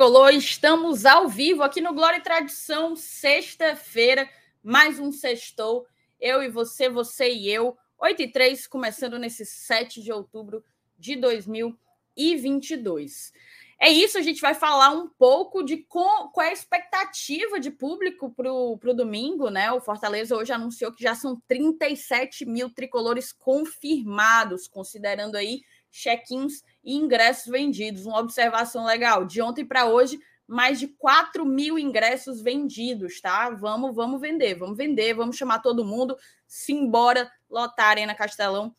tricolor, 0.00 0.32
estamos 0.32 1.04
ao 1.04 1.28
vivo 1.28 1.62
aqui 1.62 1.82
no 1.82 1.92
Glória 1.92 2.16
e 2.16 2.22
Tradição, 2.22 2.96
sexta-feira, 2.96 4.26
mais 4.62 4.98
um 4.98 5.12
sextou. 5.12 5.86
Eu 6.18 6.42
e 6.42 6.48
você, 6.48 6.88
você 6.88 7.30
e 7.30 7.50
eu, 7.50 7.76
8 7.98 8.22
e 8.22 8.32
3, 8.32 8.66
começando 8.66 9.18
nesse 9.18 9.44
7 9.44 10.00
de 10.00 10.10
outubro 10.10 10.64
de 10.98 11.16
2022. 11.16 13.30
É 13.78 13.90
isso, 13.90 14.16
a 14.16 14.22
gente 14.22 14.40
vai 14.40 14.54
falar 14.54 14.88
um 14.88 15.06
pouco 15.06 15.62
de 15.62 15.76
com, 15.76 16.28
qual 16.28 16.46
é 16.46 16.48
a 16.48 16.54
expectativa 16.54 17.60
de 17.60 17.70
público 17.70 18.30
para 18.30 18.50
o 18.50 18.94
domingo, 18.94 19.50
né? 19.50 19.70
O 19.70 19.82
Fortaleza 19.82 20.34
hoje 20.34 20.50
anunciou 20.50 20.92
que 20.92 21.02
já 21.02 21.14
são 21.14 21.38
37 21.46 22.46
mil 22.46 22.70
tricolores 22.70 23.32
confirmados, 23.32 24.66
considerando 24.66 25.36
aí 25.36 25.60
check-ins 25.90 26.62
e 26.90 26.96
ingressos 26.96 27.46
vendidos. 27.46 28.04
Uma 28.04 28.18
observação 28.18 28.84
legal: 28.84 29.24
de 29.24 29.40
ontem 29.40 29.64
para 29.64 29.86
hoje, 29.86 30.18
mais 30.46 30.80
de 30.80 30.88
4 30.88 31.44
mil 31.46 31.78
ingressos 31.78 32.42
vendidos, 32.42 33.20
tá? 33.20 33.50
Vamos, 33.50 33.94
vamos 33.94 34.20
vender, 34.20 34.56
vamos 34.56 34.76
vender, 34.76 35.14
vamos 35.14 35.36
chamar 35.36 35.60
todo 35.60 35.84
mundo, 35.84 36.16
simbora 36.46 37.30
lotar 37.48 37.86
a 37.86 37.90
Arena 37.90 38.14
Castelão 38.14 38.74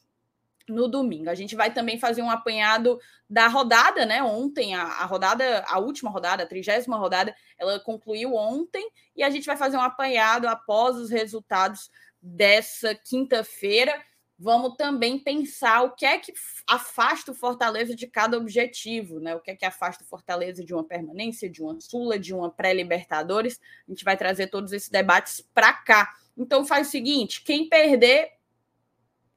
no 0.67 0.87
domingo. 0.87 1.29
A 1.29 1.35
gente 1.35 1.55
vai 1.55 1.73
também 1.73 1.97
fazer 1.97 2.21
um 2.21 2.29
apanhado 2.29 2.99
da 3.29 3.47
rodada, 3.47 4.05
né? 4.05 4.21
Ontem, 4.21 4.75
a, 4.75 4.83
a 4.83 5.05
rodada, 5.05 5.63
a 5.65 5.79
última 5.79 6.09
rodada, 6.09 6.43
a 6.43 6.47
trigésima 6.47 6.97
rodada, 6.97 7.33
ela 7.57 7.79
concluiu 7.79 8.35
ontem, 8.35 8.89
e 9.15 9.23
a 9.23 9.29
gente 9.29 9.45
vai 9.45 9.55
fazer 9.55 9.77
um 9.77 9.81
apanhado 9.81 10.47
após 10.47 10.97
os 10.97 11.09
resultados 11.09 11.89
dessa 12.21 12.93
quinta-feira 12.93 13.93
vamos 14.41 14.75
também 14.75 15.19
pensar 15.19 15.83
o 15.83 15.91
que 15.91 16.03
é 16.03 16.17
que 16.17 16.33
afasta 16.67 17.31
o 17.31 17.35
Fortaleza 17.35 17.95
de 17.95 18.07
cada 18.07 18.35
objetivo, 18.35 19.19
né? 19.19 19.35
O 19.35 19.39
que 19.39 19.51
é 19.51 19.55
que 19.55 19.65
afasta 19.65 20.03
o 20.03 20.07
Fortaleza 20.07 20.65
de 20.65 20.73
uma 20.73 20.83
permanência, 20.83 21.47
de 21.47 21.61
uma 21.61 21.79
Sula, 21.79 22.17
de 22.17 22.33
uma 22.33 22.49
pré-Libertadores. 22.49 23.59
A 23.87 23.91
gente 23.91 24.03
vai 24.03 24.17
trazer 24.17 24.47
todos 24.47 24.73
esses 24.73 24.89
debates 24.89 25.47
para 25.53 25.71
cá. 25.71 26.11
Então 26.35 26.65
faz 26.65 26.87
o 26.87 26.91
seguinte: 26.91 27.43
quem 27.43 27.69
perder 27.69 28.31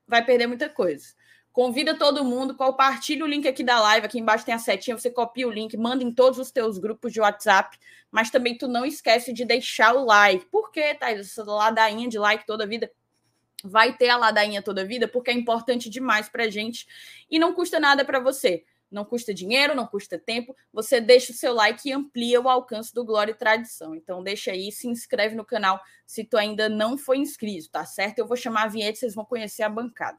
vai 0.09 0.25
perder 0.25 0.47
muita 0.47 0.71
coisa. 0.71 1.09
Convida 1.53 1.97
todo 1.99 2.25
mundo, 2.25 2.55
compartilha 2.57 3.25
o 3.25 3.29
link 3.29 3.47
aqui 3.47 3.63
da 3.63 3.81
live, 3.81 4.07
aqui 4.07 4.19
embaixo 4.19 4.45
tem 4.45 4.55
a 4.55 4.59
setinha, 4.59 4.97
você 4.97 5.11
copia 5.11 5.47
o 5.47 5.51
link, 5.51 5.77
manda 5.77 6.03
em 6.03 6.13
todos 6.13 6.39
os 6.39 6.51
teus 6.51 6.79
grupos 6.79 7.13
de 7.13 7.21
WhatsApp, 7.21 7.79
mas 8.11 8.31
também 8.31 8.57
tu 8.57 8.67
não 8.67 8.87
esquece 8.87 9.33
de 9.35 9.45
deixar 9.45 9.95
o 9.95 10.05
like. 10.05 10.47
Por 10.47 10.73
quê, 10.73 10.95
Thais? 10.95 11.21
Essa 11.21 11.45
ladainha 11.45 12.09
de 12.09 12.19
like 12.19 12.47
toda 12.47 12.65
a 12.65 12.67
vida 12.67 12.91
vai 13.65 13.97
ter 13.97 14.11
a 14.11 14.17
ladainha 14.19 14.63
toda 14.63 14.85
vida, 14.85 15.09
porque 15.09 15.31
é 15.31 15.35
importante 15.35 15.89
demais 15.89 16.29
para 16.29 16.45
a 16.45 16.51
gente 16.51 16.87
e 17.31 17.39
não 17.39 17.55
custa 17.55 17.81
nada 17.81 18.05
para 18.05 18.21
você. 18.21 18.63
Não 18.91 19.05
custa 19.05 19.35
dinheiro, 19.35 19.75
não 19.75 19.87
custa 19.87 20.19
tempo. 20.19 20.55
Você 20.73 21.01
deixa 21.01 21.33
o 21.33 21.35
seu 21.35 21.53
like 21.53 21.89
e 21.89 21.93
amplia 21.93 22.41
o 22.41 22.49
alcance 22.49 22.95
do 22.95 23.05
Glória 23.05 23.33
e 23.33 23.35
Tradição. 23.35 23.95
Então 23.95 24.23
deixa 24.23 24.53
aí, 24.53 24.71
se 24.71 24.87
inscreve 24.87 25.35
no 25.35 25.45
canal 25.45 25.81
se 26.07 26.23
tu 26.23 26.37
ainda 26.37 26.69
não 26.69 26.97
foi 26.97 27.19
inscrito, 27.19 27.71
tá 27.71 27.85
certo? 27.85 28.19
Eu 28.19 28.27
vou 28.27 28.37
chamar 28.37 28.65
a 28.65 28.69
vinheta 28.69 28.99
e 28.99 29.01
vocês 29.01 29.15
vão 29.15 29.25
conhecer 29.25 29.63
a 29.63 29.69
bancada. 29.69 30.19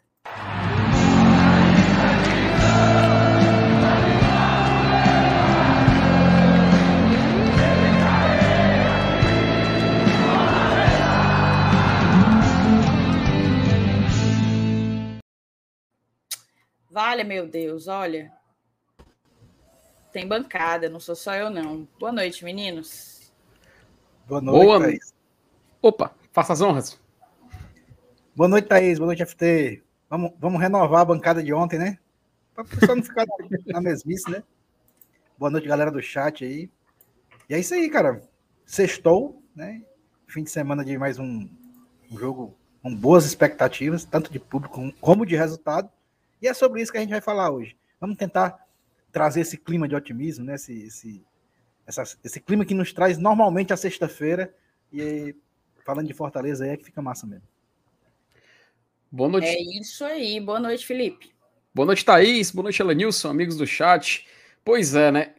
Vale, 16.95 17.25
meu 17.25 17.45
Deus, 17.45 17.89
olha. 17.89 18.31
Tem 20.13 20.25
bancada, 20.25 20.87
não 20.87 20.97
sou 20.97 21.13
só 21.13 21.35
eu, 21.35 21.49
não. 21.49 21.85
Boa 21.99 22.13
noite, 22.13 22.45
meninos. 22.45 23.33
Boa 24.25 24.39
noite, 24.39 24.65
Boa... 24.65 24.79
Thaís. 24.79 25.13
Opa, 25.81 26.15
faça 26.31 26.53
as 26.53 26.61
honras. 26.61 26.97
Boa 28.33 28.47
noite, 28.47 28.69
Thaís. 28.69 28.97
Boa 28.97 29.07
noite, 29.07 29.25
FT. 29.25 29.83
Vamos, 30.09 30.31
vamos 30.39 30.61
renovar 30.61 31.01
a 31.01 31.05
bancada 31.05 31.43
de 31.43 31.53
ontem, 31.53 31.77
né? 31.77 31.99
Para 32.53 32.63
pessoal 32.63 32.95
não 32.95 33.03
ficar 33.03 33.25
na 33.67 33.81
mesmice, 33.81 34.31
né? 34.31 34.41
Boa 35.37 35.51
noite, 35.51 35.67
galera 35.67 35.91
do 35.91 36.01
chat 36.01 36.45
aí. 36.45 36.71
E 37.49 37.55
é 37.55 37.59
isso 37.59 37.73
aí, 37.73 37.89
cara. 37.89 38.23
Sextou, 38.65 39.43
né? 39.53 39.81
Fim 40.27 40.43
de 40.43 40.49
semana 40.49 40.85
de 40.85 40.97
mais 40.97 41.19
um, 41.19 41.45
um 42.09 42.17
jogo 42.17 42.55
com 42.81 42.95
boas 42.95 43.25
expectativas, 43.25 44.05
tanto 44.05 44.31
de 44.31 44.39
público 44.39 44.93
como 45.01 45.25
de 45.25 45.35
resultado. 45.35 45.89
E 46.41 46.47
é 46.47 46.53
sobre 46.53 46.81
isso 46.81 46.91
que 46.91 46.97
a 46.97 47.01
gente 47.01 47.11
vai 47.11 47.21
falar 47.21 47.51
hoje. 47.51 47.77
Vamos 47.99 48.17
tentar 48.17 48.65
trazer 49.11 49.41
esse 49.41 49.57
clima 49.57 49.87
de 49.87 49.95
otimismo, 49.95 50.45
né? 50.45 50.55
esse, 50.55 50.83
esse, 50.83 51.25
essa, 51.85 52.03
esse 52.23 52.39
clima 52.39 52.65
que 52.65 52.73
nos 52.73 52.91
traz 52.91 53.17
normalmente 53.17 53.73
a 53.73 53.77
sexta-feira. 53.77 54.53
E 54.91 55.35
falando 55.85 56.07
de 56.07 56.13
Fortaleza 56.13 56.65
aí 56.65 56.71
é 56.71 56.77
que 56.77 56.83
fica 56.85 57.01
massa 57.01 57.25
mesmo. 57.25 57.47
Boa 59.11 59.29
noite. 59.29 59.47
É 59.47 59.79
isso 59.79 60.03
aí. 60.03 60.39
Boa 60.41 60.59
noite, 60.59 60.85
Felipe. 60.85 61.33
Boa 61.73 61.85
noite, 61.85 62.03
Thaís. 62.03 62.51
Boa 62.51 62.63
noite, 62.63 62.81
Elenilson, 62.81 63.29
amigos 63.29 63.55
do 63.55 63.65
chat. 63.65 64.27
Pois 64.63 64.95
é, 64.95 65.11
né? 65.11 65.35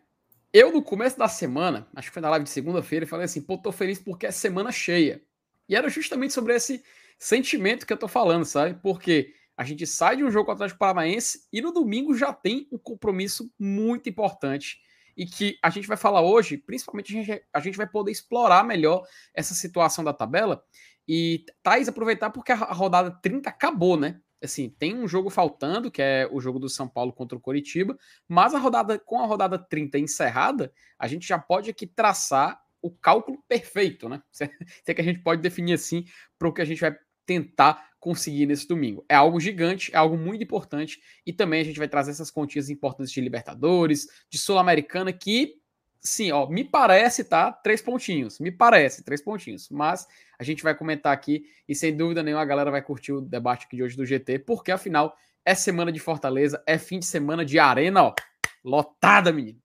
Eu, 0.52 0.72
no 0.72 0.82
começo 0.82 1.18
da 1.18 1.28
semana, 1.28 1.86
acho 1.94 2.08
que 2.08 2.14
foi 2.14 2.22
na 2.22 2.30
live 2.30 2.44
de 2.44 2.50
segunda-feira, 2.50 3.06
falei 3.06 3.26
assim, 3.26 3.42
pô, 3.42 3.58
tô 3.58 3.70
feliz 3.70 3.98
porque 3.98 4.26
é 4.26 4.30
semana 4.30 4.72
cheia. 4.72 5.20
E 5.68 5.76
era 5.76 5.90
justamente 5.90 6.32
sobre 6.32 6.54
esse 6.54 6.82
sentimento 7.18 7.86
que 7.86 7.92
eu 7.92 7.96
tô 7.98 8.08
falando, 8.08 8.46
sabe? 8.46 8.78
Porque 8.82 9.34
a 9.56 9.64
gente 9.64 9.86
sai 9.86 10.16
de 10.16 10.24
um 10.24 10.30
jogo 10.30 10.46
contra 10.46 10.52
o 10.52 10.64
Atlético 10.64 10.78
Paranaense 10.78 11.46
e 11.52 11.60
no 11.60 11.72
domingo 11.72 12.14
já 12.14 12.32
tem 12.32 12.68
um 12.70 12.78
compromisso 12.78 13.50
muito 13.58 14.08
importante 14.08 14.78
e 15.16 15.24
que 15.24 15.58
a 15.62 15.70
gente 15.70 15.88
vai 15.88 15.96
falar 15.96 16.20
hoje, 16.20 16.58
principalmente 16.58 17.16
a 17.16 17.22
gente, 17.22 17.42
a 17.52 17.60
gente 17.60 17.76
vai 17.76 17.86
poder 17.86 18.12
explorar 18.12 18.62
melhor 18.62 19.06
essa 19.34 19.54
situação 19.54 20.04
da 20.04 20.12
tabela 20.12 20.62
e 21.08 21.44
Thais 21.62 21.88
aproveitar 21.88 22.30
porque 22.30 22.52
a 22.52 22.56
rodada 22.56 23.10
30 23.10 23.48
acabou, 23.48 23.96
né? 23.96 24.20
Assim, 24.42 24.68
tem 24.68 24.94
um 24.94 25.08
jogo 25.08 25.30
faltando, 25.30 25.90
que 25.90 26.02
é 26.02 26.28
o 26.30 26.40
jogo 26.40 26.58
do 26.58 26.68
São 26.68 26.86
Paulo 26.86 27.12
contra 27.12 27.38
o 27.38 27.40
Coritiba, 27.40 27.96
mas 28.28 28.54
a 28.54 28.58
rodada 28.58 28.98
com 28.98 29.18
a 29.20 29.26
rodada 29.26 29.58
30 29.58 29.98
encerrada, 29.98 30.70
a 30.98 31.08
gente 31.08 31.26
já 31.26 31.38
pode 31.38 31.70
aqui 31.70 31.86
traçar 31.86 32.60
o 32.82 32.90
cálculo 32.90 33.42
perfeito, 33.48 34.08
né? 34.08 34.22
Se 34.30 34.44
é 34.86 34.94
que 34.94 35.00
a 35.00 35.04
gente 35.04 35.20
pode 35.20 35.40
definir 35.40 35.72
assim 35.72 36.04
para 36.38 36.48
o 36.48 36.52
que 36.52 36.60
a 36.60 36.66
gente 36.66 36.80
vai 36.80 36.94
tentar 37.24 37.90
conseguir 38.06 38.46
nesse 38.46 38.68
domingo. 38.68 39.04
É 39.08 39.16
algo 39.16 39.40
gigante, 39.40 39.90
é 39.92 39.96
algo 39.96 40.16
muito 40.16 40.40
importante 40.44 41.02
e 41.26 41.32
também 41.32 41.60
a 41.60 41.64
gente 41.64 41.76
vai 41.76 41.88
trazer 41.88 42.12
essas 42.12 42.30
continhas 42.30 42.70
importantes 42.70 43.12
de 43.12 43.20
Libertadores, 43.20 44.06
de 44.30 44.38
Sul-Americana 44.38 45.12
que 45.12 45.56
sim, 45.98 46.30
ó, 46.30 46.46
me 46.46 46.62
parece, 46.62 47.24
tá? 47.24 47.50
Três 47.50 47.82
pontinhos, 47.82 48.38
me 48.38 48.52
parece, 48.52 49.02
três 49.02 49.20
pontinhos. 49.20 49.68
Mas 49.70 50.06
a 50.38 50.44
gente 50.44 50.62
vai 50.62 50.72
comentar 50.72 51.12
aqui 51.12 51.46
e 51.68 51.74
sem 51.74 51.96
dúvida 51.96 52.22
nenhuma 52.22 52.42
a 52.42 52.46
galera 52.46 52.70
vai 52.70 52.80
curtir 52.80 53.12
o 53.12 53.20
debate 53.20 53.66
aqui 53.66 53.74
de 53.74 53.82
hoje 53.82 53.96
do 53.96 54.06
GT, 54.06 54.38
porque 54.38 54.70
afinal 54.70 55.16
é 55.44 55.52
semana 55.56 55.90
de 55.90 55.98
Fortaleza, 55.98 56.62
é 56.64 56.78
fim 56.78 57.00
de 57.00 57.06
semana 57.06 57.44
de 57.44 57.58
arena, 57.58 58.04
ó, 58.04 58.14
lotada, 58.62 59.32
menino. 59.32 59.60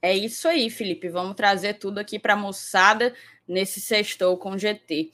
É 0.00 0.16
isso 0.16 0.48
aí, 0.48 0.70
Felipe. 0.70 1.10
Vamos 1.10 1.36
trazer 1.36 1.74
tudo 1.74 1.98
aqui 1.98 2.18
para 2.18 2.34
moçada 2.34 3.14
nesse 3.46 3.82
sextou 3.82 4.38
com 4.38 4.56
GT. 4.56 5.12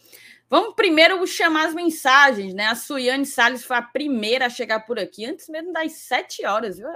Vamos 0.51 0.75
primeiro 0.75 1.27
chamar 1.27 1.67
as 1.67 1.75
mensagens, 1.75 2.55
né? 2.55 2.67
A 2.67 2.75
Suiane 2.75 3.27
Salles 3.27 3.65
foi 3.65 3.77
a 3.77 3.83
primeira 3.83 4.47
a 4.47 4.51
chegar 4.51 4.81
por 4.81 4.99
aqui, 4.99 5.27
antes 5.27 5.49
mesmo 5.49 5.73
das 5.73 5.93
sete 5.93 6.45
horas, 6.47 6.79
viu? 6.79 6.89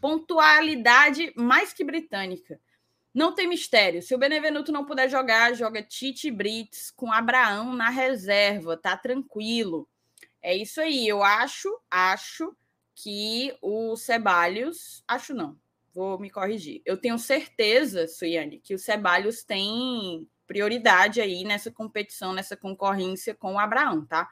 Pontualidade 0.00 1.32
mais 1.34 1.72
que 1.72 1.82
britânica. 1.82 2.60
Não 3.14 3.34
tem 3.34 3.48
mistério. 3.48 4.02
Se 4.02 4.14
o 4.14 4.18
Benevenuto 4.18 4.70
não 4.70 4.84
puder 4.84 5.08
jogar, 5.08 5.54
joga 5.54 5.82
Tite 5.82 6.30
Brits 6.30 6.90
com 6.90 7.10
Abraão 7.10 7.72
na 7.72 7.88
reserva, 7.88 8.76
tá 8.76 8.96
tranquilo. 8.96 9.88
É 10.42 10.54
isso 10.54 10.80
aí. 10.80 11.08
Eu 11.08 11.22
acho, 11.22 11.68
acho 11.90 12.54
que 12.94 13.56
o 13.62 13.96
Ceballos, 13.96 15.02
acho 15.08 15.32
não, 15.32 15.56
vou 15.94 16.18
me 16.18 16.30
corrigir. 16.30 16.82
Eu 16.84 16.98
tenho 16.98 17.18
certeza, 17.18 18.06
Suiane, 18.06 18.60
que 18.60 18.74
o 18.74 18.78
Ceballos 18.78 19.42
tem 19.42 20.28
prioridade 20.48 21.20
aí 21.20 21.44
nessa 21.44 21.70
competição, 21.70 22.32
nessa 22.32 22.56
concorrência 22.56 23.34
com 23.34 23.54
o 23.54 23.58
Abraão, 23.58 24.04
tá? 24.04 24.28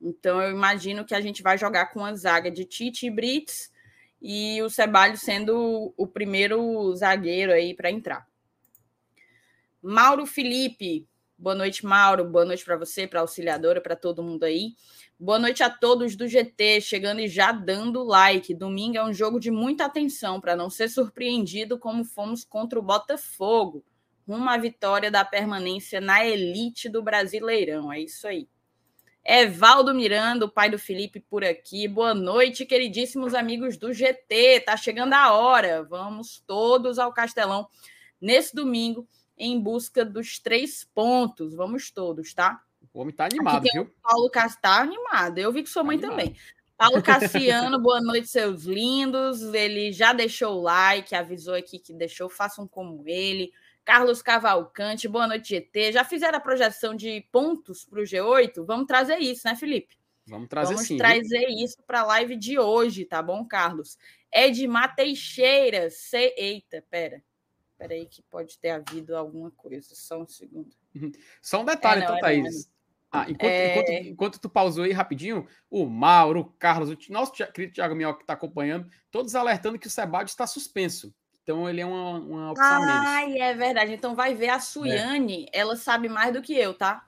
Então 0.00 0.40
eu 0.40 0.50
imagino 0.50 1.04
que 1.04 1.14
a 1.14 1.20
gente 1.20 1.42
vai 1.42 1.58
jogar 1.58 1.86
com 1.92 2.04
a 2.04 2.14
zaga 2.14 2.50
de 2.50 2.64
Tite 2.64 3.06
e 3.06 3.10
Brits 3.10 3.70
e 4.20 4.60
o 4.62 4.70
Ceballos 4.70 5.20
sendo 5.20 5.92
o 5.96 6.06
primeiro 6.06 6.94
zagueiro 6.96 7.52
aí 7.52 7.74
para 7.74 7.90
entrar. 7.90 8.26
Mauro 9.82 10.26
Felipe, 10.26 11.06
boa 11.38 11.54
noite, 11.54 11.84
Mauro. 11.84 12.24
Boa 12.24 12.44
noite 12.44 12.64
para 12.64 12.76
você, 12.76 13.06
para 13.06 13.20
auxiliadora, 13.20 13.80
para 13.80 13.94
todo 13.94 14.22
mundo 14.22 14.44
aí. 14.44 14.74
Boa 15.18 15.38
noite 15.38 15.62
a 15.62 15.70
todos 15.70 16.16
do 16.16 16.26
GT, 16.26 16.80
chegando 16.80 17.20
e 17.20 17.28
já 17.28 17.52
dando 17.52 18.02
like. 18.02 18.54
Domingo 18.54 18.96
é 18.96 19.04
um 19.04 19.12
jogo 19.12 19.38
de 19.38 19.50
muita 19.50 19.84
atenção 19.84 20.40
para 20.40 20.56
não 20.56 20.68
ser 20.68 20.88
surpreendido 20.88 21.78
como 21.78 22.04
fomos 22.04 22.42
contra 22.42 22.78
o 22.78 22.82
Botafogo 22.82 23.84
rumo 24.26 24.50
à 24.50 24.56
vitória 24.56 25.10
da 25.10 25.24
permanência 25.24 26.00
na 26.00 26.24
elite 26.24 26.88
do 26.88 27.02
Brasileirão. 27.02 27.92
É 27.92 28.00
isso 28.00 28.26
aí. 28.26 28.48
Evaldo 29.24 29.94
Miranda, 29.94 30.44
o 30.44 30.50
pai 30.50 30.70
do 30.70 30.78
Felipe, 30.78 31.20
por 31.20 31.44
aqui. 31.44 31.88
Boa 31.88 32.14
noite, 32.14 32.64
queridíssimos 32.64 33.34
amigos 33.34 33.76
do 33.76 33.92
GT. 33.92 34.60
Tá 34.60 34.76
chegando 34.76 35.14
a 35.14 35.32
hora. 35.32 35.82
Vamos 35.82 36.42
todos 36.46 36.98
ao 36.98 37.12
Castelão 37.12 37.68
nesse 38.20 38.54
domingo 38.54 39.06
em 39.36 39.60
busca 39.60 40.04
dos 40.04 40.38
três 40.38 40.84
pontos. 40.94 41.54
Vamos 41.54 41.90
todos, 41.90 42.32
tá? 42.32 42.60
O 42.94 43.00
homem 43.00 43.14
tá 43.14 43.26
animado, 43.26 43.64
viu? 43.72 43.92
Paulo 44.02 44.30
Castro 44.30 44.62
tá 44.62 44.80
animado. 44.80 45.38
Eu 45.38 45.52
vi 45.52 45.62
que 45.62 45.70
sua 45.70 45.84
mãe 45.84 45.98
tá 45.98 46.08
também. 46.08 46.34
Paulo 46.76 47.02
Cassiano, 47.02 47.80
boa 47.80 48.00
noite, 48.00 48.28
seus 48.28 48.64
lindos. 48.64 49.42
Ele 49.52 49.92
já 49.92 50.12
deixou 50.12 50.58
o 50.58 50.62
like, 50.62 51.14
avisou 51.14 51.54
aqui 51.54 51.78
que 51.78 51.92
deixou, 51.92 52.28
façam 52.28 52.66
como 52.66 53.02
ele. 53.06 53.52
Carlos 53.86 54.20
Cavalcante, 54.20 55.06
boa 55.06 55.28
noite, 55.28 55.50
GT. 55.50 55.92
Já 55.92 56.02
fizeram 56.02 56.36
a 56.38 56.40
projeção 56.40 56.92
de 56.92 57.20
pontos 57.30 57.84
para 57.84 58.00
o 58.00 58.02
G8? 58.02 58.66
Vamos 58.66 58.84
trazer 58.84 59.18
isso, 59.18 59.46
né, 59.46 59.54
Felipe? 59.54 59.96
Vamos 60.26 60.48
trazer 60.48 60.74
Vamos 60.74 60.88
sim. 60.88 60.96
trazer 60.96 61.46
isso 61.50 61.80
para 61.86 62.00
a 62.00 62.04
live 62.04 62.34
de 62.34 62.58
hoje, 62.58 63.04
tá 63.04 63.22
bom, 63.22 63.46
Carlos? 63.46 63.96
Edmar 64.34 64.96
Teixeira, 64.96 65.88
se... 65.88 66.34
eita, 66.36 66.84
pera. 66.90 67.22
Pera 67.78 67.94
aí 67.94 68.06
que 68.06 68.22
pode 68.22 68.58
ter 68.58 68.70
havido 68.70 69.16
alguma 69.16 69.52
coisa, 69.52 69.94
só 69.94 70.20
um 70.20 70.26
segundo. 70.26 70.74
Só 71.40 71.62
um 71.62 71.64
detalhe, 71.64 72.02
é, 72.02 72.08
não, 72.08 72.16
então, 72.16 72.28
Thaís. 72.28 72.68
Ah, 73.12 73.30
enquanto, 73.30 73.44
é... 73.44 73.70
enquanto, 73.70 74.08
enquanto, 74.08 74.40
tu 74.40 74.48
pausou 74.48 74.82
aí 74.82 74.90
rapidinho, 74.90 75.46
o 75.70 75.86
Mauro, 75.86 76.40
o 76.40 76.44
Carlos, 76.44 76.90
o 76.90 77.12
nosso 77.12 77.32
querido 77.32 77.74
Thiago 77.74 77.94
Minhoca 77.94 78.18
que 78.18 78.24
está 78.24 78.32
acompanhando, 78.32 78.90
todos 79.12 79.36
alertando 79.36 79.78
que 79.78 79.86
o 79.86 79.90
Sebade 79.90 80.30
está 80.30 80.44
suspenso. 80.44 81.14
Então 81.46 81.68
ele 81.68 81.80
é 81.80 81.86
uma, 81.86 82.18
uma 82.18 82.50
opção 82.50 82.80
menos. 82.80 83.06
Ai, 83.06 83.38
é 83.38 83.54
verdade. 83.54 83.92
Então 83.92 84.16
vai 84.16 84.34
ver 84.34 84.48
a 84.48 84.58
Suiane, 84.58 85.46
é. 85.52 85.60
ela 85.60 85.76
sabe 85.76 86.08
mais 86.08 86.32
do 86.32 86.42
que 86.42 86.52
eu, 86.52 86.74
tá? 86.74 87.06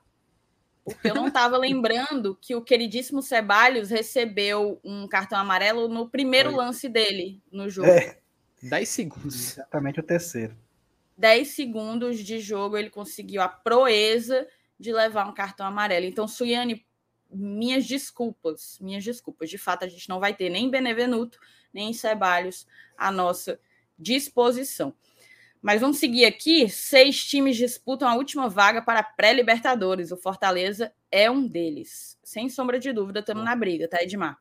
Porque 0.81 1.09
eu 1.09 1.13
não 1.13 1.27
estava 1.27 1.57
lembrando 1.57 2.37
que 2.41 2.55
o 2.55 2.61
queridíssimo 2.61 3.21
Ceballos 3.21 3.89
recebeu 3.89 4.79
um 4.81 5.09
cartão 5.09 5.37
amarelo 5.37 5.89
no 5.89 6.09
primeiro 6.09 6.51
Foi. 6.51 6.57
lance 6.57 6.87
dele 6.87 7.43
no 7.51 7.69
jogo. 7.69 7.89
É. 7.89 8.17
10 8.63 8.87
segundos. 8.87 9.51
Exatamente 9.57 9.99
o 9.99 10.03
terceiro. 10.03 10.55
10 11.17 11.45
segundos 11.49 12.19
de 12.19 12.39
jogo 12.39 12.77
ele 12.77 12.89
conseguiu 12.89 13.41
a 13.41 13.49
proeza 13.49 14.47
de 14.79 14.93
levar 14.93 15.27
um 15.27 15.33
cartão 15.33 15.65
amarelo. 15.67 16.05
Então, 16.05 16.29
Suiane, 16.29 16.85
minhas 17.29 17.85
desculpas, 17.85 18.77
minhas 18.79 19.03
desculpas. 19.03 19.49
De 19.49 19.57
fato, 19.57 19.83
a 19.83 19.87
gente 19.89 20.07
não 20.07 20.17
vai 20.17 20.33
ter 20.33 20.49
nem 20.49 20.71
Benevenuto, 20.71 21.37
nem 21.73 21.91
Ceballos 21.91 22.65
a 22.97 23.11
nossa 23.11 23.59
disposição. 23.99 24.93
Mas 25.61 25.81
vamos 25.81 25.97
seguir 25.97 26.25
aqui. 26.25 26.69
Seis 26.69 27.23
times 27.23 27.57
disputam 27.57 28.07
a 28.07 28.15
última 28.15 28.47
vaga 28.47 28.81
para 28.81 29.03
pré-Libertadores. 29.03 30.11
O 30.11 30.17
Fortaleza 30.17 30.93
é 31.11 31.29
um 31.29 31.45
deles. 31.45 32.17
Sem 32.23 32.47
sombra 32.47 32.79
de 32.79 32.93
dúvida, 32.93 33.19
estamos 33.19 33.43
na 33.43 33.55
briga, 33.55 33.87
tá, 33.87 34.01
Edmar? 34.01 34.37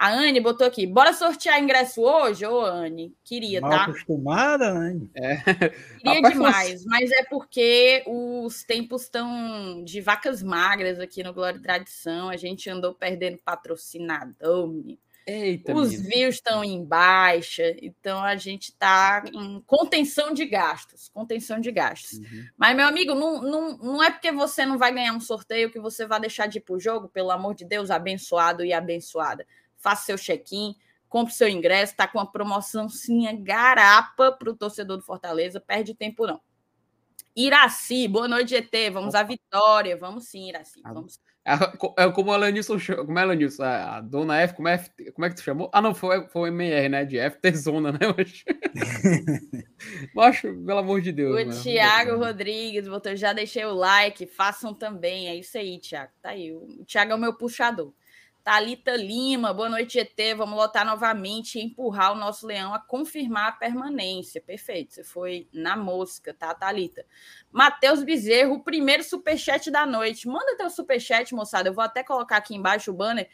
A 0.00 0.08
Anne 0.08 0.40
botou 0.40 0.66
aqui: 0.66 0.86
bora 0.86 1.12
sortear 1.12 1.62
ingresso 1.62 2.00
hoje? 2.00 2.46
Ô, 2.46 2.64
Anne, 2.64 3.14
queria, 3.22 3.60
Mal 3.60 3.70
tá? 3.70 3.84
acostumada, 3.84 4.66
Anne. 4.70 5.10
É. 5.14 5.36
Queria 6.00 6.14
Rapaz, 6.14 6.32
demais, 6.32 6.84
mas 6.86 7.10
é 7.10 7.22
porque 7.24 8.02
os 8.06 8.64
tempos 8.64 9.02
estão 9.02 9.84
de 9.84 10.00
vacas 10.00 10.42
magras 10.42 10.98
aqui 10.98 11.22
no 11.22 11.34
Glória 11.34 11.58
e 11.58 11.62
Tradição. 11.62 12.30
A 12.30 12.36
gente 12.38 12.70
andou 12.70 12.94
perdendo 12.94 13.36
patrocinador, 13.44 14.68
menino. 14.68 14.98
Eita, 15.26 15.74
Os 15.74 15.92
views 15.92 16.36
estão 16.36 16.64
em 16.64 16.84
baixa, 16.84 17.76
então 17.82 18.22
a 18.22 18.36
gente 18.36 18.70
está 18.70 19.22
em 19.32 19.60
contenção 19.66 20.32
de 20.32 20.44
gastos. 20.46 21.08
Contenção 21.08 21.60
de 21.60 21.70
gastos. 21.70 22.18
Uhum. 22.18 22.46
Mas, 22.56 22.76
meu 22.76 22.86
amigo, 22.86 23.14
não, 23.14 23.40
não, 23.40 23.78
não 23.78 24.02
é 24.02 24.10
porque 24.10 24.32
você 24.32 24.64
não 24.64 24.78
vai 24.78 24.92
ganhar 24.92 25.12
um 25.12 25.20
sorteio 25.20 25.70
que 25.70 25.78
você 25.78 26.06
vai 26.06 26.20
deixar 26.20 26.46
de 26.46 26.58
ir 26.58 26.62
para 26.62 26.74
o 26.74 26.80
jogo, 26.80 27.08
pelo 27.08 27.30
amor 27.30 27.54
de 27.54 27.64
Deus, 27.64 27.90
abençoado 27.90 28.64
e 28.64 28.72
abençoada. 28.72 29.46
Faça 29.76 30.06
seu 30.06 30.18
check-in, 30.18 30.74
compre 31.08 31.34
seu 31.34 31.48
ingresso, 31.48 31.92
está 31.92 32.08
com 32.08 32.18
uma 32.18 32.30
promoçãozinha 32.30 33.32
garapa 33.36 34.32
para 34.32 34.50
o 34.50 34.56
torcedor 34.56 34.96
do 34.96 35.04
Fortaleza, 35.04 35.60
perde 35.60 35.94
tempo 35.94 36.26
não. 36.26 36.40
Iraci, 37.36 38.08
boa 38.08 38.26
noite, 38.26 38.50
GT. 38.50 38.90
Vamos 38.90 39.14
à 39.14 39.22
vitória. 39.22 39.96
Vamos 39.96 40.26
sim, 40.26 40.48
Iraci. 40.48 40.80
Vamos. 40.82 41.20
É, 41.44 42.04
é 42.04 42.12
como 42.12 42.32
a 42.32 42.36
Lanilson, 42.36 42.76
como 42.96 43.18
é 43.18 43.24
Lanilson, 43.24 43.62
a 43.62 44.00
dona 44.00 44.40
F, 44.42 44.54
como 44.54 44.68
é, 44.68 44.78
como 45.14 45.24
é 45.24 45.30
que 45.30 45.36
tu 45.36 45.42
chamou? 45.42 45.70
Ah, 45.72 45.80
não, 45.80 45.94
foi, 45.94 46.26
foi 46.28 46.42
o 46.42 46.52
MR, 46.52 46.88
né? 46.88 47.04
De 47.04 47.18
FT 47.18 47.56
Zona, 47.56 47.92
né? 47.92 47.98
Macho, 50.14 50.48
pelo 50.64 50.78
amor 50.78 51.00
de 51.00 51.12
Deus. 51.12 51.30
O 51.30 51.46
mano. 51.46 51.62
Thiago 51.62 52.16
Rodrigues 52.16 52.86
botou, 52.86 53.16
já 53.16 53.32
deixei 53.32 53.64
o 53.64 53.72
like, 53.72 54.26
façam 54.26 54.74
também. 54.74 55.28
É 55.28 55.34
isso 55.34 55.56
aí, 55.56 55.78
Thiago. 55.78 56.12
Tá 56.20 56.30
aí. 56.30 56.52
O 56.52 56.84
Thiago 56.84 57.12
é 57.12 57.14
o 57.14 57.18
meu 57.18 57.34
puxador. 57.34 57.92
Talita 58.42 58.96
Lima, 58.96 59.52
boa 59.52 59.68
noite, 59.68 59.94
GT. 59.94 60.34
Vamos 60.34 60.56
lotar 60.56 60.84
novamente 60.84 61.58
e 61.58 61.62
empurrar 61.62 62.12
o 62.12 62.16
nosso 62.16 62.46
leão 62.46 62.72
a 62.72 62.78
confirmar 62.78 63.48
a 63.48 63.52
permanência. 63.52 64.40
Perfeito, 64.40 64.94
você 64.94 65.04
foi 65.04 65.46
na 65.52 65.76
mosca, 65.76 66.32
tá, 66.32 66.54
Talita? 66.54 67.04
Matheus 67.52 68.02
Bezerro, 68.02 68.54
o 68.54 68.64
primeiro 68.64 69.04
superchat 69.04 69.70
da 69.70 69.84
noite. 69.84 70.26
Manda 70.26 70.56
teu 70.56 70.70
superchat, 70.70 71.34
moçada. 71.34 71.68
Eu 71.68 71.74
vou 71.74 71.84
até 71.84 72.02
colocar 72.02 72.38
aqui 72.38 72.54
embaixo 72.54 72.90
o 72.90 72.94
banner 72.94 73.28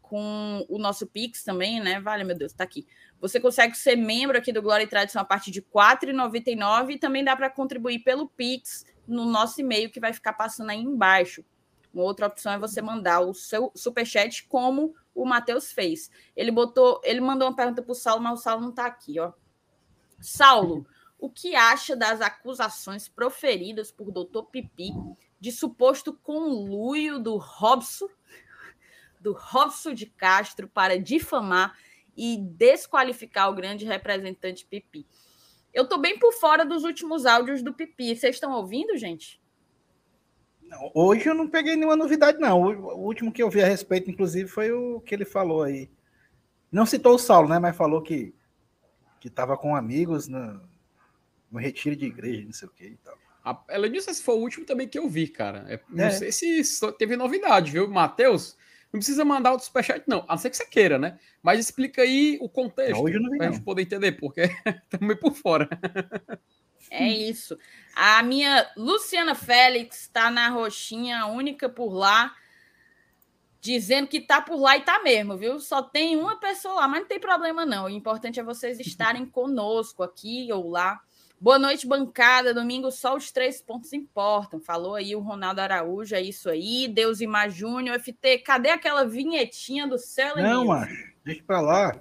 com 0.00 0.64
o 0.68 0.78
nosso 0.78 1.06
Pix 1.06 1.42
também, 1.44 1.78
né? 1.80 2.00
Vale, 2.00 2.24
meu 2.24 2.36
Deus, 2.36 2.52
tá 2.52 2.64
aqui. 2.64 2.86
Você 3.20 3.38
consegue 3.38 3.76
ser 3.76 3.96
membro 3.96 4.38
aqui 4.38 4.52
do 4.52 4.62
Glória 4.62 4.84
e 4.84 4.88
Tradição 4.88 5.20
a 5.20 5.24
partir 5.24 5.50
de 5.50 5.60
R$ 5.60 5.66
4,99 5.74 6.90
e 6.92 6.98
também 6.98 7.24
dá 7.24 7.36
para 7.36 7.50
contribuir 7.50 7.98
pelo 8.00 8.28
Pix 8.28 8.86
no 9.06 9.24
nosso 9.24 9.60
e-mail 9.60 9.90
que 9.90 10.00
vai 10.00 10.12
ficar 10.12 10.32
passando 10.32 10.70
aí 10.70 10.78
embaixo. 10.78 11.44
Uma 11.96 12.04
outra 12.04 12.26
opção 12.26 12.52
é 12.52 12.58
você 12.58 12.82
mandar 12.82 13.20
o 13.20 13.32
seu 13.32 13.72
superchat 13.74 14.44
como 14.48 14.94
o 15.14 15.24
Matheus 15.24 15.72
fez. 15.72 16.10
Ele 16.36 16.50
botou, 16.50 17.00
ele 17.02 17.22
mandou 17.22 17.48
uma 17.48 17.56
pergunta 17.56 17.80
para 17.80 17.90
o 17.90 17.94
Saulo, 17.94 18.22
mas 18.22 18.38
o 18.38 18.42
Saulo 18.42 18.60
não 18.60 18.68
está 18.68 18.84
aqui, 18.84 19.18
ó. 19.18 19.32
Saulo, 20.20 20.86
o 21.18 21.30
que 21.30 21.56
acha 21.56 21.96
das 21.96 22.20
acusações 22.20 23.08
proferidas 23.08 23.90
por 23.90 24.12
Dr. 24.12 24.42
Pipi 24.52 24.90
de 25.40 25.50
suposto 25.50 26.12
conluio 26.12 27.18
do 27.18 27.38
Robson, 27.38 28.08
do 29.18 29.32
Robson 29.32 29.94
de 29.94 30.04
Castro 30.04 30.68
para 30.68 30.98
difamar 30.98 31.78
e 32.14 32.36
desqualificar 32.36 33.48
o 33.48 33.54
grande 33.54 33.86
representante 33.86 34.66
Pipi? 34.66 35.06
Eu 35.72 35.84
estou 35.84 35.98
bem 35.98 36.18
por 36.18 36.34
fora 36.34 36.62
dos 36.62 36.84
últimos 36.84 37.24
áudios 37.24 37.62
do 37.62 37.72
Pipi. 37.72 38.14
Vocês 38.14 38.36
estão 38.36 38.52
ouvindo, 38.52 38.98
gente? 38.98 39.40
Hoje 40.94 41.28
eu 41.28 41.34
não 41.34 41.48
peguei 41.48 41.76
nenhuma 41.76 41.96
novidade, 41.96 42.38
não. 42.38 42.62
O 42.62 43.04
último 43.04 43.32
que 43.32 43.42
eu 43.42 43.50
vi 43.50 43.62
a 43.62 43.66
respeito, 43.66 44.10
inclusive, 44.10 44.48
foi 44.48 44.72
o 44.72 45.00
que 45.00 45.14
ele 45.14 45.24
falou 45.24 45.62
aí. 45.62 45.90
Não 46.70 46.84
citou 46.84 47.14
o 47.14 47.18
Saulo, 47.18 47.48
né? 47.48 47.58
Mas 47.58 47.76
falou 47.76 48.02
que 48.02 48.34
que 49.26 49.28
estava 49.28 49.56
com 49.56 49.74
amigos 49.74 50.28
no, 50.28 50.60
no, 51.50 51.58
retiro 51.58 51.96
de 51.96 52.06
igreja, 52.06 52.44
não 52.44 52.52
sei 52.52 52.68
o 52.68 52.70
que 52.70 52.84
e 52.84 52.96
tal. 52.98 53.64
ela 53.68 53.90
disse 53.90 54.14
se 54.14 54.22
foi 54.22 54.36
o 54.36 54.40
último 54.40 54.64
também 54.64 54.86
que 54.86 54.98
eu 54.98 55.08
vi, 55.08 55.26
cara. 55.26 55.64
É, 55.68 55.80
não 55.88 56.04
é. 56.04 56.10
sei 56.10 56.30
se 56.30 56.92
teve 56.92 57.16
novidade, 57.16 57.72
viu, 57.72 57.88
Matheus? 57.88 58.56
Não 58.92 59.00
precisa 59.00 59.24
mandar 59.24 59.52
o 59.52 59.58
superchat, 59.58 60.04
não. 60.06 60.24
A 60.28 60.34
não 60.34 60.38
ser 60.38 60.50
que 60.50 60.56
você 60.56 60.66
queira, 60.66 60.96
né? 60.98 61.18
Mas 61.42 61.58
explica 61.58 62.02
aí 62.02 62.38
o 62.40 62.48
contexto. 62.48 63.02
Hoje 63.02 63.16
eu 63.16 63.20
não 63.20 63.30
vi, 63.30 63.36
pra 63.36 63.46
não. 63.46 63.52
gente 63.54 63.64
poder 63.64 63.82
entender, 63.82 64.12
porque 64.12 64.42
estamos 64.84 65.06
meio 65.06 65.18
por 65.18 65.34
fora. 65.34 65.68
É 66.90 67.08
isso. 67.08 67.58
A 67.94 68.22
minha 68.22 68.70
Luciana 68.76 69.34
Félix 69.34 70.02
está 70.02 70.30
na 70.30 70.48
roxinha, 70.48 71.20
a 71.20 71.26
única 71.26 71.68
por 71.68 71.92
lá, 71.92 72.34
dizendo 73.60 74.06
que 74.06 74.18
está 74.18 74.40
por 74.40 74.60
lá 74.60 74.76
e 74.76 74.80
está 74.80 75.02
mesmo, 75.02 75.36
viu? 75.36 75.58
Só 75.58 75.82
tem 75.82 76.16
uma 76.16 76.38
pessoa 76.38 76.74
lá, 76.74 76.88
mas 76.88 77.00
não 77.00 77.08
tem 77.08 77.18
problema 77.18 77.64
não. 77.64 77.86
O 77.86 77.90
importante 77.90 78.38
é 78.38 78.42
vocês 78.42 78.78
estarem 78.78 79.24
conosco 79.26 80.02
aqui 80.02 80.52
ou 80.52 80.68
lá. 80.68 81.00
Boa 81.38 81.58
noite, 81.58 81.86
bancada. 81.86 82.54
Domingo 82.54 82.90
só 82.90 83.14
os 83.14 83.30
três 83.30 83.60
pontos 83.60 83.92
importam. 83.92 84.58
Falou 84.60 84.94
aí 84.94 85.14
o 85.14 85.20
Ronaldo 85.20 85.60
Araújo, 85.60 86.14
é 86.14 86.22
isso 86.22 86.48
aí. 86.48 86.88
Deus 86.88 87.20
e 87.20 87.26
Mar 87.26 87.50
Júnior, 87.50 87.98
FT. 88.00 88.38
Cadê 88.38 88.70
aquela 88.70 89.04
vinhetinha 89.04 89.86
do 89.86 89.98
céu? 89.98 90.36
Não, 90.36 90.66
macho. 90.66 91.15
Deixa 91.26 91.42
pra 91.42 91.60
lá. 91.60 91.92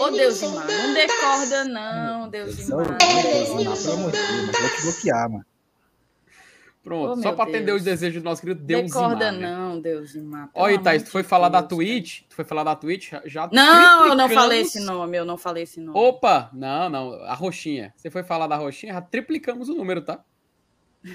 Ô, 0.00 0.10
Deus 0.10 0.42
Imar, 0.42 0.66
não 0.66 0.94
decorda, 0.94 1.64
não, 1.64 2.28
Deus 2.28 2.56
Deus, 2.56 2.68
vou 2.68 2.84
te 2.84 4.82
bloquear, 4.82 5.30
mano. 5.30 5.46
Pronto, 6.82 7.12
oh, 7.12 7.22
só 7.22 7.32
para 7.32 7.48
atender 7.48 7.72
os 7.72 7.84
desejos 7.84 8.20
do 8.20 8.24
nosso 8.24 8.42
querido 8.42 8.62
Deus 8.62 8.90
Decorda 8.90 9.30
não, 9.30 9.80
Deus 9.80 10.16
Imar. 10.16 10.50
Olha, 10.52 10.82
Thaís, 10.82 11.04
tu 11.04 11.10
foi 11.10 11.22
falar 11.22 11.48
da 11.48 11.62
Twitch? 11.62 12.22
Tu 12.28 12.34
foi 12.34 12.44
falar 12.44 12.64
da 12.64 12.74
Twitch? 12.74 13.12
Já 13.24 13.48
Não, 13.52 14.08
eu 14.08 14.16
não 14.16 14.28
falei 14.28 14.62
esse 14.62 14.80
nome, 14.80 15.16
eu 15.16 15.24
não 15.24 15.38
falei 15.38 15.62
esse 15.62 15.80
nome. 15.80 15.96
Opa, 15.96 16.50
não, 16.52 16.90
não, 16.90 17.12
a 17.22 17.34
roxinha. 17.34 17.94
Você 17.96 18.10
foi 18.10 18.24
falar 18.24 18.48
da 18.48 18.56
roxinha, 18.56 18.92
já 18.92 19.00
triplicamos 19.00 19.68
o 19.68 19.74
número, 19.74 20.02
tá? 20.02 20.24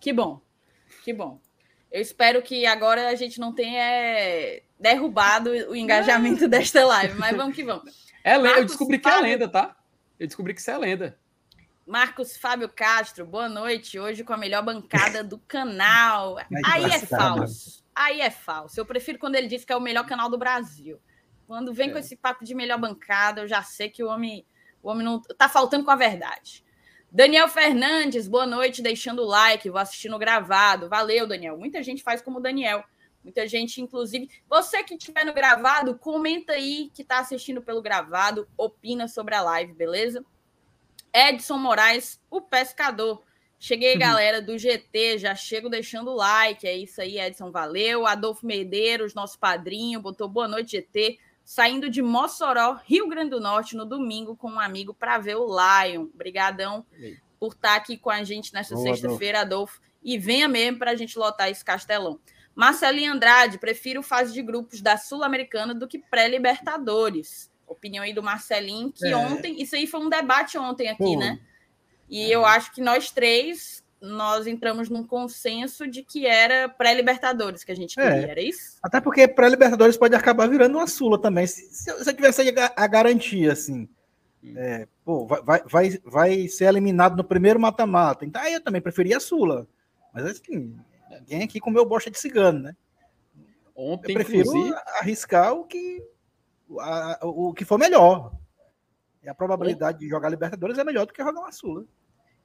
Que 0.00 0.12
bom, 0.12 0.42
que 1.02 1.14
bom. 1.14 1.40
Eu 1.90 2.02
espero 2.02 2.42
que 2.42 2.66
agora 2.66 3.08
a 3.08 3.14
gente 3.14 3.40
não 3.40 3.54
tenha 3.54 3.80
é, 3.82 4.63
derrubado 4.78 5.50
o 5.50 5.76
engajamento 5.76 6.48
desta 6.48 6.84
live, 6.84 7.18
mas 7.18 7.36
vamos 7.36 7.54
que 7.54 7.64
vamos. 7.64 8.04
É 8.22 8.36
lenda, 8.36 8.58
eu 8.58 8.64
descobri 8.64 8.98
que 8.98 9.08
é 9.08 9.20
lenda, 9.20 9.48
tá? 9.48 9.76
Eu 10.18 10.26
descobri 10.26 10.54
que 10.54 10.60
isso 10.60 10.70
é 10.70 10.78
lenda. 10.78 11.18
Marcos 11.86 12.36
Fábio 12.36 12.68
Castro, 12.68 13.26
boa 13.26 13.48
noite. 13.48 13.98
Hoje 13.98 14.24
com 14.24 14.32
a 14.32 14.38
melhor 14.38 14.64
bancada 14.64 15.22
do 15.22 15.38
canal. 15.38 16.38
Aí 16.64 16.84
é 16.84 16.98
falso. 16.98 17.84
aí 17.94 18.20
é 18.22 18.30
falso. 18.30 18.80
Eu 18.80 18.86
prefiro 18.86 19.18
quando 19.18 19.34
ele 19.34 19.46
diz 19.46 19.66
que 19.66 19.72
é 19.72 19.76
o 19.76 19.80
melhor 19.80 20.06
canal 20.06 20.30
do 20.30 20.38
Brasil. 20.38 20.98
Quando 21.46 21.74
vem 21.74 21.90
é. 21.90 21.92
com 21.92 21.98
esse 21.98 22.16
papo 22.16 22.42
de 22.42 22.54
melhor 22.54 22.78
bancada, 22.78 23.42
eu 23.42 23.48
já 23.48 23.62
sei 23.62 23.90
que 23.90 24.02
o 24.02 24.08
homem, 24.08 24.46
o 24.82 24.88
homem 24.88 25.04
não 25.04 25.20
tá 25.20 25.46
faltando 25.46 25.84
com 25.84 25.90
a 25.90 25.96
verdade. 25.96 26.64
Daniel 27.12 27.48
Fernandes, 27.48 28.26
boa 28.26 28.46
noite, 28.46 28.82
deixando 28.82 29.22
o 29.22 29.26
like, 29.26 29.68
vou 29.68 29.78
assistindo 29.78 30.18
gravado. 30.18 30.88
Valeu, 30.88 31.26
Daniel. 31.26 31.58
Muita 31.58 31.82
gente 31.82 32.02
faz 32.02 32.22
como 32.22 32.38
o 32.38 32.42
Daniel. 32.42 32.82
Muita 33.24 33.48
gente, 33.48 33.80
inclusive. 33.80 34.28
Você 34.48 34.84
que 34.84 34.94
estiver 34.94 35.24
no 35.24 35.32
gravado, 35.32 35.98
comenta 35.98 36.52
aí 36.52 36.90
que 36.94 37.00
está 37.00 37.18
assistindo 37.18 37.62
pelo 37.62 37.80
gravado, 37.80 38.46
opina 38.56 39.08
sobre 39.08 39.34
a 39.34 39.40
live, 39.40 39.72
beleza? 39.72 40.22
Edson 41.12 41.56
Moraes, 41.56 42.20
o 42.30 42.42
pescador. 42.42 43.22
Cheguei, 43.58 43.94
uhum. 43.94 44.00
galera 44.00 44.42
do 44.42 44.58
GT, 44.58 45.16
já 45.16 45.34
chego 45.34 45.70
deixando 45.70 46.10
o 46.10 46.16
like. 46.16 46.66
É 46.66 46.76
isso 46.76 47.00
aí, 47.00 47.18
Edson, 47.18 47.50
valeu. 47.50 48.06
Adolfo 48.06 48.46
Medeiros, 48.46 49.14
nosso 49.14 49.38
padrinho, 49.38 50.02
botou 50.02 50.28
boa 50.28 50.46
noite, 50.46 50.72
GT. 50.72 51.18
Saindo 51.42 51.88
de 51.88 52.02
Mossoró, 52.02 52.78
Rio 52.84 53.08
Grande 53.08 53.30
do 53.30 53.40
Norte, 53.40 53.74
no 53.74 53.86
domingo, 53.86 54.36
com 54.36 54.50
um 54.50 54.60
amigo 54.60 54.92
para 54.92 55.16
ver 55.16 55.36
o 55.36 55.46
Lion. 55.46 56.08
Obrigadão 56.14 56.84
por 57.40 57.52
estar 57.52 57.70
tá 57.70 57.74
aqui 57.76 57.96
com 57.96 58.10
a 58.10 58.22
gente 58.22 58.52
nessa 58.52 58.76
sexta-feira, 58.76 59.40
Adolfo. 59.40 59.80
E 60.02 60.18
venha 60.18 60.46
mesmo 60.48 60.78
para 60.78 60.90
a 60.90 60.96
gente 60.96 61.18
lotar 61.18 61.48
esse 61.48 61.64
castelão. 61.64 62.18
Marcelinho 62.54 63.12
Andrade, 63.12 63.58
prefiro 63.58 64.02
fase 64.02 64.32
de 64.32 64.42
grupos 64.42 64.80
da 64.80 64.96
Sul-Americana 64.96 65.74
do 65.74 65.88
que 65.88 65.98
pré-Libertadores. 65.98 67.50
Opinião 67.66 68.04
aí 68.04 68.12
do 68.12 68.22
Marcelinho, 68.22 68.92
que 68.92 69.06
é. 69.06 69.16
ontem, 69.16 69.60
isso 69.60 69.74
aí 69.74 69.86
foi 69.86 70.00
um 70.00 70.08
debate 70.08 70.56
ontem 70.56 70.88
aqui, 70.88 71.02
Pô. 71.02 71.18
né? 71.18 71.40
E 72.08 72.22
é. 72.22 72.34
eu 72.34 72.44
acho 72.44 72.72
que 72.72 72.80
nós 72.80 73.10
três, 73.10 73.82
nós 74.00 74.46
entramos 74.46 74.88
num 74.88 75.04
consenso 75.04 75.86
de 75.86 76.02
que 76.02 76.26
era 76.26 76.68
pré-Libertadores 76.68 77.64
que 77.64 77.72
a 77.72 77.76
gente 77.76 77.96
queria, 77.96 78.26
é. 78.26 78.30
era 78.30 78.40
isso? 78.40 78.78
Até 78.82 79.00
porque 79.00 79.26
pré-Libertadores 79.26 79.96
pode 79.96 80.14
acabar 80.14 80.48
virando 80.48 80.78
uma 80.78 80.86
Sula 80.86 81.20
também, 81.20 81.46
se, 81.46 81.62
se, 81.70 82.04
se 82.04 82.14
tivesse 82.14 82.54
a 82.76 82.86
garantia, 82.86 83.52
assim. 83.52 83.88
Hum. 84.44 84.54
É, 84.56 84.86
pô, 85.04 85.26
vai, 85.26 85.62
vai, 85.66 85.98
vai 86.04 86.48
ser 86.48 86.66
eliminado 86.66 87.16
no 87.16 87.24
primeiro 87.24 87.58
mata-mata. 87.58 88.24
Então, 88.24 88.42
aí 88.42 88.52
eu 88.52 88.60
também 88.60 88.80
preferia 88.80 89.16
a 89.16 89.20
Sula. 89.20 89.66
Mas 90.12 90.26
assim, 90.26 90.76
Ninguém 91.26 91.42
aqui 91.44 91.58
comeu 91.58 91.86
bocha 91.86 92.10
de 92.10 92.18
cigano, 92.18 92.60
né? 92.60 92.76
Ontem, 93.74 94.12
eu 94.12 94.14
prefiro 94.14 94.48
inclusive... 94.48 94.74
arriscar 95.00 95.52
o 95.54 95.64
que, 95.64 96.02
a, 96.78 97.18
o 97.22 97.52
que 97.54 97.64
for 97.64 97.78
melhor. 97.78 98.32
E 99.22 99.28
a 99.28 99.34
probabilidade 99.34 99.98
de 99.98 100.08
jogar 100.08 100.28
Libertadores 100.28 100.78
é 100.78 100.84
melhor 100.84 101.06
do 101.06 101.12
que 101.12 101.22
jogar 101.22 101.40
uma 101.40 101.50
Sula. 101.50 101.84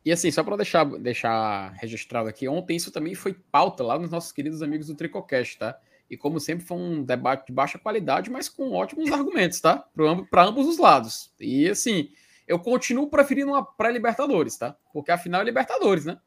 E 0.03 0.13
assim, 0.13 0.31
só 0.31 0.43
para 0.43 0.55
deixar, 0.55 0.85
deixar 0.85 1.73
registrado 1.73 2.29
aqui, 2.29 2.47
ontem 2.47 2.77
isso 2.77 2.89
também 2.89 3.13
foi 3.13 3.33
pauta 3.33 3.83
lá 3.83 3.99
nos 3.99 4.09
nossos 4.09 4.31
queridos 4.31 4.61
amigos 4.61 4.87
do 4.87 4.95
Tricocast, 4.95 5.59
tá? 5.59 5.77
E 6.09 6.15
como 6.15 6.39
sempre, 6.39 6.65
foi 6.65 6.77
um 6.77 7.03
debate 7.03 7.47
de 7.47 7.53
baixa 7.53 7.77
qualidade, 7.77 8.31
mas 8.31 8.47
com 8.47 8.71
ótimos 8.71 9.11
argumentos, 9.11 9.59
tá? 9.59 9.85
Para 10.31 10.45
ambos 10.45 10.67
os 10.67 10.77
lados. 10.77 11.33
E 11.39 11.69
assim, 11.69 12.11
eu 12.47 12.57
continuo 12.59 13.09
preferindo 13.09 13.51
uma 13.51 13.63
pré-Libertadores, 13.63 14.57
tá? 14.57 14.75
Porque 14.93 15.11
afinal 15.11 15.41
é 15.41 15.43
Libertadores, 15.43 16.05
né? 16.05 16.17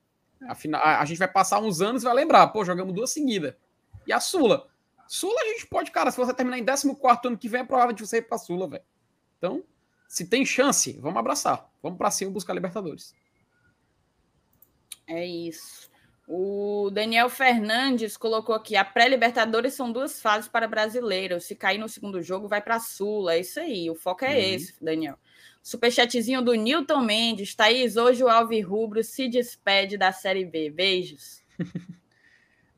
Afinal, 0.48 0.82
a, 0.82 1.04
gente 1.04 1.18
vai 1.18 1.28
passar 1.28 1.60
uns 1.60 1.80
anos 1.80 2.02
e 2.02 2.04
vai 2.04 2.14
lembrar, 2.14 2.46
pô, 2.48 2.64
jogamos 2.64 2.94
duas 2.94 3.10
seguidas. 3.10 3.54
E 4.06 4.12
a 4.12 4.20
Sula? 4.20 4.68
Sula 5.06 5.40
a 5.40 5.44
gente 5.44 5.66
pode, 5.66 5.90
cara, 5.90 6.10
se 6.10 6.16
você 6.16 6.34
terminar 6.34 6.58
em 6.58 6.64
14 6.64 6.88
ano 7.26 7.38
que 7.38 7.48
vem, 7.48 7.60
é 7.60 7.64
provável 7.64 7.92
de 7.92 8.04
você 8.04 8.18
ir 8.18 8.22
pra 8.22 8.38
Sula, 8.38 8.68
velho. 8.68 8.84
Então, 9.38 9.62
se 10.08 10.26
tem 10.26 10.44
chance, 10.44 10.98
vamos 11.00 11.18
abraçar. 11.18 11.70
Vamos 11.82 11.98
pra 11.98 12.10
cima 12.10 12.30
buscar 12.30 12.54
Libertadores. 12.54 13.14
É 15.06 15.26
isso. 15.26 15.90
O 16.26 16.88
Daniel 16.92 17.28
Fernandes 17.28 18.16
colocou 18.16 18.54
aqui: 18.54 18.76
a 18.76 18.84
pré-Libertadores 18.84 19.74
são 19.74 19.90
duas 19.90 20.20
fases 20.20 20.48
para 20.48 20.68
brasileiros. 20.68 21.44
Se 21.44 21.54
cair 21.54 21.78
no 21.78 21.88
segundo 21.88 22.22
jogo, 22.22 22.48
vai 22.48 22.60
para 22.60 22.76
a 22.76 22.80
Sula. 22.80 23.34
É 23.34 23.40
isso 23.40 23.58
aí. 23.58 23.90
O 23.90 23.94
foco 23.94 24.24
é 24.24 24.30
uhum. 24.30 24.54
esse, 24.54 24.74
Daniel. 24.80 25.18
Superchatzinho 25.62 26.42
do 26.42 26.54
Newton 26.54 27.02
Mendes. 27.02 27.54
Thaís, 27.54 27.96
hoje 27.96 28.22
o 28.22 28.28
Alvi 28.28 28.60
Rubro 28.60 29.02
se 29.02 29.28
despede 29.28 29.96
da 29.96 30.12
Série 30.12 30.44
B. 30.44 30.70
Beijos. 30.70 31.42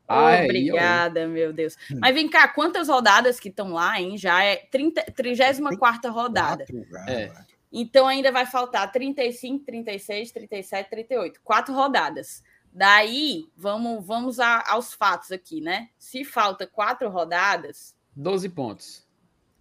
Ai, 0.07 0.45
Obrigada, 0.45 1.21
eu... 1.21 1.29
meu 1.29 1.51
Deus. 1.51 1.75
Hum. 1.91 1.97
Mas 1.99 2.13
vem 2.13 2.29
cá, 2.29 2.47
quantas 2.47 2.87
rodadas 2.87 3.39
que 3.39 3.49
estão 3.49 3.73
lá, 3.73 3.99
hein? 3.99 4.17
Já 4.17 4.43
é 4.43 4.57
30, 4.57 5.01
34 5.15 6.11
rodada. 6.11 6.65
É. 7.07 7.31
Então 7.71 8.07
ainda 8.07 8.31
vai 8.31 8.45
faltar 8.45 8.91
35, 8.91 9.65
36, 9.65 10.31
37, 10.31 10.89
38. 10.89 11.41
Quatro 11.43 11.73
rodadas. 11.73 12.43
Daí, 12.77 13.49
vamos, 13.55 14.05
vamos 14.05 14.37
a, 14.37 14.61
aos 14.69 14.93
fatos 14.93 15.31
aqui, 15.31 15.61
né? 15.61 15.87
Se 15.97 16.25
falta 16.25 16.67
quatro 16.67 17.09
rodadas. 17.09 17.95
12 18.13 18.49
pontos. 18.49 19.07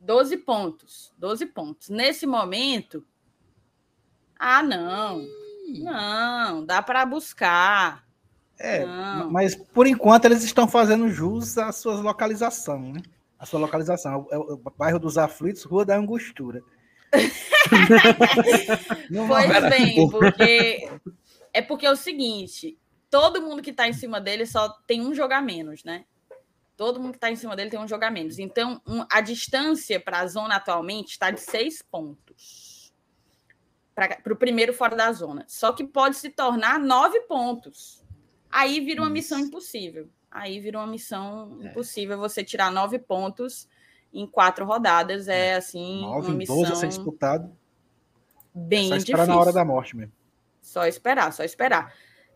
12 0.00 0.36
pontos. 0.38 1.14
12 1.16 1.46
pontos. 1.46 1.88
Nesse 1.90 2.26
momento, 2.26 3.06
ah, 4.36 4.64
não. 4.64 5.24
Não, 5.78 6.66
dá 6.66 6.82
para 6.82 7.06
buscar. 7.06 8.04
É, 8.58 8.84
não. 8.84 9.30
mas 9.30 9.54
por 9.54 9.86
enquanto 9.86 10.24
eles 10.24 10.42
estão 10.42 10.66
fazendo 10.66 11.08
jus 11.08 11.56
à 11.56 11.70
sua 11.70 11.94
localização, 11.94 12.80
né? 12.80 13.00
A 13.38 13.46
sua 13.46 13.60
localização. 13.60 14.26
É 14.32 14.36
o, 14.36 14.42
é 14.42 14.54
o 14.54 14.56
bairro 14.76 14.98
dos 14.98 15.16
Aflitos, 15.16 15.62
Rua 15.62 15.84
da 15.84 15.96
Angostura. 15.96 16.62
pois 19.28 19.70
bem, 19.70 20.10
porque 20.10 20.90
é 21.52 21.62
porque 21.62 21.86
é 21.86 21.90
o 21.92 21.96
seguinte, 21.96 22.76
todo 23.14 23.40
mundo 23.40 23.62
que 23.62 23.70
está 23.70 23.86
em 23.86 23.92
cima 23.92 24.20
dele 24.20 24.44
só 24.44 24.68
tem 24.88 25.00
um 25.00 25.14
jogo 25.14 25.32
a 25.34 25.40
menos, 25.40 25.84
né? 25.84 26.04
Todo 26.76 26.98
mundo 26.98 27.12
que 27.12 27.18
está 27.18 27.30
em 27.30 27.36
cima 27.36 27.54
dele 27.54 27.70
tem 27.70 27.78
um 27.78 27.86
jogo 27.86 28.04
a 28.04 28.10
menos. 28.10 28.40
Então, 28.40 28.82
um, 28.84 29.06
a 29.08 29.20
distância 29.20 30.00
para 30.00 30.18
a 30.18 30.26
zona 30.26 30.56
atualmente 30.56 31.12
está 31.12 31.30
de 31.30 31.40
seis 31.40 31.80
pontos 31.80 32.92
para 33.94 34.32
o 34.32 34.34
primeiro 34.34 34.74
fora 34.74 34.96
da 34.96 35.12
zona. 35.12 35.44
Só 35.46 35.72
que 35.72 35.84
pode 35.84 36.16
se 36.16 36.28
tornar 36.28 36.80
nove 36.80 37.20
pontos. 37.20 38.04
Aí 38.50 38.80
vira 38.80 39.00
uma 39.00 39.10
missão 39.10 39.38
impossível. 39.38 40.08
Aí 40.28 40.58
vira 40.58 40.78
uma 40.78 40.86
missão 40.88 41.60
é. 41.62 41.68
impossível 41.68 42.18
você 42.18 42.42
tirar 42.42 42.72
nove 42.72 42.98
pontos 42.98 43.68
em 44.12 44.26
quatro 44.26 44.64
rodadas. 44.64 45.28
É, 45.28 45.50
é. 45.50 45.54
assim. 45.54 46.00
Nove 46.00 46.26
uma 46.26 46.36
missão 46.36 46.56
12 46.56 46.72
a 46.72 46.74
ser 46.74 46.88
disputado. 46.88 47.56
Bem 48.52 48.86
é 48.86 48.88
só 48.88 48.96
esperar 48.96 49.18
difícil. 49.18 49.34
na 49.36 49.40
hora 49.40 49.52
da 49.52 49.64
morte 49.64 49.96
mesmo. 49.96 50.12
Só 50.60 50.84
esperar, 50.84 51.32
só 51.32 51.44
esperar. 51.44 51.94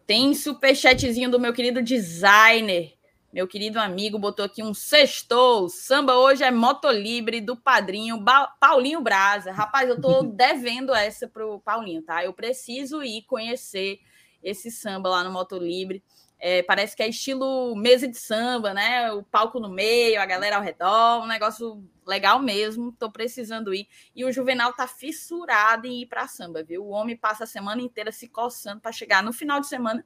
Tem 0.09 0.35
superchatzinho 0.35 1.31
do 1.31 1.39
meu 1.39 1.53
querido 1.53 1.81
designer 1.81 2.99
meu 3.31 3.47
querido 3.47 3.79
amigo 3.79 4.19
botou 4.19 4.43
aqui 4.43 4.63
um 4.63 4.73
sextou. 4.73 5.69
Samba 5.69 6.17
hoje 6.17 6.43
é 6.43 6.51
Motolibre 6.51 7.43
do 7.43 7.55
padrinho 7.55 8.19
ba 8.19 8.47
Paulinho 8.59 9.03
Braza. 9.03 9.53
Rapaz, 9.53 9.89
eu 9.89 10.01
tô 10.01 10.23
devendo 10.33 10.95
essa 10.95 11.29
pro 11.29 11.61
Paulinho, 11.61 12.01
tá? 12.01 12.25
Eu 12.25 12.33
preciso 12.33 13.03
ir 13.03 13.23
conhecer 13.27 14.01
esse 14.43 14.71
samba 14.71 15.11
lá 15.11 15.23
no 15.23 15.31
Motolibre. 15.31 16.03
É, 16.41 16.63
parece 16.63 16.95
que 16.95 17.03
é 17.03 17.09
estilo 17.09 17.75
mesa 17.75 18.07
de 18.07 18.17
samba, 18.17 18.73
né? 18.73 19.13
O 19.13 19.23
palco 19.25 19.59
no 19.59 19.69
meio, 19.69 20.21
a 20.21 20.27
galera 20.27 20.57
ao 20.57 20.63
redor, 20.63 21.23
um 21.23 21.27
negócio 21.27 21.85
legal 22.07 22.41
mesmo. 22.41 22.93
Tô 22.93 23.11
precisando 23.11 23.75
ir. 23.75 23.89
E 24.15 24.25
o 24.25 24.33
Juvenal 24.33 24.73
tá 24.73 24.87
fissurado 24.87 25.87
em 25.87 26.03
ir 26.03 26.07
para 26.07 26.29
samba, 26.29 26.63
viu? 26.63 26.85
O 26.85 26.91
homem 26.91 27.17
passa 27.17 27.45
a 27.45 27.47
semana 27.47 27.83
inteira 27.83 28.13
se 28.13 28.29
coçando 28.29 28.81
para 28.81 28.93
chegar 28.93 29.23
no 29.23 29.33
final 29.33 29.61
de 29.61 29.67
semana 29.67 30.05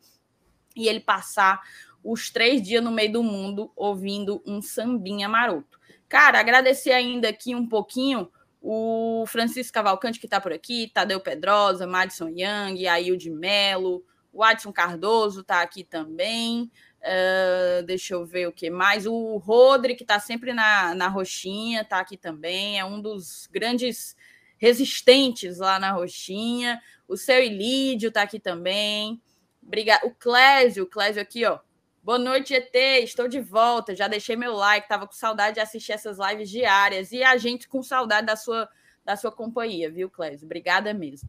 e 0.75 0.89
ele 0.89 1.01
passar 1.01 1.61
os 2.03 2.31
três 2.31 2.63
dias 2.63 2.83
no 2.83 2.91
meio 2.91 3.13
do 3.13 3.23
mundo 3.23 3.71
ouvindo 3.77 4.43
um 4.47 4.61
sambinha 4.61 5.29
maroto. 5.29 5.79
Cara, 6.09 6.41
agradecer 6.41 6.93
ainda 6.93 7.29
aqui 7.29 7.55
um 7.55 7.69
pouquinho 7.69 8.31
o 8.61 9.25
Francisco 9.27 9.73
Cavalcante, 9.73 10.21
que 10.21 10.27
está 10.27 10.41
por 10.41 10.53
aqui, 10.53 10.91
Tadeu 10.95 11.21
Pedrosa, 11.21 11.87
Madison 11.87 12.29
Young, 12.29 12.87
Ailde 12.87 13.31
Melo, 13.31 14.05
o 14.33 14.43
Adson 14.43 14.73
Cardoso 14.73 15.43
está 15.43 15.61
aqui 15.61 15.85
também. 15.85 16.71
Uh, 17.03 17.83
deixa 17.85 18.15
eu 18.15 18.25
ver 18.25 18.49
o 18.49 18.53
que 18.53 18.71
mais. 18.71 19.07
O 19.07 19.37
Rodri, 19.37 19.95
que 19.95 20.05
está 20.05 20.19
sempre 20.19 20.53
na, 20.55 20.95
na 20.95 21.09
Roxinha, 21.09 21.83
está 21.83 21.99
aqui 21.99 22.17
também. 22.17 22.79
É 22.79 22.85
um 22.85 23.01
dos 23.01 23.47
grandes 23.53 24.17
resistentes 24.57 25.59
lá 25.59 25.79
na 25.79 25.91
Roxinha. 25.91 26.81
O 27.07 27.17
seu 27.17 27.43
Ilídio 27.43 28.09
está 28.09 28.23
aqui 28.23 28.41
também. 28.41 29.21
Obrigado. 29.63 30.07
O 30.07 30.15
Clésio, 30.15 30.85
o 30.85 30.89
Clésio 30.89 31.21
aqui, 31.21 31.45
ó. 31.45 31.59
Boa 32.03 32.19
noite, 32.19 32.55
ET. 32.55 32.75
Estou 32.75 33.29
de 33.29 33.41
volta. 33.41 33.95
Já 33.95 34.09
deixei 34.09 34.35
meu 34.35 34.55
like. 34.55 34.89
Tava 34.89 35.07
com 35.07 35.13
saudade 35.13 35.55
de 35.55 35.61
assistir 35.61 35.93
essas 35.93 36.19
lives 36.19 36.49
diárias. 36.49 37.13
E 37.13 37.23
a 37.23 37.37
gente 37.37 37.69
com 37.69 37.83
saudade 37.83 38.27
da 38.27 38.37
sua, 38.37 38.69
da 39.05 39.15
sua 39.17 39.31
companhia, 39.31 39.91
viu, 39.91 40.09
Clésio? 40.09 40.47
Obrigada 40.47 40.95
mesmo. 40.95 41.29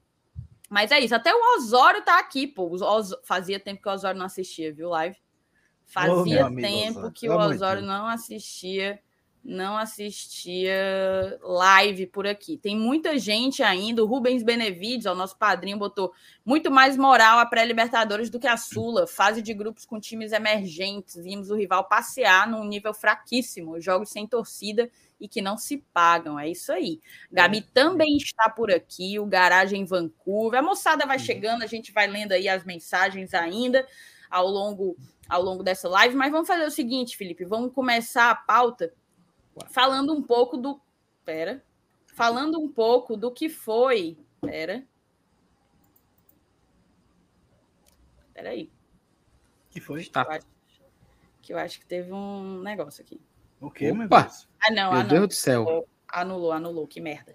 Mas 0.73 0.89
é 0.89 0.99
isso. 0.99 1.13
Até 1.13 1.31
o 1.31 1.55
Osório 1.55 2.01
tá 2.01 2.17
aqui, 2.17 2.47
pô. 2.47 2.67
Os... 2.67 2.81
Fazia 3.23 3.59
tempo 3.59 3.79
que 3.79 3.87
o 3.87 3.91
Osório 3.91 4.17
não 4.17 4.25
assistia, 4.25 4.73
viu, 4.73 4.89
live? 4.89 5.15
Fazia 5.85 6.47
oh, 6.47 6.55
tempo 6.55 6.97
Osório. 6.97 7.11
que 7.11 7.29
o 7.29 7.37
Osório 7.37 7.81
não 7.83 8.07
assistia 8.07 8.99
não 9.43 9.77
assistia 9.77 11.37
live 11.43 12.07
por 12.07 12.25
aqui. 12.25 12.57
Tem 12.57 12.77
muita 12.77 13.19
gente 13.19 13.61
ainda. 13.61 14.01
O 14.01 14.07
Rubens 14.07 14.41
Benevides, 14.41 15.05
o 15.05 15.13
nosso 15.13 15.37
padrinho, 15.37 15.77
botou 15.77 16.13
muito 16.45 16.71
mais 16.71 16.95
moral 16.95 17.39
a 17.39 17.45
pré-Libertadores 17.45 18.29
do 18.29 18.39
que 18.39 18.47
a 18.47 18.55
Sula. 18.55 19.05
Fase 19.05 19.41
de 19.41 19.53
grupos 19.53 19.85
com 19.85 19.99
times 19.99 20.31
emergentes. 20.31 21.21
Vimos 21.21 21.49
o 21.49 21.55
rival 21.55 21.83
passear 21.89 22.47
num 22.49 22.63
nível 22.63 22.93
fraquíssimo. 22.93 23.81
Jogos 23.81 24.09
sem 24.09 24.25
torcida 24.25 24.89
e 25.23 25.27
que 25.29 25.41
não 25.41 25.57
se 25.57 25.77
pagam. 25.93 26.37
É 26.37 26.49
isso 26.49 26.69
aí. 26.69 26.99
Gabi 27.31 27.59
é. 27.59 27.65
também 27.73 28.17
está 28.17 28.49
por 28.49 28.69
aqui. 28.69 29.17
O 29.17 29.25
Garagem 29.25 29.79
em 29.79 29.85
Vancouver. 29.85 30.59
A 30.59 30.61
moçada 30.61 31.05
vai 31.05 31.17
uhum. 31.17 31.23
chegando, 31.23 31.63
a 31.63 31.65
gente 31.65 31.93
vai 31.93 32.07
lendo 32.07 32.33
aí 32.33 32.49
as 32.49 32.65
mensagens 32.65 33.33
ainda 33.33 33.87
ao 34.29 34.45
longo, 34.45 34.97
ao 35.29 35.41
longo 35.41 35.63
dessa 35.63 35.87
live. 35.87 36.13
Mas 36.13 36.29
vamos 36.29 36.45
fazer 36.45 36.65
o 36.65 36.71
seguinte, 36.71 37.15
Felipe. 37.15 37.45
Vamos 37.45 37.71
começar 37.71 38.31
a 38.31 38.35
pauta 38.35 38.93
falando 39.71 40.13
um 40.13 40.21
pouco 40.21 40.57
do. 40.57 40.81
Pera. 41.23 41.63
Falando 42.07 42.59
um 42.59 42.67
pouco 42.67 43.15
do 43.15 43.31
que 43.31 43.47
foi. 43.47 44.17
Pera. 44.41 44.85
Pera 48.33 48.49
aí. 48.49 48.69
Que 49.69 49.79
foi? 49.79 50.01
Acho, 50.01 50.45
que 51.41 51.53
eu 51.53 51.57
acho 51.57 51.79
que 51.79 51.85
teve 51.85 52.11
um 52.11 52.59
negócio 52.61 53.01
aqui. 53.01 53.21
O 53.63 53.71
quê, 53.71 53.93
meu 53.93 54.07
Deus? 54.07 54.47
Ah, 54.61 54.71
não. 54.71 54.91
Meu 54.91 55.01
ah, 55.01 55.03
Deus 55.03 55.27
do 55.29 55.33
céu. 55.33 55.87
Anulou, 56.07 56.51
anulou. 56.51 56.85
Que 56.85 56.99
merda. 56.99 57.33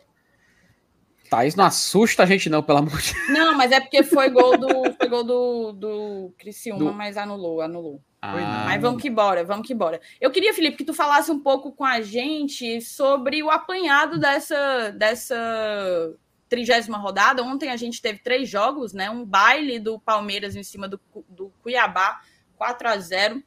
Thaís 1.31 1.55
não 1.55 1.65
assusta 1.65 2.23
a 2.23 2.27
gente, 2.27 2.51
não, 2.51 2.63
pelo 2.63 2.79
amor 2.79 3.01
de 3.01 3.15
Deus. 3.15 3.29
Não, 3.31 3.57
mas 3.57 3.73
é 3.73 3.81
porque 3.81 4.03
foi 4.03 4.31
gol 4.31 4.57
do, 4.57 4.69
foi 4.95 5.09
gol 5.09 5.25
do, 5.25 5.73
do 5.73 6.35
Criciúma, 6.39 6.79
do... 6.79 6.93
mas 6.93 7.17
anulou, 7.17 7.61
anulou. 7.61 8.03
Ah. 8.21 8.65
Mas 8.67 8.81
vamos 8.81 9.01
que 9.01 9.09
bora, 9.09 9.45
vamos 9.45 9.67
que 9.67 9.75
bora. 9.75 10.01
Eu 10.21 10.31
queria, 10.31 10.53
Felipe, 10.53 10.77
que 10.77 10.85
tu 10.85 10.95
falasse 10.95 11.31
um 11.31 11.39
pouco 11.39 11.73
com 11.73 11.85
a 11.85 12.01
gente 12.01 12.81
sobre 12.81 13.43
o 13.43 13.51
apanhado 13.51 14.19
dessa, 14.19 14.91
dessa 14.91 16.15
trigésima 16.49 16.99
rodada. 16.99 17.43
Ontem 17.43 17.71
a 17.71 17.77
gente 17.77 18.03
teve 18.03 18.19
três 18.19 18.49
jogos, 18.49 18.93
né? 18.93 19.09
Um 19.11 19.25
baile 19.25 19.79
do 19.79 19.99
Palmeiras 20.01 20.57
em 20.57 20.63
cima 20.63 20.89
do, 20.89 21.01
do 21.29 21.53
Cuiabá, 21.63 22.21
4 22.57 22.89
a 22.89 22.99
0 22.99 23.43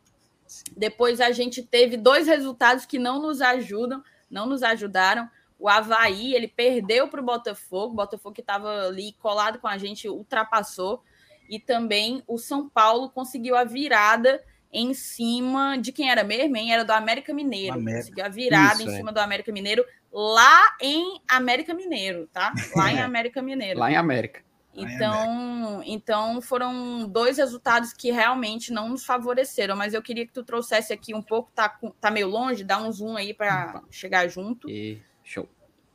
Depois 0.75 1.21
a 1.21 1.31
gente 1.31 1.63
teve 1.63 1.97
dois 1.97 2.27
resultados 2.27 2.85
que 2.85 2.99
não 2.99 3.21
nos 3.21 3.41
ajudam, 3.41 4.03
não 4.29 4.45
nos 4.45 4.63
ajudaram. 4.63 5.29
O 5.57 5.69
Havaí, 5.69 6.33
ele 6.33 6.47
perdeu 6.47 7.07
para 7.07 7.21
o 7.21 7.25
Botafogo, 7.25 7.93
o 7.93 7.97
Botafogo 7.97 8.33
que 8.33 8.41
estava 8.41 8.87
ali 8.87 9.13
colado 9.19 9.59
com 9.59 9.67
a 9.67 9.77
gente 9.77 10.09
ultrapassou. 10.09 11.03
E 11.49 11.59
também 11.59 12.23
o 12.27 12.37
São 12.37 12.67
Paulo 12.67 13.09
conseguiu 13.09 13.55
a 13.55 13.63
virada 13.63 14.41
em 14.73 14.93
cima 14.93 15.77
de 15.77 15.91
quem 15.91 16.09
era 16.09 16.23
mesmo, 16.23 16.55
hein? 16.55 16.73
Era 16.73 16.85
do 16.85 16.91
América 16.91 17.33
Mineiro. 17.33 17.73
América. 17.73 18.03
Conseguiu 18.03 18.25
a 18.25 18.29
virada 18.29 18.73
Isso, 18.75 18.89
em 18.89 18.93
é. 18.93 18.97
cima 18.97 19.11
do 19.11 19.19
América 19.19 19.51
Mineiro, 19.51 19.85
lá 20.11 20.77
em 20.79 21.21
América 21.27 21.73
Mineiro, 21.73 22.27
tá? 22.31 22.53
Lá 22.75 22.91
em 22.91 22.99
América 23.01 23.41
Mineiro. 23.41 23.79
lá 23.79 23.91
em 23.91 23.95
América. 23.95 24.41
Então, 24.73 25.83
então 25.85 26.41
foram 26.41 27.07
dois 27.07 27.37
resultados 27.37 27.91
que 27.91 28.11
realmente 28.11 28.71
não 28.71 28.89
nos 28.89 29.03
favoreceram, 29.03 29.75
mas 29.75 29.93
eu 29.93 30.01
queria 30.01 30.25
que 30.25 30.31
tu 30.31 30.43
trouxesse 30.43 30.93
aqui 30.93 31.13
um 31.13 31.21
pouco, 31.21 31.51
tá, 31.53 31.77
tá 31.99 32.09
meio 32.09 32.27
longe, 32.27 32.63
dá 32.63 32.81
um 32.81 32.91
zoom 32.91 33.17
aí 33.17 33.33
para 33.33 33.83
chegar 33.89 34.27
junto. 34.29 34.69
E 34.69 35.01
show. 35.23 35.47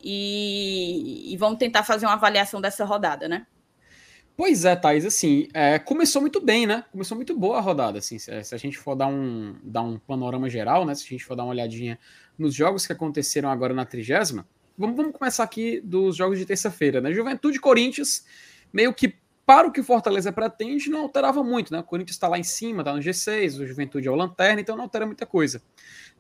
E, 0.03 1.33
e 1.33 1.37
vamos 1.37 1.59
tentar 1.59 1.83
fazer 1.83 2.07
uma 2.07 2.15
avaliação 2.15 2.61
dessa 2.61 2.85
rodada, 2.85 3.27
né? 3.27 3.47
Pois 4.37 4.67
é, 4.67 4.77
Thais, 4.77 5.07
assim, 5.07 5.49
é, 5.55 5.79
começou 5.79 6.21
muito 6.21 6.43
bem, 6.43 6.67
né? 6.67 6.85
Começou 6.93 7.17
muito 7.17 7.35
boa 7.35 7.57
a 7.57 7.61
rodada, 7.61 7.99
assim, 7.99 8.19
se, 8.19 8.45
se, 8.45 8.55
a 8.55 8.59
gente 8.59 8.77
for 8.77 8.95
dar 8.95 9.07
um, 9.07 9.57
dar 9.65 9.81
um 9.81 9.99
panorama 9.99 10.51
geral, 10.51 10.85
né? 10.85 10.95
Se 10.95 11.05
a 11.05 11.09
gente 11.09 11.25
for 11.25 11.35
dar 11.35 11.45
uma 11.45 11.53
olhadinha 11.53 11.99
nos 12.39 12.55
jogos 12.55 12.87
que 12.87 12.93
aconteceram 12.93 13.49
agora 13.49 13.73
na 13.73 13.87
trigésima, 13.87 14.47
vamos, 14.77 14.95
vamos 14.95 15.13
começar 15.17 15.43
aqui 15.43 15.81
dos 15.81 16.17
jogos 16.17 16.39
de 16.39 16.45
terça-feira, 16.45 17.01
né? 17.01 17.15
Juventude 17.15 17.59
Corinthians, 17.59 18.27
meio 18.73 18.93
que 18.93 19.15
para 19.47 19.69
o 19.69 19.71
que 19.71 19.81
o 19.81 19.85
Fortaleza 19.85 20.33
pretende, 20.33 20.91
não 20.91 21.03
alterava 21.03 21.43
muito, 21.43 21.73
né? 21.73 21.79
O 21.79 21.85
Corinthians 21.85 22.17
está 22.17 22.27
lá 22.27 22.37
em 22.37 22.43
cima, 22.43 22.83
está 22.83 22.93
no 22.93 22.99
G6, 22.99 23.61
o 23.61 23.67
Juventude 23.67 24.09
é 24.09 24.11
o 24.11 24.17
Lanterna, 24.17 24.61
então 24.61 24.75
não 24.75 24.83
altera 24.83 25.07
muita 25.07 25.25
coisa. 25.25 25.63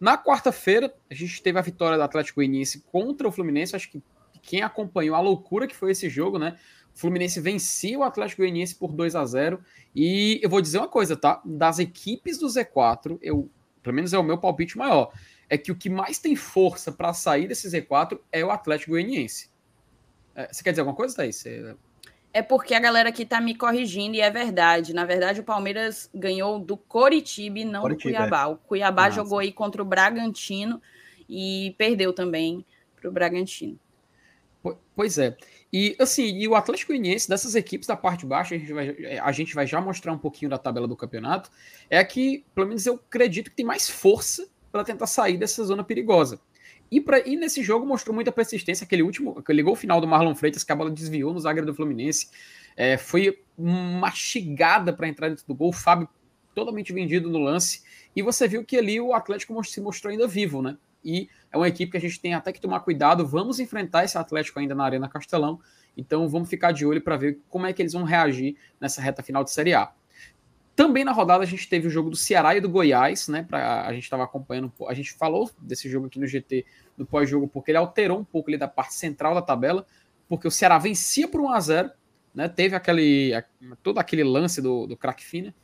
Na 0.01 0.17
quarta-feira, 0.17 0.95
a 1.11 1.15
gente 1.15 1.43
teve 1.43 1.59
a 1.59 1.63
vitória 1.63 1.99
do 1.99 2.05
Atlético 2.05 2.37
Goianiense 2.37 2.85
contra 2.93 3.27
o 3.27 3.33
Fluminense, 3.33 3.75
acho 3.75 3.91
que 3.91 4.01
quem 4.43 4.63
acompanhou 4.63 5.17
a 5.17 5.21
loucura 5.21 5.67
que 5.67 5.75
foi 5.75 5.91
esse 5.91 6.09
jogo, 6.09 6.39
né? 6.39 6.57
O 6.95 6.99
Fluminense 6.99 7.41
vencia 7.41 7.99
o 7.99 8.05
Atlético 8.05 8.43
Goianiense 8.43 8.77
por 8.77 8.93
2 8.93 9.17
a 9.17 9.27
0 9.27 9.61
E 9.95 10.41
eu 10.41 10.49
vou 10.49 10.61
dizer 10.61 10.79
uma 10.79 10.89
coisa, 10.89 11.17
tá? 11.17 11.43
Das 11.45 11.81
equipes 11.81 12.39
do 12.39 12.47
Z4, 12.47 13.19
eu, 13.21 13.51
pelo 13.83 13.97
menos 13.97 14.13
é 14.13 14.19
o 14.19 14.23
meu 14.23 14.39
palpite 14.39 14.79
maior, 14.79 15.13
é 15.49 15.59
que 15.59 15.73
o 15.73 15.77
que 15.77 15.91
mais 15.91 16.19
tem 16.19 16.37
força 16.37 16.93
para 16.93 17.13
sair 17.13 17.49
desse 17.49 17.69
Z4 17.69 18.21
é 18.31 18.45
o 18.45 18.53
Atlético 18.53 18.93
Goianiense. 18.93 19.51
É, 20.35 20.53
você 20.53 20.63
quer 20.63 20.71
dizer 20.71 20.83
alguma 20.83 20.97
coisa, 20.97 21.17
Thaís? 21.17 21.37
Você... 21.37 21.77
É 22.37 22.43
porque 22.43 22.75
a 22.75 22.79
galera 22.79 23.09
aqui 23.09 23.25
tá 23.25 23.41
me 23.41 23.55
corrigindo 23.55 24.15
e 24.15 24.21
é 24.21 24.29
verdade. 24.29 24.93
Na 24.93 25.07
verdade, 25.07 25.41
o 25.41 25.43
Palmeiras 25.43 26.11
ganhou 26.15 26.59
do 26.59 26.77
Coritiba 26.77 27.61
e 27.61 27.65
não 27.65 27.81
Coritiba, 27.81 28.11
do 28.11 28.17
Cuiabá. 28.19 28.43
É. 28.43 28.47
O 28.49 28.57
Cuiabá 28.57 29.09
jogou 29.09 29.39
aí 29.39 29.51
contra 29.51 29.81
o 29.81 29.87
Bragantino 29.87 30.83
e 31.27 31.75
perdeu 31.79 32.13
também 32.13 32.63
para 32.95 33.09
o 33.09 33.11
Bragantino. 33.11 33.81
Pois 34.95 35.17
é. 35.17 35.35
E 35.73 35.97
assim, 35.99 36.27
e 36.27 36.47
o 36.47 36.55
Atlético 36.55 36.93
Goianiense, 36.93 37.27
dessas 37.27 37.55
equipes 37.55 37.89
da 37.89 37.97
parte 37.97 38.21
de 38.21 38.27
baixo, 38.27 38.53
a 38.53 38.59
gente, 38.59 38.71
vai, 38.71 39.19
a 39.19 39.33
gente 39.33 39.55
vai 39.55 39.67
já 39.67 39.81
mostrar 39.81 40.13
um 40.13 40.19
pouquinho 40.19 40.51
da 40.51 40.59
tabela 40.59 40.87
do 40.87 40.95
campeonato, 40.95 41.51
é 41.89 42.05
que, 42.05 42.45
pelo 42.55 42.67
menos 42.67 42.85
eu 42.85 42.97
acredito 42.97 43.49
que 43.49 43.57
tem 43.57 43.65
mais 43.65 43.89
força 43.89 44.47
para 44.71 44.85
tentar 44.85 45.07
sair 45.07 45.39
dessa 45.39 45.65
zona 45.65 45.83
perigosa. 45.83 46.39
E, 46.91 47.01
pra, 47.01 47.21
e 47.21 47.37
nesse 47.37 47.63
jogo 47.63 47.85
mostrou 47.85 48.15
muita 48.15 48.31
persistência, 48.31 48.85
aquele 48.85 49.03
último, 49.03 49.39
aquele 49.39 49.63
gol 49.63 49.75
final 49.75 50.01
do 50.01 50.07
Marlon 50.07 50.35
Freitas, 50.35 50.63
que 50.63 50.73
a 50.73 50.77
bola 50.77 50.91
desviou 50.91 51.33
no 51.33 51.41
zagueiro 51.41 51.67
do 51.67 51.75
Fluminense, 51.75 52.29
é, 52.77 52.97
foi 52.97 53.43
mastigada 53.59 54.93
para 54.93 55.09
entrar 55.09 55.29
dentro 55.29 55.47
do 55.47 55.55
gol, 55.55 55.73
Fábio 55.73 56.09
totalmente 56.55 56.93
vendido 56.93 57.29
no 57.29 57.39
lance, 57.39 57.83
e 58.15 58.23
você 58.23 58.49
viu 58.49 58.65
que 58.65 58.77
ali 58.77 59.01
o 59.01 59.13
Atlético 59.13 59.63
se 59.65 59.81
mostrou 59.81 60.11
ainda 60.11 60.27
vivo, 60.27 60.63
né? 60.63 60.77
e 61.07 61.29
é 61.53 61.57
uma 61.57 61.69
equipe 61.69 61.93
que 61.93 61.97
a 61.97 62.01
gente 62.01 62.21
tem 62.21 62.35
até 62.35 62.53
que 62.53 62.61
tomar 62.61 62.81
cuidado. 62.81 63.25
Vamos 63.25 63.61
enfrentar 63.61 64.05
esse 64.05 64.19
Atlético 64.19 64.59
ainda 64.59 64.75
na 64.75 64.85
Arena 64.85 65.09
Castelão, 65.09 65.61
então 65.97 66.29
vamos 66.29 66.51
ficar 66.51 66.73
de 66.73 66.85
olho 66.85 67.01
para 67.01 67.17
ver 67.17 67.39
como 67.49 67.65
é 67.65 67.73
que 67.73 67.81
eles 67.81 67.93
vão 67.93 68.03
reagir 68.03 68.57
nessa 68.81 69.01
reta 69.01 69.23
final 69.23 69.45
de 69.45 69.53
Série 69.53 69.73
A. 69.73 69.93
Também 70.77 71.05
na 71.05 71.13
rodada 71.13 71.43
a 71.43 71.47
gente 71.47 71.67
teve 71.69 71.89
o 71.89 71.91
jogo 71.91 72.11
do 72.11 72.17
Ceará 72.17 72.55
e 72.55 72.61
do 72.61 72.69
Goiás, 72.69 73.27
né? 73.29 73.43
Pra, 73.43 73.87
a 73.87 73.93
gente 73.95 74.05
estava 74.05 74.23
acompanhando, 74.25 74.71
a 74.87 74.95
gente 74.95 75.15
falou 75.15 75.51
desse 75.59 75.89
jogo 75.89 76.07
aqui 76.07 76.21
no 76.21 76.27
GT 76.27 76.67
do 76.97 77.07
pós-jogo, 77.07 77.49
porque 77.49 77.71
ele 77.71 77.79
alterou 77.79 78.19
um 78.21 78.25
pouco 78.25 78.51
ali 78.51 78.59
da 78.59 78.69
parte 78.69 78.95
central 78.95 79.35
da 79.35 79.41
tabela, 79.41 79.87
porque 80.29 80.47
o 80.47 80.51
Ceará 80.51 80.77
vencia 80.77 81.27
por 81.27 81.41
1 81.41 81.49
a 81.49 81.61
0 81.61 81.91
né? 82.35 82.49
Teve 82.49 82.77
aquele 82.77 83.33
todo 83.83 83.99
aquele 83.99 84.23
lance 84.23 84.61
do, 84.61 84.87
do 84.87 84.95
craque 84.95 85.25
Fina, 85.25 85.55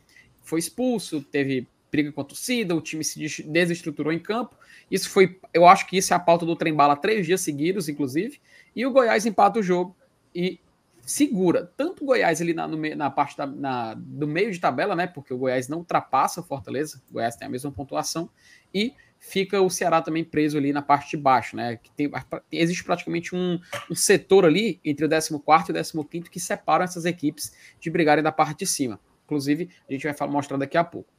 foi 0.40 0.58
expulso, 0.58 1.20
teve 1.20 1.68
briga 1.90 2.10
com 2.10 2.22
a 2.22 2.24
torcida, 2.24 2.74
o 2.74 2.80
time 2.80 3.04
se 3.04 3.42
desestruturou 3.42 4.10
em 4.10 4.18
campo. 4.18 4.56
Isso 4.90 5.10
foi, 5.10 5.38
eu 5.52 5.66
acho 5.66 5.86
que 5.86 5.98
isso 5.98 6.14
é 6.14 6.16
a 6.16 6.18
pauta 6.18 6.46
do 6.46 6.56
trem 6.56 6.72
bala 6.72 6.96
três 6.96 7.26
dias 7.26 7.42
seguidos, 7.42 7.86
inclusive. 7.86 8.40
E 8.74 8.86
o 8.86 8.90
Goiás 8.90 9.26
empata 9.26 9.60
o 9.60 9.62
jogo 9.62 9.94
e 10.34 10.58
segura 11.02 11.70
tanto 11.76 12.02
o 12.02 12.06
Goiás 12.06 12.40
ali 12.40 12.54
na, 12.54 12.66
no, 12.66 12.76
na 12.96 13.10
parte 13.10 13.36
da, 13.36 13.46
na, 13.46 13.94
do 13.94 14.26
meio 14.26 14.50
de 14.50 14.60
tabela, 14.60 14.94
né? 14.94 15.06
Porque 15.06 15.34
o 15.34 15.38
Goiás 15.38 15.68
não 15.68 15.78
ultrapassa 15.78 16.40
o 16.40 16.44
Fortaleza, 16.44 17.02
o 17.10 17.14
Goiás 17.14 17.36
tem 17.36 17.46
a 17.46 17.50
mesma 17.50 17.70
pontuação, 17.72 18.30
e 18.72 18.94
fica 19.18 19.60
o 19.60 19.70
Ceará 19.70 20.02
também 20.02 20.24
preso 20.24 20.58
ali 20.58 20.72
na 20.72 20.82
parte 20.82 21.10
de 21.10 21.16
baixo, 21.16 21.56
né? 21.56 21.76
Que 21.76 21.90
tem, 21.92 22.10
existe 22.50 22.84
praticamente 22.84 23.34
um, 23.34 23.58
um 23.90 23.94
setor 23.94 24.44
ali 24.44 24.80
entre 24.84 25.04
o 25.04 25.08
14 25.08 25.32
e 25.32 25.98
o 25.98 26.04
15 26.04 26.30
que 26.30 26.40
separam 26.40 26.84
essas 26.84 27.04
equipes 27.04 27.52
de 27.80 27.90
brigarem 27.90 28.22
da 28.22 28.32
parte 28.32 28.60
de 28.60 28.66
cima. 28.66 29.00
Inclusive, 29.24 29.70
a 29.88 29.92
gente 29.92 30.06
vai 30.06 30.28
mostrar 30.28 30.56
daqui 30.56 30.76
a 30.76 30.84
pouco. 30.84 31.12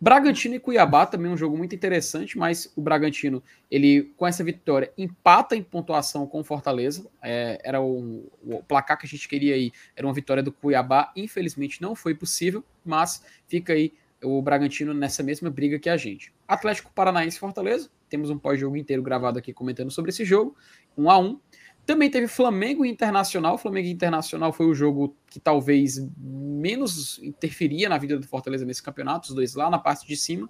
Bragantino 0.00 0.54
e 0.54 0.60
Cuiabá 0.60 1.06
também 1.06 1.30
é 1.30 1.34
um 1.34 1.36
jogo 1.36 1.56
muito 1.56 1.74
interessante, 1.74 2.36
mas 2.36 2.70
o 2.76 2.82
Bragantino, 2.82 3.42
ele 3.70 4.12
com 4.16 4.26
essa 4.26 4.44
vitória, 4.44 4.92
empata 4.96 5.56
em 5.56 5.62
pontuação 5.62 6.26
com 6.26 6.40
o 6.40 6.44
Fortaleza. 6.44 7.06
É, 7.22 7.58
era 7.64 7.80
o, 7.80 8.30
o, 8.42 8.62
placar 8.62 8.98
que 8.98 9.06
a 9.06 9.08
gente 9.08 9.26
queria 9.26 9.54
aí, 9.54 9.72
era 9.94 10.06
uma 10.06 10.12
vitória 10.12 10.42
do 10.42 10.52
Cuiabá. 10.52 11.12
Infelizmente 11.16 11.80
não 11.80 11.94
foi 11.94 12.14
possível, 12.14 12.62
mas 12.84 13.24
fica 13.48 13.72
aí 13.72 13.92
o 14.22 14.40
Bragantino 14.42 14.92
nessa 14.92 15.22
mesma 15.22 15.50
briga 15.50 15.78
que 15.78 15.88
a 15.88 15.96
gente. 15.96 16.32
Atlético 16.46 16.90
Paranaense 16.94 17.38
Fortaleza, 17.38 17.90
temos 18.08 18.30
um 18.30 18.38
pós-jogo 18.38 18.76
inteiro 18.76 19.02
gravado 19.02 19.38
aqui 19.38 19.52
comentando 19.52 19.90
sobre 19.90 20.10
esse 20.10 20.24
jogo, 20.24 20.56
um 20.96 21.10
a 21.10 21.18
um. 21.18 21.40
Também 21.86 22.10
teve 22.10 22.26
Flamengo 22.26 22.84
e 22.84 22.90
Internacional. 22.90 23.56
Flamengo 23.56 23.86
e 23.86 23.90
Internacional 23.90 24.52
foi 24.52 24.66
o 24.66 24.74
jogo 24.74 25.16
que 25.30 25.38
talvez 25.38 26.04
menos 26.18 27.18
interferia 27.22 27.88
na 27.88 27.96
vida 27.96 28.18
do 28.18 28.26
Fortaleza 28.26 28.64
nesse 28.64 28.82
campeonato, 28.82 29.28
os 29.28 29.34
dois 29.34 29.54
lá 29.54 29.70
na 29.70 29.78
parte 29.78 30.06
de 30.06 30.16
cima. 30.16 30.48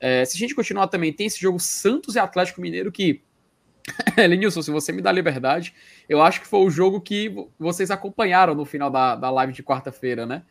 É, 0.00 0.24
se 0.24 0.36
a 0.36 0.38
gente 0.38 0.54
continuar 0.54 0.88
também, 0.88 1.12
tem 1.12 1.26
esse 1.26 1.38
jogo 1.38 1.60
Santos 1.60 2.14
e 2.14 2.18
Atlético 2.18 2.60
Mineiro 2.60 2.90
que. 2.90 3.22
Lenilson, 4.16 4.62
se 4.62 4.70
você 4.70 4.92
me 4.92 5.02
dá 5.02 5.10
liberdade, 5.12 5.74
eu 6.08 6.22
acho 6.22 6.40
que 6.40 6.46
foi 6.46 6.60
o 6.60 6.70
jogo 6.70 7.00
que 7.00 7.34
vocês 7.58 7.90
acompanharam 7.90 8.54
no 8.54 8.64
final 8.64 8.90
da, 8.90 9.16
da 9.16 9.30
live 9.30 9.52
de 9.52 9.62
quarta-feira, 9.62 10.24
né? 10.24 10.42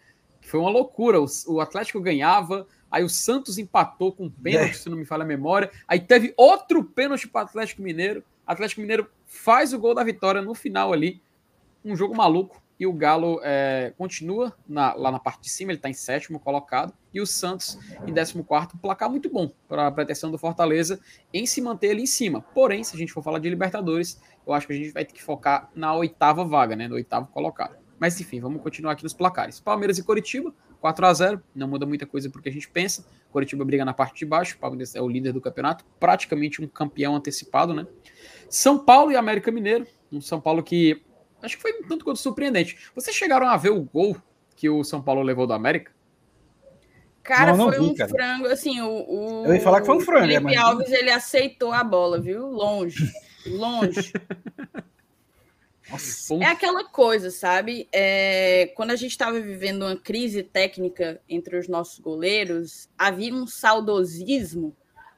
foi 0.49 0.59
uma 0.59 0.69
loucura. 0.69 1.21
O, 1.21 1.25
o 1.47 1.61
Atlético 1.61 2.01
ganhava, 2.01 2.67
aí 2.89 3.03
o 3.03 3.09
Santos 3.09 3.57
empatou 3.57 4.11
com 4.11 4.25
um 4.25 4.29
pênalti, 4.29 4.71
é. 4.71 4.73
se 4.73 4.89
não 4.89 4.97
me 4.97 5.05
falha 5.05 5.23
a 5.23 5.27
memória. 5.27 5.69
Aí 5.87 5.99
teve 5.99 6.33
outro 6.35 6.83
pênalti 6.83 7.27
para 7.27 7.41
o 7.41 7.45
Atlético 7.45 7.81
Mineiro. 7.81 8.23
Atlético 8.45 8.81
Mineiro 8.81 9.09
faz 9.29 9.71
o 9.73 9.79
gol 9.79 9.93
da 9.93 10.03
vitória 10.03 10.41
no 10.41 10.53
final 10.53 10.91
ali. 10.91 11.21
Um 11.85 11.95
jogo 11.95 12.17
maluco. 12.17 12.61
E 12.79 12.87
o 12.87 12.93
Galo 12.93 13.41
é, 13.43 13.93
continua 13.97 14.55
na, 14.67 14.93
lá 14.93 15.11
na 15.11 15.19
parte 15.19 15.41
de 15.41 15.49
cima, 15.49 15.71
ele 15.71 15.79
está 15.79 15.89
em 15.89 15.93
sétimo 15.93 16.39
colocado. 16.39 16.93
E 17.13 17.19
o 17.19 17.27
Santos 17.27 17.77
em 18.07 18.13
décimo 18.13 18.43
quarto. 18.43 18.77
Placar 18.77 19.09
muito 19.09 19.29
bom 19.29 19.51
para 19.67 19.87
a 19.87 19.91
pretensão 19.91 20.31
do 20.31 20.37
Fortaleza 20.37 20.99
em 21.33 21.45
se 21.45 21.61
manter 21.61 21.91
ali 21.91 22.03
em 22.03 22.07
cima. 22.07 22.41
Porém, 22.41 22.83
se 22.83 22.95
a 22.95 22.97
gente 22.97 23.11
for 23.11 23.21
falar 23.21 23.39
de 23.39 23.49
Libertadores, 23.49 24.19
eu 24.47 24.53
acho 24.53 24.65
que 24.65 24.73
a 24.73 24.75
gente 24.75 24.91
vai 24.91 25.05
ter 25.05 25.13
que 25.13 25.21
focar 25.21 25.69
na 25.75 25.93
oitava 25.93 26.45
vaga, 26.45 26.75
né? 26.75 26.87
No 26.87 26.95
oitavo 26.95 27.27
colocado. 27.27 27.75
Mas 27.99 28.19
enfim, 28.19 28.39
vamos 28.39 28.61
continuar 28.61 28.93
aqui 28.93 29.03
nos 29.03 29.13
placares. 29.13 29.59
Palmeiras 29.59 29.97
e 29.97 30.03
Coritiba, 30.03 30.53
4 30.81 31.05
a 31.05 31.13
0 31.13 31.43
não 31.53 31.67
muda 31.67 31.85
muita 31.85 32.05
coisa 32.05 32.29
porque 32.29 32.49
a 32.49 32.51
gente 32.51 32.69
pensa. 32.69 33.05
Coritiba 33.31 33.63
briga 33.65 33.85
na 33.85 33.93
parte 33.93 34.19
de 34.19 34.25
baixo, 34.25 34.55
o 34.55 34.59
Palmeiras 34.59 34.95
é 34.95 35.01
o 35.01 35.07
líder 35.07 35.33
do 35.33 35.41
campeonato, 35.41 35.85
praticamente 35.99 36.61
um 36.61 36.67
campeão 36.67 37.15
antecipado, 37.15 37.73
né? 37.73 37.85
São 38.49 38.77
Paulo 38.77 39.11
e 39.11 39.15
América 39.15 39.51
Mineiro, 39.51 39.85
um 40.11 40.21
São 40.21 40.41
Paulo 40.41 40.63
que 40.63 41.03
acho 41.41 41.55
que 41.57 41.61
foi 41.61 41.73
um 41.79 41.87
tanto 41.87 42.03
quanto 42.03 42.19
surpreendente. 42.19 42.77
Vocês 42.95 43.15
chegaram 43.15 43.47
a 43.47 43.57
ver 43.57 43.69
o 43.69 43.81
gol 43.81 44.17
que 44.55 44.69
o 44.69 44.83
São 44.83 45.01
Paulo 45.01 45.21
levou 45.21 45.45
do 45.45 45.53
América? 45.53 45.91
Cara, 47.21 47.51
não, 47.51 47.65
não 47.65 47.71
foi 47.71 47.79
vi, 47.79 47.85
um 47.85 47.93
cara. 47.93 48.09
frango, 48.09 48.47
assim, 48.47 48.81
o, 48.81 48.87
o, 48.87 49.45
Eu 49.45 49.53
ia 49.53 49.61
falar 49.61 49.81
que 49.81 49.85
foi 49.85 49.97
um 49.97 50.01
frango. 50.01 50.25
O 50.25 50.27
Felipe 50.27 50.55
Alves, 50.55 50.91
ele 50.91 51.11
aceitou 51.11 51.71
a 51.71 51.83
bola, 51.83 52.19
viu? 52.19 52.47
Longe, 52.47 53.11
longe. 53.45 54.11
Nossa. 55.89 56.35
É 56.35 56.45
aquela 56.45 56.83
coisa, 56.83 57.31
sabe? 57.31 57.87
É, 57.91 58.71
quando 58.75 58.91
a 58.91 58.95
gente 58.95 59.11
estava 59.11 59.39
vivendo 59.39 59.83
uma 59.83 59.97
crise 59.97 60.43
técnica 60.43 61.21
entre 61.27 61.57
os 61.57 61.67
nossos 61.67 61.99
goleiros, 61.99 62.89
havia 62.97 63.33
um 63.33 63.47
saudosismo 63.47 64.75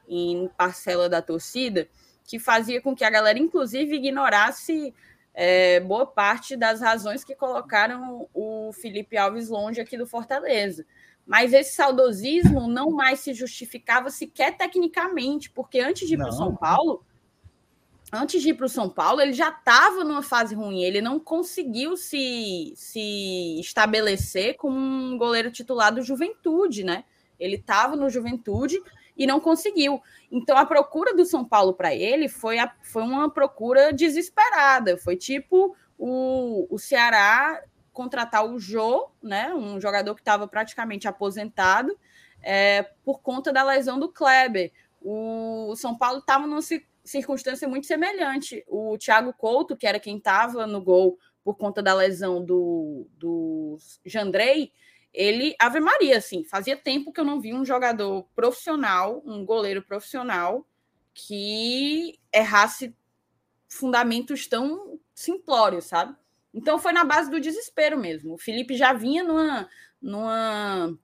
em 0.08 0.48
parcela 0.56 1.08
da 1.08 1.22
torcida 1.22 1.88
que 2.24 2.38
fazia 2.38 2.80
com 2.80 2.94
que 2.94 3.04
a 3.04 3.10
galera, 3.10 3.38
inclusive, 3.38 3.96
ignorasse 3.96 4.94
é, 5.34 5.80
boa 5.80 6.06
parte 6.06 6.56
das 6.56 6.80
razões 6.80 7.24
que 7.24 7.34
colocaram 7.34 8.28
o 8.32 8.72
Felipe 8.72 9.16
Alves 9.16 9.48
longe 9.48 9.80
aqui 9.80 9.96
do 9.96 10.06
Fortaleza. 10.06 10.86
Mas 11.26 11.52
esse 11.52 11.74
saudosismo 11.74 12.66
não 12.66 12.90
mais 12.90 13.20
se 13.20 13.32
justificava 13.32 14.10
sequer 14.10 14.56
tecnicamente, 14.56 15.50
porque 15.50 15.80
antes 15.80 16.08
de 16.08 16.14
ir 16.14 16.18
para 16.18 16.28
o 16.28 16.32
São 16.32 16.54
Paulo, 16.56 17.04
antes 18.12 18.42
de 18.42 18.50
ir 18.50 18.54
para 18.54 18.66
o 18.66 18.68
São 18.68 18.90
Paulo, 18.90 19.20
ele 19.20 19.32
já 19.32 19.48
estava 19.48 20.04
numa 20.04 20.22
fase 20.22 20.54
ruim, 20.54 20.82
ele 20.82 21.00
não 21.00 21.18
conseguiu 21.18 21.96
se, 21.96 22.74
se 22.76 23.58
estabelecer 23.58 24.56
como 24.56 24.76
um 24.76 25.16
goleiro 25.16 25.50
titular 25.50 25.92
do 25.92 26.02
Juventude, 26.02 26.84
né? 26.84 27.04
Ele 27.40 27.56
estava 27.56 27.96
no 27.96 28.10
Juventude 28.10 28.78
e 29.16 29.26
não 29.26 29.40
conseguiu. 29.40 30.00
Então 30.30 30.56
a 30.56 30.66
procura 30.66 31.14
do 31.14 31.24
São 31.24 31.44
Paulo 31.44 31.72
para 31.72 31.94
ele 31.94 32.28
foi, 32.28 32.58
a, 32.58 32.70
foi 32.82 33.02
uma 33.02 33.30
procura 33.30 33.92
desesperada. 33.92 34.98
Foi 34.98 35.16
tipo 35.16 35.74
o, 35.98 36.66
o 36.70 36.78
Ceará 36.78 37.62
contratar 37.92 38.44
o 38.44 38.58
Jô, 38.58 39.10
né, 39.22 39.54
um 39.54 39.80
jogador 39.80 40.14
que 40.14 40.22
estava 40.22 40.48
praticamente 40.48 41.06
aposentado, 41.06 41.96
é, 42.42 42.82
por 43.04 43.20
conta 43.20 43.52
da 43.52 43.62
lesão 43.62 43.98
do 43.98 44.08
Kleber. 44.08 44.72
O 45.00 45.74
São 45.76 45.96
Paulo 45.96 46.18
estava 46.18 46.46
numa 46.46 46.62
circunstância 47.04 47.68
muito 47.68 47.86
semelhante. 47.86 48.64
O 48.68 48.96
Thiago 48.98 49.32
Couto, 49.32 49.76
que 49.76 49.86
era 49.86 50.00
quem 50.00 50.18
estava 50.18 50.66
no 50.66 50.82
gol 50.82 51.18
por 51.42 51.56
conta 51.56 51.82
da 51.82 51.94
lesão 51.94 52.44
do, 52.44 53.08
do 53.18 53.76
Jandrei, 54.04 54.72
ele, 55.12 55.54
Ave 55.58 55.80
Maria, 55.80 56.18
assim, 56.18 56.44
fazia 56.44 56.76
tempo 56.76 57.12
que 57.12 57.20
eu 57.20 57.24
não 57.24 57.40
vi 57.40 57.52
um 57.52 57.64
jogador 57.64 58.26
profissional, 58.34 59.22
um 59.26 59.44
goleiro 59.44 59.82
profissional, 59.82 60.66
que 61.12 62.18
errasse 62.32 62.96
fundamentos 63.68 64.46
tão 64.46 64.98
simplórios, 65.14 65.84
sabe? 65.84 66.16
Então 66.54 66.78
foi 66.78 66.92
na 66.92 67.04
base 67.04 67.30
do 67.30 67.40
desespero 67.40 67.98
mesmo. 67.98 68.34
O 68.34 68.38
Felipe 68.38 68.74
já 68.74 68.92
vinha 68.92 69.22
numa, 69.22 69.68
numa 70.00 70.98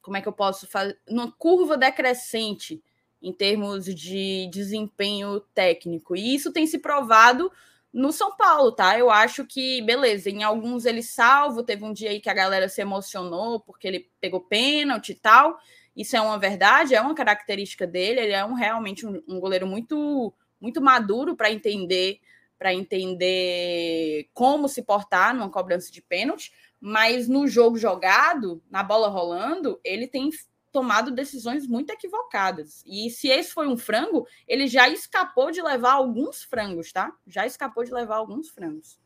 como 0.00 0.16
é 0.16 0.22
que 0.22 0.28
eu 0.28 0.32
posso 0.32 0.66
fazer? 0.66 0.98
Numa 1.08 1.32
curva 1.32 1.76
decrescente 1.76 2.82
em 3.22 3.32
termos 3.32 3.84
de 3.84 4.48
desempenho 4.52 5.40
técnico. 5.54 6.14
E 6.14 6.34
isso 6.34 6.52
tem 6.52 6.66
se 6.66 6.78
provado 6.78 7.50
no 7.92 8.12
São 8.12 8.36
Paulo, 8.36 8.72
tá? 8.72 8.98
Eu 8.98 9.10
acho 9.10 9.46
que, 9.46 9.80
beleza, 9.82 10.28
em 10.28 10.42
alguns 10.42 10.84
ele 10.84 11.02
salvo, 11.02 11.62
teve 11.62 11.84
um 11.84 11.92
dia 11.92 12.10
aí 12.10 12.20
que 12.20 12.28
a 12.28 12.34
galera 12.34 12.68
se 12.68 12.80
emocionou 12.80 13.60
porque 13.60 13.88
ele 13.88 14.10
pegou 14.20 14.40
pênalti 14.40 15.10
e 15.10 15.14
tal. 15.14 15.58
Isso 15.96 16.14
é 16.14 16.20
uma 16.20 16.38
verdade, 16.38 16.94
é 16.94 17.00
uma 17.00 17.14
característica 17.14 17.86
dele, 17.86 18.20
ele 18.20 18.32
é 18.32 18.44
um, 18.44 18.52
realmente 18.52 19.06
um, 19.06 19.22
um 19.26 19.40
goleiro 19.40 19.66
muito 19.66 20.32
muito 20.60 20.80
maduro 20.80 21.36
para 21.36 21.50
entender 21.50 22.20
para 22.58 22.72
entender 22.72 24.28
como 24.32 24.68
se 24.68 24.82
portar 24.82 25.34
numa 25.34 25.50
cobrança 25.50 25.92
de 25.92 26.00
pênalti, 26.00 26.52
mas 26.80 27.28
no 27.28 27.46
jogo 27.46 27.76
jogado, 27.76 28.62
na 28.70 28.82
bola 28.82 29.08
rolando, 29.08 29.78
ele 29.84 30.06
tem 30.06 30.30
tomado 30.76 31.10
decisões 31.10 31.66
muito 31.66 31.88
equivocadas. 31.88 32.82
E 32.84 33.08
se 33.08 33.28
esse 33.28 33.50
foi 33.50 33.66
um 33.66 33.78
frango, 33.78 34.26
ele 34.46 34.66
já 34.66 34.90
escapou 34.90 35.50
de 35.50 35.62
levar 35.62 35.92
alguns 35.92 36.42
frangos, 36.42 36.92
tá? 36.92 37.10
Já 37.26 37.46
escapou 37.46 37.82
de 37.82 37.94
levar 37.94 38.16
alguns 38.16 38.50
frangos. 38.50 39.00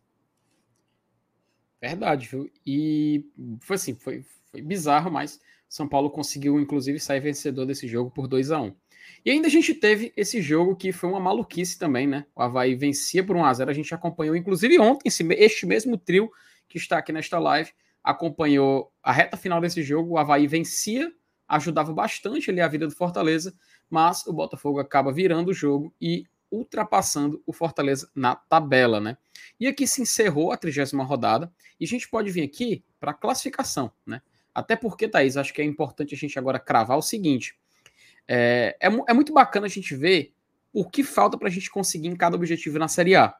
Verdade, 1.80 2.26
viu? 2.26 2.50
E 2.66 3.24
foi 3.61 3.76
assim, 3.76 3.94
foi, 3.94 4.24
foi 4.50 4.61
bizarro, 4.61 5.12
mas 5.12 5.40
São 5.68 5.87
Paulo 5.87 6.11
conseguiu, 6.11 6.59
inclusive, 6.59 6.98
sair 6.98 7.20
vencedor 7.20 7.64
desse 7.66 7.87
jogo 7.87 8.11
por 8.11 8.26
2 8.26 8.50
a 8.50 8.61
1 8.61 8.74
E 9.24 9.30
ainda 9.30 9.46
a 9.46 9.50
gente 9.50 9.72
teve 9.72 10.12
esse 10.16 10.42
jogo 10.42 10.74
que 10.74 10.90
foi 10.90 11.09
uma 11.09 11.20
maluquice 11.20 11.78
também, 11.78 12.09
né? 12.09 12.26
O 12.35 12.42
Havaí 12.42 12.74
vencia 12.74 13.22
por 13.22 13.37
1 13.37 13.44
a 13.44 13.54
0 13.54 13.70
a 13.70 13.74
gente 13.74 13.94
acompanhou, 13.94 14.35
inclusive 14.35 14.76
ontem, 14.80 15.09
este 15.38 15.66
mesmo 15.66 15.96
trio 15.96 16.33
que 16.68 16.78
está 16.78 16.98
aqui 16.98 17.12
nesta 17.12 17.38
live 17.38 17.70
acompanhou 18.02 18.92
a 19.00 19.12
reta 19.12 19.37
final 19.37 19.61
desse 19.61 19.85
jogo. 19.85 20.14
O 20.14 20.18
Havaí 20.18 20.48
vencia 20.48 21.12
ajudava 21.51 21.93
bastante 21.93 22.51
ali 22.51 22.61
a 22.61 22.69
vida 22.69 22.87
do 22.87 22.95
Fortaleza, 22.95 23.55
mas 23.89 24.27
o 24.27 24.33
Botafogo 24.33 24.79
acaba 24.79 25.13
virando 25.13 25.51
o 25.51 25.55
jogo 25.55 25.93
e 26.01 26.25
ultrapassando 26.51 27.43
o 27.47 27.53
Fortaleza 27.53 28.11
na 28.15 28.35
tabela, 28.35 29.01
né? 29.01 29.17
E 29.59 29.67
aqui 29.67 29.87
se 29.87 30.03
encerrou 30.03 30.53
a 30.53 30.57
trigésima 30.57 31.05
rodada 31.05 31.53
e 31.79 31.85
a 31.85 31.89
gente 31.89 32.09
pode 32.09 32.31
vir 32.31 32.43
aqui 32.43 32.85
para 32.99 33.11
a 33.11 33.15
classificação, 33.15 33.91
né? 34.07 34.23
Até 34.55 34.75
porque, 34.77 35.09
Thaís, 35.09 35.37
acho 35.37 35.55
que 35.55 35.63
é 35.63 35.65
importante 35.65 36.15
a 36.15 36.19
gente 36.19 36.39
agora 36.39 36.59
cravar 36.59 36.99
o 36.99 37.03
seguinte: 37.03 37.57
é, 38.27 38.77
é, 38.81 38.89
é 39.09 39.13
muito 39.13 39.33
bacana 39.33 39.67
a 39.67 39.71
gente 39.71 39.95
ver 39.95 40.35
o 40.73 40.89
que 40.89 41.03
falta 41.03 41.37
para 41.37 41.49
a 41.49 41.51
gente 41.51 41.71
conseguir 41.71 42.09
em 42.09 42.17
cada 42.17 42.37
objetivo 42.37 42.79
na 42.79 42.89
Série 42.89 43.17
A. 43.17 43.35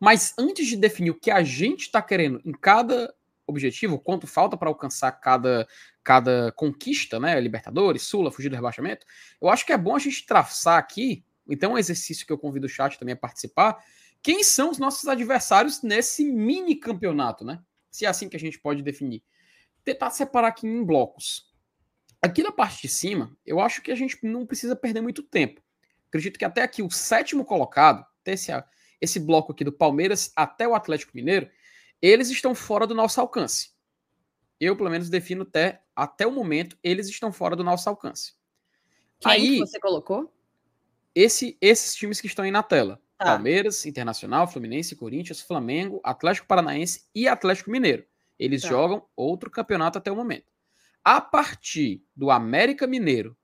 Mas 0.00 0.34
antes 0.38 0.66
de 0.66 0.76
definir 0.76 1.10
o 1.10 1.18
que 1.18 1.30
a 1.30 1.42
gente 1.42 1.82
está 1.82 2.02
querendo 2.02 2.40
em 2.44 2.52
cada 2.52 3.14
objetivo, 3.46 3.98
quanto 3.98 4.26
falta 4.26 4.56
para 4.56 4.68
alcançar 4.68 5.12
cada, 5.12 5.66
cada 6.02 6.52
conquista, 6.52 7.20
né? 7.20 7.40
Libertadores, 7.40 8.02
Sula, 8.02 8.30
fugir 8.30 8.48
do 8.48 8.56
rebaixamento. 8.56 9.06
Eu 9.40 9.48
acho 9.48 9.64
que 9.64 9.72
é 9.72 9.78
bom 9.78 9.96
a 9.96 9.98
gente 9.98 10.26
traçar 10.26 10.78
aqui, 10.78 11.24
então, 11.48 11.72
um 11.72 11.78
exercício 11.78 12.26
que 12.26 12.32
eu 12.32 12.38
convido 12.38 12.66
o 12.66 12.68
chat 12.68 12.98
também 12.98 13.14
a 13.14 13.16
participar. 13.16 13.84
Quem 14.22 14.44
são 14.44 14.70
os 14.70 14.78
nossos 14.78 15.08
adversários 15.08 15.82
nesse 15.82 16.24
mini 16.24 16.76
campeonato, 16.76 17.44
né? 17.44 17.60
Se 17.90 18.04
é 18.06 18.08
assim 18.08 18.28
que 18.28 18.36
a 18.36 18.40
gente 18.40 18.58
pode 18.58 18.82
definir. 18.82 19.22
Tentar 19.84 20.10
separar 20.10 20.48
aqui 20.48 20.66
em 20.66 20.84
blocos. 20.84 21.52
Aqui 22.20 22.42
na 22.42 22.52
parte 22.52 22.82
de 22.82 22.88
cima, 22.88 23.36
eu 23.44 23.58
acho 23.58 23.82
que 23.82 23.90
a 23.90 23.96
gente 23.96 24.16
não 24.22 24.46
precisa 24.46 24.76
perder 24.76 25.00
muito 25.00 25.22
tempo. 25.24 25.60
Acredito 26.06 26.38
que 26.38 26.44
até 26.44 26.62
aqui 26.62 26.82
o 26.82 26.90
sétimo 26.90 27.44
colocado, 27.44 28.06
esse, 28.24 28.52
esse 29.00 29.18
bloco 29.18 29.50
aqui 29.50 29.64
do 29.64 29.72
Palmeiras 29.72 30.32
até 30.36 30.68
o 30.68 30.74
Atlético 30.74 31.16
Mineiro, 31.16 31.50
eles 32.00 32.30
estão 32.30 32.54
fora 32.54 32.86
do 32.86 32.94
nosso 32.94 33.20
alcance. 33.20 33.71
Eu, 34.62 34.76
pelo 34.76 34.88
menos, 34.88 35.10
defino 35.10 35.42
até, 35.42 35.82
até 35.94 36.24
o 36.24 36.30
momento, 36.30 36.78
eles 36.84 37.08
estão 37.08 37.32
fora 37.32 37.56
do 37.56 37.64
nosso 37.64 37.88
alcance. 37.88 38.34
Quem 39.18 39.32
aí, 39.32 39.58
você 39.58 39.80
colocou? 39.80 40.32
Esse, 41.12 41.58
esses 41.60 41.96
times 41.96 42.20
que 42.20 42.28
estão 42.28 42.44
aí 42.44 42.52
na 42.52 42.62
tela. 42.62 43.02
Tá. 43.18 43.24
Palmeiras, 43.24 43.84
Internacional, 43.86 44.46
Fluminense, 44.46 44.94
Corinthians, 44.94 45.40
Flamengo, 45.40 46.00
Atlético 46.04 46.46
Paranaense 46.46 47.08
e 47.12 47.26
Atlético 47.26 47.72
Mineiro. 47.72 48.04
Eles 48.38 48.62
tá. 48.62 48.68
jogam 48.68 49.04
outro 49.16 49.50
campeonato 49.50 49.98
até 49.98 50.12
o 50.12 50.16
momento. 50.16 50.46
A 51.02 51.20
partir 51.20 52.06
do 52.14 52.30
América 52.30 52.86
Mineiro 52.86 53.36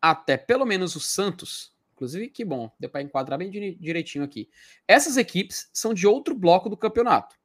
até 0.00 0.36
pelo 0.36 0.64
menos 0.64 0.94
o 0.94 1.00
Santos, 1.00 1.74
inclusive 1.92 2.28
que 2.28 2.44
bom, 2.44 2.70
deu 2.78 2.88
para 2.88 3.02
enquadrar 3.02 3.36
bem 3.36 3.50
direitinho 3.50 4.22
aqui. 4.22 4.48
Essas 4.86 5.16
equipes 5.16 5.68
são 5.72 5.92
de 5.92 6.06
outro 6.06 6.36
bloco 6.36 6.68
do 6.68 6.76
campeonato 6.76 7.41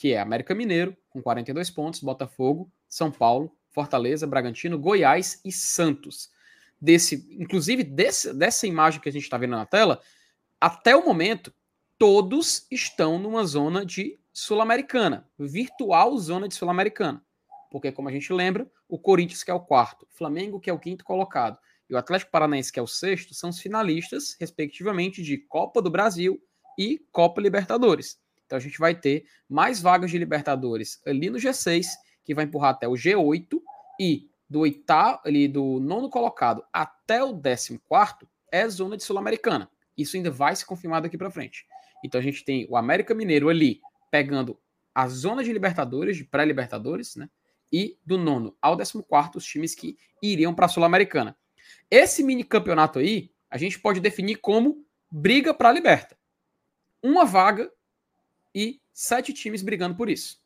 que 0.00 0.14
é 0.14 0.18
América 0.18 0.54
Mineiro, 0.54 0.96
com 1.10 1.20
42 1.20 1.68
pontos, 1.68 2.00
Botafogo, 2.00 2.72
São 2.88 3.12
Paulo, 3.12 3.54
Fortaleza, 3.68 4.26
Bragantino, 4.26 4.78
Goiás 4.78 5.38
e 5.44 5.52
Santos. 5.52 6.30
Desse, 6.80 7.28
inclusive 7.38 7.84
desse, 7.84 8.32
dessa 8.32 8.66
imagem 8.66 8.98
que 8.98 9.10
a 9.10 9.12
gente 9.12 9.24
está 9.24 9.36
vendo 9.36 9.50
na 9.50 9.66
tela, 9.66 10.00
até 10.58 10.96
o 10.96 11.04
momento, 11.04 11.52
todos 11.98 12.66
estão 12.70 13.18
numa 13.18 13.44
zona 13.44 13.84
de 13.84 14.18
Sul-Americana, 14.32 15.28
virtual 15.38 16.16
zona 16.16 16.48
de 16.48 16.54
Sul-Americana. 16.54 17.22
Porque, 17.70 17.92
como 17.92 18.08
a 18.08 18.12
gente 18.12 18.32
lembra, 18.32 18.66
o 18.88 18.98
Corinthians, 18.98 19.44
que 19.44 19.50
é 19.50 19.54
o 19.54 19.60
quarto, 19.60 20.06
o 20.10 20.16
Flamengo, 20.16 20.58
que 20.58 20.70
é 20.70 20.72
o 20.72 20.78
quinto 20.78 21.04
colocado, 21.04 21.58
e 21.90 21.94
o 21.94 21.98
Atlético 21.98 22.30
Paranaense, 22.30 22.72
que 22.72 22.80
é 22.80 22.82
o 22.82 22.86
sexto, 22.86 23.34
são 23.34 23.50
os 23.50 23.60
finalistas, 23.60 24.34
respectivamente, 24.40 25.22
de 25.22 25.36
Copa 25.36 25.82
do 25.82 25.90
Brasil 25.90 26.42
e 26.78 27.04
Copa 27.12 27.38
Libertadores. 27.38 28.18
Então 28.50 28.56
a 28.56 28.60
gente 28.60 28.80
vai 28.80 28.96
ter 28.96 29.26
mais 29.48 29.80
vagas 29.80 30.10
de 30.10 30.18
Libertadores 30.18 31.00
ali 31.06 31.30
no 31.30 31.38
G6, 31.38 31.86
que 32.24 32.34
vai 32.34 32.46
empurrar 32.46 32.70
até 32.70 32.88
o 32.88 32.94
G8, 32.94 33.46
e 34.00 34.28
do 34.48 34.58
oitavo, 34.58 35.20
ali 35.24 35.46
do 35.46 35.78
nono 35.78 36.10
colocado 36.10 36.64
até 36.72 37.22
o 37.22 37.32
décimo 37.32 37.80
quarto 37.86 38.28
é 38.50 38.68
zona 38.68 38.96
de 38.96 39.04
Sul-Americana. 39.04 39.70
Isso 39.96 40.16
ainda 40.16 40.32
vai 40.32 40.56
se 40.56 40.66
confirmar 40.66 41.00
daqui 41.00 41.16
para 41.16 41.30
frente. 41.30 41.64
Então 42.04 42.18
a 42.20 42.24
gente 42.24 42.44
tem 42.44 42.66
o 42.68 42.76
América 42.76 43.14
Mineiro 43.14 43.48
ali 43.48 43.80
pegando 44.10 44.58
a 44.92 45.06
zona 45.06 45.44
de 45.44 45.52
Libertadores, 45.52 46.16
de 46.16 46.24
pré-Libertadores, 46.24 47.14
né? 47.14 47.30
E 47.72 47.96
do 48.04 48.18
nono 48.18 48.56
ao 48.60 48.74
décimo 48.74 49.04
quarto, 49.04 49.38
os 49.38 49.44
times 49.44 49.76
que 49.76 49.96
iriam 50.20 50.52
para 50.52 50.66
a 50.66 50.68
Sul-Americana. 50.68 51.36
Esse 51.88 52.24
mini 52.24 52.42
campeonato 52.42 52.98
aí, 52.98 53.30
a 53.48 53.56
gente 53.56 53.78
pode 53.78 54.00
definir 54.00 54.38
como 54.38 54.84
briga 55.08 55.54
para 55.54 55.68
a 55.68 55.72
Liberta. 55.72 56.18
Uma 57.00 57.24
vaga 57.24 57.70
e 58.54 58.80
sete 58.92 59.32
times 59.32 59.62
brigando 59.62 59.96
por 59.96 60.08
isso. 60.08 60.40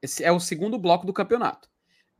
Esse 0.00 0.24
é 0.24 0.32
o 0.32 0.40
segundo 0.40 0.78
bloco 0.78 1.06
do 1.06 1.12
campeonato. 1.12 1.68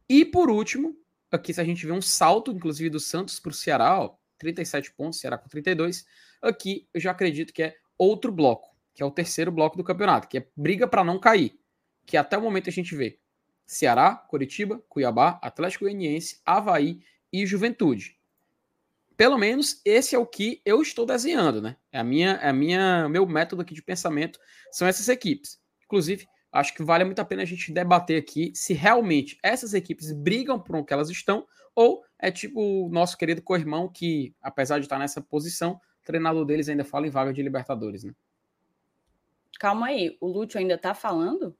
E 0.08 0.24
por 0.24 0.50
último, 0.50 0.96
aqui 1.30 1.52
se 1.52 1.60
a 1.60 1.64
gente 1.64 1.84
vê 1.86 1.92
um 1.92 2.02
salto, 2.02 2.52
inclusive, 2.52 2.90
do 2.90 3.00
Santos 3.00 3.40
para 3.40 3.50
o 3.50 3.54
Ceará, 3.54 4.00
ó, 4.00 4.16
37 4.38 4.92
pontos, 4.92 5.20
Ceará 5.20 5.38
com 5.38 5.48
32. 5.48 6.04
Aqui 6.40 6.88
eu 6.92 7.00
já 7.00 7.12
acredito 7.12 7.52
que 7.52 7.62
é 7.62 7.76
outro 7.96 8.32
bloco, 8.32 8.76
que 8.94 9.02
é 9.02 9.06
o 9.06 9.10
terceiro 9.10 9.50
bloco 9.50 9.76
do 9.76 9.84
campeonato, 9.84 10.28
que 10.28 10.38
é 10.38 10.48
briga 10.56 10.86
para 10.86 11.04
não 11.04 11.18
cair. 11.18 11.58
Que 12.04 12.16
até 12.16 12.36
o 12.36 12.42
momento 12.42 12.68
a 12.68 12.72
gente 12.72 12.94
vê 12.94 13.18
Ceará, 13.64 14.14
Curitiba, 14.14 14.82
Cuiabá, 14.88 15.38
Atlético 15.42 15.84
Goianiense, 15.84 16.40
Havaí 16.44 17.00
e 17.32 17.46
Juventude. 17.46 18.18
Pelo 19.16 19.38
menos 19.38 19.80
esse 19.84 20.14
é 20.14 20.18
o 20.18 20.26
que 20.26 20.60
eu 20.64 20.80
estou 20.82 21.06
desenhando, 21.06 21.60
né? 21.60 21.76
É 21.90 21.98
a 21.98 22.04
minha, 22.04 22.32
é 22.32 22.48
a 22.48 22.52
minha, 22.52 23.08
meu 23.08 23.26
método 23.26 23.62
aqui 23.62 23.74
de 23.74 23.82
pensamento 23.82 24.38
são 24.70 24.86
essas 24.86 25.08
equipes. 25.08 25.60
Inclusive, 25.84 26.26
acho 26.50 26.74
que 26.74 26.82
vale 26.82 27.04
muito 27.04 27.18
a 27.18 27.24
pena 27.24 27.42
a 27.42 27.46
gente 27.46 27.72
debater 27.72 28.18
aqui 28.18 28.52
se 28.54 28.72
realmente 28.72 29.38
essas 29.42 29.74
equipes 29.74 30.12
brigam 30.12 30.58
por 30.58 30.76
onde 30.76 30.92
elas 30.92 31.10
estão 31.10 31.46
ou 31.74 32.04
é 32.18 32.30
tipo 32.30 32.60
o 32.60 32.88
nosso 32.90 33.16
querido 33.16 33.42
co-irmão 33.42 33.88
que, 33.88 34.34
apesar 34.40 34.78
de 34.78 34.84
estar 34.84 34.98
nessa 34.98 35.20
posição, 35.20 35.80
o 36.02 36.04
treinador 36.04 36.44
deles 36.44 36.68
ainda 36.68 36.84
fala 36.84 37.06
em 37.06 37.10
vaga 37.10 37.32
de 37.32 37.42
Libertadores, 37.42 38.04
né? 38.04 38.14
Calma 39.58 39.86
aí, 39.88 40.16
o 40.20 40.26
Lúcio 40.26 40.58
ainda 40.58 40.76
tá 40.76 40.94
falando? 40.94 41.56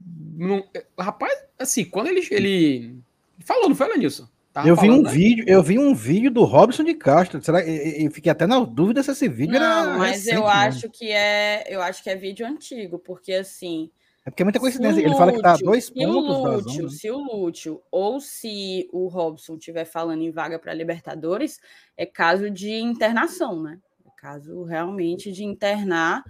Não, 0.00 0.68
é, 0.74 0.86
rapaz, 0.98 1.46
assim, 1.58 1.84
quando 1.84 2.08
ele, 2.08 2.26
ele 2.30 3.00
falou, 3.40 3.68
não 3.68 3.76
foi, 3.76 3.88
Lenilson? 3.88 4.28
Eu 4.64 4.76
vi 4.76 4.90
um 4.90 5.02
né? 5.02 5.10
vídeo, 5.10 5.44
eu 5.46 5.62
vi 5.62 5.78
um 5.78 5.94
vídeo 5.94 6.30
do 6.30 6.44
Robson 6.44 6.84
de 6.84 6.94
Castro. 6.94 7.42
Será 7.42 7.66
eu 7.66 8.10
fiquei 8.10 8.30
até 8.30 8.46
na 8.46 8.58
dúvida 8.60 9.02
se 9.02 9.10
esse 9.10 9.28
vídeo 9.28 9.58
não, 9.58 9.82
era 9.82 9.98
mas 9.98 10.10
recente, 10.12 10.36
eu 10.36 10.46
acho 10.46 10.90
que 10.90 11.10
é, 11.10 11.64
eu 11.68 11.82
acho 11.82 12.02
que 12.02 12.10
é 12.10 12.16
vídeo 12.16 12.46
antigo, 12.46 12.98
porque 12.98 13.32
assim, 13.32 13.90
é 14.26 14.30
porque 14.30 14.42
é 14.42 14.44
muita 14.44 14.58
coincidência. 14.58 15.00
Ele 15.00 15.14
fala 15.14 15.32
que 15.32 15.40
tá 15.40 15.52
a 15.52 15.56
dois 15.56 15.88
pontos 15.88 16.42
da 16.42 16.58
zona. 16.58 16.90
Se 16.90 17.10
o 17.10 17.18
Lúcio 17.18 17.80
ou 17.92 18.20
se 18.20 18.88
o 18.92 19.06
Robson 19.06 19.54
estiver 19.54 19.84
falando 19.84 20.22
em 20.22 20.32
vaga 20.32 20.58
para 20.58 20.74
Libertadores, 20.74 21.60
é 21.96 22.04
caso 22.04 22.50
de 22.50 22.72
internação, 22.72 23.62
né? 23.62 23.78
É 24.04 24.10
caso 24.16 24.64
realmente 24.64 25.30
de 25.30 25.44
internar 25.44 26.24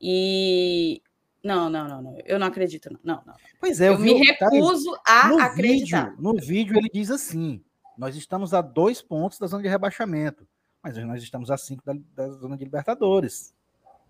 e. 0.00 1.02
Não, 1.44 1.68
não, 1.68 1.86
não, 1.86 2.02
não. 2.02 2.18
Eu 2.24 2.38
não 2.38 2.46
acredito, 2.46 2.90
não. 2.90 3.16
não, 3.16 3.22
não. 3.26 3.34
Pois 3.60 3.80
é, 3.80 3.88
eu, 3.88 3.92
eu 3.92 3.98
vi, 3.98 4.14
me 4.14 4.24
recuso 4.24 4.92
tá, 5.04 5.26
a 5.26 5.28
no 5.28 5.38
acreditar. 5.38 6.10
Vídeo, 6.10 6.22
no 6.22 6.40
vídeo 6.40 6.78
ele 6.78 6.88
diz 6.92 7.10
assim: 7.10 7.62
nós 7.98 8.16
estamos 8.16 8.54
a 8.54 8.62
dois 8.62 9.02
pontos 9.02 9.38
da 9.38 9.46
zona 9.46 9.62
de 9.62 9.68
rebaixamento, 9.68 10.48
mas 10.82 10.96
nós 10.96 11.22
estamos 11.22 11.50
a 11.50 11.58
cinco 11.58 11.84
da, 11.84 11.94
da 12.14 12.30
zona 12.30 12.56
de 12.56 12.64
Libertadores. 12.64 13.54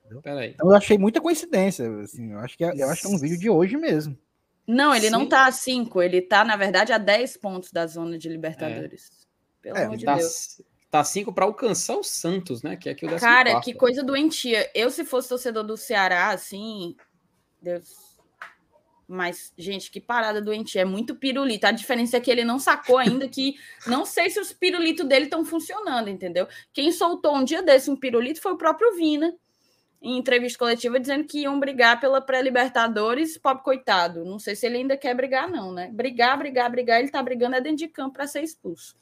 Então 0.06 0.70
eu 0.70 0.76
achei 0.76 0.96
muita 0.96 1.20
coincidência. 1.20 1.88
Assim, 2.00 2.32
eu, 2.32 2.38
acho 2.38 2.56
que 2.56 2.64
é, 2.64 2.72
eu 2.76 2.88
acho 2.88 3.02
que 3.02 3.06
é 3.08 3.10
um 3.10 3.18
vídeo 3.18 3.38
de 3.38 3.50
hoje 3.50 3.76
mesmo. 3.76 4.16
Não, 4.66 4.94
ele 4.94 5.06
Sim. 5.06 5.12
não 5.12 5.26
tá 5.26 5.46
a 5.46 5.52
5, 5.52 6.02
ele 6.02 6.22
tá, 6.22 6.44
na 6.44 6.56
verdade, 6.56 6.92
a 6.92 6.98
10 6.98 7.36
pontos 7.36 7.70
da 7.70 7.86
zona 7.86 8.16
de 8.16 8.28
Libertadores. 8.28 9.10
É. 9.10 9.62
Pelo 9.62 9.76
é, 9.76 9.84
amor 9.84 9.96
de 9.96 10.04
tá, 10.04 10.16
Deus. 10.16 10.62
Tá 10.90 11.04
5 11.04 11.32
para 11.32 11.44
alcançar 11.44 11.96
o 11.96 12.02
Santos, 12.02 12.62
né? 12.62 12.76
Que 12.76 12.88
é 12.88 12.92
aqui 12.92 13.04
o 13.04 13.18
Cara, 13.18 13.50
quarto. 13.52 13.64
que 13.64 13.74
coisa 13.74 14.02
doentia. 14.02 14.70
Eu, 14.74 14.90
se 14.90 15.04
fosse 15.04 15.28
torcedor 15.28 15.64
do 15.64 15.76
Ceará, 15.76 16.28
assim. 16.30 16.96
Deus. 17.64 18.14
Mas, 19.06 19.52
gente, 19.56 19.90
que 19.90 20.00
parada 20.00 20.40
doentia. 20.40 20.82
É 20.82 20.84
muito 20.84 21.14
pirulito. 21.14 21.66
A 21.66 21.72
diferença 21.72 22.16
é 22.16 22.20
que 22.20 22.30
ele 22.30 22.44
não 22.44 22.58
sacou 22.58 22.98
ainda 22.98 23.28
que. 23.28 23.54
Não 23.86 24.06
sei 24.06 24.30
se 24.30 24.40
os 24.40 24.52
pirulitos 24.52 25.06
dele 25.06 25.24
estão 25.24 25.44
funcionando, 25.44 26.08
entendeu? 26.08 26.46
Quem 26.72 26.90
soltou 26.90 27.36
um 27.36 27.44
dia 27.44 27.62
desse 27.62 27.90
um 27.90 27.96
pirulito 27.96 28.40
foi 28.40 28.52
o 28.52 28.58
próprio 28.58 28.94
Vina 28.96 29.34
em 30.04 30.18
entrevista 30.18 30.58
coletiva 30.58 31.00
dizendo 31.00 31.24
que 31.24 31.40
iam 31.40 31.58
brigar 31.58 31.98
pela 31.98 32.20
pré-Libertadores, 32.20 33.38
pobre 33.38 33.64
coitado. 33.64 34.22
Não 34.22 34.38
sei 34.38 34.54
se 34.54 34.66
ele 34.66 34.76
ainda 34.76 34.98
quer 34.98 35.14
brigar, 35.14 35.48
não, 35.48 35.72
né? 35.72 35.90
Brigar, 35.92 36.36
brigar, 36.36 36.70
brigar, 36.70 37.00
ele 37.00 37.08
tá 37.08 37.22
brigando 37.22 37.56
é 37.56 37.60
dentro 37.60 37.78
de 37.78 37.88
campo 37.88 38.12
para 38.12 38.26
ser 38.26 38.42
expulso. 38.42 38.94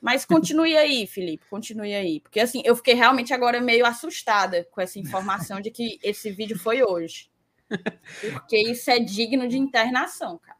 Mas 0.00 0.24
continue 0.24 0.76
aí, 0.76 1.06
Felipe, 1.08 1.46
continue 1.48 1.94
aí. 1.94 2.18
Porque 2.18 2.40
assim, 2.40 2.60
eu 2.64 2.74
fiquei 2.74 2.94
realmente 2.94 3.32
agora 3.32 3.60
meio 3.60 3.86
assustada 3.86 4.66
com 4.72 4.80
essa 4.80 4.98
informação 4.98 5.60
de 5.60 5.70
que 5.70 5.96
esse 6.02 6.28
vídeo 6.32 6.58
foi 6.58 6.82
hoje. 6.82 7.30
Porque 8.32 8.58
isso 8.58 8.90
é 8.90 8.98
digno 8.98 9.48
de 9.48 9.58
internação, 9.58 10.38
cara. 10.38 10.58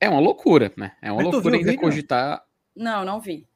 É 0.00 0.08
uma 0.08 0.20
loucura, 0.20 0.72
né? 0.76 0.92
É 1.00 1.10
uma 1.10 1.22
Mas 1.22 1.32
loucura 1.32 1.56
ainda 1.56 1.76
cogitar. 1.76 2.44
Não, 2.76 3.04
não 3.04 3.20
vi. 3.20 3.46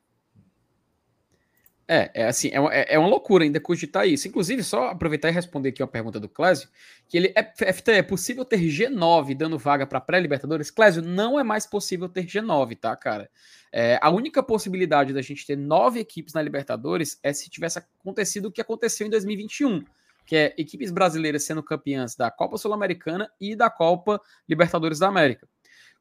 É, 1.91 2.11
é 2.15 2.27
assim, 2.27 2.51
é 2.53 2.61
uma, 2.61 2.75
é, 2.75 2.87
é 2.95 2.99
uma 2.99 3.09
loucura 3.09 3.45
ainda 3.45 3.59
cogitar 3.59 4.07
isso. 4.07 4.29
Inclusive, 4.29 4.63
só 4.63 4.89
aproveitar 4.89 5.31
e 5.31 5.33
responder 5.33 5.71
aqui 5.71 5.83
uma 5.83 5.89
pergunta 5.89 6.21
do 6.21 6.29
Clésio, 6.29 6.69
que 7.09 7.17
ele 7.17 7.33
é, 7.35 7.73
FT, 7.73 7.93
é 7.93 8.03
possível 8.03 8.45
ter 8.45 8.61
G9 8.61 9.35
dando 9.35 9.59
vaga 9.59 9.87
para 9.87 9.99
pré-libertadores? 9.99 10.71
Clésio, 10.71 11.03
não 11.03 11.41
é 11.41 11.43
mais 11.43 11.65
possível 11.67 12.07
ter 12.07 12.27
G9, 12.27 12.79
tá, 12.79 12.95
cara? 12.95 13.31
É, 13.73 13.99
a 14.03 14.11
única 14.11 14.43
possibilidade 14.43 15.15
da 15.15 15.23
gente 15.23 15.47
ter 15.47 15.57
nove 15.57 15.99
equipes 15.99 16.35
na 16.35 16.43
Libertadores 16.43 17.19
é 17.23 17.33
se 17.33 17.49
tivesse 17.49 17.79
acontecido 17.79 18.47
o 18.47 18.53
que 18.53 18.61
aconteceu 18.61 19.07
em 19.07 19.11
2021, 19.11 19.83
que 20.29 20.37
é 20.37 20.55
equipes 20.59 20.91
brasileiras 20.91 21.43
sendo 21.45 21.63
campeãs 21.63 22.15
da 22.15 22.31
Copa 22.31 22.59
Sul-Americana 22.59 23.33
e 23.41 23.57
da 23.57 23.71
Copa 23.71 24.21
Libertadores 24.47 24.99
da 24.99 25.09
América. 25.09 25.49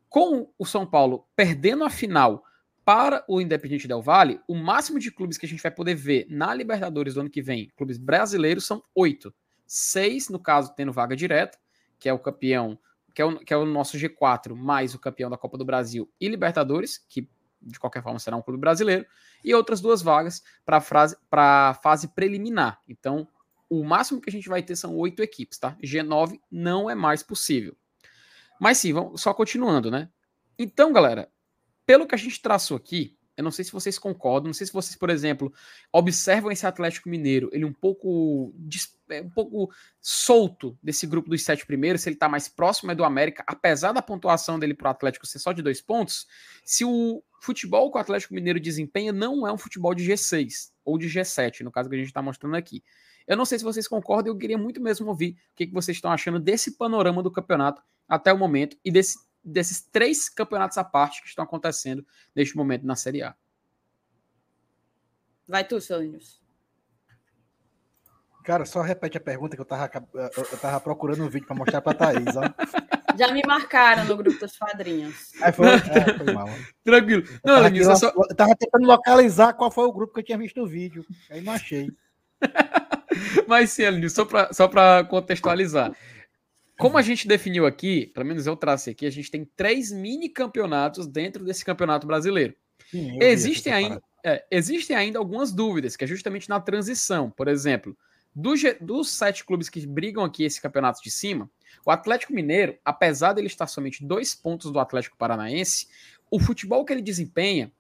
Com 0.09 0.51
o 0.59 0.65
São 0.65 0.85
Paulo 0.85 1.25
perdendo 1.33 1.85
a 1.85 1.89
final 1.89 2.43
para 2.83 3.23
o 3.25 3.39
Independente 3.39 3.87
Del 3.87 4.01
Vale, 4.01 4.41
o 4.45 4.53
máximo 4.53 4.99
de 4.99 5.11
clubes 5.11 5.37
que 5.37 5.45
a 5.45 5.49
gente 5.49 5.63
vai 5.63 5.71
poder 5.71 5.95
ver 5.95 6.27
na 6.29 6.53
Libertadores 6.53 7.13
do 7.13 7.21
ano 7.21 7.29
que 7.29 7.41
vem, 7.41 7.71
clubes 7.77 7.97
brasileiros, 7.97 8.65
são 8.65 8.83
oito. 8.93 9.33
Seis, 9.65 10.27
no 10.27 10.39
caso, 10.39 10.73
tendo 10.75 10.91
vaga 10.91 11.15
direta, 11.15 11.57
que 11.97 12.09
é 12.09 12.13
o 12.13 12.19
campeão, 12.19 12.77
que 13.15 13.21
é 13.21 13.25
o, 13.25 13.39
que 13.39 13.53
é 13.53 13.57
o 13.57 13.65
nosso 13.65 13.97
G4, 13.97 14.53
mais 14.53 14.93
o 14.93 14.99
campeão 14.99 15.29
da 15.29 15.37
Copa 15.37 15.57
do 15.57 15.63
Brasil 15.63 16.11
e 16.19 16.27
Libertadores, 16.27 16.97
que 17.07 17.29
de 17.61 17.79
qualquer 17.79 18.03
forma 18.03 18.19
será 18.19 18.35
um 18.35 18.41
clube 18.41 18.59
brasileiro, 18.59 19.05
e 19.41 19.53
outras 19.55 19.79
duas 19.79 20.01
vagas 20.01 20.43
para 20.65 20.83
a 21.31 21.73
fase 21.73 22.09
preliminar. 22.09 22.81
Então, 22.89 23.25
o 23.69 23.83
máximo 23.83 24.21
que 24.21 24.29
a 24.29 24.31
gente 24.31 24.49
vai 24.49 24.63
ter 24.63 24.75
são 24.75 24.95
oito 24.95 25.21
equipes, 25.21 25.57
tá? 25.57 25.77
G9 25.83 26.39
não 26.51 26.89
é 26.89 26.95
mais 26.95 27.23
possível. 27.23 27.75
Mas 28.59 28.77
sim, 28.77 28.93
vamos 28.93 29.21
só 29.21 29.33
continuando, 29.33 29.91
né? 29.91 30.09
Então, 30.57 30.91
galera, 30.91 31.29
pelo 31.85 32.07
que 32.07 32.15
a 32.15 32.17
gente 32.17 32.41
traçou 32.41 32.75
aqui, 32.75 33.17
eu 33.37 33.43
não 33.43 33.51
sei 33.51 33.63
se 33.63 33.71
vocês 33.71 33.99
concordam, 33.99 34.47
não 34.47 34.53
sei 34.53 34.65
se 34.65 34.73
vocês, 34.73 34.95
por 34.95 35.11
exemplo, 35.11 35.53
observam 35.93 36.51
esse 36.51 36.65
Atlético 36.65 37.07
Mineiro, 37.07 37.51
ele 37.53 37.65
um 37.65 37.71
pouco 37.71 38.51
é, 39.09 39.21
um 39.21 39.29
pouco 39.29 39.71
solto 40.01 40.75
desse 40.81 41.05
grupo 41.05 41.29
dos 41.29 41.43
sete 41.43 41.63
primeiros, 41.63 42.01
se 42.01 42.09
ele 42.09 42.15
está 42.15 42.27
mais 42.27 42.47
próximo 42.47 42.91
é 42.91 42.95
do 42.95 43.03
América, 43.03 43.43
apesar 43.45 43.91
da 43.91 44.01
pontuação 44.01 44.57
dele 44.57 44.73
para 44.73 44.87
o 44.87 44.91
Atlético 44.91 45.27
ser 45.27 45.37
só 45.37 45.51
de 45.51 45.61
dois 45.61 45.79
pontos, 45.79 46.25
se 46.63 46.83
o 46.83 47.23
futebol 47.39 47.91
que 47.91 47.97
o 47.99 48.01
Atlético 48.01 48.33
Mineiro 48.33 48.59
desempenha 48.59 49.13
não 49.13 49.47
é 49.47 49.53
um 49.53 49.57
futebol 49.57 49.93
de 49.93 50.03
G6 50.03 50.71
ou 50.83 50.97
de 50.97 51.07
G7, 51.07 51.61
no 51.61 51.71
caso 51.71 51.89
que 51.89 51.95
a 51.95 51.99
gente 51.99 52.07
está 52.07 52.23
mostrando 52.23 52.55
aqui. 52.55 52.83
Eu 53.27 53.35
não 53.35 53.45
sei 53.45 53.59
se 53.59 53.65
vocês 53.65 53.87
concordam, 53.87 54.33
eu 54.33 54.37
queria 54.37 54.57
muito 54.57 54.81
mesmo 54.81 55.07
ouvir 55.07 55.37
o 55.51 55.55
que, 55.55 55.67
que 55.67 55.73
vocês 55.73 55.97
estão 55.97 56.11
achando 56.11 56.39
desse 56.39 56.77
panorama 56.77 57.21
do 57.21 57.31
campeonato 57.31 57.81
até 58.07 58.31
o 58.31 58.37
momento 58.37 58.77
e 58.83 58.91
desse 58.91 59.27
desses 59.47 59.79
três 59.79 60.27
campeonatos 60.27 60.77
à 60.77 60.83
parte 60.83 61.21
que 61.21 61.29
estão 61.29 61.43
acontecendo 61.43 62.05
neste 62.35 62.55
momento 62.57 62.85
na 62.85 62.95
Série 62.95 63.23
A. 63.23 63.33
Vai 65.47 65.63
tu, 65.63 65.79
Solinhos. 65.79 66.41
Cara, 68.43 68.65
só 68.65 68.81
repete 68.81 69.17
a 69.17 69.21
pergunta 69.21 69.55
que 69.55 69.61
eu 69.61 69.65
tava, 69.65 69.89
eu 70.13 70.57
tava 70.59 70.79
procurando 70.79 71.23
um 71.23 71.29
vídeo 71.29 71.47
para 71.47 71.55
mostrar 71.55 71.81
para 71.81 71.97
Thaís, 71.97 72.35
ó. 72.35 72.41
Já 73.17 73.31
me 73.31 73.41
marcaram 73.45 74.05
no 74.05 74.15
grupo 74.15 74.37
dos 74.39 74.55
padrinhos. 74.57 75.33
Aí 75.41 75.51
foi, 75.51 75.67
é, 75.67 75.79
foi 76.17 76.31
mal. 76.33 76.47
Tranquilo. 76.83 77.23
Não, 77.43 77.55
eu 77.55 77.63
tava, 77.63 77.67
aqui, 77.67 77.83
só... 77.83 78.07
eu 78.07 78.35
tava 78.35 78.55
tentando 78.55 78.85
localizar 78.85 79.53
qual 79.53 79.71
foi 79.71 79.85
o 79.85 79.91
grupo 79.91 80.13
que 80.13 80.19
eu 80.19 80.23
tinha 80.23 80.37
visto 80.37 80.61
o 80.61 80.67
vídeo. 80.67 81.05
Aí 81.31 81.41
não 81.41 81.53
achei. 81.53 81.89
Mas 83.47 83.71
sim, 83.71 83.83
Alinho, 83.83 84.09
só 84.09 84.25
para 84.25 84.51
só 84.53 84.69
contextualizar. 85.05 85.95
como 86.77 86.97
a 86.97 87.01
gente 87.01 87.27
definiu 87.27 87.65
aqui, 87.65 88.07
pelo 88.07 88.25
menos 88.25 88.45
eu 88.45 88.55
tracei 88.55 88.93
aqui, 88.93 89.05
a 89.05 89.11
gente 89.11 89.31
tem 89.31 89.45
três 89.55 89.91
mini 89.91 90.29
campeonatos 90.29 91.07
dentro 91.07 91.43
desse 91.43 91.65
campeonato 91.65 92.05
brasileiro. 92.05 92.55
Sim, 92.89 93.17
existem, 93.21 93.73
ainda, 93.73 94.01
é, 94.23 94.45
existem 94.49 94.95
ainda 94.95 95.19
algumas 95.19 95.51
dúvidas, 95.51 95.95
que 95.95 96.03
é 96.03 96.07
justamente 96.07 96.47
na 96.47 96.59
transição. 96.59 97.29
Por 97.29 97.47
exemplo, 97.47 97.97
do, 98.33 98.53
dos 98.79 99.09
sete 99.09 99.43
clubes 99.43 99.69
que 99.69 99.85
brigam 99.85 100.23
aqui 100.23 100.43
esse 100.43 100.61
campeonato 100.61 101.01
de 101.01 101.09
cima, 101.09 101.49
o 101.85 101.91
Atlético 101.91 102.33
Mineiro, 102.33 102.77
apesar 102.85 103.33
dele 103.33 103.47
estar 103.47 103.67
somente 103.67 104.05
dois 104.05 104.35
pontos 104.35 104.71
do 104.71 104.79
Atlético 104.79 105.17
Paranaense, 105.17 105.87
o 106.29 106.39
futebol 106.39 106.85
que 106.85 106.93
ele 106.93 107.01
desempenha 107.01 107.71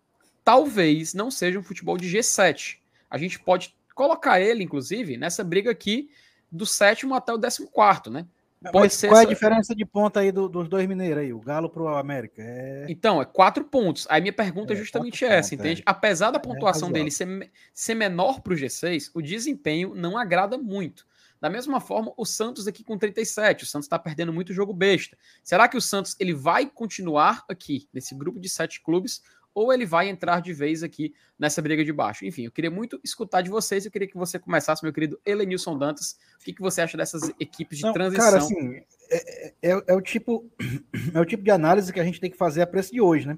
talvez 0.43 1.13
não 1.13 1.29
seja 1.29 1.59
um 1.59 1.63
futebol 1.63 1.97
de 1.97 2.07
G7. 2.09 2.77
A 3.09 3.17
gente 3.17 3.37
pode 3.37 3.75
colocar 3.97 4.39
ele, 4.39 4.63
inclusive, 4.63 5.17
nessa 5.17 5.43
briga 5.43 5.71
aqui 5.71 6.09
do 6.51 6.65
sétimo 6.65 7.15
até 7.15 7.33
o 7.33 7.37
décimo 7.37 7.67
quarto, 7.67 8.11
né? 8.11 8.27
Pode 8.71 8.93
ser 8.93 9.07
qual 9.09 9.21
é 9.21 9.23
a 9.23 9.27
diferença 9.27 9.75
de 9.75 9.85
ponta 9.85 10.19
aí 10.19 10.31
do, 10.31 10.49
dos 10.49 10.67
dois 10.67 10.87
mineiros 10.87 11.23
aí, 11.23 11.31
o 11.31 11.39
Galo 11.39 11.69
pro 11.69 11.87
América? 11.87 12.41
É... 12.41 12.85
Então, 12.89 13.21
é 13.21 13.25
quatro 13.25 13.63
pontos. 13.63 14.07
Aí 14.09 14.19
minha 14.19 14.33
pergunta 14.33 14.73
é, 14.73 14.75
é 14.75 14.79
justamente 14.79 15.23
essa, 15.23 15.51
pontos, 15.51 15.65
entende? 15.65 15.81
É. 15.81 15.83
Apesar 15.85 16.31
da 16.31 16.37
é, 16.37 16.41
pontuação 16.41 16.91
dele 16.91 17.11
ser, 17.11 17.51
ser 17.73 17.95
menor 17.95 18.41
pro 18.41 18.55
G6, 18.55 19.11
o 19.13 19.21
desempenho 19.21 19.93
não 19.93 20.17
agrada 20.17 20.57
muito. 20.57 21.05
Da 21.39 21.51
mesma 21.51 21.79
forma, 21.79 22.11
o 22.17 22.25
Santos 22.25 22.67
aqui 22.67 22.83
com 22.83 22.97
37. 22.97 23.63
O 23.63 23.67
Santos 23.67 23.85
está 23.85 23.99
perdendo 23.99 24.33
muito 24.33 24.53
jogo 24.53 24.73
besta. 24.73 25.15
Será 25.43 25.67
que 25.67 25.77
o 25.77 25.81
Santos 25.81 26.15
ele 26.19 26.33
vai 26.33 26.67
continuar 26.67 27.45
aqui 27.47 27.87
nesse 27.93 28.15
grupo 28.15 28.39
de 28.39 28.49
sete 28.49 28.81
clubes 28.81 29.21
ou 29.57 29.73
ele 29.73 29.87
vai 29.87 30.07
entrar 30.07 30.39
de 30.39 30.53
vez 30.53 30.83
aqui 30.83 31.15
nessa 31.37 31.63
briga 31.63 31.83
de 31.83 31.91
baixo. 31.91 32.23
Enfim, 32.23 32.43
eu 32.45 32.51
queria 32.51 32.69
muito 32.69 32.99
escutar 33.03 33.41
de 33.41 33.49
vocês, 33.49 33.83
eu 33.83 33.91
queria 33.91 34.07
que 34.07 34.15
você 34.15 34.37
começasse, 34.37 34.83
meu 34.83 34.93
querido 34.93 35.19
Elenilson 35.25 35.75
Dantas, 35.75 36.15
o 36.39 36.43
que, 36.43 36.53
que 36.53 36.61
você 36.61 36.79
acha 36.79 36.95
dessas 36.95 37.31
equipes 37.39 37.79
de 37.79 37.83
Não, 37.83 37.91
transição? 37.91 38.23
Cara, 38.23 38.37
assim, 38.37 38.83
é, 39.09 39.47
é, 39.63 39.83
é, 39.87 39.93
o 39.95 39.99
tipo, 39.99 40.47
é 41.11 41.19
o 41.19 41.25
tipo 41.25 41.41
de 41.41 41.49
análise 41.49 41.91
que 41.91 41.99
a 41.99 42.03
gente 42.03 42.19
tem 42.21 42.29
que 42.29 42.37
fazer 42.37 42.61
a 42.61 42.67
preço 42.67 42.91
de 42.91 43.01
hoje, 43.01 43.27
né? 43.27 43.35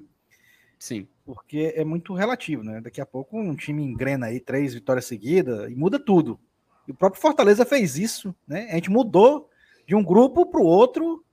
Sim. 0.78 1.08
Porque 1.24 1.72
é 1.74 1.86
muito 1.86 2.12
relativo, 2.12 2.62
né? 2.62 2.82
Daqui 2.82 3.00
a 3.00 3.06
pouco 3.06 3.40
um 3.40 3.56
time 3.56 3.82
engrena 3.82 4.26
aí 4.26 4.40
três 4.40 4.74
vitórias 4.74 5.06
seguidas 5.06 5.70
e 5.70 5.74
muda 5.74 5.98
tudo. 5.98 6.38
E 6.86 6.92
o 6.92 6.94
próprio 6.94 7.22
Fortaleza 7.22 7.64
fez 7.64 7.96
isso, 7.96 8.34
né? 8.46 8.68
A 8.70 8.74
gente 8.74 8.90
mudou 8.90 9.48
de 9.86 9.94
um 9.94 10.04
grupo 10.04 10.44
para 10.44 10.60
o 10.60 10.66
outro, 10.66 11.24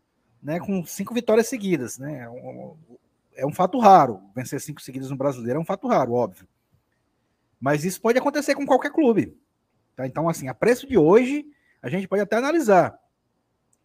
né? 0.41 0.61
Com 0.61 0.85
cinco 0.85 1.13
vitórias 1.13 1.47
seguidas, 1.47 1.97
né? 1.99 2.25
É 3.37 3.45
um 3.45 3.53
fato 3.53 3.79
raro. 3.79 4.21
Vencer 4.35 4.59
cinco 4.59 4.81
seguidas 4.81 5.09
no 5.09 5.15
brasileiro 5.15 5.59
é 5.59 5.61
um 5.61 5.65
fato 5.65 5.87
raro, 5.87 6.13
óbvio. 6.13 6.47
Mas 7.59 7.85
isso 7.85 8.01
pode 8.01 8.17
acontecer 8.17 8.55
com 8.55 8.65
qualquer 8.65 8.91
clube. 8.91 9.39
Tá? 9.95 10.05
Então, 10.05 10.27
assim, 10.27 10.47
a 10.47 10.53
preço 10.53 10.87
de 10.87 10.97
hoje, 10.97 11.45
a 11.81 11.89
gente 11.89 12.07
pode 12.07 12.21
até 12.21 12.35
analisar. 12.35 12.99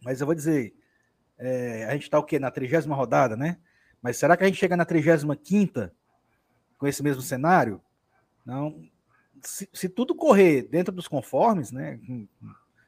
Mas 0.02 0.20
eu 0.20 0.26
vou 0.26 0.34
dizer, 0.34 0.74
é, 1.38 1.84
a 1.84 1.92
gente 1.92 2.04
está 2.04 2.18
o 2.18 2.24
quê? 2.24 2.38
Na 2.38 2.50
trigésima 2.50 2.94
rodada, 2.96 3.36
né? 3.36 3.58
Mas 4.00 4.16
será 4.16 4.36
que 4.36 4.42
a 4.42 4.46
gente 4.46 4.58
chega 4.58 4.76
na 4.76 4.84
trigésima 4.84 5.36
quinta 5.36 5.94
com 6.76 6.86
esse 6.86 7.02
mesmo 7.02 7.22
cenário? 7.22 7.80
Não. 8.44 8.82
Se, 9.42 9.68
se, 9.72 9.88
tudo 9.88 10.14
correr 10.14 10.62
dentro 10.62 10.92
dos 10.92 11.06
conformes, 11.06 11.70
né? 11.70 12.00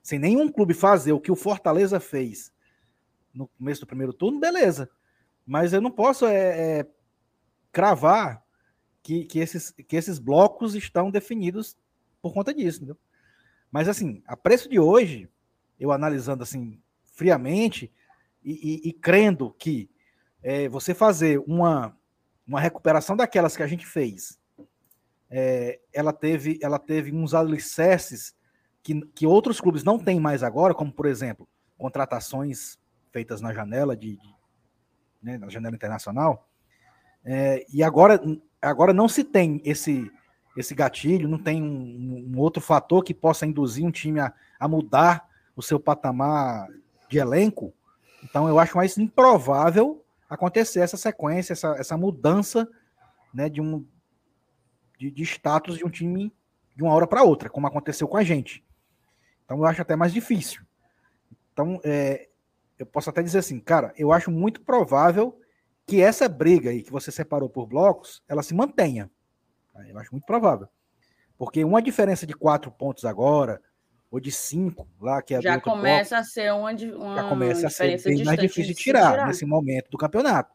Sem 0.03 0.19
nenhum 0.19 0.51
clube 0.51 0.75
fazer 0.75 1.13
o 1.13 1.21
que 1.21 1.31
o 1.31 1.37
Fortaleza 1.37 2.01
fez 2.01 2.53
no 3.33 3.49
começo 3.49 3.81
do 3.81 3.87
primeiro 3.87 4.13
turno, 4.13 4.39
beleza. 4.39 4.91
Mas 5.47 5.73
eu 5.73 5.81
não 5.81 5.91
posso 5.91 6.27
é, 6.27 6.81
é, 6.81 6.87
cravar 7.71 8.43
que, 9.03 9.25
que, 9.25 9.39
esses, 9.39 9.71
que 9.71 9.97
esses 9.97 10.19
blocos 10.19 10.75
estão 10.75 11.11
definidos 11.11 11.77
por 12.23 12.33
conta 12.33 12.55
disso, 12.55 12.79
entendeu? 12.79 12.99
Mas 13.71 13.89
assim, 13.89 14.23
a 14.27 14.37
preço 14.37 14.69
de 14.69 14.79
hoje, 14.79 15.29
eu 15.79 15.93
analisando 15.93 16.43
assim 16.43 16.81
friamente 17.13 17.93
e, 18.43 18.53
e, 18.87 18.89
e 18.89 18.93
crendo 18.93 19.55
que 19.59 19.91
é, 20.43 20.69
você 20.69 20.95
fazer 20.95 21.43
uma, 21.47 21.97
uma 22.47 22.61
recuperação 22.61 23.17
daquelas 23.17 23.57
que 23.57 23.63
a 23.63 23.67
gente 23.67 23.87
fez, 23.87 24.39
é, 25.29 25.81
ela, 25.93 26.13
teve, 26.13 26.59
ela 26.63 26.79
teve 26.79 27.13
uns 27.13 27.35
alicerces 27.35 28.35
que, 28.83 29.01
que 29.15 29.27
outros 29.27 29.61
clubes 29.61 29.83
não 29.83 29.99
têm 29.99 30.21
mais 30.21 30.43
agora, 30.43 30.75
como 30.75 30.93
por 30.93 31.07
exemplo, 31.07 31.49
contratações 31.77 32.79
feitas 33.11 33.41
na 33.41 33.53
janela 33.53 33.97
de, 33.97 34.17
de 34.17 34.35
né, 35.25 35.39
na 35.39 35.49
janela 35.49 35.75
internacional. 35.75 36.47
É, 37.25 37.65
e 37.73 37.83
agora, 37.83 38.21
agora 38.61 38.93
não 38.93 39.09
se 39.09 39.25
tem 39.25 39.61
esse, 39.65 40.11
esse 40.57 40.75
gatilho, 40.75 41.29
não 41.29 41.39
tem 41.39 41.63
um, 41.63 42.33
um 42.33 42.39
outro 42.39 42.63
fator 42.63 43.03
que 43.03 43.15
possa 43.15 43.47
induzir 43.47 43.85
um 43.85 43.91
time 43.91 44.21
a, 44.21 44.33
a, 44.61 44.69
mudar 44.69 45.27
o 45.57 45.63
seu 45.63 45.81
patamar 45.81 46.69
de 47.09 47.19
elenco. 47.19 47.73
Então 48.23 48.47
eu 48.47 48.59
acho 48.59 48.77
mais 48.77 48.99
improvável 48.99 50.05
acontecer 50.29 50.81
essa 50.81 50.97
sequência, 50.97 51.55
essa, 51.55 51.75
essa 51.79 51.97
mudança 51.97 52.69
né, 53.33 53.49
de 53.49 53.61
um 53.61 53.85
de, 54.99 55.11
de 55.11 55.23
status 55.25 55.77
de 55.77 55.85
um 55.85 55.91
time 55.91 56.33
de 56.77 56.83
uma 56.83 56.93
hora 56.93 57.07
para 57.07 57.23
outra, 57.23 57.49
como 57.49 57.67
aconteceu 57.67 58.07
com 58.07 58.17
a 58.17 58.23
gente. 58.23 58.65
Então 59.45 59.59
eu 59.59 59.65
acho 59.65 59.81
até 59.81 59.97
mais 59.97 60.13
difícil. 60.13 60.63
Então, 61.53 61.81
é, 61.85 62.29
eu 62.79 62.87
posso 62.87 63.11
até 63.11 63.23
dizer 63.23 63.39
assim, 63.39 63.61
cara, 63.61 63.93
eu 63.97 64.13
acho 64.13 64.31
muito 64.31 64.61
provável 64.61 65.39
que 65.87 66.01
essa 66.01 66.29
briga 66.29 66.71
aí 66.71 66.83
que 66.83 66.91
você 66.91 67.11
separou 67.11 67.49
por 67.49 67.67
blocos, 67.67 68.23
ela 68.29 68.43
se 68.43 68.55
mantenha. 68.55 69.11
Eu 69.89 69.99
acho 69.99 70.13
muito 70.13 70.25
provável. 70.25 70.69
Porque 71.37 71.65
uma 71.65 71.83
diferença 71.83 72.27
de 72.27 72.33
quatro 72.33 72.71
pontos 72.71 73.05
agora, 73.05 73.61
ou 74.11 74.21
de 74.21 74.31
cinco 74.31 74.89
lá, 75.01 75.21
que 75.21 75.35
é 75.35 75.43
Já 75.43 75.61
começa 75.61 76.17
bloco, 76.17 76.21
a 76.21 76.25
ser 76.25 76.53
uma, 76.53 76.71
uma 76.71 77.17
já 77.17 77.29
começa 77.29 77.67
a 77.67 77.71
ser 77.71 78.03
bem 78.03 78.25
mais 78.25 78.39
difícil 78.39 78.73
de 78.73 78.75
tirar, 78.75 79.11
tirar, 79.11 79.27
nesse 79.27 79.45
momento 79.45 79.91
do 79.91 79.99
campeonato. 79.99 80.55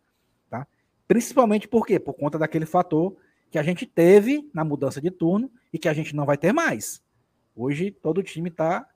Tá? 0.50 0.66
Principalmente 1.08 1.68
por 1.68 1.86
quê? 1.86 2.00
Por 2.00 2.14
conta 2.14 2.38
daquele 2.38 2.66
fator 2.66 3.16
que 3.52 3.60
a 3.60 3.64
gente 3.64 3.86
teve 3.86 4.50
na 4.54 4.64
mudança 4.64 5.02
de 5.02 5.12
turno 5.12 5.52
e 5.74 5.78
que 5.78 5.90
a 5.90 5.94
gente 5.94 6.16
não 6.16 6.26
vai 6.26 6.38
ter 6.38 6.54
mais. 6.54 7.02
Hoje 7.56 7.92
todo 7.92 8.24
time 8.24 8.50
está 8.50 8.88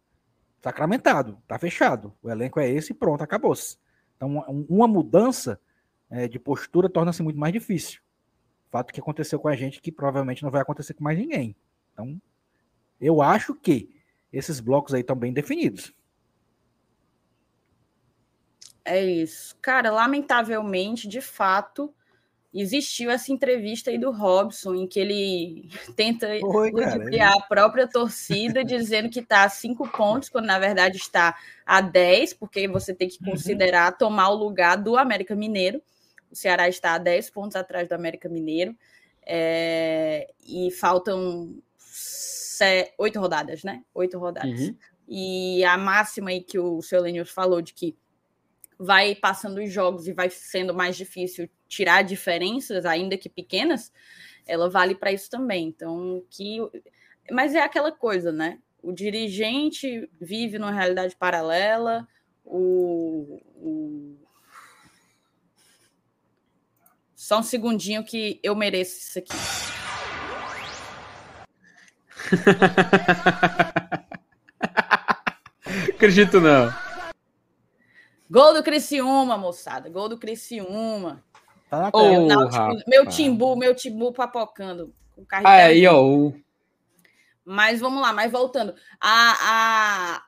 sacramentado, 0.64 1.38
tá 1.46 1.60
fechado. 1.60 2.14
O 2.24 2.30
elenco 2.30 2.58
é 2.58 2.70
esse 2.70 2.94
e 2.94 2.96
pronto, 2.96 3.22
acabou-se. 3.22 3.78
Então, 4.16 4.38
uma 4.70 4.88
mudança 4.88 5.60
é, 6.10 6.26
de 6.26 6.40
postura 6.40 6.90
torna-se 6.90 7.22
muito 7.22 7.38
mais 7.38 7.52
difícil. 7.52 8.02
Fato 8.72 8.94
que 8.94 9.00
aconteceu 9.02 9.38
com 9.40 9.50
a 9.50 9.56
gente 9.58 9.82
que 9.82 9.92
provavelmente 9.92 10.42
não 10.42 10.50
vai 10.50 10.62
acontecer 10.62 10.94
com 10.94 11.04
mais 11.04 11.18
ninguém. 11.20 11.54
Então, 11.92 12.20
eu 13.00 13.22
acho 13.22 13.54
que 13.54 13.94
esses 14.32 14.62
blocos 14.62 14.94
aí 14.94 15.02
estão 15.02 15.18
bem 15.18 15.34
definidos. 15.34 15.94
É 18.86 19.04
isso. 19.04 19.58
Cara, 19.62 19.92
lamentavelmente, 19.92 21.10
de 21.10 21.20
fato, 21.20 21.94
existiu 22.54 23.10
essa 23.10 23.32
entrevista 23.32 23.90
aí 23.90 23.98
do 23.98 24.12
Robson, 24.12 24.76
em 24.76 24.88
que 24.88 25.00
ele 25.00 25.70
tenta 25.96 26.28
criar 27.06 27.34
a 27.34 27.42
própria 27.42 27.88
torcida, 27.88 28.64
dizendo 28.66 29.10
que 29.10 29.20
está 29.20 29.44
a 29.44 29.50
cinco 29.50 29.88
pontos, 29.90 30.30
quando 30.30 30.46
na 30.46 30.60
verdade 30.60 30.98
está 30.98 31.36
a 31.66 31.82
10, 31.82 32.34
porque 32.36 32.68
você 32.68 32.94
tem 32.94 33.08
que 33.10 33.18
uhum. 33.24 33.32
considerar 33.32 33.92
uhum. 33.92 33.98
tomar 33.98 34.30
o 34.30 34.36
lugar 34.36 34.78
do 34.78 34.96
América 34.98 35.36
Mineiro. 35.36 35.82
O 36.32 36.36
Ceará 36.36 36.68
está 36.68 36.94
a 36.94 36.98
10 36.98 37.30
pontos 37.30 37.56
atrás 37.56 37.88
do 37.88 37.94
América 37.94 38.28
Mineiro. 38.28 38.76
É, 39.26 40.30
e 40.46 40.70
faltam 40.72 41.56
oito 42.98 43.20
rodadas, 43.20 43.64
né? 43.64 43.84
Oito 43.94 44.18
rodadas. 44.18 44.60
Uhum. 44.60 44.76
E 45.08 45.64
a 45.64 45.78
máxima 45.78 46.30
aí 46.30 46.42
que 46.42 46.58
o 46.58 46.82
seu 46.82 47.02
Lenius 47.02 47.30
falou 47.30 47.62
de 47.62 47.74
que 47.74 47.96
vai 48.80 49.16
passando 49.16 49.60
os 49.60 49.72
jogos 49.72 50.08
e 50.08 50.14
vai 50.14 50.30
sendo 50.30 50.74
mais 50.74 50.96
difícil 50.96 51.50
tirar 51.68 52.04
diferenças, 52.04 52.86
ainda 52.86 53.18
que 53.18 53.30
pequenas, 53.30 53.92
ela 54.46 54.70
vale 54.70 54.96
para 54.96 55.12
isso 55.12 55.30
também. 55.30 55.68
Então, 55.68 56.24
que 56.30 56.60
mas 57.32 57.56
é 57.56 57.62
aquela 57.62 57.92
coisa, 57.92 58.32
né? 58.32 58.60
O 58.82 58.92
dirigente 58.92 60.10
vive 60.20 60.60
numa 60.60 60.72
realidade 60.72 61.16
paralela, 61.16 62.08
o, 62.44 63.40
o... 63.56 64.18
Só 67.16 67.40
um 67.40 67.44
segundinho 67.44 68.04
que 68.04 68.40
eu 68.44 68.54
mereço 68.56 68.98
isso 68.98 69.20
aqui. 69.20 69.32
Acredito 75.96 76.42
não. 76.42 76.83
Gol 78.34 78.56
do 78.56 78.64
Criciúma, 78.64 79.38
moçada. 79.38 79.88
Gol 79.92 80.10
do 80.10 80.18
Criciúma. 80.18 81.24
Tá 81.70 81.82
na 81.82 81.92
oh, 81.94 82.90
meu 82.90 83.06
timbu, 83.06 83.56
meu 83.56 83.76
timbu 83.76 84.12
papocando. 84.12 84.92
Com 85.16 85.24
Aí, 85.46 85.86
ó. 85.86 86.32
Mas 87.46 87.80
vamos 87.80 88.02
lá, 88.02 88.12
mas 88.12 88.32
voltando. 88.32 88.74
A, 89.00 89.36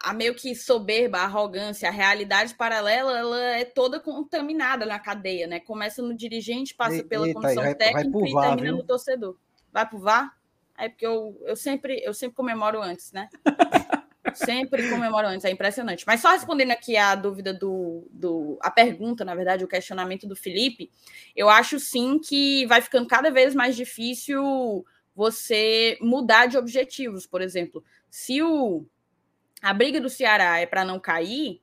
a, 0.04 0.10
a 0.12 0.14
meio 0.14 0.36
que 0.36 0.54
soberba, 0.54 1.18
a 1.18 1.24
arrogância, 1.24 1.90
a 1.90 1.92
realidade 1.92 2.54
paralela, 2.54 3.18
ela 3.18 3.44
é 3.56 3.66
toda 3.66 4.00
contaminada 4.00 4.86
na 4.86 5.00
cadeia, 5.00 5.48
né? 5.48 5.60
Começa 5.60 6.04
no 6.04 6.16
dirigente, 6.16 6.76
passa 6.76 7.04
pela 7.04 7.26
Eita, 7.26 7.40
comissão 7.40 7.64
vai, 7.64 7.74
técnica 7.74 8.20
vai 8.20 8.30
e 8.30 8.34
VAR, 8.34 8.48
termina 8.50 8.68
viu? 8.68 8.78
no 8.78 8.84
torcedor. 8.84 9.36
Vai 9.74 9.90
pro 9.90 9.98
VAR? 9.98 10.32
É 10.78 10.90
porque 10.90 11.08
eu, 11.08 11.36
eu, 11.44 11.56
sempre, 11.56 12.04
eu 12.04 12.14
sempre 12.14 12.36
comemoro 12.36 12.84
antes, 12.84 13.12
né? 13.12 13.30
Sempre 14.36 14.90
comemoram 14.90 15.30
antes, 15.30 15.46
é 15.46 15.52
impressionante. 15.52 16.04
Mas 16.06 16.22
só 16.22 16.32
respondendo 16.32 16.72
aqui 16.72 16.98
a 16.98 17.16
dúvida 17.16 17.54
do, 17.54 18.08
do. 18.12 18.58
a 18.62 18.70
pergunta, 18.70 19.24
na 19.26 19.36
verdade, 19.36 19.64
o 19.64 19.68
questionamento 19.68 20.28
do 20.28 20.36
Felipe, 20.36 20.92
eu 21.36 21.50
acho 21.50 21.80
sim 21.80 22.20
que 22.20 22.66
vai 22.68 22.82
ficando 22.82 23.08
cada 23.08 23.30
vez 23.32 23.56
mais 23.56 23.76
difícil 23.76 24.86
você 25.16 25.98
mudar 26.02 26.48
de 26.48 26.58
objetivos. 26.58 27.26
Por 27.26 27.42
exemplo, 27.42 27.84
se 28.10 28.42
o, 28.42 28.86
a 29.62 29.74
briga 29.74 30.02
do 30.02 30.10
Ceará 30.10 30.60
é 30.60 30.66
para 30.66 30.84
não 30.84 31.00
cair, 31.00 31.62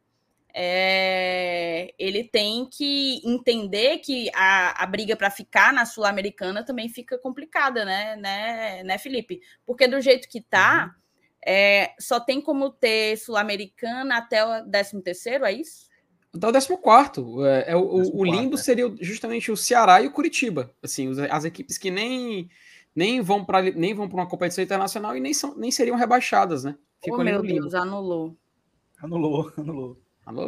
é, 0.55 1.95
ele 1.99 2.25
tem 2.25 2.69
que 2.71 3.21
entender 3.25 3.99
que 3.99 4.31
a, 4.35 4.83
a 4.83 4.87
briga 4.87 5.17
para 5.17 5.31
ficar 5.31 5.73
na 5.73 5.87
Sul-Americana 5.87 6.65
também 6.65 6.89
fica 6.89 7.19
complicada, 7.19 7.85
né, 7.85 8.17
né, 8.17 8.83
né, 8.83 8.99
Felipe? 8.99 9.41
Porque 9.65 9.89
do 9.89 10.01
jeito 10.01 10.29
que 10.29 10.41
tá, 10.41 10.95
uhum. 10.95 11.02
É, 11.47 11.93
só 11.99 12.21
tem 12.21 12.41
como 12.41 12.71
ter 12.71 13.17
Sul-Americana 13.19 14.19
até 14.19 14.45
o 14.45 14.65
13 14.71 15.03
terceiro, 15.03 15.45
é 15.45 15.53
isso? 15.53 15.91
Até 16.35 16.73
o 16.73 16.79
14 16.79 17.47
é, 17.47 17.73
é 17.73 17.77
o, 17.77 18.17
o 18.17 18.25
limbo 18.25 18.55
é. 18.55 18.59
seria 18.59 18.93
justamente 19.01 19.51
o 19.51 19.57
Ceará 19.57 20.01
e 20.01 20.07
o 20.07 20.13
Curitiba. 20.13 20.71
Assim, 20.83 21.11
as 21.31 21.45
equipes 21.45 21.77
que 21.77 21.91
nem, 21.91 22.49
nem 22.95 23.21
vão 23.21 23.45
para 23.45 23.63
nem 23.63 23.93
vão 23.93 24.09
para 24.09 24.17
uma 24.21 24.29
competição 24.29 24.65
internacional 24.65 25.17
e 25.17 25.21
nem, 25.21 25.35
são, 25.35 25.55
nem 25.57 25.71
seriam 25.71 25.97
rebaixadas, 25.97 26.65
né? 26.65 26.77
Ficam 27.03 27.21
oh, 27.21 27.25
meu 27.25 27.43
Deus, 27.43 27.75
anulou. 27.75 28.37
Anulou, 29.03 29.53
anulou. 29.57 29.99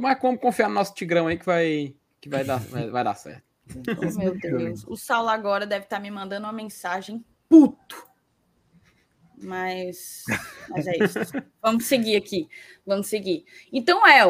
Mas 0.01 0.21
como 0.21 0.39
confiar 0.39 0.69
no 0.69 0.77
nosso 0.77 0.95
Tigrão 0.95 1.27
aí 1.27 1.37
que 1.37 1.45
vai, 1.45 1.93
que 2.21 2.29
vai, 2.29 2.45
dar, 2.45 2.61
vai, 2.61 2.89
vai 2.89 3.03
dar 3.03 3.17
certo. 3.17 3.43
Oh, 3.99 4.19
meu 4.19 4.39
Deus. 4.39 4.85
O 4.87 4.97
Saulo 4.97 5.29
agora 5.29 5.67
deve 5.67 5.87
estar 5.87 5.97
tá 5.97 6.03
me 6.03 6.09
mandando 6.09 6.47
uma 6.47 6.53
mensagem 6.53 7.25
puto. 7.49 8.14
Mas, 9.45 10.25
mas 10.69 10.87
é 10.87 10.97
isso. 10.97 11.19
Vamos 11.63 11.85
seguir 11.85 12.17
aqui. 12.17 12.49
Vamos 12.87 13.07
seguir. 13.07 13.45
Então, 13.73 14.07
é 14.07 14.21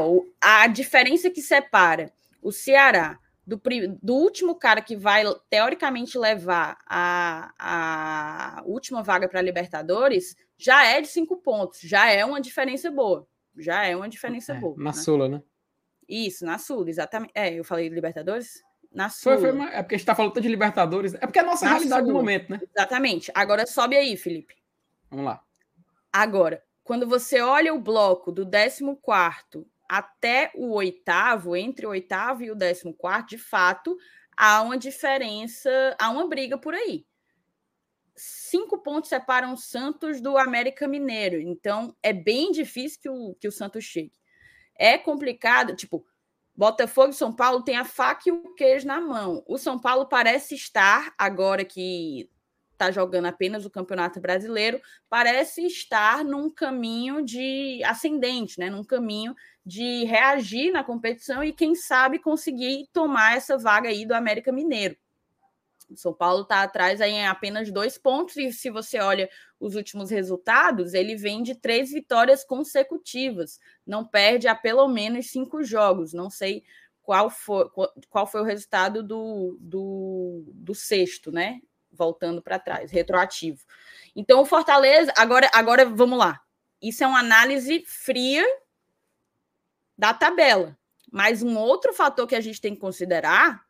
a 0.41 0.67
diferença 0.67 1.31
que 1.31 1.41
separa 1.41 2.13
o 2.43 2.53
Ceará 2.53 3.19
do, 3.47 3.61
do 4.03 4.15
último 4.15 4.55
cara 4.55 4.81
que 4.81 4.97
vai, 4.97 5.25
teoricamente, 5.49 6.19
levar 6.19 6.79
a, 6.87 7.53
a 7.59 8.63
última 8.65 9.03
vaga 9.03 9.29
para 9.29 9.41
a 9.41 9.43
Libertadores 9.43 10.37
já 10.57 10.85
é 10.85 11.01
de 11.01 11.09
cinco 11.09 11.37
pontos. 11.37 11.81
Já 11.81 12.11
é 12.11 12.25
uma 12.25 12.41
diferença 12.41 12.91
boa 12.91 13.27
já 13.57 13.85
é 13.85 13.97
uma 13.97 14.09
diferença 14.09 14.53
é, 14.53 14.61
boa. 14.61 14.75
Na 14.77 14.85
né? 14.85 14.93
Sula, 14.93 15.29
né? 15.29 15.43
Isso, 16.09 16.45
na 16.45 16.59
Sula, 16.59 16.89
exatamente. 16.89 17.33
É, 17.35 17.53
eu 17.55 17.65
falei 17.65 17.89
Libertadores? 17.89 18.63
Na 18.93 19.09
Sula. 19.09 19.39
Foi, 19.39 19.53
foi, 19.53 19.67
é 19.69 19.83
porque 19.83 19.95
a 19.95 19.99
gente 19.99 20.07
tá 20.07 20.15
falando 20.15 20.41
de 20.41 20.49
Libertadores. 20.49 21.15
É 21.15 21.19
porque 21.19 21.39
é 21.39 21.43
a 21.43 21.47
nossa 21.47 21.65
na 21.65 21.73
realidade 21.73 22.03
Sula. 22.03 22.13
do 22.13 22.19
momento, 22.19 22.51
né? 22.51 22.61
Exatamente. 22.77 23.31
Agora 23.35 23.67
sobe 23.67 23.97
aí, 23.97 24.17
Felipe. 24.17 24.55
Vamos 25.11 25.27
lá. 25.27 25.43
Agora, 26.13 26.63
quando 26.83 27.07
você 27.07 27.41
olha 27.41 27.75
o 27.75 27.81
bloco 27.81 28.31
do 28.31 28.45
14 28.45 28.85
até 29.89 30.51
o 30.55 30.73
oitavo, 30.73 31.55
entre 31.57 31.87
o 31.87 31.91
oitavo 31.91 32.43
e 32.43 32.51
o 32.51 32.59
14, 32.59 33.27
de 33.29 33.39
fato, 33.39 33.97
há 34.37 34.63
uma 34.63 34.79
diferença, 34.79 35.71
há 35.99 36.11
uma 36.11 36.29
briga 36.29 36.59
por 36.59 36.75
aí 36.75 37.07
cinco 38.17 38.79
pontos 38.79 39.09
separam 39.09 39.55
o 39.55 39.57
Santos 39.57 40.21
do 40.21 40.37
América 40.39 40.87
Mineiro. 40.87 41.41
Então, 41.41 41.95
é 42.03 42.13
bem 42.13 42.53
difícil 42.53 43.01
que 43.01 43.09
o, 43.09 43.35
que 43.35 43.49
o 43.49 43.53
Santos 43.53 43.85
chegue. 43.85 44.13
É 44.77 44.97
complicado, 44.99 45.75
tipo, 45.75 46.05
Botafogo 46.55 47.11
e 47.11 47.15
São 47.15 47.35
Paulo 47.35 47.63
tem 47.63 47.77
a 47.77 47.85
faca 47.85 48.23
e 48.27 48.33
o 48.33 48.55
queijo 48.55 48.87
na 48.87 49.01
mão. 49.01 49.43
O 49.47 49.59
São 49.59 49.79
Paulo 49.79 50.07
parece 50.07 50.55
estar, 50.55 51.13
agora 51.19 51.65
que 51.65 52.31
está 52.85 52.91
jogando 52.91 53.27
apenas 53.27 53.65
o 53.65 53.71
Campeonato 53.71 54.21
Brasileiro, 54.21 54.81
parece 55.09 55.65
estar 55.67 56.25
num 56.25 56.51
caminho 56.51 57.25
de 57.25 57.83
ascendente, 57.85 58.59
né? 58.59 58.69
num 58.69 58.85
caminho 58.85 59.35
de 59.65 60.05
reagir 60.05 60.73
na 60.73 60.85
competição 60.85 61.43
e, 61.43 61.53
quem 61.53 61.75
sabe, 61.75 62.19
conseguir 62.19 62.89
tomar 62.93 63.37
essa 63.37 63.57
vaga 63.57 63.89
aí 63.89 64.05
do 64.05 64.15
América 64.15 64.53
Mineiro. 64.53 64.97
O 65.91 65.97
São 65.97 66.13
Paulo 66.13 66.43
está 66.43 66.63
atrás 66.63 67.01
aí 67.01 67.13
em 67.13 67.27
apenas 67.27 67.71
dois 67.71 67.99
pontos, 67.99 68.37
e 68.37 68.53
se 68.53 68.71
você 68.71 68.99
olha 68.99 69.29
os 69.61 69.75
últimos 69.75 70.11
resultados, 70.11 70.95
ele 70.95 71.15
vem 71.15 71.43
de 71.43 71.55
três 71.55 71.91
vitórias 71.91 72.43
consecutivas, 72.45 73.61
não 73.87 74.05
perde 74.05 74.49
há 74.49 74.55
pelo 74.55 74.89
menos 74.89 75.31
cinco 75.31 75.63
jogos. 75.63 76.13
Não 76.13 76.31
sei 76.31 76.65
qual 77.03 77.29
foi, 77.29 77.69
qual 78.09 78.27
foi 78.27 78.41
o 78.41 78.45
resultado 78.45 79.03
do, 79.03 79.59
do, 79.61 80.45
do 80.55 80.75
sexto, 80.75 81.31
né? 81.31 81.61
Voltando 81.95 82.43
para 82.43 82.59
trás, 82.59 82.91
retroativo. 82.91 83.61
Então, 84.15 84.41
o 84.41 84.45
Fortaleza, 84.45 85.13
agora, 85.17 85.51
agora 85.53 85.85
vamos 85.85 86.19
lá. 86.19 86.41
Isso 86.83 87.03
é 87.03 87.07
uma 87.07 87.21
análise 87.21 87.85
fria 87.87 88.45
da 89.97 90.13
tabela. 90.13 90.77
Mas 91.11 91.43
um 91.43 91.57
outro 91.57 91.93
fator 91.95 92.27
que 92.27 92.35
a 92.35 92.41
gente 92.41 92.61
tem 92.61 92.75
que 92.75 92.81
considerar 92.81 93.65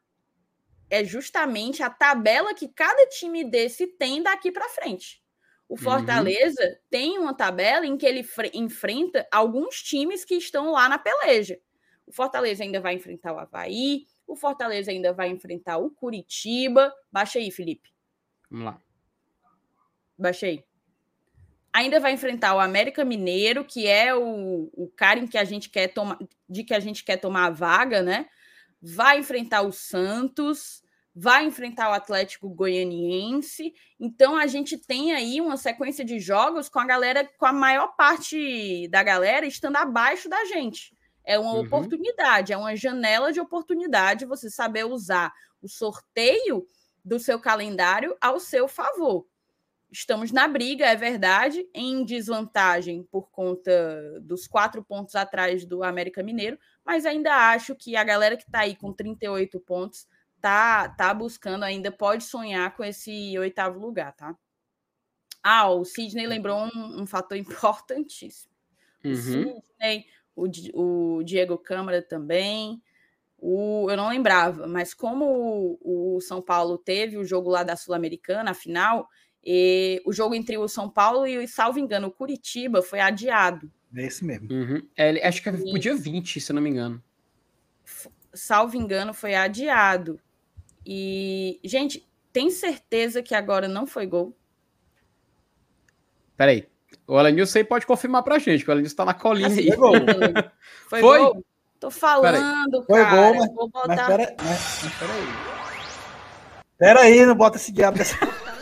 é 0.91 1.05
justamente 1.05 1.83
a 1.83 1.91
tabela 1.91 2.55
que 2.55 2.69
cada 2.69 3.07
time 3.07 3.45
desse 3.45 3.87
tem 3.87 4.23
daqui 4.23 4.51
para 4.51 4.69
frente. 4.69 5.23
O 5.69 5.75
uhum. 5.75 5.79
Fortaleza 5.79 6.63
uhum. 6.63 6.77
tem 6.91 7.19
uma 7.19 7.35
tabela 7.35 7.87
em 7.87 7.97
que 7.97 8.07
ele 8.07 8.27
enfrenta 8.53 9.27
alguns 9.31 9.83
times 9.83 10.25
que 10.25 10.35
estão 10.35 10.73
lá 10.73 10.89
na 10.89 10.99
peleja. 10.99 11.59
O 12.07 12.13
Fortaleza 12.13 12.63
ainda 12.63 12.81
vai 12.81 12.95
enfrentar 12.95 13.33
o 13.33 13.39
Havaí, 13.39 14.07
o 14.27 14.37
Fortaleza 14.37 14.91
ainda 14.91 15.13
vai 15.13 15.29
enfrentar 15.29 15.79
o 15.79 15.91
Curitiba. 15.91 16.93
Baixa 17.11 17.39
aí, 17.39 17.51
Felipe. 17.51 17.94
Vamos 18.51 18.67
lá. 18.67 18.81
Baixa 20.19 20.47
aí. 20.47 20.65
Ainda 21.73 21.99
vai 21.99 22.13
enfrentar 22.13 22.55
o 22.55 22.61
América 22.61 23.05
Mineiro, 23.05 23.65
que 23.65 23.87
é 23.87 24.15
o, 24.15 24.71
o 24.73 24.89
cara 24.95 25.19
em 25.19 25.27
que 25.27 25.37
a 25.37 25.45
gente 25.45 25.69
quer 25.69 25.89
tomar, 25.89 26.19
de 26.49 26.63
que 26.63 26.73
a 26.73 26.79
gente 26.79 27.03
quer 27.03 27.17
tomar 27.17 27.47
a 27.47 27.51
vaga, 27.51 28.01
né? 28.01 28.27
Vai 28.81 29.19
enfrentar 29.19 29.63
o 29.63 29.73
Santos, 29.73 30.85
vai 31.15 31.45
enfrentar 31.45 31.91
o 31.91 31.95
Atlético 31.95 32.49
Goianiense. 32.49 33.73
Então 33.99 34.37
a 34.37 34.47
gente 34.47 34.79
tem 34.79 35.13
aí 35.13 35.41
uma 35.41 35.57
sequência 35.57 36.05
de 36.05 36.21
jogos 36.21 36.69
com 36.69 36.79
a 36.79 36.87
galera, 36.87 37.29
com 37.39 37.47
a 37.47 37.53
maior 37.53 37.89
parte 37.97 38.89
da 38.89 39.03
galera 39.03 39.47
estando 39.47 39.77
abaixo 39.77 40.29
da 40.29 40.45
gente. 40.45 40.97
É 41.25 41.39
uma 41.39 41.55
uhum. 41.55 41.61
oportunidade, 41.61 42.53
é 42.53 42.57
uma 42.57 42.77
janela 42.77 43.33
de 43.33 43.41
oportunidade 43.41 44.27
você 44.27 44.51
saber 44.51 44.85
usar 44.85 45.33
o 45.63 45.69
sorteio 45.69 46.67
do 47.05 47.19
seu 47.19 47.39
calendário 47.39 48.17
ao 48.21 48.41
seu 48.41 48.67
favor. 48.67 49.27
Estamos 49.91 50.33
na 50.33 50.49
briga, 50.49 50.87
é 50.87 50.97
verdade, 50.97 51.69
em 51.73 52.05
desvantagem 52.05 53.05
por 53.05 53.31
conta 53.31 54.21
dos 54.23 54.49
quatro 54.49 54.83
pontos 54.83 55.15
atrás 55.15 55.65
do 55.65 55.85
América 55.85 56.23
Mineiro, 56.23 56.59
mas 56.85 57.07
ainda 57.07 57.51
acho 57.53 57.77
que 57.77 57.95
a 57.95 58.03
galera 58.03 58.37
que 58.37 58.43
está 58.43 58.61
aí 58.61 58.75
com 58.75 58.93
38 58.93 59.61
pontos 59.61 60.09
tá, 60.41 60.89
tá 60.89 61.15
buscando 61.15 61.63
ainda, 61.63 61.93
pode 61.93 62.25
sonhar 62.25 62.75
com 62.77 62.83
esse 62.83 63.39
oitavo 63.39 63.79
lugar, 63.79 64.13
tá? 64.17 64.37
Ah, 65.43 65.71
o 65.71 65.85
Sidney 65.85 66.27
lembrou 66.27 66.59
um, 66.75 67.03
um 67.03 67.07
fator 67.07 67.37
importantíssimo. 67.39 68.53
Uhum. 69.05 69.13
O 69.13 69.17
Sidney, 69.17 70.07
o, 70.35 71.19
o 71.19 71.23
Diego 71.23 71.57
Câmara 71.57 72.03
também. 72.03 72.83
O, 73.47 73.91
eu 73.91 73.97
não 73.99 74.09
lembrava, 74.09 74.67
mas 74.67 74.95
como 74.95 75.77
o, 75.83 76.17
o 76.17 76.21
São 76.23 76.41
Paulo 76.41 76.79
teve 76.79 77.19
o 77.19 77.25
jogo 77.27 77.51
lá 77.51 77.63
da 77.63 77.77
Sul-Americana, 77.77 78.53
a 78.53 78.55
final, 78.55 79.07
e 79.45 80.01
o 80.07 80.15
jogo 80.15 80.35
entre 80.35 80.57
o 80.57 80.67
São 80.67 80.89
Paulo 80.89 81.27
e, 81.27 81.47
salvo 81.47 81.79
engano, 81.79 82.07
o 82.09 82.11
Curitiba 82.11 82.81
foi 82.81 83.01
adiado. 83.01 83.71
É 83.95 84.07
esse 84.07 84.25
mesmo. 84.25 84.51
Uhum. 84.51 84.89
É, 84.97 85.29
acho 85.29 85.43
que 85.43 85.53
foi 85.53 85.73
o 85.73 85.79
dia 85.79 85.95
20, 85.95 86.41
se 86.41 86.51
eu 86.51 86.55
não 86.55 86.63
me 86.63 86.71
engano. 86.71 87.05
Salvo 88.33 88.79
engano, 88.79 89.13
foi 89.13 89.35
adiado. 89.35 90.19
E, 90.87 91.61
gente, 91.63 92.09
tem 92.33 92.51
certeza 92.51 93.23
que 93.23 93.35
agora 93.35 93.69
não 93.69 93.87
foi 93.87 94.07
gol? 94.07 94.35
Peraí. 96.35 96.67
O 97.07 97.21
Elenilson 97.21 97.59
aí 97.59 97.65
pode 97.65 97.85
confirmar 97.85 98.23
pra 98.23 98.39
gente, 98.39 98.65
que 98.65 98.71
o 98.71 98.73
Elenilson 98.73 98.97
tá 98.97 99.05
na 99.05 99.13
colinha 99.13 99.49
assim, 99.49 99.71
aí. 99.71 99.77
Foi 99.77 99.77
gol. 99.77 99.93
Foi, 100.89 101.01
foi? 101.03 101.19
gol? 101.19 101.45
Tô 101.81 101.91
falando, 101.91 102.83
Foi 102.85 103.03
cara. 103.03 103.17
gol, 103.17 103.35
mas, 103.35 103.53
botar... 103.53 103.89
mas, 103.89 104.07
pera, 104.07 104.37
mas, 104.43 104.81
mas 104.83 104.95
peraí. 104.95 105.29
Peraí, 106.79 107.27
não 107.27 107.35
bota 107.35 107.57
esse 107.57 107.73
diabo 107.73 107.99
dessa... 107.99 108.17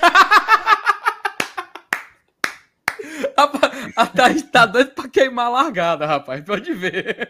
a 3.96 4.06
Thaís 4.06 4.42
tá 4.42 4.66
doido 4.66 4.90
pra 4.92 5.08
queimar 5.08 5.46
a 5.46 5.50
largada, 5.50 6.06
rapaz. 6.06 6.42
Pode 6.44 6.72
ver. 6.74 7.28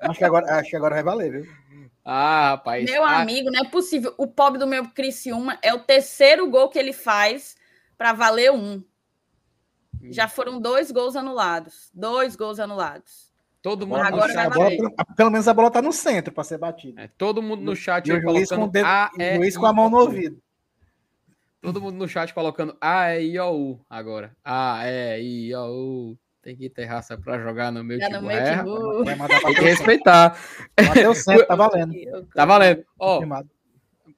Acho 0.00 0.18
que 0.18 0.24
agora, 0.24 0.58
acho 0.58 0.70
que 0.70 0.76
agora 0.76 0.94
vai 0.94 1.04
valer, 1.04 1.30
viu? 1.30 1.52
Ah, 2.04 2.50
rapaz. 2.50 2.84
Meu 2.84 3.04
ah. 3.04 3.20
amigo, 3.20 3.50
não 3.50 3.60
é 3.60 3.68
possível. 3.68 4.14
O 4.18 4.26
pobre 4.26 4.58
do 4.58 4.66
meu 4.66 4.88
Criciúma 4.90 5.58
é 5.62 5.72
o 5.72 5.80
terceiro 5.80 6.48
gol 6.48 6.68
que 6.68 6.78
ele 6.78 6.92
faz 6.92 7.56
para 7.96 8.12
valer 8.12 8.52
um. 8.52 8.82
Já 10.10 10.28
foram 10.28 10.60
dois 10.60 10.90
gols 10.90 11.16
anulados. 11.16 11.90
Dois 11.94 12.36
gols 12.36 12.60
anulados. 12.60 13.23
Todo 13.64 13.86
mundo 13.86 14.02
Agora 14.02 14.28
no 14.28 14.34
chat. 14.34 14.52
Bola, 14.52 14.70
pelo 15.16 15.30
menos 15.30 15.48
a 15.48 15.54
bola 15.54 15.70
tá 15.70 15.80
no 15.80 15.90
centro 15.90 16.34
para 16.34 16.44
ser 16.44 16.58
batida. 16.58 17.00
É, 17.00 17.08
todo 17.16 17.40
mundo 17.40 17.62
no 17.62 17.74
chat 17.74 18.06
e 18.06 18.12
o 18.12 18.20
juiz, 18.20 18.50
com, 18.50 18.64
o 18.64 18.68
dedo, 18.68 18.84
a, 18.84 19.10
o 19.18 19.36
juiz 19.36 19.56
com 19.56 19.64
a 19.64 19.72
mão 19.72 19.88
no 19.88 20.00
ouvido. 20.00 20.38
Todo 21.62 21.80
mundo 21.80 21.96
no 21.96 22.06
chat 22.06 22.34
colocando 22.34 22.76
A, 22.78 23.16
E, 23.16 23.36
I, 23.36 23.40
O, 23.40 23.54
U 23.54 23.80
agora. 23.88 24.36
A, 24.44 24.82
E, 24.86 25.48
I, 25.48 25.54
O, 25.54 26.10
U. 26.10 26.18
Tem 26.42 26.54
que 26.54 26.68
ter 26.68 26.84
raça 26.84 27.16
pra 27.16 27.38
jogar 27.38 27.72
no 27.72 27.82
meu 27.82 27.98
time. 27.98 28.12
Vai 28.20 29.14
mandar 29.16 29.40
Tem 29.40 29.54
que 29.54 29.62
respeitar. 29.62 30.38
Bateu 30.76 31.14
certo, 31.16 31.46
tá 31.46 31.56
valendo. 31.56 32.26
Tá 32.34 32.44
valendo. 32.44 32.84
Ó, 32.98 33.22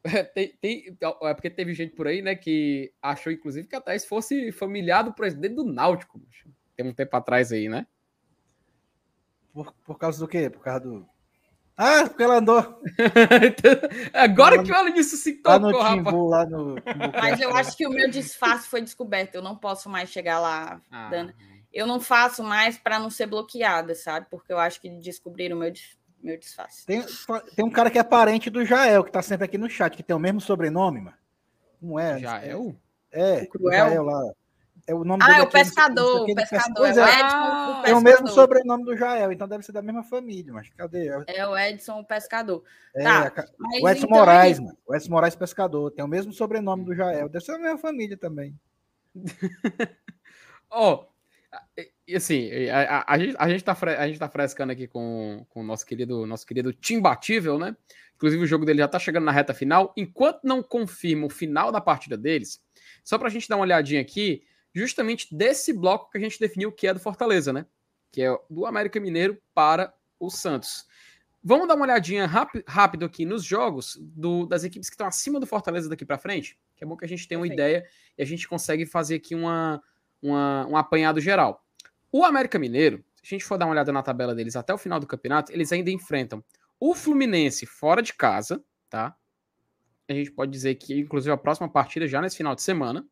tem, 0.35 0.55
tem- 0.61 0.99
é 1.23 1.35
porque 1.35 1.51
teve 1.51 1.73
gente 1.73 1.95
por 1.95 2.09
aí, 2.09 2.21
né, 2.21 2.35
que 2.35 2.93
achou, 3.01 3.33
inclusive, 3.33 3.69
que 3.69 3.77
a 3.77 3.81
Thaís 3.81 4.05
fosse 4.05 4.51
familiar 4.51 5.03
do 5.03 5.13
presidente 5.13 5.55
do 5.55 5.63
Náutico. 5.65 6.21
Tem 6.75 6.85
um 6.85 6.93
tempo 6.93 7.17
atrás 7.17 7.53
aí, 7.53 7.69
né? 7.69 7.87
Por, 9.57 9.73
por 9.87 9.99
causa 9.99 10.19
do 10.19 10.29
quê? 10.29 10.51
Por 10.51 10.63
causa 10.63 10.81
do. 10.81 11.09
Ah, 11.79 12.05
porque 12.07 12.23
ela 12.23 12.37
andou 12.41 12.59
Agora 14.13 14.57
Lá 14.57 14.63
que 14.63 14.71
o 14.71 14.75
Alenilson 14.75 15.17
se 15.17 15.41
lá 15.45 15.59
no 15.59 15.71
tocou, 15.71 15.83
rapaz. 15.83 16.05
Timbu, 16.07 16.27
lá 16.29 16.45
no. 16.47 16.75
Mas 17.21 17.41
eu 17.41 17.55
acho 17.57 17.75
que 17.75 17.87
o 17.87 17.91
meu 17.91 18.11
disfarce 18.11 18.69
foi 18.69 18.83
descoberto. 18.83 19.35
Eu 19.35 19.43
não 19.43 19.57
posso 19.57 19.89
mais 19.89 20.11
chegar 20.11 20.39
lá, 20.39 20.79
Ah, 20.91 21.09
Dana. 21.09 21.35
Eu 21.73 21.87
não 21.87 21.99
faço 22.01 22.43
mais 22.43 22.77
para 22.77 22.99
não 22.99 23.09
ser 23.09 23.27
bloqueada, 23.27 23.95
sabe? 23.95 24.27
Porque 24.31 24.53
eu 24.53 24.59
acho 24.59 24.79
que 24.79 24.91
descobriram 24.91 25.57
o 25.57 25.61
meu, 25.61 25.71
dis- 25.71 25.99
meu 26.23 26.39
disfarce. 26.39 26.85
Tem, 26.85 27.03
tem 27.55 27.65
um 27.65 27.71
cara 27.71 27.91
que 27.91 27.99
é 27.99 28.03
parente 28.05 28.51
do 28.51 28.63
Jael, 28.65 29.03
que 29.05 29.11
tá 29.13 29.23
sempre 29.23 29.47
aqui 29.47 29.57
no 29.57 29.71
chat, 29.71 29.97
que 29.97 30.03
tem 30.03 30.15
o 30.17 30.19
mesmo 30.21 30.41
sobrenome, 30.41 31.01
mano. 31.01 31.17
Não 31.81 31.99
é? 31.99 32.19
Já 32.19 32.43
é 32.43 32.55
o? 32.55 32.75
É, 33.11 33.43
O 33.43 33.49
Cruel? 33.49 33.87
o 33.87 33.89
Jael 33.91 34.03
lá. 34.05 34.21
É 34.89 34.95
o 34.95 35.03
nome 35.05 35.23
Ah, 35.25 35.27
dele 35.27 35.41
é 35.41 35.43
o 35.43 35.51
pescador, 35.51 36.23
o 36.23 36.27
do 36.27 36.35
pes- 36.35 36.49
pescador. 36.49 36.75
Pois 36.77 36.97
É 36.97 37.03
o 37.05 37.07
é, 37.09 37.13
Edson, 37.21 37.27
Ah, 37.37 37.79
o 37.81 37.83
tem 37.85 37.93
o 37.95 38.01
mesmo 38.01 38.05
pescador. 38.27 38.35
sobrenome 38.35 38.85
do 38.85 38.97
Jael, 38.97 39.33
então 39.33 39.49
deve 39.49 39.65
ser 39.65 39.73
da 39.73 39.83
mesma 39.83 40.05
família, 40.05 40.53
mas 40.53 40.69
cadê? 40.71 41.09
É, 41.09 41.39
É 41.39 41.47
o 41.49 41.57
Edson, 41.59 41.99
o 42.01 42.05
pescador. 42.05 42.63
é, 42.95 43.03
Tá, 43.03 43.45
o 43.83 43.89
Edson 43.89 44.07
então, 44.07 44.19
Moraes, 44.19 44.59
é 44.59 44.61
mano. 44.63 44.77
O 44.87 44.95
Edson 44.95 45.11
Moraes 45.11 45.35
Pescador. 45.35 45.91
Tem 45.91 46.05
o 46.05 46.09
mesmo 46.09 46.33
sobrenome 46.33 46.85
do 46.85 46.95
Jael. 46.95 47.29
Deve 47.29 47.45
ser 47.45 47.53
da 47.53 47.59
mesma 47.59 47.79
família 47.79 48.17
também. 48.17 48.57
Ó, 50.71 51.07
e- 51.77 51.91
e 52.09 52.17
assim, 52.17 52.51
a, 52.69 52.99
a- 52.99 53.05
a 53.15 53.19
gente, 53.19 53.35
a, 53.39 53.49
gente 53.49 53.65
tá 53.65 53.75
fre- 53.75 53.97
a 53.97 54.07
gente 54.07 54.19
tá 54.19 54.29
frescando 54.29 54.73
aqui 54.73 54.87
com, 54.87 55.45
o 55.55 55.63
nosso 55.63 55.85
querido, 55.87 56.27
nosso 56.27 56.47
querido 56.47 56.73
Timbatível, 56.73 57.59
né? 57.59 57.77
Inclusive 58.15 58.43
o 58.43 58.47
jogo 58.47 58.65
dele 58.65 58.79
já 58.81 58.89
tá 58.89 58.99
chegando 58.99 59.25
na 59.25 59.33
reta 59.33 59.53
final. 59.53 59.93
Enquanto 59.97 60.41
não 60.45 60.63
confirma 60.63 61.27
o 61.27 61.31
final 61.31 61.71
da 61.71 61.81
partida 61.81 62.17
deles, 62.17 62.63
só 63.05 63.19
pra 63.19 63.29
gente 63.29 63.49
dar 63.49 63.57
uma 63.57 63.63
olhadinha 63.63 64.01
aqui, 64.01 64.43
justamente 64.79 65.35
desse 65.35 65.73
bloco 65.73 66.11
que 66.11 66.19
a 66.19 66.21
gente 66.21 66.39
definiu 66.39 66.71
que 66.71 66.87
é 66.87 66.93
do 66.95 67.01
Fortaleza, 67.01 67.53
né? 67.53 67.65
Que 68.13 68.23
é 68.23 68.39
do 68.51 68.67
América 68.67 69.01
Mineiro 69.01 69.41
para 69.55 69.93
o 70.21 70.31
Santos. 70.31 70.87
Vamos 71.43 71.69
dar 71.69 71.75
uma 71.77 71.85
olhadinha 71.85 72.27
rápido, 72.67 73.05
aqui 73.05 73.25
nos 73.25 73.45
jogos 73.45 73.97
do- 74.01 74.47
das 74.47 74.65
equipes 74.65 74.89
que 74.91 74.95
estão 74.95 75.07
acima 75.07 75.39
do 75.39 75.47
Fortaleza 75.47 75.89
daqui 75.89 76.05
para 76.05 76.19
frente, 76.19 76.59
que 76.75 76.83
é 76.83 76.87
bom 76.87 76.97
que 76.97 77.05
a 77.05 77.09
gente 77.09 77.27
tenha 77.29 77.39
uma 77.39 77.47
Perfeito. 77.47 77.61
ideia 77.61 77.89
e 78.19 78.23
a 78.23 78.27
gente 78.27 78.49
consegue 78.49 78.85
fazer 78.85 79.15
aqui 79.17 79.35
uma, 79.35 79.83
uma- 80.21 80.67
um 80.67 80.77
apanhado 80.77 81.21
geral. 81.21 81.65
O 82.11 82.25
América 82.25 82.59
Mineiro, 82.59 83.05
se 83.23 83.35
a 83.35 83.39
gente 83.39 83.45
for 83.45 83.57
dar 83.57 83.67
uma 83.67 83.73
olhada 83.73 83.93
na 83.93 84.03
tabela 84.03 84.35
deles 84.35 84.57
até 84.57 84.75
o 84.75 84.79
final 84.79 84.99
do 84.99 85.07
campeonato, 85.07 85.53
eles 85.53 85.73
ainda 85.73 85.91
enfrentam 85.91 86.43
o 86.81 86.95
Fluminense 86.95 87.65
fora 87.65 88.03
de 88.03 88.13
casa, 88.13 88.63
tá? 88.91 89.17
A 90.09 90.13
gente 90.13 90.31
pode 90.33 90.51
dizer 90.51 90.75
que, 90.77 90.99
inclusive, 90.99 91.33
a 91.33 91.37
próxima 91.37 91.69
partida 91.69 92.07
já 92.09 92.21
nesse 92.21 92.37
final 92.37 92.55
de 92.55 92.63
semana. 92.63 93.07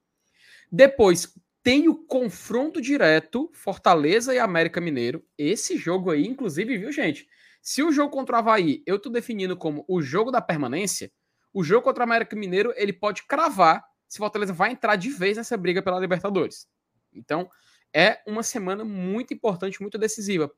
Depois 0.71 1.33
tem 1.65 1.89
o 1.89 1.95
confronto 1.97 2.79
direto 2.79 3.51
Fortaleza 3.55 4.35
e 4.35 4.39
América 4.39 4.83
Mineiro. 4.83 5.25
Esse 5.37 5.79
jogo 5.79 6.11
aí, 6.11 6.27
inclusive, 6.27 6.77
viu, 6.77 6.93
gente? 6.93 7.27
Se 7.63 7.83
o 7.83 7.91
jogo 7.91 8.11
contra 8.11 8.37
o 8.37 8.39
Havaí 8.39 8.83
eu 8.87 8.99
tô 8.99 9.09
definindo 9.09 9.57
como 9.57 9.83
o 9.89 10.03
jogo 10.03 10.31
da 10.31 10.43
permanência, 10.43 11.11
o 11.55 11.65
jogo 11.65 11.83
contra 11.83 12.03
o 12.03 12.05
América 12.05 12.37
Mineiro 12.37 12.75
ele 12.77 12.93
pode 12.93 13.27
cravar 13.27 13.83
se 14.07 14.19
Fortaleza 14.19 14.53
vai 14.53 14.73
entrar 14.73 14.97
de 14.97 15.09
vez 15.09 15.39
nessa 15.39 15.57
briga 15.57 15.83
pela 15.83 15.99
Libertadores. 15.99 16.69
Então, 17.11 17.49
é 17.95 18.21
uma 18.27 18.43
semana 18.43 18.85
muito 18.85 19.33
importante, 19.33 19.81
muito 19.81 19.97
decisiva 19.97 20.53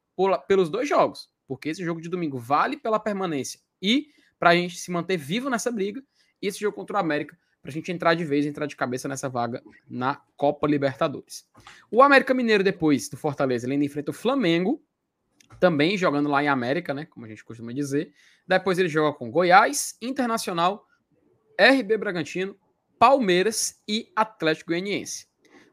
pelos 0.48 0.68
dois 0.68 0.88
jogos, 0.88 1.30
porque 1.46 1.68
esse 1.68 1.84
jogo 1.84 2.00
de 2.00 2.08
domingo 2.08 2.36
vale 2.36 2.76
pela 2.76 2.98
permanência 2.98 3.60
e 3.80 4.08
para 4.40 4.50
a 4.50 4.54
gente 4.56 4.76
se 4.76 4.90
manter 4.90 5.16
vivo 5.16 5.48
nessa 5.48 5.70
briga, 5.70 6.02
e 6.42 6.48
esse 6.48 6.58
jogo 6.58 6.74
contra 6.74 6.96
o 6.96 7.00
América 7.00 7.38
para 7.66 7.72
a 7.72 7.74
gente 7.74 7.90
entrar 7.90 8.14
de 8.14 8.24
vez, 8.24 8.46
entrar 8.46 8.66
de 8.66 8.76
cabeça 8.76 9.08
nessa 9.08 9.28
vaga 9.28 9.60
na 9.90 10.22
Copa 10.36 10.68
Libertadores. 10.68 11.44
O 11.90 12.00
América 12.00 12.32
Mineiro 12.32 12.62
depois 12.62 13.08
do 13.08 13.16
Fortaleza, 13.16 13.66
ele 13.66 13.72
ainda 13.72 13.84
enfrenta 13.84 14.12
o 14.12 14.14
Flamengo, 14.14 14.80
também 15.58 15.98
jogando 15.98 16.28
lá 16.28 16.42
em 16.44 16.48
América, 16.48 16.94
né, 16.94 17.06
como 17.06 17.26
a 17.26 17.28
gente 17.28 17.44
costuma 17.44 17.72
dizer. 17.72 18.12
Depois 18.46 18.78
ele 18.78 18.88
joga 18.88 19.16
com 19.18 19.30
Goiás, 19.30 19.96
Internacional, 20.00 20.86
RB 21.58 21.96
Bragantino, 21.98 22.56
Palmeiras 23.00 23.82
e 23.88 24.12
Atlético 24.14 24.70
Goianiense. 24.70 25.26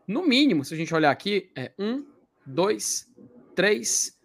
No 0.08 0.28
mínimo, 0.28 0.66
se 0.66 0.74
a 0.74 0.78
gente 0.78 0.94
olhar 0.96 1.12
aqui, 1.12 1.52
é 1.56 1.74
um, 1.78 2.06
dois, 2.44 3.08
três, 3.56 4.20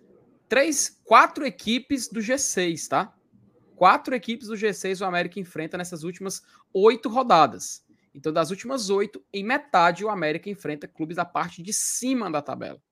três, 0.49 0.99
quatro 1.05 1.45
equipes 1.45 2.09
do 2.09 2.21
G6, 2.21 2.89
tá? 2.89 3.15
Quatro 3.79 4.13
equipes 4.13 4.49
do 4.49 4.57
G6 4.57 5.01
o 5.01 5.05
América 5.05 5.39
enfrenta 5.39 5.79
nessas 5.79 6.03
últimas 6.03 6.43
oito 6.75 7.09
rodadas. 7.09 7.87
Então, 8.13 8.33
das 8.33 8.51
últimas 8.51 8.91
oito, 8.91 9.25
em 9.33 9.45
metade 9.45 10.05
o 10.05 10.09
América 10.09 10.51
enfrenta 10.51 10.89
clubes 10.89 11.17
da 11.17 11.25
parte 11.25 11.63
de 11.63 11.73
cima 11.73 12.29
da 12.29 12.43
tabela. 12.43 12.83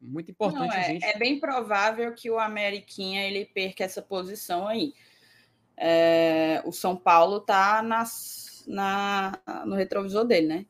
Muito 0.00 0.30
importante 0.30 0.68
Não, 0.68 0.72
é, 0.72 0.84
gente. 0.84 1.04
é 1.04 1.18
bem 1.18 1.40
provável 1.40 2.14
que 2.14 2.30
o 2.30 2.38
Ameriquinha 2.38 3.26
ele 3.26 3.44
perca 3.46 3.82
essa 3.82 4.00
posição 4.00 4.68
aí. 4.68 4.94
É, 5.76 6.62
o 6.64 6.70
São 6.70 6.96
Paulo 6.96 7.40
tá 7.40 7.82
nas, 7.82 8.64
na, 8.68 9.32
no 9.66 9.74
retrovisor 9.74 10.24
dele, 10.24 10.46
né? 10.46 10.66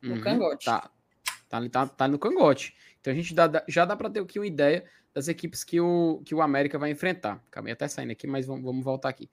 no 0.00 0.20
cangote. 0.20 0.66
Tá, 0.66 0.88
tá, 1.48 1.68
tá, 1.68 1.86
tá 1.88 2.08
no 2.08 2.18
cangote. 2.18 2.76
Então 3.00 3.12
a 3.12 3.16
gente 3.16 3.34
dá- 3.34 3.64
já 3.68 3.84
dá 3.84 3.96
para 3.96 4.08
ter 4.08 4.20
aqui 4.20 4.38
uma 4.38 4.46
ideia 4.46 4.84
das 5.14 5.28
equipes 5.28 5.62
que 5.64 5.80
o, 5.80 6.22
que 6.24 6.34
o 6.34 6.42
América 6.42 6.78
vai 6.78 6.90
enfrentar. 6.90 7.42
Acabei 7.50 7.72
até 7.72 7.86
saindo 7.88 8.10
aqui, 8.12 8.26
mas 8.26 8.46
vamos, 8.46 8.64
vamos 8.64 8.84
voltar 8.84 9.08
aqui. 9.08 9.28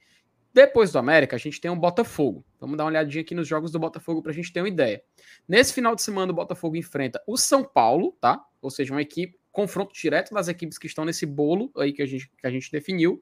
Depois 0.53 0.91
do 0.91 0.99
América, 0.99 1.35
a 1.35 1.39
gente 1.39 1.61
tem 1.61 1.69
o 1.69 1.75
Botafogo. 1.75 2.43
Vamos 2.59 2.77
dar 2.77 2.83
uma 2.83 2.89
olhadinha 2.89 3.21
aqui 3.21 3.35
nos 3.35 3.47
jogos 3.47 3.71
do 3.71 3.79
Botafogo 3.79 4.21
para 4.21 4.31
a 4.31 4.35
gente 4.35 4.51
ter 4.51 4.61
uma 4.61 4.67
ideia. 4.67 5.01
Nesse 5.47 5.73
final 5.73 5.95
de 5.95 6.01
semana, 6.01 6.31
o 6.31 6.35
Botafogo 6.35 6.75
enfrenta 6.75 7.21
o 7.27 7.37
São 7.37 7.63
Paulo, 7.63 8.17
tá? 8.19 8.43
Ou 8.61 8.69
seja, 8.69 8.93
uma 8.93 9.01
equipe, 9.01 9.37
confronto 9.51 9.93
direto 9.93 10.33
das 10.33 10.47
equipes 10.47 10.77
que 10.77 10.87
estão 10.87 11.05
nesse 11.05 11.25
bolo 11.25 11.71
aí 11.77 11.93
que 11.93 12.01
a 12.01 12.05
gente, 12.05 12.29
que 12.29 12.47
a 12.47 12.49
gente 12.49 12.71
definiu. 12.71 13.21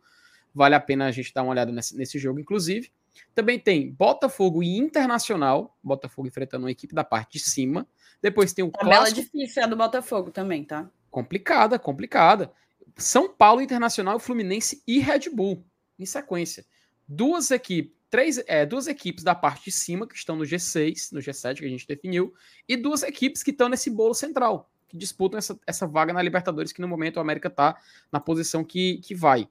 Vale 0.54 0.76
a 0.76 0.80
pena 0.80 1.06
a 1.06 1.12
gente 1.12 1.34
dar 1.34 1.44
uma 1.44 1.52
olhada 1.52 1.72
nesse, 1.72 1.96
nesse 1.98 2.18
jogo, 2.18 2.40
inclusive. 2.40 2.92
Também 3.36 3.60
tem 3.60 3.92
Botafogo 3.92 4.64
e 4.64 4.78
Internacional. 4.78 5.78
Botafogo 5.84 6.28
enfrentando 6.28 6.66
uma 6.66 6.72
equipe 6.72 6.96
da 6.96 7.04
parte 7.04 7.34
de 7.34 7.40
cima. 7.40 7.86
Depois 8.22 8.54
tem 8.54 8.64
o 8.64 8.72
Tabela 8.72 8.98
clássico 8.98 9.22
difícil 9.22 9.62
é 9.62 9.66
a 9.66 9.68
do 9.68 9.76
Botafogo 9.76 10.32
também, 10.32 10.64
tá? 10.64 10.90
Complicada, 11.10 11.80
complicada. 11.80 12.52
São 12.96 13.30
Paulo, 13.30 13.62
Internacional, 13.62 14.20
Fluminense 14.20 14.82
e 14.88 15.00
Red 15.00 15.30
Bull 15.32 15.64
em 16.00 16.06
sequência. 16.06 16.66
Duas 17.08 17.52
equipes, 17.52 17.94
três, 18.10 18.42
é, 18.48 18.66
duas 18.66 18.88
equipes 18.88 19.24
da 19.24 19.36
parte 19.36 19.66
de 19.66 19.72
cima 19.72 20.08
que 20.08 20.16
estão 20.16 20.36
no 20.36 20.44
G6, 20.44 21.12
no 21.12 21.20
G7 21.20 21.60
que 21.60 21.66
a 21.66 21.70
gente 21.70 21.88
definiu, 21.88 22.34
e 22.68 22.76
duas 22.76 23.04
equipes 23.04 23.44
que 23.44 23.52
estão 23.52 23.70
nesse 23.70 23.90
bolo 23.90 24.14
central, 24.14 24.70
que 24.88 24.98
disputam 24.98 25.38
essa, 25.38 25.60
essa 25.66 25.88
vaga 25.88 26.14
na 26.14 26.22
Libertadores, 26.22 26.72
que 26.72 26.82
no 26.82 26.88
momento 26.88 27.18
o 27.18 27.20
América 27.20 27.48
está 27.48 27.78
na 28.12 28.20
posição 28.20 28.64
que, 28.64 28.98
que 29.00 29.16
vai. 29.16 29.48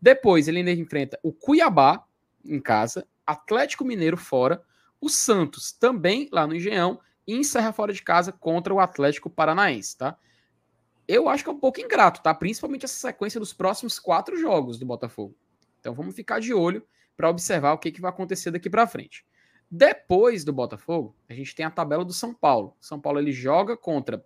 Depois 0.00 0.48
ele 0.48 0.58
ainda 0.58 0.72
enfrenta 0.72 1.18
o 1.22 1.32
Cuiabá 1.32 2.04
em 2.44 2.60
casa, 2.60 3.06
Atlético 3.26 3.84
Mineiro 3.84 4.16
fora, 4.16 4.62
o 5.00 5.08
Santos 5.08 5.72
também 5.72 6.28
lá 6.32 6.46
no 6.46 6.54
Engenhão 6.54 7.00
e 7.26 7.34
encerra 7.34 7.72
fora 7.72 7.92
de 7.92 8.02
casa 8.02 8.32
contra 8.32 8.72
o 8.72 8.80
Atlético 8.80 9.30
Paranaense, 9.30 9.96
tá? 9.96 10.16
Eu 11.12 11.28
acho 11.28 11.42
que 11.42 11.50
é 11.50 11.52
um 11.52 11.58
pouco 11.58 11.80
ingrato, 11.80 12.22
tá? 12.22 12.32
Principalmente 12.32 12.84
essa 12.84 12.94
sequência 12.94 13.40
dos 13.40 13.52
próximos 13.52 13.98
quatro 13.98 14.38
jogos 14.38 14.78
do 14.78 14.86
Botafogo. 14.86 15.36
Então 15.80 15.92
vamos 15.92 16.14
ficar 16.14 16.38
de 16.38 16.54
olho 16.54 16.86
para 17.16 17.28
observar 17.28 17.72
o 17.72 17.78
que, 17.78 17.90
que 17.90 18.00
vai 18.00 18.10
acontecer 18.10 18.52
daqui 18.52 18.70
para 18.70 18.86
frente. 18.86 19.26
Depois 19.68 20.44
do 20.44 20.52
Botafogo, 20.52 21.16
a 21.28 21.34
gente 21.34 21.52
tem 21.52 21.66
a 21.66 21.70
tabela 21.70 22.04
do 22.04 22.12
São 22.12 22.32
Paulo. 22.32 22.76
São 22.80 23.00
Paulo 23.00 23.18
ele 23.18 23.32
joga 23.32 23.76
contra 23.76 24.24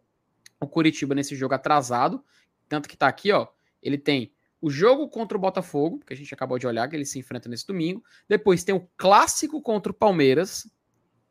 o 0.61 0.67
Curitiba 0.67 1.15
nesse 1.15 1.35
jogo 1.35 1.55
atrasado, 1.55 2.23
tanto 2.69 2.87
que 2.87 2.99
tá 2.99 3.09
aqui, 3.09 3.33
ó. 3.33 3.49
Ele 3.83 3.97
tem 3.97 4.35
o 4.61 4.69
jogo 4.69 5.09
contra 5.09 5.39
o 5.39 5.41
Botafogo, 5.41 6.01
que 6.07 6.13
a 6.13 6.17
gente 6.17 6.35
acabou 6.35 6.59
de 6.59 6.67
olhar, 6.67 6.87
que 6.87 6.95
ele 6.95 7.07
se 7.07 7.19
enfrenta 7.19 7.49
nesse 7.49 7.67
domingo. 7.67 8.05
Depois 8.29 8.63
tem 8.63 8.75
o 8.75 8.87
clássico 8.95 9.63
contra 9.63 9.91
o 9.91 9.95
Palmeiras, 9.95 10.71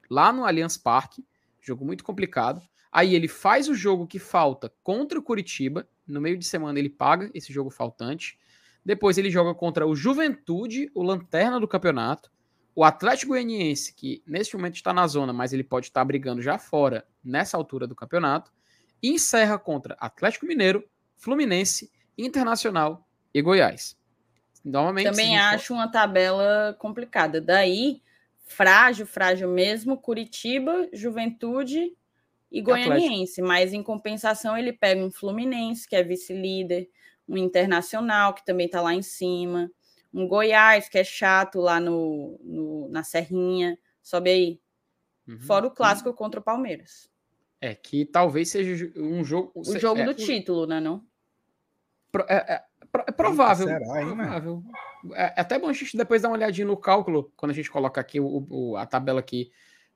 lá 0.09 0.33
no 0.33 0.45
Allianz 0.45 0.77
Parque. 0.77 1.23
Jogo 1.61 1.85
muito 1.85 2.03
complicado. 2.03 2.59
Aí 2.95 3.15
ele 3.15 3.27
faz 3.27 3.67
o 3.67 3.73
jogo 3.73 4.05
que 4.05 4.19
falta 4.19 4.71
contra 4.83 5.17
o 5.17 5.23
Curitiba. 5.23 5.87
No 6.05 6.21
meio 6.21 6.37
de 6.37 6.45
semana 6.45 6.77
ele 6.77 6.89
paga 6.89 7.31
esse 7.33 7.51
jogo 7.51 7.71
faltante. 7.71 8.37
Depois 8.85 9.17
ele 9.17 9.31
joga 9.31 9.55
contra 9.55 9.87
o 9.87 9.95
Juventude, 9.95 10.91
o 10.93 11.01
lanterna 11.01 11.59
do 11.59 11.67
campeonato. 11.67 12.31
O 12.75 12.83
Atlético 12.83 13.29
Goianiense, 13.29 13.95
que 13.95 14.21
neste 14.27 14.55
momento 14.55 14.75
está 14.75 14.93
na 14.93 15.07
zona, 15.07 15.33
mas 15.33 15.53
ele 15.53 15.63
pode 15.63 15.87
estar 15.87 16.05
brigando 16.05 16.39
já 16.39 16.59
fora 16.59 17.03
nessa 17.23 17.57
altura 17.57 17.87
do 17.87 17.95
campeonato. 17.95 18.51
E 19.01 19.09
encerra 19.09 19.57
contra 19.57 19.95
Atlético 19.99 20.45
Mineiro, 20.45 20.83
Fluminense, 21.17 21.91
Internacional 22.15 23.07
e 23.33 23.41
Goiás. 23.41 23.97
Novamente, 24.63 25.09
Também 25.09 25.31
for- 25.35 25.43
acho 25.55 25.73
uma 25.73 25.87
tabela 25.91 26.75
complicada. 26.77 27.41
Daí, 27.41 28.03
frágil, 28.45 29.07
frágil 29.07 29.49
mesmo, 29.49 29.97
Curitiba, 29.97 30.87
Juventude 30.93 31.91
e 32.53 32.61
Goianiense, 32.61 33.41
mas 33.41 33.73
em 33.73 33.81
compensação 33.81 34.55
ele 34.55 34.71
pega 34.71 35.03
um 35.03 35.09
Fluminense, 35.09 35.89
que 35.89 35.95
é 35.95 36.03
vice-líder, 36.03 36.87
um 37.27 37.35
Internacional, 37.35 38.35
que 38.35 38.45
também 38.45 38.67
está 38.67 38.79
lá 38.79 38.93
em 38.93 39.01
cima, 39.01 39.71
um 40.13 40.27
Goiás, 40.27 40.87
que 40.87 40.99
é 40.99 41.03
chato 41.03 41.59
lá 41.59 41.79
no, 41.79 42.39
no 42.43 42.87
na 42.89 43.03
Serrinha, 43.03 43.75
sobe 44.03 44.29
aí. 44.29 44.61
Uhum. 45.27 45.39
Fora 45.39 45.65
o 45.65 45.71
clássico 45.71 46.09
uhum. 46.09 46.15
contra 46.15 46.39
o 46.39 46.43
Palmeiras. 46.43 47.09
É, 47.59 47.73
que 47.73 48.05
talvez 48.05 48.49
seja 48.49 48.91
um 48.97 49.23
jogo. 49.23 49.51
O 49.55 49.79
jogo 49.79 50.01
é, 50.01 50.05
do 50.05 50.13
título, 50.13 50.67
né? 50.67 50.79
Não? 50.79 51.03
É, 52.27 52.53
é, 52.53 52.63
é 53.07 53.11
provável. 53.11 53.65
Será, 53.65 54.01
hein, 54.01 54.15
provável. 54.15 54.63
É, 55.13 55.23
é, 55.23 55.33
até 55.37 55.57
bom 55.57 55.69
a 55.69 55.73
gente 55.73 55.97
depois 55.97 56.21
dar 56.21 56.27
uma 56.27 56.37
olhadinha 56.37 56.67
no 56.67 56.77
cálculo, 56.77 57.33
quando 57.35 57.51
a 57.51 57.55
gente 57.55 57.71
coloca 57.71 57.99
aqui 57.99 58.19
o, 58.19 58.45
o 58.47 58.77
a 58.77 58.85
tabela 58.85 59.21
aqui 59.21 59.49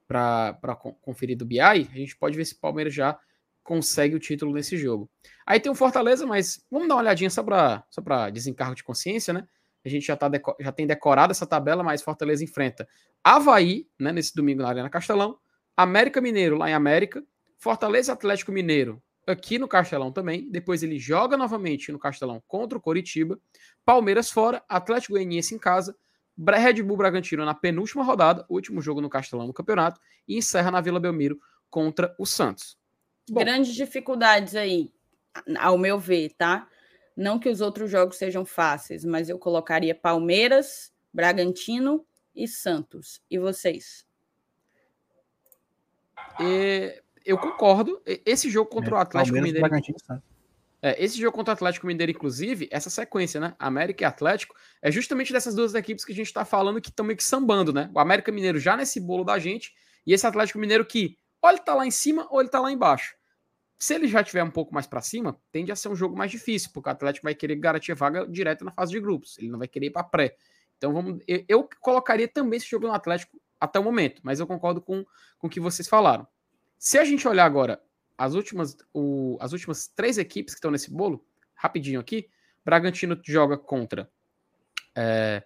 para 0.08 0.76
conferir 1.02 1.38
do 1.38 1.46
BI, 1.46 1.60
a 1.60 1.76
gente 1.76 2.16
pode 2.16 2.38
ver 2.38 2.46
se 2.46 2.54
o 2.54 2.60
Palmeiras 2.60 2.94
já 2.94 3.20
consegue 3.64 4.16
o 4.16 4.20
título 4.20 4.54
nesse 4.54 4.78
jogo. 4.78 5.10
Aí 5.46 5.60
tem 5.60 5.72
o 5.72 5.76
Fortaleza, 5.76 6.26
mas 6.26 6.66
vamos 6.72 6.88
dar 6.88 6.96
uma 6.96 7.02
olhadinha 7.02 7.30
só 7.30 7.44
para 7.44 7.84
só 7.90 8.02
desencargo 8.32 8.76
de 8.76 8.84
consciência, 8.84 9.34
né? 9.34 9.46
A 9.84 9.90
gente 9.90 10.06
já, 10.08 10.16
tá 10.16 10.30
já 10.60 10.72
tem 10.72 10.88
decorado 10.88 11.32
essa 11.32 11.46
tabela, 11.46 11.84
mas 11.84 12.02
Fortaleza 12.02 12.44
enfrenta 12.44 12.88
Havaí, 13.24 13.88
né, 14.00 14.12
nesse 14.12 14.34
domingo 14.36 14.62
na 14.62 14.70
Arena 14.70 14.90
Castelão, 14.90 15.38
América 15.76 16.22
Mineiro 16.22 16.58
lá 16.58 16.70
em 16.70 16.74
América, 16.74 17.24
Fortaleza 17.58 18.14
Atlético 18.14 18.52
Mineiro 18.52 19.02
aqui 19.26 19.60
no 19.60 19.68
Castelão 19.68 20.12
também. 20.12 20.50
Depois 20.50 20.82
ele 20.82 20.98
joga 20.98 21.36
novamente 21.36 21.92
no 21.92 22.00
Castelão 22.00 22.42
contra 22.48 22.78
o 22.78 22.82
Coritiba. 22.82 23.40
Palmeiras 23.86 24.32
fora, 24.32 24.64
Atlético 24.68 25.14
Goianiense 25.14 25.54
em 25.54 25.60
casa, 25.60 25.96
Red 26.38 26.84
Bull 26.84 26.98
Bragantino 26.98 27.44
na 27.44 27.54
penúltima 27.54 28.04
rodada, 28.04 28.46
último 28.50 28.82
jogo 28.82 29.02
no 29.02 29.10
Castelão 29.10 29.48
no 29.48 29.54
campeonato, 29.54 30.00
e 30.28 30.38
encerra 30.38 30.70
na 30.70 30.82
Vila 30.82 31.00
Belmiro 31.00 31.40
contra 31.70 32.16
o 32.20 32.26
Santos. 32.26 32.78
Bom, 33.30 33.40
Grandes 33.40 33.74
dificuldades 33.74 34.56
aí, 34.56 34.92
ao 35.60 35.78
meu 35.78 36.00
ver, 36.00 36.34
tá? 36.38 36.68
Não 37.16 37.40
que 37.40 37.50
os 37.50 37.62
outros 37.62 37.90
jogos 37.90 38.18
sejam 38.18 38.46
fáceis, 38.46 39.04
mas 39.04 39.28
eu 39.28 39.40
colocaria 39.40 39.96
Palmeiras, 39.96 40.94
Bragantino 41.12 42.06
e 42.36 42.48
Santos. 42.48 43.22
E 43.30 43.40
vocês? 43.40 44.06
E 46.40 47.02
eu 47.26 47.38
concordo. 47.38 48.02
Esse 48.06 48.50
jogo 48.50 48.70
contra 48.70 48.92
é, 48.92 48.94
o 48.94 48.98
Atlético 48.98 49.36
Palmeiras, 49.36 49.72
Mineiro. 49.72 50.24
É, 50.88 51.04
esse 51.04 51.20
jogo 51.20 51.36
contra 51.36 51.52
o 51.52 51.54
Atlético 51.54 51.86
Mineiro, 51.86 52.14
inclusive, 52.14 52.70
essa 52.72 52.90
sequência, 52.90 53.42
né? 53.42 53.54
América 53.60 54.04
e 54.04 54.06
Atlético, 54.06 54.56
é 54.82 54.90
justamente 54.90 55.34
dessas 55.34 55.54
duas 55.54 55.76
equipes 55.76 56.06
que 56.06 56.14
a 56.14 56.16
gente 56.16 56.28
está 56.28 56.46
falando 56.46 56.80
que 56.80 56.90
estão 56.90 57.06
meio 57.06 57.18
que 57.18 57.24
sambando, 57.26 57.74
né? 57.74 57.92
O 57.94 58.00
América 58.00 58.32
Mineiro 58.32 58.58
já 58.58 58.78
nesse 58.78 59.02
bolo 59.02 59.26
da 59.26 59.38
gente, 59.38 59.74
e 60.06 60.14
esse 60.14 60.26
Atlético 60.26 60.60
Mineiro 60.60 60.86
que 60.86 61.18
ou 61.42 61.50
ele 61.50 61.60
tá 61.60 61.74
lá 61.74 61.86
em 61.86 61.92
cima 61.92 62.26
ou 62.32 62.40
ele 62.40 62.50
tá 62.50 62.62
lá 62.62 62.72
embaixo. 62.72 63.16
Se 63.78 63.94
ele 63.96 64.08
já 64.08 64.24
tiver 64.24 64.44
um 64.44 64.50
pouco 64.50 64.74
mais 64.74 64.88
para 64.88 65.02
cima, 65.02 65.38
tende 65.52 65.74
a 65.74 65.76
ser 65.76 65.90
um 65.90 65.96
jogo 65.96 66.16
mais 66.18 66.32
difícil, 66.32 66.72
porque 66.74 66.90
o 66.90 66.92
Atlético 66.92 67.26
vai 67.26 67.36
querer 67.36 67.58
garantir 67.58 67.94
vaga 67.94 68.26
direto 68.26 68.64
na 68.64 68.72
fase 68.72 68.94
de 68.94 69.00
grupos. 69.02 69.38
Ele 69.38 69.50
não 69.50 69.60
vai 69.60 69.68
querer 69.68 69.88
ir 69.88 69.92
para 69.92 70.04
pré. 70.04 70.38
Então 70.78 70.94
vamos, 70.94 71.22
eu, 71.28 71.44
eu, 71.50 71.70
colocaria 71.82 72.30
também 72.30 72.58
esse 72.58 72.70
jogo 72.70 72.88
no 72.88 72.94
Atlético 72.94 73.38
até 73.60 73.78
o 73.78 73.84
momento, 73.84 74.22
mas 74.24 74.40
eu 74.40 74.48
concordo 74.48 74.82
com, 74.82 75.06
com 75.38 75.48
o 75.48 75.50
que 75.50 75.60
vocês 75.60 75.88
falaram. 75.88 76.26
Se 76.78 76.98
a 76.98 77.04
gente 77.04 77.28
olhar 77.28 77.46
agora 77.46 77.82
as 78.18 78.34
últimas, 78.34 78.78
o, 78.94 79.38
as 79.40 79.54
últimas 79.54 79.88
três 79.88 80.18
equipes 80.18 80.54
que 80.54 80.58
estão 80.58 80.72
nesse 80.72 80.92
bolo, 80.92 81.26
rapidinho 81.54 82.00
aqui, 82.00 82.30
Bragantino 82.66 83.20
joga 83.24 83.58
contra 83.58 84.10
é, 84.96 85.44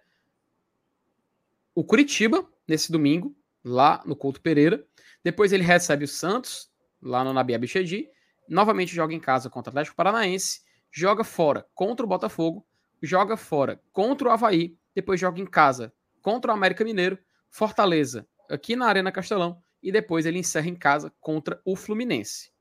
o 1.74 1.84
Curitiba 1.84 2.46
nesse 2.66 2.90
domingo, 2.90 3.34
lá 3.64 4.02
no 4.04 4.16
Couto 4.16 4.40
Pereira. 4.40 4.84
Depois 5.22 5.52
ele 5.52 5.62
recebe 5.62 6.04
o 6.04 6.08
Santos, 6.08 6.70
lá 7.00 7.24
no 7.24 7.32
Nabi 7.32 7.54
Abichedi. 7.54 8.08
Novamente 8.48 8.94
joga 8.94 9.14
em 9.14 9.20
casa 9.20 9.48
contra 9.48 9.70
o 9.70 9.72
Atlético 9.72 9.96
Paranaense. 9.96 10.62
Joga 10.90 11.24
fora 11.24 11.66
contra 11.74 12.04
o 12.04 12.08
Botafogo. 12.08 12.66
Joga 13.00 13.36
fora 13.36 13.80
contra 13.92 14.28
o 14.28 14.30
Havaí. 14.30 14.76
Depois 14.94 15.18
joga 15.18 15.40
em 15.40 15.46
casa 15.46 15.92
contra 16.20 16.52
o 16.52 16.54
América 16.54 16.84
Mineiro. 16.84 17.18
Fortaleza 17.50 18.26
aqui 18.50 18.76
na 18.76 18.86
Arena 18.86 19.12
Castelão. 19.12 19.62
E 19.82 19.90
depois 19.90 20.26
ele 20.26 20.38
encerra 20.38 20.68
em 20.68 20.76
casa 20.76 21.12
contra 21.20 21.60
o 21.64 21.74
Fluminense. 21.74 22.52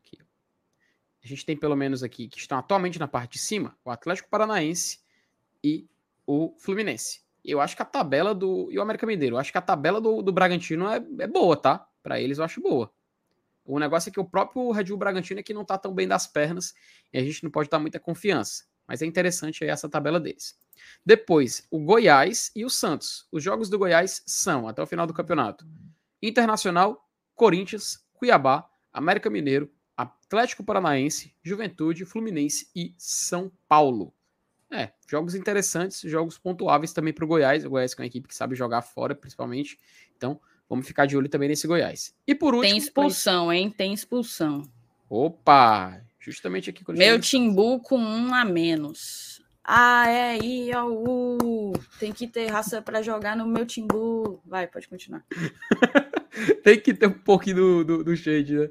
Aqui. 0.00 0.18
A 1.28 1.34
gente 1.34 1.44
tem 1.44 1.54
pelo 1.54 1.76
menos 1.76 2.02
aqui 2.02 2.26
que 2.26 2.38
estão 2.38 2.58
atualmente 2.58 2.98
na 2.98 3.06
parte 3.06 3.32
de 3.32 3.38
cima 3.38 3.76
o 3.84 3.90
Atlético 3.90 4.30
Paranaense 4.30 4.98
e 5.62 5.86
o 6.26 6.54
Fluminense. 6.56 7.20
Eu 7.44 7.60
acho 7.60 7.76
que 7.76 7.82
a 7.82 7.84
tabela 7.84 8.34
do. 8.34 8.68
E 8.72 8.78
o 8.78 8.82
América 8.82 9.06
Mineiro, 9.06 9.36
eu 9.36 9.38
acho 9.38 9.52
que 9.52 9.58
a 9.58 9.62
tabela 9.62 10.00
do, 10.00 10.22
do 10.22 10.32
Bragantino 10.32 10.88
é, 10.88 11.04
é 11.18 11.26
boa, 11.26 11.54
tá? 11.54 11.86
Para 12.02 12.18
eles 12.18 12.38
eu 12.38 12.44
acho 12.44 12.62
boa. 12.62 12.90
O 13.62 13.78
negócio 13.78 14.08
é 14.08 14.12
que 14.12 14.18
o 14.18 14.24
próprio 14.24 14.70
Red 14.70 14.84
Bull 14.84 14.96
Bragantino 14.96 15.38
é 15.38 15.42
que 15.42 15.52
não 15.52 15.66
tá 15.66 15.76
tão 15.76 15.92
bem 15.92 16.08
das 16.08 16.26
pernas 16.26 16.74
e 17.12 17.18
a 17.18 17.22
gente 17.22 17.44
não 17.44 17.50
pode 17.50 17.68
dar 17.68 17.78
muita 17.78 18.00
confiança. 18.00 18.64
Mas 18.86 19.02
é 19.02 19.04
interessante 19.04 19.62
aí 19.62 19.68
essa 19.68 19.86
tabela 19.86 20.18
deles. 20.18 20.58
Depois, 21.04 21.68
o 21.70 21.78
Goiás 21.78 22.50
e 22.56 22.64
o 22.64 22.70
Santos. 22.70 23.28
Os 23.30 23.42
jogos 23.42 23.68
do 23.68 23.78
Goiás 23.78 24.22
são, 24.24 24.66
até 24.66 24.80
o 24.82 24.86
final 24.86 25.06
do 25.06 25.12
campeonato, 25.12 25.66
Internacional, 26.22 27.06
Corinthians, 27.34 28.02
Cuiabá, 28.14 28.66
América 28.90 29.28
Mineiro, 29.28 29.70
Atlético 30.28 30.62
Paranaense, 30.62 31.34
Juventude, 31.42 32.04
Fluminense 32.04 32.68
e 32.76 32.94
São 32.98 33.50
Paulo. 33.66 34.12
É, 34.70 34.90
jogos 35.08 35.34
interessantes, 35.34 36.02
jogos 36.02 36.36
pontuáveis 36.36 36.92
também 36.92 37.14
para 37.14 37.24
o 37.24 37.28
Goiás. 37.28 37.64
O 37.64 37.70
Goiás 37.70 37.94
é 37.96 38.02
uma 38.02 38.06
equipe 38.06 38.28
que 38.28 38.34
sabe 38.34 38.54
jogar 38.54 38.82
fora, 38.82 39.14
principalmente. 39.14 39.78
Então, 40.14 40.38
vamos 40.68 40.86
ficar 40.86 41.06
de 41.06 41.16
olho 41.16 41.30
também 41.30 41.48
nesse 41.48 41.66
Goiás. 41.66 42.14
E 42.26 42.34
por 42.34 42.54
último. 42.54 42.70
Tem 42.70 42.76
expulsão, 42.76 43.50
hein? 43.50 43.70
Tem 43.70 43.94
expulsão. 43.94 44.62
Opa! 45.08 45.98
Justamente 46.20 46.68
aqui. 46.68 46.84
Meu 46.92 47.18
Timbu 47.18 47.80
com 47.80 47.98
um 47.98 48.34
a 48.34 48.44
menos. 48.44 49.42
Ah, 49.64 50.10
é, 50.10 50.38
I, 50.38 50.74
O, 50.76 51.38
U. 51.42 51.72
Tem 51.98 52.12
que 52.12 52.26
ter 52.26 52.46
raça 52.48 52.82
para 52.82 53.00
jogar 53.00 53.34
no 53.34 53.46
meu 53.46 53.64
Timbu. 53.64 54.42
Vai, 54.44 54.66
pode 54.66 54.88
continuar. 54.88 55.24
Tem 56.62 56.78
que 56.78 56.92
ter 56.94 57.06
um 57.06 57.12
pouquinho 57.12 57.56
do, 57.56 57.84
do, 57.84 58.04
do 58.04 58.16
shade, 58.16 58.54
né? 58.54 58.68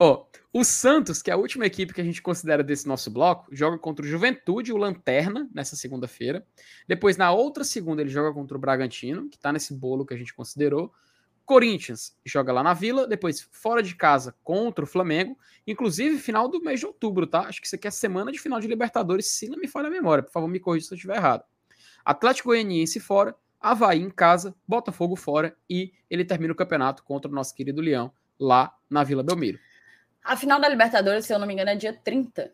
Ó, 0.00 0.26
o 0.52 0.62
Santos, 0.64 1.20
que 1.20 1.30
é 1.30 1.34
a 1.34 1.36
última 1.36 1.66
equipe 1.66 1.92
que 1.92 2.00
a 2.00 2.04
gente 2.04 2.22
considera 2.22 2.62
desse 2.62 2.86
nosso 2.86 3.10
bloco, 3.10 3.48
joga 3.50 3.76
contra 3.76 4.04
o 4.04 4.08
Juventude, 4.08 4.72
o 4.72 4.76
Lanterna, 4.76 5.50
nessa 5.52 5.74
segunda-feira. 5.74 6.46
Depois, 6.86 7.16
na 7.16 7.32
outra 7.32 7.64
segunda, 7.64 8.00
ele 8.00 8.10
joga 8.10 8.32
contra 8.32 8.56
o 8.56 8.60
Bragantino, 8.60 9.28
que 9.28 9.38
tá 9.38 9.52
nesse 9.52 9.74
bolo 9.74 10.06
que 10.06 10.14
a 10.14 10.16
gente 10.16 10.32
considerou. 10.32 10.92
Corinthians 11.44 12.16
joga 12.24 12.52
lá 12.52 12.62
na 12.62 12.74
Vila, 12.74 13.08
depois 13.08 13.48
fora 13.50 13.82
de 13.82 13.96
casa 13.96 14.36
contra 14.44 14.84
o 14.84 14.86
Flamengo, 14.86 15.36
inclusive 15.66 16.18
final 16.18 16.46
do 16.46 16.60
mês 16.60 16.78
de 16.78 16.86
outubro, 16.86 17.26
tá? 17.26 17.40
Acho 17.40 17.60
que 17.60 17.66
isso 17.66 17.74
aqui 17.74 17.88
é 17.88 17.90
semana 17.90 18.30
de 18.30 18.38
final 18.38 18.60
de 18.60 18.68
Libertadores, 18.68 19.26
se 19.26 19.48
não 19.48 19.58
me 19.58 19.66
falha 19.66 19.88
a 19.88 19.90
memória. 19.90 20.22
Por 20.22 20.30
favor, 20.30 20.46
me 20.46 20.60
corrija 20.60 20.86
se 20.86 20.94
eu 20.94 20.96
estiver 20.96 21.16
errado. 21.16 21.42
Atlético 22.04 22.50
Goianiense 22.50 23.00
fora, 23.00 23.34
Havaí 23.60 24.00
em 24.00 24.10
casa, 24.10 24.54
Botafogo 24.66 25.16
fora 25.16 25.56
e 25.68 25.92
ele 26.08 26.24
termina 26.24 26.52
o 26.52 26.56
campeonato 26.56 27.02
contra 27.02 27.30
o 27.30 27.34
nosso 27.34 27.54
querido 27.54 27.80
Leão 27.80 28.12
lá 28.38 28.76
na 28.88 29.02
Vila 29.02 29.22
Belmiro. 29.22 29.58
A 30.28 30.36
final 30.36 30.60
da 30.60 30.68
Libertadores, 30.68 31.24
se 31.24 31.32
eu 31.32 31.38
não 31.38 31.46
me 31.46 31.54
engano, 31.54 31.70
é 31.70 31.74
dia 31.74 31.92
30. 31.92 32.52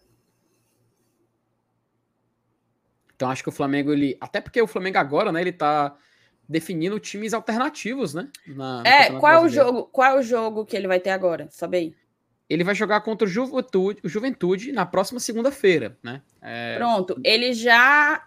Então 3.16 3.28
acho 3.28 3.42
que 3.42 3.48
o 3.48 3.52
Flamengo, 3.52 3.92
ele. 3.92 4.16
Até 4.20 4.40
porque 4.40 4.62
o 4.62 4.66
Flamengo 4.66 4.98
agora, 4.98 5.32
né, 5.32 5.40
ele 5.40 5.52
tá 5.52 5.96
definindo 6.48 7.00
times 7.00 7.34
alternativos, 7.34 8.14
né? 8.14 8.28
Na, 8.46 8.82
é, 8.86 9.18
qual 9.18 9.32
é 9.32 9.40
o 9.40 9.48
jogo? 9.48 9.84
Qual 9.86 10.08
é 10.08 10.18
o 10.18 10.22
jogo 10.22 10.64
que 10.64 10.76
ele 10.76 10.86
vai 10.86 11.00
ter 11.00 11.10
agora? 11.10 11.48
Sabe 11.50 11.76
aí? 11.76 11.94
Ele 12.48 12.62
vai 12.62 12.76
jogar 12.76 13.00
contra 13.00 13.26
o 13.26 13.30
Juventude, 13.30 14.00
o 14.04 14.08
Juventude 14.08 14.70
na 14.70 14.86
próxima 14.86 15.18
segunda-feira, 15.18 15.98
né? 16.00 16.22
É... 16.40 16.76
Pronto, 16.76 17.20
ele 17.24 17.54
já. 17.54 18.24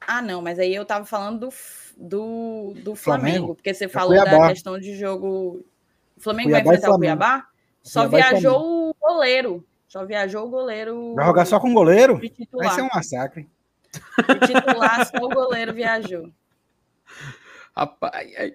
Ah, 0.00 0.22
não, 0.22 0.42
mas 0.42 0.58
aí 0.58 0.74
eu 0.74 0.84
tava 0.84 1.04
falando 1.04 1.38
do, 1.38 1.52
do, 1.96 2.74
do 2.82 2.94
Flamengo, 2.96 2.96
Flamengo, 2.96 3.54
porque 3.54 3.72
você 3.72 3.84
é 3.84 3.88
falou 3.88 4.16
Cuiabá. 4.16 4.38
da 4.38 4.48
questão 4.48 4.76
de 4.76 4.96
jogo. 4.96 5.64
O 6.16 6.20
Flamengo 6.20 6.48
Cuiabá 6.48 6.64
vai 6.64 6.76
enfrentar 6.76 6.94
o 6.94 6.98
Cuiabá? 6.98 7.48
Só 7.86 8.08
viajou 8.08 8.90
o 8.90 8.96
goleiro. 9.00 9.64
Só 9.86 10.04
viajou 10.04 10.46
o 10.46 10.50
goleiro. 10.50 11.14
Vai 11.14 11.24
jogar 11.24 11.44
só 11.46 11.60
com 11.60 11.70
o 11.70 11.74
goleiro? 11.74 12.20
Vai 12.52 12.70
ser 12.70 12.82
um 12.82 12.88
massacre. 12.92 13.48
De 13.92 14.46
titular, 14.46 15.06
só 15.06 15.24
o 15.24 15.28
goleiro 15.28 15.72
viajou. 15.72 16.30
Rapaz, 17.74 18.54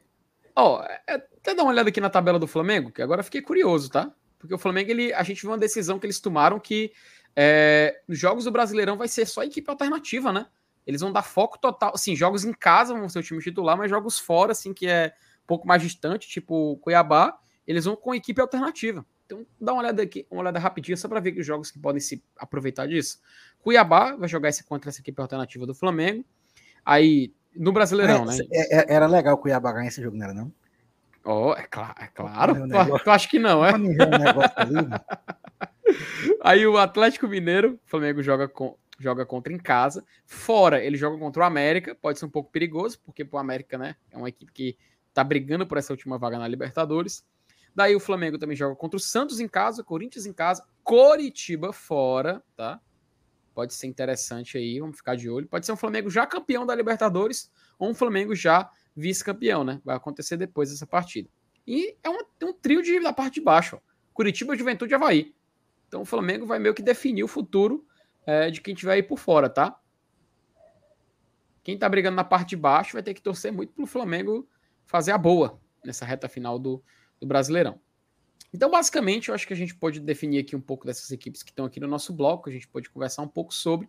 ó, 0.56 0.84
é, 0.84 1.14
até 1.14 1.56
dar 1.56 1.64
uma 1.64 1.72
olhada 1.72 1.90
aqui 1.90 2.02
na 2.02 2.10
tabela 2.10 2.38
do 2.38 2.48
Flamengo, 2.48 2.92
que 2.92 3.02
agora 3.02 3.24
fiquei 3.24 3.42
curioso, 3.42 3.90
tá? 3.90 4.12
Porque 4.38 4.54
o 4.54 4.58
Flamengo, 4.58 4.92
ele, 4.92 5.14
a 5.14 5.24
gente 5.24 5.42
viu 5.42 5.52
uma 5.52 5.58
decisão 5.58 5.98
que 5.98 6.06
eles 6.06 6.20
tomaram 6.20 6.60
que 6.60 6.92
é, 7.36 8.02
nos 8.08 8.20
jogos 8.20 8.44
do 8.44 8.52
Brasileirão 8.52 8.98
vai 8.98 9.08
ser 9.08 9.26
só 9.26 9.44
equipe 9.44 9.70
alternativa, 9.70 10.34
né? 10.34 10.48
Eles 10.86 11.02
vão 11.02 11.12
dar 11.12 11.22
foco 11.22 11.58
total, 11.58 11.94
assim, 11.94 12.16
jogos 12.16 12.44
em 12.44 12.52
casa 12.52 12.94
vão 12.94 13.08
ser 13.08 13.20
o 13.20 13.24
time 13.24 13.42
titular, 13.42 13.78
mas 13.78 13.90
jogos 13.90 14.20
fora, 14.20 14.52
assim, 14.52 14.74
que 14.74 14.88
é 14.88 15.14
um 15.44 15.48
pouco 15.48 15.68
mais 15.68 15.82
distante, 15.82 16.28
tipo 16.28 16.78
Cuiabá, 16.78 17.38
eles 17.66 17.86
vão 17.86 17.96
com 17.96 18.14
equipe 18.14 18.42
alternativa. 18.42 19.06
Então, 19.32 19.46
dá 19.60 19.72
uma 19.72 19.82
olhada 19.82 20.04
aqui, 20.04 20.28
uma 20.30 20.42
olhada 20.42 20.60
rapidinho, 20.60 20.98
só 20.98 21.08
para 21.08 21.22
ver 21.22 21.40
os 21.40 21.46
jogos 21.46 21.72
que 21.72 21.80
podem 21.80 22.02
se 22.02 22.22
aproveitar 22.36 22.86
disso. 22.86 23.22
Cuiabá 23.62 24.18
vai 24.18 24.28
jogar 24.28 24.50
esse 24.50 24.66
contra 24.66 24.90
essa 24.90 25.00
equipe 25.00 25.22
alternativa 25.22 25.66
do 25.66 25.74
Flamengo. 25.74 26.26
Aí, 26.84 27.34
no 27.56 27.72
Brasileirão, 27.72 28.24
é, 28.24 28.26
né? 28.26 28.38
É, 28.52 28.80
é, 28.80 28.94
era 28.94 29.08
legal 29.08 29.36
o 29.36 29.38
Cuiabá 29.38 29.72
ganhar 29.72 29.88
esse 29.88 30.02
jogo, 30.02 30.18
não 30.18 30.26
era 30.26 30.34
não? 30.34 30.52
Oh, 31.24 31.54
é, 31.54 31.62
cl 31.62 31.82
é 31.98 32.08
claro. 32.08 32.58
Eu 33.06 33.12
acho 33.14 33.30
que 33.30 33.40
não, 33.40 33.64
é? 33.64 33.72
Aí 36.44 36.68
o 36.68 36.78
Atlético 36.78 37.28
Mineiro, 37.28 37.80
o 37.86 37.90
Flamengo 37.90 38.22
joga, 38.22 38.50
com, 38.50 38.76
joga 39.00 39.26
contra 39.26 39.54
em 39.54 39.58
casa. 39.58 40.04
Fora, 40.26 40.84
ele 40.84 40.98
joga 40.98 41.18
contra 41.18 41.44
o 41.44 41.46
América. 41.46 41.96
Pode 41.96 42.20
ser 42.20 42.26
um 42.26 42.30
pouco 42.30 42.52
perigoso, 42.52 43.00
porque 43.06 43.26
o 43.32 43.38
América, 43.38 43.78
né? 43.78 43.96
É 44.12 44.18
uma 44.18 44.28
equipe 44.28 44.52
que 44.52 44.78
tá 45.14 45.24
brigando 45.24 45.66
por 45.66 45.78
essa 45.78 45.94
última 45.94 46.18
vaga 46.18 46.38
na 46.38 46.48
Libertadores. 46.48 47.24
Daí 47.74 47.96
o 47.96 48.00
Flamengo 48.00 48.38
também 48.38 48.56
joga 48.56 48.76
contra 48.76 48.98
o 48.98 49.00
Santos 49.00 49.40
em 49.40 49.48
casa, 49.48 49.84
Corinthians 49.84 50.26
em 50.26 50.34
casa, 50.34 50.66
Coritiba 50.84 51.72
fora, 51.72 52.44
tá? 52.56 52.80
Pode 53.54 53.74
ser 53.74 53.88
interessante 53.88 54.58
aí, 54.58 54.80
vamos 54.80 54.98
ficar 54.98 55.16
de 55.16 55.30
olho. 55.30 55.48
Pode 55.48 55.66
ser 55.66 55.72
um 55.72 55.78
Flamengo 55.78 56.10
já 56.10 56.26
campeão 56.26 56.66
da 56.66 56.76
Libertadores 56.76 57.52
ou 57.78 57.90
um 57.90 57.94
Flamengo 57.94 58.36
já 58.36 58.70
vice-campeão, 58.96 59.64
né? 59.64 59.82
Vai 59.84 59.96
acontecer 59.96 60.38
depois 60.38 60.70
dessa 60.70 60.88
partida. 60.88 61.30
E 61.66 61.96
é 62.04 62.10
um, 62.10 62.20
um 62.44 62.54
trio 62.54 62.82
de, 62.82 63.00
da 63.00 63.14
parte 63.14 63.36
de 63.36 63.42
baixo, 63.42 63.78
ó. 63.78 63.92
Curitiba, 64.14 64.56
Juventude 64.56 64.94
e 64.94 64.96
Havaí. 64.96 65.34
Então 65.88 66.02
o 66.02 66.06
Flamengo 66.06 66.46
vai 66.46 66.60
meio 66.60 66.74
que 66.74 66.82
definir 66.82 67.24
o 67.24 67.28
futuro 67.28 67.86
é, 68.26 68.50
de 68.50 68.62
quem 68.62 68.76
tiver 68.76 68.94
aí 68.94 69.04
por 69.04 69.18
fora, 69.18 69.50
tá? 69.50 69.78
Quem 71.64 71.78
tá 71.78 71.88
brigando 71.88 72.16
na 72.16 72.24
parte 72.24 72.50
de 72.50 72.58
baixo 72.58 72.94
vai 72.94 73.04
ter 73.04 73.14
que 73.14 73.22
torcer 73.22 73.52
muito 73.52 73.74
pro 73.74 73.86
Flamengo 73.86 74.48
fazer 74.86 75.12
a 75.12 75.18
boa 75.18 75.60
nessa 75.86 76.06
reta 76.06 76.28
final 76.28 76.58
do, 76.58 76.84
do 77.22 77.28
Brasileirão. 77.28 77.80
Então, 78.54 78.70
basicamente, 78.70 79.30
eu 79.30 79.36
acho 79.36 79.48
que 79.48 79.54
a 79.54 79.58
gente 79.58 79.74
pode 79.74 80.00
definir 80.02 80.40
aqui 80.40 80.56
um 80.56 80.62
pouco 80.62 80.86
dessas 80.86 81.10
equipes 81.12 81.42
que 81.42 81.52
estão 81.52 81.66
aqui 81.66 81.80
no 81.80 81.88
nosso 81.88 82.12
bloco, 82.12 82.50
a 82.50 82.52
gente 82.52 82.68
pode 82.68 82.90
conversar 82.90 83.22
um 83.22 83.28
pouco 83.28 83.54
sobre. 83.54 83.88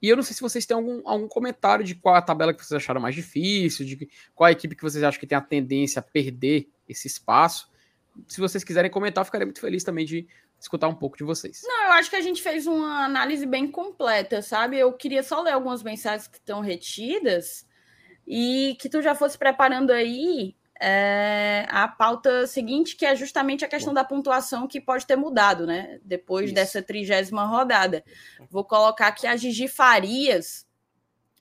E 0.00 0.08
eu 0.08 0.16
não 0.16 0.22
sei 0.22 0.34
se 0.34 0.40
vocês 0.40 0.64
têm 0.64 0.76
algum, 0.76 1.06
algum 1.06 1.28
comentário 1.28 1.84
de 1.84 1.94
qual 1.94 2.14
a 2.14 2.22
tabela 2.22 2.54
que 2.54 2.64
vocês 2.64 2.80
acharam 2.80 3.00
mais 3.00 3.14
difícil, 3.14 3.84
de 3.84 4.08
qual 4.34 4.46
a 4.46 4.52
equipe 4.52 4.76
que 4.76 4.82
vocês 4.82 5.02
acham 5.02 5.18
que 5.18 5.26
tem 5.26 5.36
a 5.36 5.40
tendência 5.40 5.98
a 5.98 6.02
perder 6.02 6.70
esse 6.88 7.08
espaço. 7.08 7.68
Se 8.26 8.40
vocês 8.40 8.62
quiserem 8.64 8.90
comentar, 8.90 9.22
eu 9.22 9.26
ficaria 9.26 9.44
muito 9.46 9.60
feliz 9.60 9.82
também 9.82 10.06
de 10.06 10.26
escutar 10.58 10.88
um 10.88 10.94
pouco 10.94 11.16
de 11.16 11.24
vocês. 11.24 11.62
Não, 11.64 11.86
eu 11.86 11.92
acho 11.92 12.10
que 12.10 12.16
a 12.16 12.20
gente 12.20 12.42
fez 12.42 12.66
uma 12.66 13.04
análise 13.04 13.44
bem 13.44 13.70
completa, 13.70 14.40
sabe? 14.40 14.78
Eu 14.78 14.92
queria 14.92 15.22
só 15.22 15.42
ler 15.42 15.52
algumas 15.52 15.82
mensagens 15.82 16.28
que 16.28 16.38
estão 16.38 16.60
retidas 16.60 17.66
e 18.26 18.76
que 18.80 18.88
tu 18.88 19.02
já 19.02 19.14
fosse 19.14 19.36
preparando 19.36 19.90
aí 19.90 20.54
é, 20.80 21.66
a 21.68 21.88
pauta 21.88 22.46
seguinte, 22.46 22.96
que 22.96 23.04
é 23.04 23.14
justamente 23.16 23.64
a 23.64 23.68
questão 23.68 23.92
da 23.92 24.04
pontuação 24.04 24.68
que 24.68 24.80
pode 24.80 25.06
ter 25.06 25.16
mudado, 25.16 25.66
né? 25.66 25.98
Depois 26.04 26.46
Isso. 26.46 26.54
dessa 26.54 26.82
trigésima 26.82 27.44
rodada. 27.44 28.04
Vou 28.50 28.64
colocar 28.64 29.08
aqui 29.08 29.26
a 29.26 29.36
Gigi 29.36 29.68
Farias, 29.68 30.66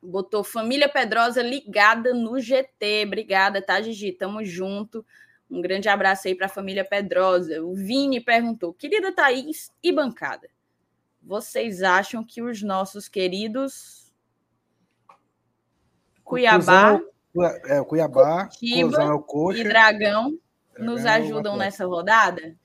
botou 0.02 0.44
família 0.44 0.90
Pedrosa 0.90 1.42
ligada 1.42 2.14
no 2.14 2.40
GT. 2.40 3.04
Obrigada, 3.06 3.62
tá, 3.62 3.82
Gigi? 3.82 4.12
Tamo 4.12 4.44
junto. 4.44 5.06
Um 5.50 5.62
grande 5.62 5.88
abraço 5.88 6.28
aí 6.28 6.36
para 6.36 6.48
a 6.48 6.50
família 6.50 6.84
Pedrosa. 6.84 7.64
O 7.64 7.74
Vini 7.74 8.20
perguntou: 8.20 8.74
querida 8.74 9.14
Thaís 9.14 9.72
e 9.82 9.92
bancada, 9.92 10.50
vocês 11.22 11.84
acham 11.84 12.24
que 12.24 12.42
os 12.42 12.62
nossos 12.62 13.08
queridos 13.08 14.08
Cuiabá. 16.24 17.00
É, 17.66 17.80
o 17.80 17.86
Cuiabá, 17.86 18.48
Curitiba 18.48 19.04
é 19.04 19.12
o 19.12 19.22
Coxa, 19.22 19.60
e 19.60 19.64
Dragão, 19.64 20.00
Dragão 20.00 20.40
nos 20.80 21.06
ajudam 21.06 21.58
nessa 21.58 21.86
rodada? 21.86 22.56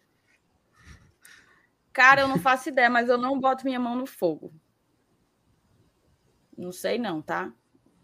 Cara, 1.92 2.22
eu 2.22 2.28
não 2.28 2.38
faço 2.38 2.68
ideia, 2.68 2.88
mas 2.88 3.08
eu 3.08 3.18
não 3.18 3.38
boto 3.38 3.64
minha 3.64 3.78
mão 3.78 3.94
no 3.94 4.06
fogo. 4.06 4.52
Não 6.56 6.72
sei 6.72 6.98
não, 6.98 7.20
tá? 7.20 7.52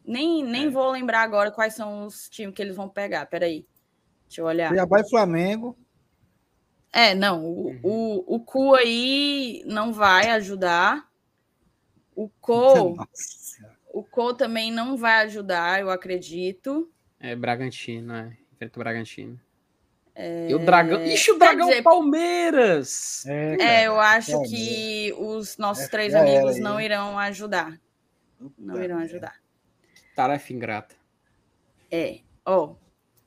Nem, 0.05 0.43
nem 0.43 0.67
é. 0.67 0.71
vou 0.71 0.91
lembrar 0.91 1.23
agora 1.23 1.51
quais 1.51 1.75
são 1.75 2.07
os 2.07 2.29
times 2.29 2.55
que 2.55 2.63
eles 2.63 2.77
vão 2.77 2.89
pegar. 2.89 3.27
Peraí. 3.27 3.67
Deixa 4.27 4.41
eu 4.41 4.47
olhar. 4.47 4.69
Cuiabá 4.69 5.01
e 5.01 5.09
Flamengo. 5.09 5.79
É, 6.93 7.15
não. 7.15 7.45
O, 7.45 7.69
uhum. 7.69 7.81
o, 7.83 8.37
o 8.37 8.41
cu 8.41 8.75
aí 8.75 9.63
não 9.67 9.93
vai 9.93 10.31
ajudar. 10.31 11.09
O 12.15 12.29
Co. 12.41 12.95
Nossa. 12.95 13.68
O 13.99 14.05
Co 14.05 14.33
também 14.33 14.71
não 14.71 14.97
vai 14.97 15.25
ajudar, 15.25 15.81
eu 15.81 15.91
acredito. 15.91 16.89
É 17.19 17.35
Bragantino, 17.35 18.15
é. 18.15 18.39
Enfrenta 18.53 18.79
o 18.79 18.83
Bragantino. 18.85 19.41
É... 20.15 20.49
E 20.49 20.55
o 20.55 20.61
Dragão. 20.61 21.05
Ixi, 21.05 21.33
o 21.33 21.37
Dragão 21.37 21.67
dizer... 21.67 21.83
Palmeiras! 21.83 23.27
É, 23.27 23.57
é, 23.61 23.87
eu 23.89 23.99
acho 23.99 24.41
é, 24.41 24.47
que 24.47 25.15
os 25.19 25.59
nossos 25.59 25.87
é, 25.87 25.89
três 25.89 26.15
amigos 26.15 26.61
não 26.61 26.81
irão 26.81 27.19
ajudar. 27.19 27.77
Não 28.57 28.81
irão 28.81 28.99
ajudar. 28.99 29.35
Tarefa 30.15 30.53
ingrata. 30.53 30.95
É. 31.91 32.21
Ó. 32.47 32.67
Oh. 32.67 32.77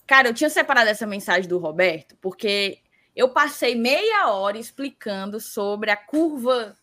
Cara, 0.08 0.30
eu 0.30 0.34
tinha 0.34 0.50
separado 0.50 0.90
essa 0.90 1.06
mensagem 1.06 1.50
do 1.50 1.58
Roberto 1.58 2.16
porque 2.22 2.80
eu 3.14 3.28
passei 3.28 3.76
meia 3.76 4.30
hora 4.30 4.58
explicando 4.58 5.38
sobre 5.42 5.92
a 5.92 5.98
curva 5.98 6.78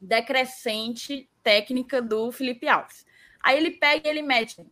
decrescente 0.00 1.28
técnica 1.42 2.00
do 2.00 2.30
Felipe 2.30 2.68
Alves. 2.68 3.04
Aí 3.42 3.56
ele 3.56 3.72
pega 3.72 4.06
e 4.06 4.10
ele 4.10 4.22
mete. 4.22 4.64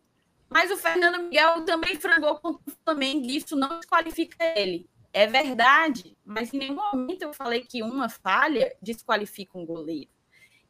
Mas 0.49 0.71
o 0.71 0.77
Fernando 0.77 1.23
Miguel 1.23 1.65
também 1.65 1.95
frangou 1.95 2.39
contra 2.39 2.61
o 2.65 2.77
Flamengo 2.83 3.25
e 3.25 3.37
isso 3.37 3.55
não 3.55 3.79
desqualifica 3.79 4.37
ele. 4.55 4.89
É 5.11 5.25
verdade, 5.25 6.15
mas 6.23 6.53
em 6.53 6.59
nenhum 6.59 6.75
momento 6.75 7.23
eu 7.23 7.33
falei 7.33 7.61
que 7.61 7.81
uma 7.81 8.07
falha 8.07 8.73
desqualifica 8.81 9.57
um 9.57 9.65
goleiro. 9.65 10.09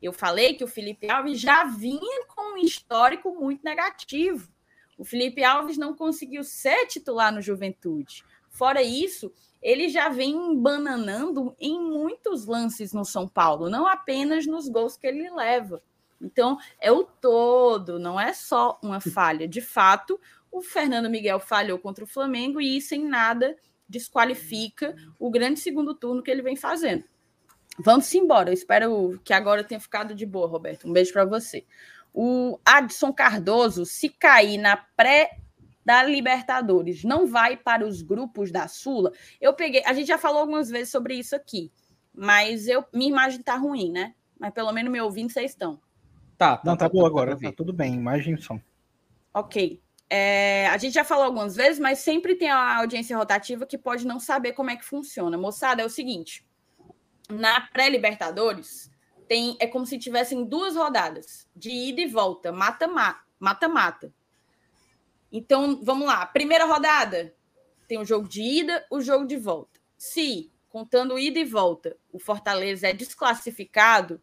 Eu 0.02 0.14
falei 0.14 0.54
que 0.54 0.64
o 0.64 0.68
Felipe 0.68 1.10
Alves 1.10 1.40
já 1.40 1.64
vinha 1.66 2.26
com 2.28 2.54
um 2.54 2.58
histórico 2.58 3.34
muito 3.34 3.64
negativo. 3.64 4.48
O 4.98 5.04
Felipe 5.04 5.44
Alves 5.44 5.78
não 5.78 5.96
conseguiu 5.96 6.44
ser 6.44 6.86
titular 6.88 7.32
no 7.32 7.42
Juventude. 7.42 8.24
Fora 8.50 8.82
isso, 8.82 9.32
ele 9.68 9.90
já 9.90 10.08
vem 10.08 10.58
bananando 10.58 11.54
em 11.60 11.78
muitos 11.78 12.46
lances 12.46 12.94
no 12.94 13.04
São 13.04 13.28
Paulo, 13.28 13.70
não 13.70 13.86
apenas 13.86 14.48
nos 14.48 14.70
gols 14.70 14.96
que 14.96 15.06
ele 15.06 15.30
leva. 15.30 15.84
Então, 16.22 16.58
é 16.80 16.90
o 16.90 17.04
todo, 17.04 18.00
não 18.00 18.18
é 18.18 18.32
só 18.32 18.80
uma 18.82 19.02
falha. 19.02 19.46
De 19.46 19.60
fato, 19.60 20.18
o 20.50 20.62
Fernando 20.62 21.10
Miguel 21.10 21.38
falhou 21.42 21.78
contra 21.78 22.06
o 22.06 22.08
Flamengo 22.08 22.62
e 22.62 22.78
isso 22.78 22.96
em 22.96 23.06
nada 23.06 23.58
desqualifica 23.90 24.96
o 25.20 25.30
grande 25.30 25.60
segundo 25.60 25.94
turno 25.94 26.24
que 26.24 26.32
ele 26.32 26.42
vem 26.42 26.56
fazendo. 26.56 27.04
Vamos 27.78 28.16
embora. 28.16 28.50
Eu 28.50 28.54
espero 28.54 29.20
que 29.22 29.34
agora 29.34 29.66
tenha 29.66 29.82
ficado 29.82 30.16
de 30.16 30.26
boa, 30.26 30.48
Roberto. 30.48 30.88
Um 30.88 30.94
beijo 30.94 31.12
para 31.12 31.26
você. 31.26 31.66
O 32.14 32.58
Adson 32.64 33.12
Cardoso, 33.12 33.86
se 33.86 34.08
cair 34.08 34.58
na 34.58 34.78
pré 34.78 35.40
da 35.88 36.04
Libertadores, 36.04 37.06
não 37.06 37.26
vai 37.26 37.56
para 37.56 37.88
os 37.88 38.02
grupos 38.02 38.52
da 38.52 38.68
Sula. 38.68 39.14
Eu 39.40 39.54
peguei, 39.54 39.82
a 39.86 39.94
gente 39.94 40.08
já 40.08 40.18
falou 40.18 40.42
algumas 40.42 40.70
vezes 40.70 40.92
sobre 40.92 41.16
isso 41.16 41.34
aqui, 41.34 41.72
mas 42.14 42.68
eu 42.68 42.84
minha 42.94 43.10
imagem 43.10 43.42
tá 43.42 43.56
ruim, 43.56 43.90
né? 43.90 44.14
Mas 44.38 44.54
pelo 44.54 44.74
menos 44.74 44.92
me 44.92 45.00
ouvindo 45.00 45.32
vocês 45.32 45.52
estão. 45.52 45.80
Tá, 46.38 46.58
tá, 46.58 46.62
Não, 46.66 46.76
tá, 46.76 46.90
tá 46.90 46.94
boa 46.94 47.08
agora. 47.08 47.38
Tá 47.40 47.54
tudo 47.54 47.72
bem, 47.72 47.94
imagem 47.94 48.36
e 48.36 48.42
som. 48.42 48.60
Ok. 49.34 49.82
É, 50.10 50.68
a 50.68 50.78
gente 50.78 50.94
já 50.94 51.06
falou 51.06 51.24
algumas 51.24 51.56
vezes, 51.56 51.80
mas 51.80 52.00
sempre 52.00 52.36
tem 52.36 52.50
a 52.50 52.80
audiência 52.80 53.18
rotativa 53.18 53.66
que 53.66 53.78
pode 53.78 54.06
não 54.06 54.20
saber 54.20 54.52
como 54.52 54.70
é 54.70 54.76
que 54.76 54.84
funciona. 54.84 55.38
Moçada, 55.38 55.82
é 55.82 55.86
o 55.86 55.90
seguinte: 55.90 56.46
na 57.30 57.62
pré-Libertadores, 57.62 58.92
tem 59.26 59.56
é 59.62 59.66
como 59.68 59.86
se 59.86 59.98
tivessem 59.98 60.44
duas 60.44 60.76
rodadas 60.76 61.48
de 61.56 61.70
ida 61.70 62.02
e 62.02 62.08
volta, 62.08 62.52
mata-mata. 62.52 64.14
Então, 65.32 65.80
vamos 65.84 66.08
lá. 66.08 66.26
Primeira 66.26 66.66
rodada 66.66 67.36
tem 67.88 68.00
o 68.00 68.06
jogo 68.06 68.28
de 68.28 68.42
ida, 68.42 68.86
o 68.90 69.02
jogo 69.02 69.26
de 69.26 69.38
volta. 69.38 69.80
Se, 69.98 70.52
contando 70.70 71.18
ida 71.18 71.40
e 71.40 71.46
volta, 71.46 71.98
o 72.12 72.20
Fortaleza 72.20 72.88
é 72.88 72.94
desclassificado, 72.94 74.22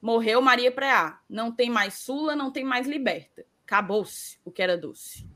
Morreu 0.00 0.42
Maria 0.42 0.70
Preá. 0.70 1.20
Não 1.28 1.50
tem 1.50 1.70
mais 1.70 1.94
Sula, 1.94 2.36
não 2.36 2.50
tem 2.50 2.64
mais 2.64 2.86
Liberta. 2.86 3.46
Acabou-se 3.64 4.38
o 4.44 4.50
que 4.50 4.62
era 4.62 4.76
doce. 4.76 5.26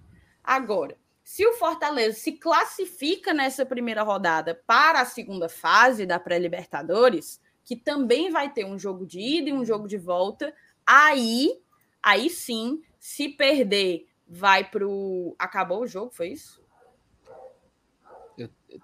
Agora, 0.44 0.98
se 1.24 1.46
o 1.46 1.52
Fortaleza 1.52 2.18
se 2.18 2.32
classifica 2.32 3.34
nessa 3.34 3.64
primeira 3.64 4.02
rodada 4.02 4.54
para 4.66 5.00
a 5.00 5.04
segunda 5.04 5.48
fase 5.48 6.06
da 6.06 6.18
pré-Libertadores, 6.18 7.40
que 7.64 7.76
também 7.76 8.30
vai 8.30 8.50
ter 8.50 8.64
um 8.64 8.78
jogo 8.78 9.04
de 9.06 9.20
ida 9.20 9.50
e 9.50 9.52
um 9.52 9.62
jogo 9.64 9.86
de 9.86 9.98
volta, 9.98 10.54
aí, 10.86 11.60
aí 12.02 12.30
sim, 12.30 12.82
se 12.98 13.28
perder, 13.28 14.07
vai 14.28 14.68
pro. 14.68 15.34
Acabou 15.38 15.82
o 15.82 15.86
jogo, 15.86 16.10
foi 16.10 16.28
isso? 16.28 16.62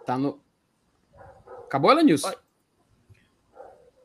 Tá 0.05 0.17
no. 0.17 0.41
Acabou, 1.67 1.91
Elenilson? 1.91 2.33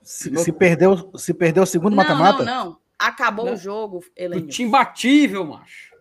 Se, 0.01 0.35
se, 0.37 0.51
perdeu, 0.51 1.11
se 1.15 1.33
perdeu 1.33 1.63
o 1.63 1.67
segundo 1.67 1.95
mata-mata? 1.95 2.43
Não, 2.43 2.45
não, 2.45 2.65
não. 2.65 2.79
Acabou 2.97 3.45
não. 3.45 3.53
o 3.53 3.57
jogo, 3.57 4.03
Elenilson. 4.15 4.63
Imbatível, 4.63 5.45
macho. 5.45 5.95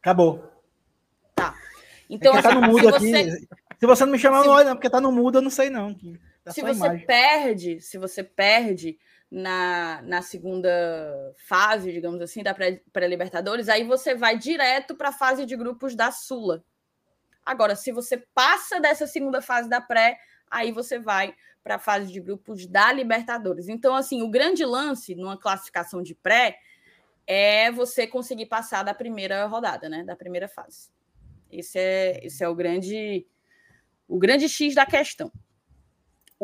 Acabou. 0.00 0.44
Tá. 1.34 1.54
Então, 2.10 2.36
é 2.36 2.42
tá 2.42 2.54
no 2.54 2.60
mudo 2.68 2.88
aqui. 2.88 3.10
Você... 3.10 3.48
Se 3.78 3.86
você 3.86 4.04
não 4.04 4.12
me 4.12 4.18
chamar, 4.18 4.42
se... 4.42 4.46
não 4.46 4.54
olha, 4.54 4.68
não, 4.68 4.76
porque 4.76 4.90
tá 4.90 5.00
no 5.00 5.10
mudo, 5.10 5.38
eu 5.38 5.42
não 5.42 5.50
sei, 5.50 5.70
não. 5.70 5.96
Se 6.52 6.60
você 6.60 6.86
imagem. 6.86 7.06
perde, 7.06 7.80
se 7.80 7.98
você 7.98 8.22
perde 8.22 8.98
na, 9.30 10.02
na 10.02 10.22
segunda 10.22 10.70
fase, 11.46 11.92
digamos 11.92 12.20
assim, 12.20 12.42
da 12.42 12.54
pré-Libertadores, 12.54 13.68
aí 13.68 13.84
você 13.84 14.14
vai 14.14 14.38
direto 14.38 14.94
para 14.94 15.08
a 15.08 15.12
fase 15.12 15.46
de 15.46 15.56
grupos 15.56 15.94
da 15.94 16.12
Sula. 16.12 16.64
Agora, 17.44 17.74
se 17.74 17.92
você 17.92 18.16
passa 18.34 18.80
dessa 18.80 19.06
segunda 19.06 19.42
fase 19.42 19.68
da 19.68 19.80
pré, 19.80 20.18
aí 20.50 20.70
você 20.72 20.98
vai 20.98 21.34
para 21.62 21.76
a 21.76 21.78
fase 21.78 22.12
de 22.12 22.20
grupos 22.20 22.66
da 22.66 22.92
Libertadores. 22.92 23.68
Então, 23.68 23.94
assim, 23.94 24.22
o 24.22 24.30
grande 24.30 24.64
lance 24.64 25.14
numa 25.14 25.38
classificação 25.38 26.02
de 26.02 26.14
pré 26.14 26.58
é 27.26 27.70
você 27.72 28.06
conseguir 28.06 28.46
passar 28.46 28.82
da 28.82 28.94
primeira 28.94 29.46
rodada, 29.46 29.88
né? 29.88 30.04
Da 30.04 30.14
primeira 30.14 30.46
fase. 30.46 30.90
Esse 31.50 31.78
é, 31.78 32.26
esse 32.26 32.44
é 32.44 32.48
o 32.48 32.54
grande 32.54 33.26
o 34.06 34.18
grande 34.18 34.48
X 34.48 34.74
da 34.74 34.84
questão. 34.84 35.32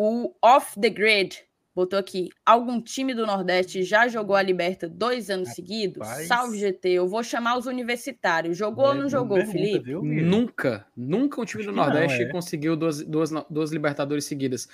O 0.02 0.34
off 0.40 0.80
the 0.80 0.88
grid 0.88 1.44
botou 1.74 1.98
aqui: 1.98 2.30
algum 2.46 2.80
time 2.80 3.12
do 3.12 3.26
Nordeste 3.26 3.82
já 3.82 4.08
jogou 4.08 4.34
a 4.34 4.40
Liberta 4.40 4.88
dois 4.88 5.28
anos 5.28 5.48
Rapaz. 5.48 5.56
seguidos? 5.56 6.08
Salve 6.26 6.58
GT, 6.58 6.88
eu 6.88 7.06
vou 7.06 7.22
chamar 7.22 7.58
os 7.58 7.66
universitários. 7.66 8.56
Jogou 8.56 8.86
ou 8.86 8.94
não 8.94 9.10
jogou, 9.10 9.36
pergunta, 9.36 9.58
Felipe? 9.58 9.84
Viu, 9.84 10.02
nunca, 10.02 10.86
nunca 10.96 11.38
um 11.38 11.44
time 11.44 11.64
Acho 11.64 11.70
do 11.70 11.76
Nordeste 11.76 12.20
não, 12.20 12.28
é. 12.30 12.32
conseguiu 12.32 12.76
duas, 12.76 13.02
duas, 13.04 13.30
duas 13.50 13.72
Libertadores 13.72 14.24
seguidas. 14.24 14.66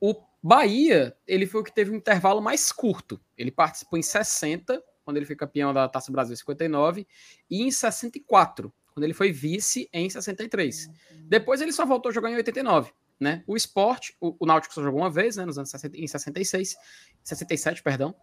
O 0.00 0.14
Bahia, 0.42 1.14
ele 1.28 1.44
foi 1.44 1.60
o 1.60 1.64
que 1.64 1.74
teve 1.74 1.90
um 1.90 1.96
intervalo 1.96 2.40
mais 2.40 2.72
curto. 2.72 3.20
Ele 3.36 3.50
participou 3.50 3.98
em 3.98 4.02
60, 4.02 4.82
quando 5.04 5.18
ele 5.18 5.26
foi 5.26 5.36
campeão 5.36 5.74
da 5.74 5.86
Taça 5.90 6.10
Brasil 6.10 6.32
em 6.32 6.36
59, 6.36 7.06
e 7.50 7.60
em 7.60 7.70
64, 7.70 8.72
quando 8.94 9.04
ele 9.04 9.12
foi 9.12 9.30
vice 9.30 9.90
em 9.92 10.08
63. 10.08 10.88
Depois 11.28 11.60
ele 11.60 11.70
só 11.70 11.84
voltou 11.84 12.08
a 12.08 12.12
jogar 12.14 12.30
em 12.30 12.36
89. 12.36 12.90
Né? 13.20 13.44
O 13.46 13.54
esporte, 13.54 14.16
o, 14.20 14.34
o 14.38 14.46
Náutico 14.46 14.72
só 14.72 14.82
jogou 14.82 15.00
uma 15.00 15.10
vez, 15.10 15.36
né, 15.36 15.44
nos 15.44 15.58
anos 15.58 15.70
60, 15.70 15.96
em 15.98 16.06
66, 16.06 16.74
67, 17.22 17.82
perdão. 17.82 18.14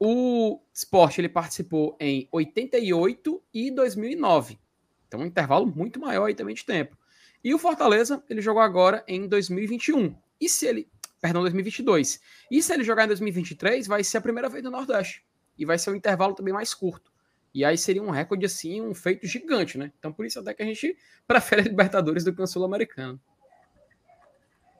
O 0.00 0.60
esporte 0.72 1.20
ele 1.20 1.28
participou 1.28 1.96
em 2.00 2.26
88 2.32 3.42
e 3.52 3.70
2009. 3.70 4.58
Então, 5.06 5.20
um 5.20 5.26
intervalo 5.26 5.66
muito 5.66 6.00
maior 6.00 6.26
aí 6.26 6.34
também 6.34 6.54
de 6.54 6.64
tempo. 6.64 6.96
E 7.44 7.54
o 7.54 7.58
Fortaleza, 7.58 8.24
ele 8.28 8.40
jogou 8.40 8.62
agora 8.62 9.04
em 9.06 9.28
2021. 9.28 10.16
E 10.40 10.48
se 10.48 10.66
ele 10.66 10.88
perdão, 11.20 11.42
2022. 11.42 12.20
E 12.50 12.62
se 12.62 12.72
ele 12.72 12.84
jogar 12.84 13.04
em 13.04 13.08
2023, 13.08 13.86
vai 13.86 14.02
ser 14.04 14.18
a 14.18 14.20
primeira 14.20 14.48
vez 14.48 14.62
no 14.64 14.70
Nordeste. 14.70 15.24
E 15.56 15.64
vai 15.64 15.78
ser 15.78 15.90
um 15.90 15.94
intervalo 15.94 16.34
também 16.34 16.54
mais 16.54 16.72
curto. 16.72 17.12
E 17.52 17.64
aí 17.64 17.76
seria 17.76 18.02
um 18.02 18.10
recorde, 18.10 18.46
assim, 18.46 18.80
um 18.80 18.94
feito 18.94 19.26
gigante, 19.26 19.78
né? 19.78 19.92
Então, 19.98 20.12
por 20.12 20.24
isso 20.24 20.38
até 20.38 20.54
que 20.54 20.62
a 20.62 20.66
gente 20.66 20.96
prefere 21.26 21.62
a 21.62 21.64
Libertadores 21.64 22.24
do 22.24 22.32
que 22.32 22.42
o 22.42 22.46
Sul-Americano. 22.46 23.20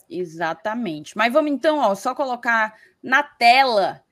Exatamente. 0.08 1.16
Mas 1.16 1.32
vamos 1.32 1.50
então, 1.50 1.78
ó, 1.78 1.94
só 1.94 2.14
colocar 2.14 2.74
na 3.02 3.22
tela. 3.22 4.02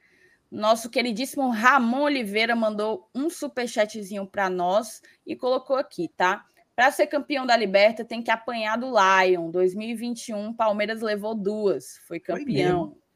Nosso 0.51 0.88
queridíssimo 0.88 1.51
Ramon 1.51 2.03
Oliveira 2.03 2.55
mandou 2.55 3.09
um 3.14 3.28
superchatzinho 3.28 4.26
para 4.26 4.49
nós 4.49 5.03
e 5.26 5.34
colocou 5.34 5.76
aqui, 5.76 6.09
tá? 6.16 6.44
Para 6.74 6.90
ser 6.90 7.07
campeão 7.07 7.47
da 7.47 7.57
Liberta, 7.57 8.05
tem 8.05 8.22
que 8.22 8.30
apanhar 8.30 8.76
do 8.76 8.88
Lion. 8.88 9.51
2021, 9.51 10.53
Palmeiras 10.53 11.01
levou 11.01 11.34
duas, 11.34 11.99
foi 12.07 12.20
campeão. 12.20 12.90
Foi 12.90 13.07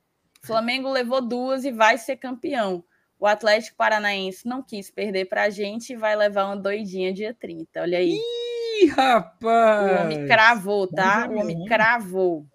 Flamengo 0.43 0.91
levou 0.91 1.21
duas 1.21 1.65
e 1.65 1.71
vai 1.71 1.99
ser 1.99 2.17
campeão. 2.17 2.83
O 3.19 3.27
Atlético 3.27 3.77
Paranaense 3.77 4.49
não 4.49 4.63
quis 4.63 4.91
perder 4.91 5.27
para 5.27 5.43
a 5.43 5.51
gente 5.51 5.93
e 5.93 5.97
vai 5.97 6.17
levar 6.17 6.47
uma 6.47 6.57
doidinha 6.57 7.13
dia 7.13 7.37
30. 7.39 7.83
Olha 7.83 7.99
aí. 7.99 8.19
Ih, 8.19 8.87
rapaz! 8.87 9.93
O 9.93 10.03
homem 10.03 10.27
cravou, 10.27 10.87
tá? 10.87 11.29
O 11.29 11.39
homem 11.39 11.67
cravou. 11.67 12.47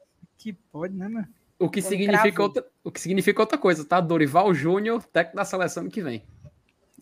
Que 0.45 0.53
pode, 0.53 0.95
né, 0.95 1.07
mano? 1.07 1.27
O 1.57 1.67
que, 1.67 1.81
significa 1.81 2.43
outra, 2.43 2.63
o 2.83 2.91
que 2.91 3.01
significa 3.01 3.41
outra 3.41 3.57
coisa, 3.57 3.83
tá? 3.83 3.99
Dorival 3.99 4.53
Júnior, 4.53 5.03
técnico 5.05 5.37
da 5.37 5.43
seleção 5.43 5.89
que 5.89 6.03
vem. 6.03 6.23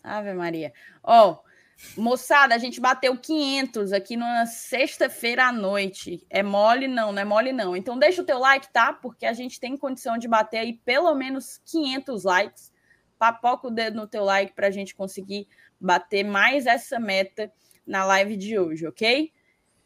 Ave 0.02 0.32
Maria. 0.32 0.72
Ó, 1.02 1.32
oh, 1.32 2.00
Moçada, 2.00 2.54
a 2.54 2.58
gente 2.58 2.80
bateu 2.80 3.14
500 3.14 3.92
aqui 3.92 4.16
na 4.16 4.46
sexta-feira 4.46 5.48
à 5.48 5.52
noite. 5.52 6.26
É 6.30 6.42
mole? 6.42 6.88
Não, 6.88 7.12
não 7.12 7.20
é 7.20 7.24
mole 7.26 7.52
não. 7.52 7.76
Então 7.76 7.98
deixa 7.98 8.22
o 8.22 8.24
teu 8.24 8.38
like, 8.38 8.72
tá? 8.72 8.94
Porque 8.94 9.26
a 9.26 9.34
gente 9.34 9.60
tem 9.60 9.76
condição 9.76 10.16
de 10.16 10.26
bater 10.26 10.60
aí 10.60 10.72
pelo 10.82 11.14
menos 11.14 11.60
500 11.66 12.24
likes. 12.24 12.72
Papoca 13.18 13.68
o 13.68 13.70
dedo 13.70 13.96
no 13.96 14.06
teu 14.06 14.24
like 14.24 14.54
para 14.54 14.68
a 14.68 14.70
gente 14.70 14.94
conseguir 14.94 15.46
bater 15.78 16.24
mais 16.24 16.64
essa 16.64 16.98
meta 16.98 17.52
na 17.86 18.06
live 18.06 18.38
de 18.38 18.58
hoje, 18.58 18.86
ok? 18.86 19.30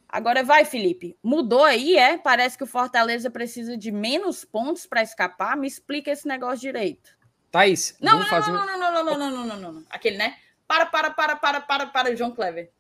Agora 0.09 0.43
vai, 0.43 0.65
Felipe. 0.65 1.17
Mudou 1.23 1.63
aí, 1.63 1.97
é? 1.97 2.17
Parece 2.17 2.57
que 2.57 2.65
o 2.65 2.67
Fortaleza 2.67 3.31
precisa 3.31 3.77
de 3.77 3.93
menos 3.93 4.45
pontos 4.45 4.87
para 4.87 5.03
escapar. 5.03 5.57
Me 5.57 5.69
explica 5.69 6.11
esse 6.11 6.27
negócio 6.27 6.61
direito. 6.61 7.17
Thaís, 7.51 7.97
não, 8.01 8.21
não, 8.21 8.27
fazer... 8.27 8.51
não, 8.51 8.67
não, 8.67 8.79
não, 8.79 8.93
não, 8.93 9.05
não, 9.05 9.19
não, 9.19 9.31
não, 9.31 9.47
não, 9.47 9.61
não, 9.61 9.73
não. 9.73 9.85
Aquele, 9.91 10.17
né? 10.17 10.39
Para, 10.67 10.87
para, 10.87 11.11
para, 11.11 11.37
para, 11.37 11.61
para, 11.61 11.87
para, 11.87 12.17
João 12.17 12.31
Clever. 12.31 12.73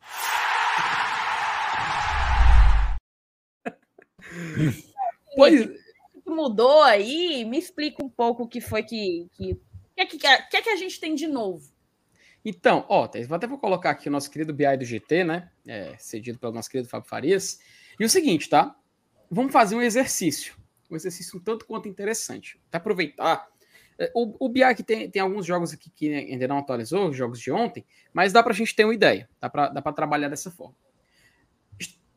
pois 5.36 5.68
mudou 6.26 6.82
aí? 6.82 7.44
Me 7.44 7.58
explica 7.58 8.04
um 8.04 8.08
pouco 8.08 8.44
o 8.44 8.48
que 8.48 8.60
foi 8.60 8.82
que 8.82 9.28
que 9.32 9.60
que, 9.96 10.06
que, 10.06 10.18
que, 10.18 10.62
que 10.62 10.70
a 10.70 10.76
gente 10.76 10.98
tem 10.98 11.14
de 11.14 11.26
novo. 11.26 11.73
Então, 12.44 12.84
ó, 12.88 13.04
até 13.04 13.46
vou 13.46 13.58
colocar 13.58 13.90
aqui 13.90 14.08
o 14.08 14.12
nosso 14.12 14.30
querido 14.30 14.52
BI 14.52 14.76
do 14.76 14.84
GT, 14.84 15.24
né? 15.24 15.50
É, 15.66 15.96
cedido 15.98 16.38
pelo 16.38 16.52
nosso 16.52 16.68
querido 16.68 16.88
Fábio 16.88 17.08
Farias. 17.08 17.58
E 17.98 18.04
o 18.04 18.08
seguinte, 18.08 18.48
tá? 18.48 18.76
Vamos 19.30 19.52
fazer 19.52 19.74
um 19.76 19.82
exercício. 19.82 20.54
Um 20.90 20.96
exercício 20.96 21.38
um 21.38 21.42
tanto 21.42 21.64
quanto 21.64 21.88
interessante. 21.88 22.60
Até 22.68 22.76
aproveitar 22.76 23.48
é, 23.98 24.10
o, 24.14 24.46
o 24.46 24.48
Biak 24.48 24.82
tem, 24.82 25.10
tem 25.10 25.22
alguns 25.22 25.46
jogos 25.46 25.72
aqui 25.72 25.90
que 25.90 26.12
ainda 26.12 26.48
não 26.48 26.58
atualizou, 26.58 27.12
jogos 27.12 27.40
de 27.40 27.50
ontem, 27.50 27.84
mas 28.12 28.32
dá 28.32 28.42
para 28.42 28.52
a 28.52 28.56
gente 28.56 28.74
ter 28.74 28.84
uma 28.84 28.94
ideia, 28.94 29.28
dá 29.40 29.48
para 29.48 29.92
trabalhar 29.92 30.28
dessa 30.28 30.50
forma. 30.50 30.74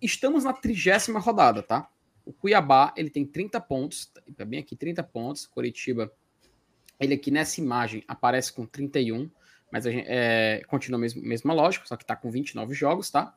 Estamos 0.01 0.43
na 0.43 0.53
trigésima 0.53 1.19
rodada, 1.19 1.63
tá? 1.63 1.89
O 2.25 2.33
Cuiabá, 2.33 2.93
ele 2.95 3.09
tem 3.09 3.25
30 3.25 3.59
pontos, 3.61 4.11
tá 4.35 4.45
bem 4.45 4.59
aqui, 4.59 4.75
30 4.75 5.01
pontos. 5.03 5.47
Curitiba, 5.47 6.11
ele 6.99 7.13
aqui 7.13 7.31
nessa 7.31 7.59
imagem 7.61 8.03
aparece 8.07 8.53
com 8.53 8.65
31, 8.65 9.29
mas 9.71 9.85
a 9.85 9.91
gente, 9.91 10.05
é, 10.07 10.61
continua 10.67 10.97
a 10.97 11.01
mesma, 11.01 11.21
mesma 11.21 11.53
lógica, 11.53 11.85
só 11.85 11.95
que 11.95 12.03
está 12.03 12.15
com 12.15 12.29
29 12.31 12.73
jogos, 12.73 13.09
tá? 13.09 13.35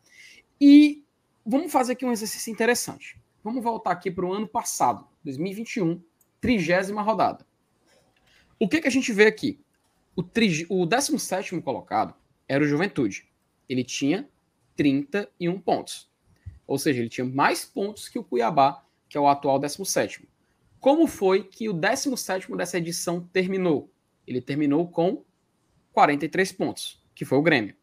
E 0.61 1.05
vamos 1.45 1.73
fazer 1.73 1.93
aqui 1.93 2.05
um 2.05 2.13
exercício 2.13 2.53
interessante. 2.53 3.21
Vamos 3.43 3.63
voltar 3.63 3.91
aqui 3.91 4.11
para 4.11 4.27
o 4.27 4.33
ano 4.33 4.47
passado, 4.47 5.07
2021, 5.25 6.03
trigésima 6.41 7.03
rodada. 7.03 7.47
O 8.59 8.69
que, 8.69 8.81
que 8.81 8.89
a 8.89 8.91
gente 8.91 9.13
vê 9.13 9.27
aqui? 9.27 9.59
O, 10.15 10.23
o 10.69 10.87
17 10.87 11.61
colocado 11.63 12.15
era 12.47 12.63
o 12.63 12.67
Juventude. 12.67 13.29
Ele 13.69 13.83
tinha 13.83 14.29
31 14.77 15.59
pontos. 15.61 16.11
Ou 16.67 16.79
seja, 16.79 17.01
ele 17.01 17.09
tinha 17.09 17.25
mais 17.25 17.65
pontos 17.65 18.09
que 18.09 18.19
o 18.19 18.25
Cuiabá, 18.25 18.85
que 19.09 19.17
é 19.17 19.21
o 19.21 19.27
atual 19.27 19.59
17. 19.59 20.29
Como 20.79 21.07
foi 21.07 21.43
que 21.43 21.69
o 21.69 21.73
17 21.73 22.55
dessa 22.57 22.79
edição 22.79 23.21
terminou? 23.33 23.91
Ele 24.27 24.41
terminou 24.41 24.87
com 24.89 25.25
43 25.93 26.53
pontos, 26.53 27.03
que 27.15 27.25
foi 27.25 27.39
o 27.39 27.43
Grêmio. 27.43 27.75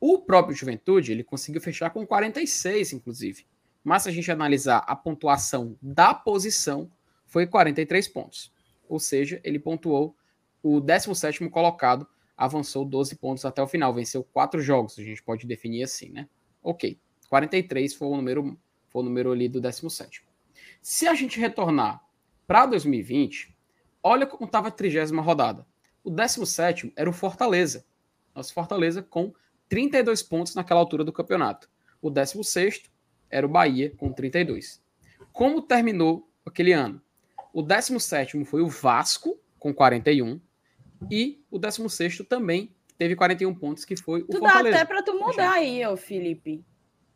O 0.00 0.18
próprio 0.18 0.56
Juventude, 0.56 1.12
ele 1.12 1.24
conseguiu 1.24 1.60
fechar 1.60 1.90
com 1.90 2.06
46, 2.06 2.92
inclusive. 2.92 3.46
Mas 3.82 4.02
se 4.02 4.08
a 4.08 4.12
gente 4.12 4.30
analisar 4.30 4.78
a 4.78 4.96
pontuação 4.96 5.76
da 5.80 6.14
posição, 6.14 6.90
foi 7.26 7.46
43 7.46 8.08
pontos 8.08 8.54
ou 8.88 8.98
seja, 8.98 9.40
ele 9.44 9.58
pontuou 9.58 10.16
o 10.62 10.80
17 10.80 11.48
colocado, 11.48 12.06
avançou 12.36 12.84
12 12.84 13.16
pontos 13.16 13.44
até 13.44 13.62
o 13.62 13.66
final, 13.66 13.92
venceu 13.92 14.24
quatro 14.24 14.60
jogos, 14.60 14.98
a 14.98 15.02
gente 15.02 15.22
pode 15.22 15.46
definir 15.46 15.82
assim, 15.82 16.10
né? 16.10 16.28
Ok, 16.62 16.98
43 17.28 17.94
foi 17.94 18.08
o 18.08 18.16
número, 18.16 18.58
foi 18.88 19.02
o 19.02 19.04
número 19.04 19.32
ali 19.32 19.48
do 19.48 19.60
17. 19.60 20.24
Se 20.80 21.06
a 21.06 21.14
gente 21.14 21.38
retornar 21.38 22.02
para 22.46 22.66
2020, 22.66 23.54
olha 24.02 24.26
como 24.26 24.46
estava 24.46 24.68
a 24.68 24.70
trigésima 24.70 25.22
rodada. 25.22 25.66
O 26.04 26.10
17 26.10 26.92
era 26.94 27.08
o 27.08 27.12
Fortaleza. 27.12 27.84
Nosso 28.34 28.52
Fortaleza 28.52 29.02
com 29.02 29.32
32 29.68 30.22
pontos 30.22 30.54
naquela 30.54 30.78
altura 30.78 31.02
do 31.02 31.12
campeonato. 31.12 31.68
O 32.00 32.10
16 32.10 32.82
era 33.30 33.46
o 33.46 33.48
Bahia 33.48 33.90
com 33.96 34.12
32. 34.12 34.82
Como 35.32 35.62
terminou 35.62 36.30
aquele 36.44 36.72
ano? 36.72 37.00
O 37.52 37.62
17 37.62 38.44
foi 38.44 38.60
o 38.60 38.68
Vasco, 38.68 39.40
com 39.58 39.72
41. 39.72 40.40
E 41.10 41.42
o 41.50 41.58
16 41.58 42.18
também 42.28 42.74
teve 42.98 43.16
41 43.16 43.54
pontos, 43.54 43.84
que 43.84 43.96
foi 43.96 44.22
o 44.22 44.26
tu 44.26 44.38
Fortaleza. 44.38 44.70
Dá 44.70 44.82
até 44.82 44.84
para 44.84 45.02
tu 45.02 45.18
mudar 45.18 45.52
aí, 45.52 45.84
ô 45.86 45.96
Felipe, 45.96 46.64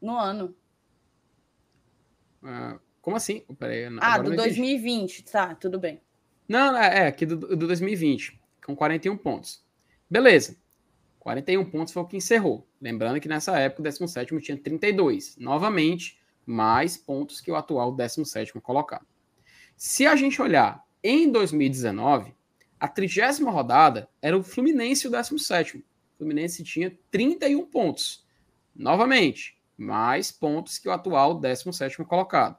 no 0.01 0.17
ano. 0.17 0.57
Ah, 2.43 2.79
como 3.01 3.17
assim? 3.17 3.43
Peraí, 3.59 3.85
ah, 4.01 4.19
do 4.19 4.35
2020, 4.35 5.25
tá, 5.25 5.55
tudo 5.55 5.79
bem. 5.79 6.01
Não, 6.49 6.77
é, 6.77 7.01
é 7.01 7.07
aqui 7.07 7.27
do, 7.27 7.37
do 7.37 7.67
2020, 7.67 8.38
com 8.69 8.77
41 8.77 9.17
pontos. 9.17 9.65
Beleza. 10.11 10.55
41 11.21 11.65
pontos 11.71 11.91
foi 11.95 12.03
o 12.03 12.07
que 12.07 12.19
encerrou. 12.19 12.69
Lembrando 12.79 13.19
que 13.19 13.27
nessa 13.27 13.59
época 13.59 13.81
o 13.81 13.83
17 13.83 14.39
tinha 14.41 14.59
32. 14.59 15.39
Novamente, 15.39 16.21
mais 16.45 16.95
pontos 16.95 17.41
que 17.41 17.51
o 17.51 17.57
atual 17.57 17.95
17 17.95 18.53
colocado. 18.61 19.07
Se 19.75 20.07
a 20.07 20.15
gente 20.15 20.43
olhar 20.43 20.85
em 21.03 21.33
2019, 21.33 22.35
a 22.79 22.87
trigésima 22.87 23.51
rodada 23.51 24.07
era 24.21 24.37
o 24.37 24.43
Fluminense 24.43 25.09
o 25.09 25.11
17. 25.11 25.79
O 25.79 25.83
Fluminense 26.19 26.63
tinha 26.63 26.95
31 27.11 27.65
pontos. 27.65 28.27
Novamente, 28.77 29.59
mais 29.79 30.31
pontos 30.31 30.79
que 30.79 30.91
o 30.91 30.93
atual 30.93 31.41
17 31.41 32.05
colocado. 32.05 32.59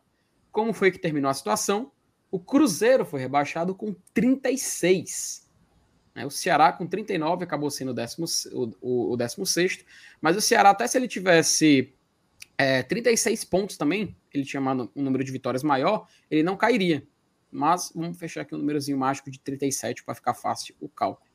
Como 0.51 0.73
foi 0.73 0.89
que 0.89 0.97
terminou 0.97 1.29
a 1.29 1.35
situação? 1.35 1.91
O 2.31 2.39
Cruzeiro 2.39 3.05
foi 3.05 3.19
rebaixado 3.19 3.75
com 3.75 3.95
36. 4.11 5.48
Né? 6.19 6.25
O 6.25 6.29
Ceará 6.29 6.73
com 6.73 6.85
39 6.85 7.45
acabou 7.45 7.71
sendo 7.71 7.91
o, 7.91 7.93
décimo, 7.93 8.25
o, 8.81 9.13
o, 9.13 9.15
16, 9.15 9.85
mas 10.19 10.35
o 10.35 10.41
Ceará, 10.41 10.71
até 10.71 10.85
se 10.85 10.97
ele 10.97 11.07
tivesse 11.07 11.93
é, 12.57 12.83
36 12.83 13.45
pontos 13.45 13.77
também, 13.77 14.13
ele 14.33 14.43
tinha 14.43 14.61
um 14.61 14.89
número 14.95 15.23
de 15.23 15.31
vitórias 15.31 15.63
maior, 15.63 16.07
ele 16.29 16.43
não 16.43 16.57
cairia. 16.57 17.07
Mas 17.49 17.93
vamos 17.95 18.19
fechar 18.19 18.41
aqui 18.41 18.53
um 18.53 18.57
númerozinho 18.57 18.97
mágico 18.97 19.31
de 19.31 19.39
37 19.39 20.03
para 20.03 20.13
ficar 20.13 20.33
fácil 20.33 20.75
o 20.81 20.89
cálculo. 20.89 21.25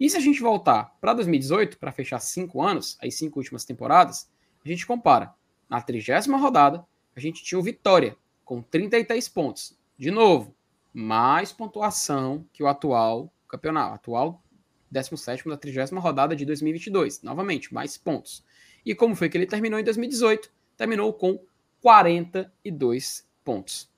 E 0.00 0.08
se 0.08 0.16
a 0.16 0.20
gente 0.20 0.40
voltar 0.40 0.96
para 1.02 1.12
2018, 1.12 1.78
para 1.78 1.92
fechar 1.92 2.18
cinco 2.18 2.62
anos, 2.62 2.96
as 3.02 3.14
cinco 3.14 3.38
últimas 3.38 3.64
temporadas, 3.66 4.30
a 4.64 4.68
gente 4.68 4.86
compara. 4.86 5.34
Na 5.68 5.82
trigésima 5.82 6.38
rodada, 6.38 6.84
a 7.14 7.20
gente 7.20 7.44
tinha 7.44 7.58
o 7.58 7.62
Vitória, 7.62 8.16
com 8.42 8.62
33 8.62 9.28
pontos. 9.28 9.78
De 9.98 10.10
novo, 10.10 10.56
mais 10.94 11.52
pontuação 11.52 12.46
que 12.52 12.62
o 12.62 12.66
atual 12.66 13.30
campeonato, 13.56 13.94
atual 13.94 14.44
17 14.90 15.48
da 15.48 15.56
30 15.56 15.98
rodada 15.98 16.36
de 16.36 16.44
2022. 16.44 17.22
Novamente, 17.22 17.74
mais 17.74 17.96
pontos. 17.96 18.44
E 18.86 18.94
como 18.94 19.16
foi 19.16 19.28
que 19.28 19.36
ele 19.36 19.46
terminou 19.46 19.78
em 19.78 19.84
2018? 19.84 20.52
Terminou 20.76 21.12
com 21.12 21.40
42 21.80 23.28
pontos. 23.42 23.90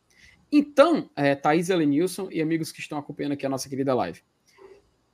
Então, 0.51 1.11
é, 1.15 1.35
Thaís 1.35 1.69
Elenilson 1.69 2.29
e 2.31 2.41
amigos 2.41 2.73
que 2.73 2.81
estão 2.81 2.99
acompanhando 2.99 3.33
aqui 3.33 3.45
a 3.45 3.49
nossa 3.49 3.69
querida 3.69 3.95
live, 3.95 4.23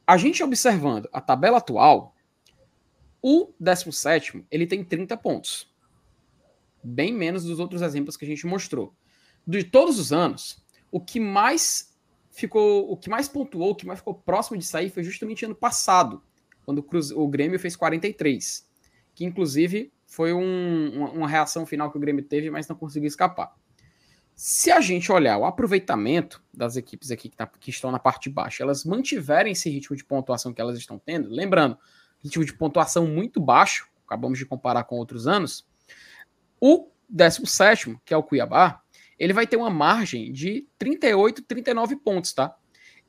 a 0.07 0.17
gente 0.17 0.43
observando 0.43 1.09
a 1.13 1.21
tabela 1.21 1.59
atual, 1.59 2.15
o 3.21 3.53
17 3.59 4.45
ele 4.51 4.67
tem 4.67 4.85
30 4.85 5.17
pontos. 5.17 5.73
Bem 6.83 7.13
menos 7.13 7.45
dos 7.45 7.59
outros 7.59 7.83
exemplos 7.83 8.17
que 8.17 8.25
a 8.25 8.29
gente 8.29 8.47
mostrou. 8.47 8.95
De 9.47 9.65
todos 9.65 9.99
os 9.99 10.13
anos, 10.13 10.63
o 10.91 11.01
que 11.01 11.19
mais 11.19 11.92
ficou, 12.33 12.91
o 12.91 12.97
que 12.97 13.09
mais 13.09 13.29
pontuou, 13.29 13.71
o 13.71 13.75
que 13.75 13.87
mais 13.87 14.01
ficou 14.01 14.15
próximo 14.15 14.59
de 14.59 14.65
sair 14.65 14.91
foi 14.91 15.05
justamente 15.05 15.45
ano 15.45 15.55
passado, 15.55 16.23
quando 16.65 16.79
o, 16.79 17.23
o 17.23 17.29
Grêmio 17.29 17.59
fez 17.61 17.77
43, 17.77 18.69
que 19.15 19.25
inclusive 19.25 19.93
foi 20.07 20.33
um, 20.33 20.91
uma, 20.95 21.11
uma 21.11 21.29
reação 21.29 21.65
final 21.65 21.91
que 21.91 21.97
o 21.97 22.01
Grêmio 22.01 22.25
teve, 22.25 22.51
mas 22.51 22.67
não 22.67 22.75
conseguiu 22.75 23.07
escapar. 23.07 23.55
Se 24.35 24.73
a 24.73 24.81
gente 24.81 25.13
olhar 25.13 25.37
o 25.37 25.45
aproveitamento 25.45 26.43
das 26.53 26.77
equipes 26.77 27.11
aqui 27.11 27.29
que, 27.29 27.37
tá, 27.37 27.47
que, 27.47 27.71
estão 27.71 27.93
na 27.93 27.99
parte 27.99 28.25
de 28.25 28.35
baixo, 28.35 28.63
elas 28.63 28.85
mantiverem 28.85 29.53
esse 29.53 29.69
ritmo 29.69 29.95
de 29.95 30.05
pontuação 30.05 30.53
que 30.53 30.61
elas 30.61 30.79
estão 30.79 30.99
tendo, 30.99 31.29
lembrando, 31.29 31.79
ritmo 32.19 32.45
de 32.45 32.53
pontuação 32.55 33.07
muito 33.07 33.41
baixo, 33.41 33.89
acabamos 34.07 34.39
de 34.39 34.47
comparar 34.47 34.85
com 34.85 34.97
outros 34.97 35.27
anos, 35.27 35.67
o 36.59 36.89
17, 37.09 38.01
que 38.05 38.15
é 38.15 38.17
o 38.17 38.23
Cuiabá, 38.23 38.82
ele 39.23 39.33
vai 39.33 39.47
ter 39.47 39.57
uma 39.57 39.71
margem 39.71 40.33
de 40.33 40.67
38, 40.77 41.43
39 41.43 41.95
pontos, 41.95 42.33
tá? 42.33 42.57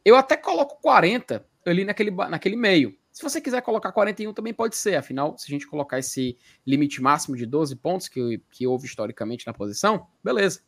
Eu 0.05 0.15
até 0.15 0.37
coloco 0.37 0.79
40 0.79 1.43
ali 1.65 1.83
naquele, 1.83 2.11
naquele 2.11 2.55
meio. 2.55 2.95
Se 3.11 3.23
você 3.23 3.41
quiser 3.41 3.63
colocar 3.63 3.91
41 3.91 4.31
também 4.31 4.53
pode 4.53 4.75
ser, 4.75 4.93
afinal, 4.95 5.35
se 5.39 5.45
a 5.47 5.49
gente 5.49 5.65
colocar 5.65 5.97
esse 5.97 6.37
limite 6.67 7.01
máximo 7.01 7.35
de 7.35 7.47
12 7.47 7.75
pontos 7.77 8.07
que, 8.07 8.39
que 8.51 8.67
houve 8.67 8.85
historicamente 8.85 9.47
na 9.47 9.55
posição, 9.55 10.05
beleza. 10.23 10.61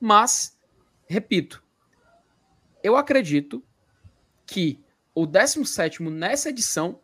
Mas, 0.00 0.58
repito, 1.06 1.62
eu 2.82 2.96
acredito 2.96 3.62
que 4.44 4.82
o 5.14 5.26
17 5.26 6.02
nessa 6.02 6.48
edição 6.48 7.00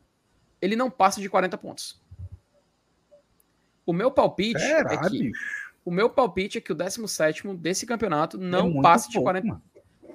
ele 0.60 0.74
não 0.74 0.90
passa 0.90 1.20
de 1.20 1.30
40 1.30 1.56
pontos. 1.58 2.02
O 3.86 3.92
meu 3.92 4.10
palpite 4.10 4.58
Será, 4.58 4.94
é 4.94 5.08
que 5.08 5.10
bicho? 5.10 5.63
O 5.84 5.90
meu 5.90 6.08
palpite 6.08 6.58
é 6.58 6.60
que 6.60 6.72
o 6.72 6.74
17 6.74 7.46
desse 7.54 7.84
campeonato 7.84 8.38
não 8.38 8.78
é 8.78 8.82
passe 8.82 9.10
de 9.10 9.20
40 9.20 9.48
pontos. 9.48 9.74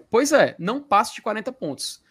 Pois 0.09 0.31
é, 0.31 0.55
não 0.57 0.81
passe 0.81 1.13
de 1.13 1.21
40 1.21 1.51
pontos. 1.51 2.03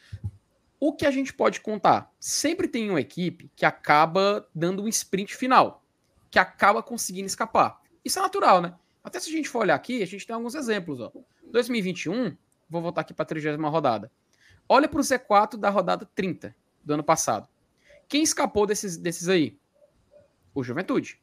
O 0.78 0.92
que 0.92 1.04
a 1.04 1.10
gente 1.10 1.34
pode 1.34 1.60
contar? 1.60 2.12
Sempre 2.20 2.68
tem 2.68 2.88
uma 2.88 3.00
equipe 3.00 3.50
que 3.56 3.66
acaba 3.66 4.48
dando 4.54 4.84
um 4.84 4.88
sprint 4.88 5.34
final, 5.34 5.82
que 6.30 6.38
acaba 6.38 6.82
conseguindo 6.82 7.26
escapar. 7.26 7.82
Isso 8.04 8.20
é 8.20 8.22
natural, 8.22 8.62
né? 8.62 8.74
Até 9.02 9.18
se 9.18 9.28
a 9.28 9.32
gente 9.32 9.48
for 9.48 9.60
olhar 9.60 9.74
aqui, 9.74 10.02
a 10.02 10.06
gente 10.06 10.24
tem 10.24 10.34
alguns 10.34 10.54
exemplos. 10.54 11.00
Ó. 11.00 11.10
2021, 11.50 12.36
vou 12.70 12.80
voltar 12.80 13.00
aqui 13.00 13.12
para 13.12 13.24
a 13.24 13.26
30 13.26 13.56
rodada. 13.68 14.12
Olha 14.68 14.88
para 14.88 15.00
o 15.00 15.02
Z4 15.02 15.56
da 15.56 15.70
rodada 15.70 16.08
30 16.14 16.54
do 16.84 16.94
ano 16.94 17.02
passado. 17.02 17.48
Quem 18.06 18.22
escapou 18.22 18.66
desses, 18.66 18.96
desses 18.96 19.28
aí? 19.28 19.58
O 20.54 20.62
Juventude. 20.62 21.20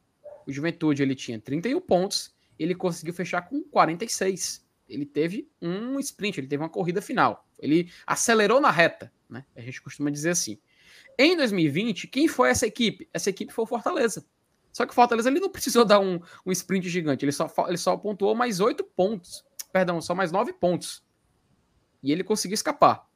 O 0.47 0.51
Juventude 0.51 1.01
ele 1.01 1.15
tinha 1.15 1.39
31 1.39 1.81
pontos, 1.81 2.33
ele 2.57 2.75
conseguiu 2.75 3.13
fechar 3.13 3.41
com 3.41 3.63
46. 3.63 4.65
Ele 4.87 5.05
teve 5.05 5.49
um 5.61 5.99
sprint, 5.99 6.39
ele 6.39 6.47
teve 6.47 6.61
uma 6.61 6.69
corrida 6.69 7.01
final. 7.01 7.47
Ele 7.59 7.91
acelerou 8.05 8.61
na 8.61 8.69
reta, 8.69 9.11
né? 9.29 9.45
A 9.55 9.61
gente 9.61 9.81
costuma 9.81 10.09
dizer 10.09 10.31
assim. 10.31 10.59
Em 11.17 11.35
2020, 11.35 12.07
quem 12.07 12.27
foi 12.27 12.49
essa 12.49 12.67
equipe? 12.67 13.09
Essa 13.13 13.29
equipe 13.29 13.51
foi 13.51 13.63
o 13.63 13.67
Fortaleza. 13.67 14.25
Só 14.71 14.85
que 14.85 14.91
o 14.91 14.95
Fortaleza 14.95 15.29
ele 15.29 15.39
não 15.39 15.49
precisou 15.49 15.83
dar 15.85 15.99
um, 15.99 16.19
um 16.45 16.51
sprint 16.51 16.89
gigante, 16.89 17.23
ele 17.23 17.31
só, 17.31 17.51
ele 17.67 17.77
só 17.77 17.95
pontuou 17.97 18.35
mais 18.35 18.59
8 18.59 18.83
pontos. 18.83 19.43
Perdão, 19.71 20.01
só 20.01 20.13
mais 20.13 20.31
9 20.31 20.53
pontos. 20.53 21.03
E 22.03 22.11
ele 22.11 22.23
conseguiu 22.23 22.53
escapar. 22.53 23.09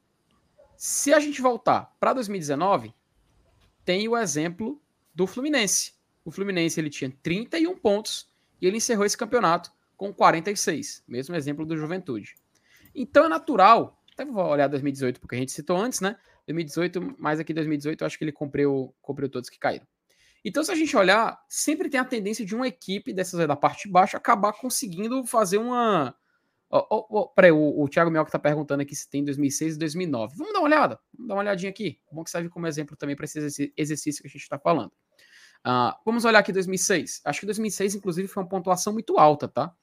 Se 0.76 1.12
a 1.12 1.20
gente 1.20 1.42
voltar 1.42 1.94
para 2.00 2.14
2019, 2.14 2.94
tem 3.84 4.08
o 4.08 4.16
exemplo 4.16 4.80
do 5.14 5.26
Fluminense. 5.26 5.92
O 6.24 6.30
Fluminense 6.30 6.80
ele 6.80 6.90
tinha 6.90 7.12
31 7.22 7.76
pontos 7.76 8.28
e 8.60 8.66
ele 8.66 8.76
encerrou 8.76 9.04
esse 9.04 9.16
campeonato 9.16 9.72
com 9.96 10.12
46, 10.12 11.04
mesmo 11.06 11.34
exemplo 11.34 11.66
do 11.66 11.76
Juventude. 11.76 12.34
Então 12.94 13.24
é 13.24 13.28
natural, 13.28 14.02
até 14.12 14.24
vou 14.24 14.44
olhar 14.44 14.66
2018 14.66 15.20
porque 15.20 15.34
a 15.34 15.38
gente 15.38 15.52
citou 15.52 15.76
antes, 15.76 16.00
né? 16.00 16.16
2018, 16.46 17.16
mais 17.18 17.38
aqui 17.38 17.54
2018, 17.54 18.00
eu 18.00 18.06
acho 18.06 18.18
que 18.18 18.24
ele 18.24 18.32
cumpriu 18.32 18.94
todos 19.30 19.48
que 19.48 19.58
caíram. 19.58 19.86
Então, 20.44 20.64
se 20.64 20.72
a 20.72 20.74
gente 20.74 20.96
olhar, 20.96 21.38
sempre 21.48 21.90
tem 21.90 22.00
a 22.00 22.04
tendência 22.04 22.44
de 22.44 22.54
uma 22.54 22.66
equipe 22.66 23.12
dessas 23.12 23.46
da 23.46 23.56
parte 23.56 23.86
de 23.86 23.92
baixo 23.92 24.16
acabar 24.16 24.52
conseguindo 24.54 25.24
fazer 25.26 25.58
uma. 25.58 26.14
Oh, 26.70 26.86
oh, 26.88 27.06
oh, 27.10 27.28
peraí, 27.28 27.50
o, 27.50 27.82
o 27.82 27.88
Thiago 27.88 28.10
Mel 28.10 28.24
que 28.24 28.30
tá 28.30 28.38
perguntando 28.38 28.80
aqui 28.80 28.94
se 28.94 29.08
tem 29.10 29.24
2006 29.24 29.74
e 29.74 29.78
2009. 29.78 30.36
Vamos 30.36 30.52
dar 30.52 30.60
uma 30.60 30.66
olhada, 30.66 31.00
vamos 31.12 31.28
dar 31.28 31.34
uma 31.34 31.40
olhadinha 31.40 31.68
aqui. 31.68 32.00
Bom 32.10 32.24
que 32.24 32.30
serve 32.30 32.48
como 32.48 32.66
exemplo 32.66 32.96
também 32.96 33.16
para 33.16 33.24
esse 33.24 33.72
exercício 33.76 34.22
que 34.22 34.28
a 34.28 34.30
gente 34.30 34.42
está 34.42 34.58
falando. 34.58 34.92
Uh, 35.66 35.94
vamos 36.04 36.24
olhar 36.24 36.38
aqui 36.38 36.52
2006. 36.52 37.20
Acho 37.24 37.40
que 37.40 37.46
2006, 37.46 37.94
inclusive, 37.94 38.28
foi 38.28 38.42
uma 38.42 38.48
pontuação 38.48 38.92
muito 38.92 39.18
alta, 39.18 39.46
tá? 39.46 39.74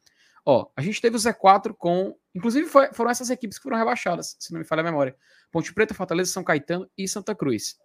Ó, 0.45 0.71
a 0.75 0.81
gente 0.81 1.01
teve 1.01 1.15
o 1.15 1.19
Z4 1.19 1.75
com. 1.77 2.17
Inclusive, 2.33 2.67
foi, 2.67 2.91
foram 2.93 3.11
essas 3.11 3.29
equipes 3.29 3.57
que 3.57 3.63
foram 3.63 3.77
rebaixadas, 3.77 4.35
se 4.39 4.51
não 4.53 4.59
me 4.59 4.65
falha 4.65 4.79
a 4.79 4.83
memória. 4.83 5.15
Ponte 5.51 5.73
Preta, 5.73 5.93
Fortaleza, 5.93 6.31
São 6.31 6.43
Caetano 6.43 6.89
e 6.97 7.07
Santa 7.07 7.35
Cruz. 7.35 7.77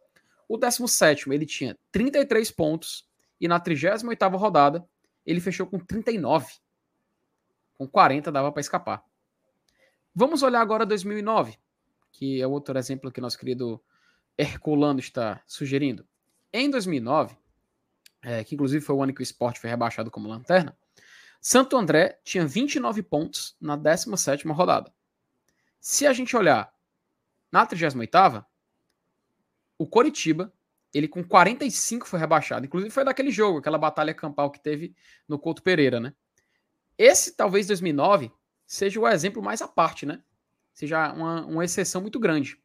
O 0.48 0.56
17 0.56 1.30
ele 1.30 1.46
tinha 1.46 1.76
33 1.90 2.50
pontos 2.50 3.08
e 3.40 3.48
na 3.48 3.58
38 3.58 4.28
rodada 4.36 4.86
ele 5.24 5.40
fechou 5.40 5.66
com 5.66 5.78
39. 5.78 6.46
Com 7.74 7.88
40 7.88 8.30
dava 8.30 8.52
para 8.52 8.60
escapar. 8.60 9.04
Vamos 10.14 10.42
olhar 10.42 10.60
agora 10.60 10.84
2009, 10.84 11.58
que 12.12 12.40
é 12.40 12.46
outro 12.46 12.78
exemplo 12.78 13.10
que 13.10 13.20
nosso 13.20 13.38
querido 13.38 13.82
Herculano 14.36 15.00
está 15.00 15.42
sugerindo. 15.46 16.06
Em 16.52 16.68
2009, 16.70 17.34
é, 18.22 18.44
que 18.44 18.54
inclusive 18.54 18.84
foi 18.84 18.94
o 18.94 19.02
ano 19.02 19.12
que 19.12 19.20
o 19.20 19.22
esporte 19.22 19.60
foi 19.60 19.68
rebaixado 19.68 20.10
como 20.10 20.28
lanterna, 20.28 20.76
Santo 21.40 21.76
André 21.76 22.20
tinha 22.22 22.46
29 22.46 23.02
pontos 23.02 23.56
na 23.60 23.76
17 23.76 24.46
rodada. 24.48 24.94
Se 25.80 26.06
a 26.06 26.12
gente 26.12 26.36
olhar 26.36 26.72
na 27.50 27.66
38 27.66 28.46
o 29.76 29.86
Coritiba, 29.86 30.52
ele 30.94 31.08
com 31.08 31.24
45 31.24 32.06
foi 32.06 32.20
rebaixado. 32.20 32.64
Inclusive 32.64 32.92
foi 32.92 33.04
daquele 33.04 33.32
jogo, 33.32 33.58
aquela 33.58 33.78
batalha 33.78 34.14
campal 34.14 34.50
que 34.52 34.60
teve 34.60 34.94
no 35.26 35.38
Couto 35.38 35.62
Pereira, 35.62 35.98
né? 35.98 36.14
Esse, 36.96 37.34
talvez 37.34 37.66
2009, 37.66 38.30
seja 38.64 39.00
o 39.00 39.08
exemplo 39.08 39.42
mais 39.42 39.60
à 39.60 39.66
parte, 39.66 40.06
né? 40.06 40.22
Seja 40.72 41.12
uma, 41.12 41.44
uma 41.46 41.64
exceção 41.64 42.00
muito 42.00 42.20
grande. 42.20 42.56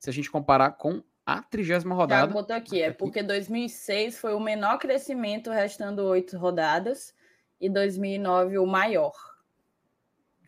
Se 0.00 0.10
a 0.10 0.12
gente 0.12 0.30
comparar 0.30 0.72
com 0.72 1.02
a 1.26 1.42
trigésima 1.42 1.92
rodada. 1.92 2.28
Já 2.28 2.32
botou 2.32 2.54
aqui, 2.54 2.80
é 2.80 2.92
porque 2.92 3.20
2006 3.20 4.16
foi 4.16 4.32
o 4.32 4.38
menor 4.38 4.78
crescimento, 4.78 5.50
restando 5.50 6.04
oito 6.04 6.38
rodadas, 6.38 7.12
e 7.60 7.68
2009 7.68 8.58
o 8.58 8.66
maior. 8.66 9.12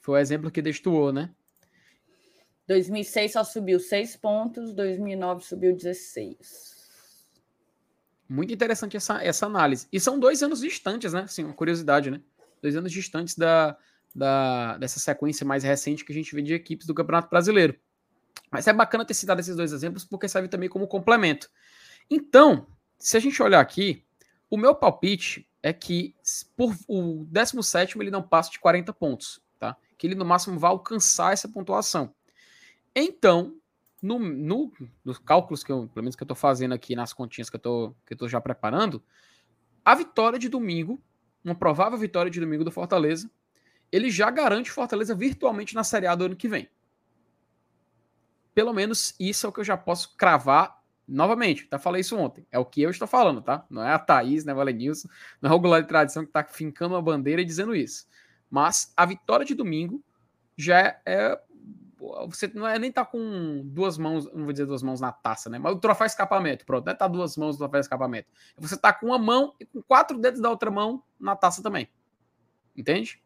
Foi 0.01 0.15
o 0.15 0.19
exemplo 0.19 0.53
que 0.53 0.63
destoou, 0.63 1.13
né? 1.13 1.31
2006 2.69 3.33
só 3.33 3.43
subiu 3.43 3.81
seis 3.81 4.15
pontos, 4.15 4.73
2009 4.73 5.45
subiu 5.45 5.75
16. 5.75 6.79
Muito 8.29 8.53
interessante 8.53 8.97
essa, 8.97 9.23
essa 9.25 9.47
análise. 9.47 9.89
E 9.91 9.99
são 9.99 10.21
dois 10.21 10.43
anos 10.43 10.61
distantes, 10.61 11.13
né? 11.13 11.23
Assim, 11.23 11.45
uma 11.45 11.55
curiosidade, 11.55 12.11
né? 12.11 12.21
Dois 12.63 12.77
anos 12.77 12.93
distantes 12.93 13.35
da, 13.35 13.77
da, 14.15 14.77
dessa 14.77 15.01
sequência 15.01 15.47
mais 15.47 15.65
recente 15.65 16.05
que 16.05 16.13
a 16.13 16.15
gente 16.15 16.35
vê 16.35 16.43
de 16.43 16.53
equipes 16.53 16.87
do 16.87 16.95
Campeonato 16.95 17.31
Brasileiro. 17.31 17.75
Mas 18.51 18.67
é 18.67 18.73
bacana 18.73 19.05
ter 19.05 19.15
citado 19.15 19.41
esses 19.41 19.57
dois 19.57 19.73
exemplos 19.73 20.05
porque 20.05 20.29
serve 20.29 20.49
também 20.49 20.69
como 20.69 20.87
complemento. 20.87 21.51
Então, 22.11 22.67
se 22.99 23.17
a 23.17 23.21
gente 23.21 23.43
olhar 23.43 23.61
aqui, 23.61 24.05
o 24.51 24.57
meu 24.57 24.75
palpite 24.75 25.49
é 25.63 25.73
que 25.73 26.15
por 26.57 26.75
o 26.87 27.25
17 27.27 27.99
ele 27.99 28.11
não 28.11 28.23
passa 28.23 28.51
de 28.51 28.59
40 28.59 28.93
pontos, 28.93 29.41
tá? 29.59 29.77
Que 29.97 30.07
ele 30.07 30.15
no 30.15 30.25
máximo 30.25 30.59
vai 30.59 30.71
alcançar 30.71 31.33
essa 31.33 31.49
pontuação. 31.49 32.15
Então, 32.95 33.57
no, 34.03 34.19
no, 34.19 34.73
nos 35.05 35.19
cálculos 35.19 35.63
que 35.63 35.73
eu, 35.73 35.89
pelo 35.89 36.05
menos 36.05 36.17
que 36.17 36.23
eu 36.23 36.25
estou 36.25 36.37
fazendo 36.37 36.73
aqui 36.73 36.95
nas 36.95 37.13
continhas 37.13 37.51
que 37.51 37.57
eu 37.57 37.61
tô, 37.61 37.95
que 38.07 38.15
eu 38.15 38.17
tô 38.17 38.29
já 38.29 38.41
preparando, 38.41 39.03
a 39.85 39.95
vitória 39.95 40.39
de 40.39 40.49
domingo, 40.49 41.01
uma 41.45 41.55
provável 41.55 41.99
vitória 41.99 42.31
de 42.31 42.41
domingo 42.41 42.65
do 42.65 42.71
Fortaleza, 42.71 43.31
ele 43.91 44.11
já 44.11 44.31
garante 44.31 44.71
Fortaleza 44.71 45.15
virtualmente 45.15 45.75
na 45.75 45.83
Série 45.83 46.07
A 46.07 46.15
do 46.15 46.25
ano 46.25 46.37
que 46.37 46.49
vem. 46.49 46.69
Pelo 48.59 48.73
menos 48.73 49.15
isso 49.21 49.47
é 49.47 49.49
o 49.49 49.53
que 49.53 49.61
eu 49.61 49.65
já 49.65 49.77
posso 49.77 50.17
cravar 50.17 50.83
novamente. 51.07 51.63
Até 51.69 51.79
falei 51.79 52.01
isso 52.01 52.17
ontem. 52.17 52.45
É 52.51 52.59
o 52.59 52.65
que 52.65 52.83
eu 52.83 52.91
estou 52.91 53.07
falando, 53.07 53.41
tá? 53.41 53.65
Não 53.71 53.85
é 53.85 53.93
a 53.93 54.01
Thaís, 54.01 54.45
né, 54.45 54.53
Valenilson, 54.53 55.09
não 55.41 55.53
é 55.53 55.55
o 55.55 55.61
Goulart 55.61 55.85
de 55.85 55.89
Tradição 55.89 56.25
que 56.25 56.31
está 56.31 56.43
fincando 56.43 56.97
uma 56.97 57.01
bandeira 57.01 57.41
e 57.41 57.45
dizendo 57.45 57.73
isso. 57.73 58.09
Mas 58.51 58.93
a 58.97 59.07
vitória 59.07 59.47
de 59.47 59.55
domingo 59.55 60.03
já 60.57 60.77
é, 60.81 61.01
é 61.07 61.41
você 62.27 62.51
não 62.53 62.67
é 62.67 62.81
nem 62.81 62.91
tá 62.91 63.05
com 63.05 63.63
duas 63.65 63.97
mãos, 63.97 64.27
não 64.35 64.43
vou 64.43 64.53
dizer 64.53 64.67
duas 64.67 64.83
mãos 64.83 65.01
na 65.01 65.13
taça, 65.13 65.49
né? 65.49 65.57
Mas 65.61 65.73
o 65.73 65.79
troféu 65.79 66.09
escapamento, 66.09 66.67
pronto, 66.67 66.85
não 66.85 66.93
é 66.93 66.97
tá 66.97 67.07
duas 67.07 67.37
mãos 67.37 67.55
no 67.55 67.59
troféu 67.61 67.79
escapamento. 67.79 68.27
Você 68.57 68.77
tá 68.77 68.93
com 68.93 69.07
uma 69.07 69.19
mão 69.21 69.55
e 69.61 69.67
com 69.67 69.81
quatro 69.81 70.19
dedos 70.19 70.41
da 70.41 70.51
outra 70.51 70.69
mão 70.69 71.05
na 71.21 71.37
taça 71.37 71.63
também. 71.63 71.89
Entende? 72.77 73.23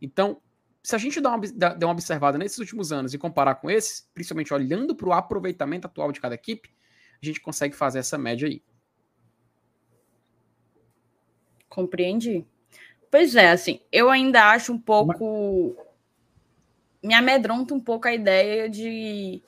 Então, 0.00 0.40
se 0.88 0.94
a 0.94 0.98
gente 0.98 1.20
dá 1.20 1.28
uma, 1.28 1.38
der 1.38 1.84
uma 1.84 1.92
observada 1.92 2.38
nesses 2.38 2.56
últimos 2.56 2.92
anos 2.92 3.12
e 3.12 3.18
comparar 3.18 3.56
com 3.56 3.70
esses, 3.70 4.08
principalmente 4.14 4.54
olhando 4.54 4.96
para 4.96 5.06
o 5.06 5.12
aproveitamento 5.12 5.86
atual 5.86 6.10
de 6.10 6.18
cada 6.18 6.34
equipe, 6.34 6.70
a 7.22 7.26
gente 7.26 7.42
consegue 7.42 7.76
fazer 7.76 7.98
essa 7.98 8.16
média 8.16 8.48
aí. 8.48 8.62
Compreendi. 11.68 12.46
Pois 13.10 13.36
é, 13.36 13.50
assim, 13.50 13.82
eu 13.92 14.08
ainda 14.08 14.50
acho 14.50 14.72
um 14.72 14.78
pouco. 14.78 15.76
Me 17.02 17.12
amedronta 17.12 17.74
um 17.74 17.80
pouco 17.80 18.08
a 18.08 18.14
ideia 18.14 18.66
de, 18.66 19.42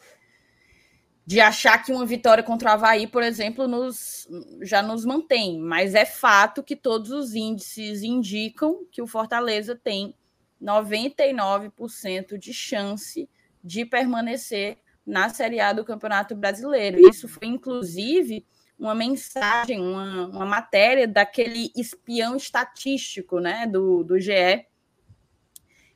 de 1.24 1.40
achar 1.40 1.82
que 1.82 1.90
uma 1.90 2.04
vitória 2.04 2.44
contra 2.44 2.68
o 2.68 2.72
Havaí, 2.74 3.06
por 3.06 3.22
exemplo, 3.22 3.66
nos, 3.66 4.28
já 4.60 4.82
nos 4.82 5.06
mantém. 5.06 5.58
Mas 5.58 5.94
é 5.94 6.04
fato 6.04 6.62
que 6.62 6.76
todos 6.76 7.10
os 7.10 7.34
índices 7.34 8.02
indicam 8.02 8.84
que 8.92 9.00
o 9.00 9.06
Fortaleza 9.06 9.74
tem 9.74 10.14
99% 10.62 12.38
de 12.38 12.52
chance 12.52 13.28
de 13.62 13.84
permanecer 13.84 14.78
na 15.06 15.28
Série 15.28 15.60
A 15.60 15.72
do 15.72 15.84
Campeonato 15.84 16.34
Brasileiro. 16.34 16.98
Isso 17.08 17.28
foi, 17.28 17.48
inclusive, 17.48 18.46
uma 18.78 18.94
mensagem, 18.94 19.80
uma, 19.80 20.26
uma 20.28 20.46
matéria 20.46 21.06
daquele 21.06 21.70
espião 21.76 22.36
estatístico 22.36 23.38
né, 23.40 23.66
do, 23.66 24.02
do 24.02 24.18
GE. 24.18 24.66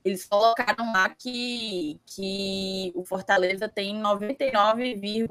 Eles 0.04 0.26
colocaram 0.26 0.92
lá 0.92 1.08
que, 1.08 1.98
que 2.04 2.92
o 2.94 3.02
Fortaleza 3.04 3.66
tem 3.68 3.96
99,99% 4.02 5.26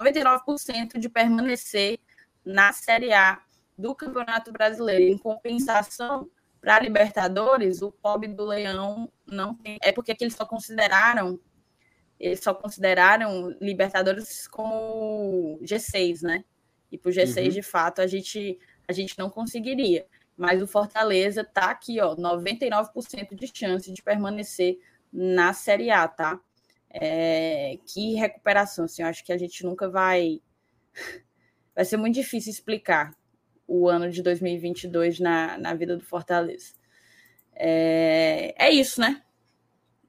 99 0.00 0.98
de 0.98 1.08
permanecer 1.08 2.00
na 2.44 2.72
Série 2.72 3.12
A 3.12 3.40
do 3.76 3.94
Campeonato 3.94 4.50
Brasileiro. 4.50 5.04
Em 5.04 5.16
compensação, 5.16 6.28
para 6.60 6.80
Libertadores, 6.80 7.82
o 7.82 7.92
pobre 7.92 8.28
do 8.28 8.44
Leão 8.44 9.10
não 9.26 9.54
tem. 9.54 9.78
É 9.82 9.92
porque 9.92 10.16
eles 10.20 10.34
só 10.34 10.44
consideraram. 10.44 11.38
Eles 12.18 12.40
só 12.40 12.52
consideraram 12.52 13.56
Libertadores 13.60 14.48
como 14.48 15.58
G6, 15.62 16.22
né? 16.22 16.44
E 16.90 16.98
para 16.98 17.10
o 17.10 17.12
G6, 17.12 17.44
uhum. 17.44 17.50
de 17.50 17.62
fato, 17.62 18.00
a 18.00 18.06
gente, 18.06 18.58
a 18.88 18.92
gente 18.92 19.16
não 19.18 19.30
conseguiria. 19.30 20.06
Mas 20.36 20.60
o 20.62 20.66
Fortaleza 20.66 21.44
tá 21.44 21.70
aqui, 21.70 22.00
ó, 22.00 22.16
99% 22.16 23.34
de 23.34 23.50
chance 23.52 23.92
de 23.92 24.02
permanecer 24.02 24.78
na 25.12 25.52
Série 25.52 25.90
A, 25.90 26.08
tá? 26.08 26.40
É, 26.90 27.78
que 27.86 28.14
recuperação, 28.14 28.86
assim, 28.86 29.02
eu 29.02 29.08
acho 29.08 29.24
que 29.24 29.32
a 29.32 29.38
gente 29.38 29.64
nunca 29.64 29.88
vai. 29.88 30.40
Vai 31.74 31.84
ser 31.84 31.96
muito 31.96 32.16
difícil 32.16 32.50
explicar 32.50 33.16
o 33.68 33.86
ano 33.86 34.10
de 34.10 34.22
2022 34.22 35.20
na, 35.20 35.58
na 35.58 35.74
vida 35.74 35.94
do 35.96 36.04
Fortaleza. 36.04 36.72
É, 37.54 38.54
é 38.56 38.70
isso, 38.70 38.98
né? 39.00 39.22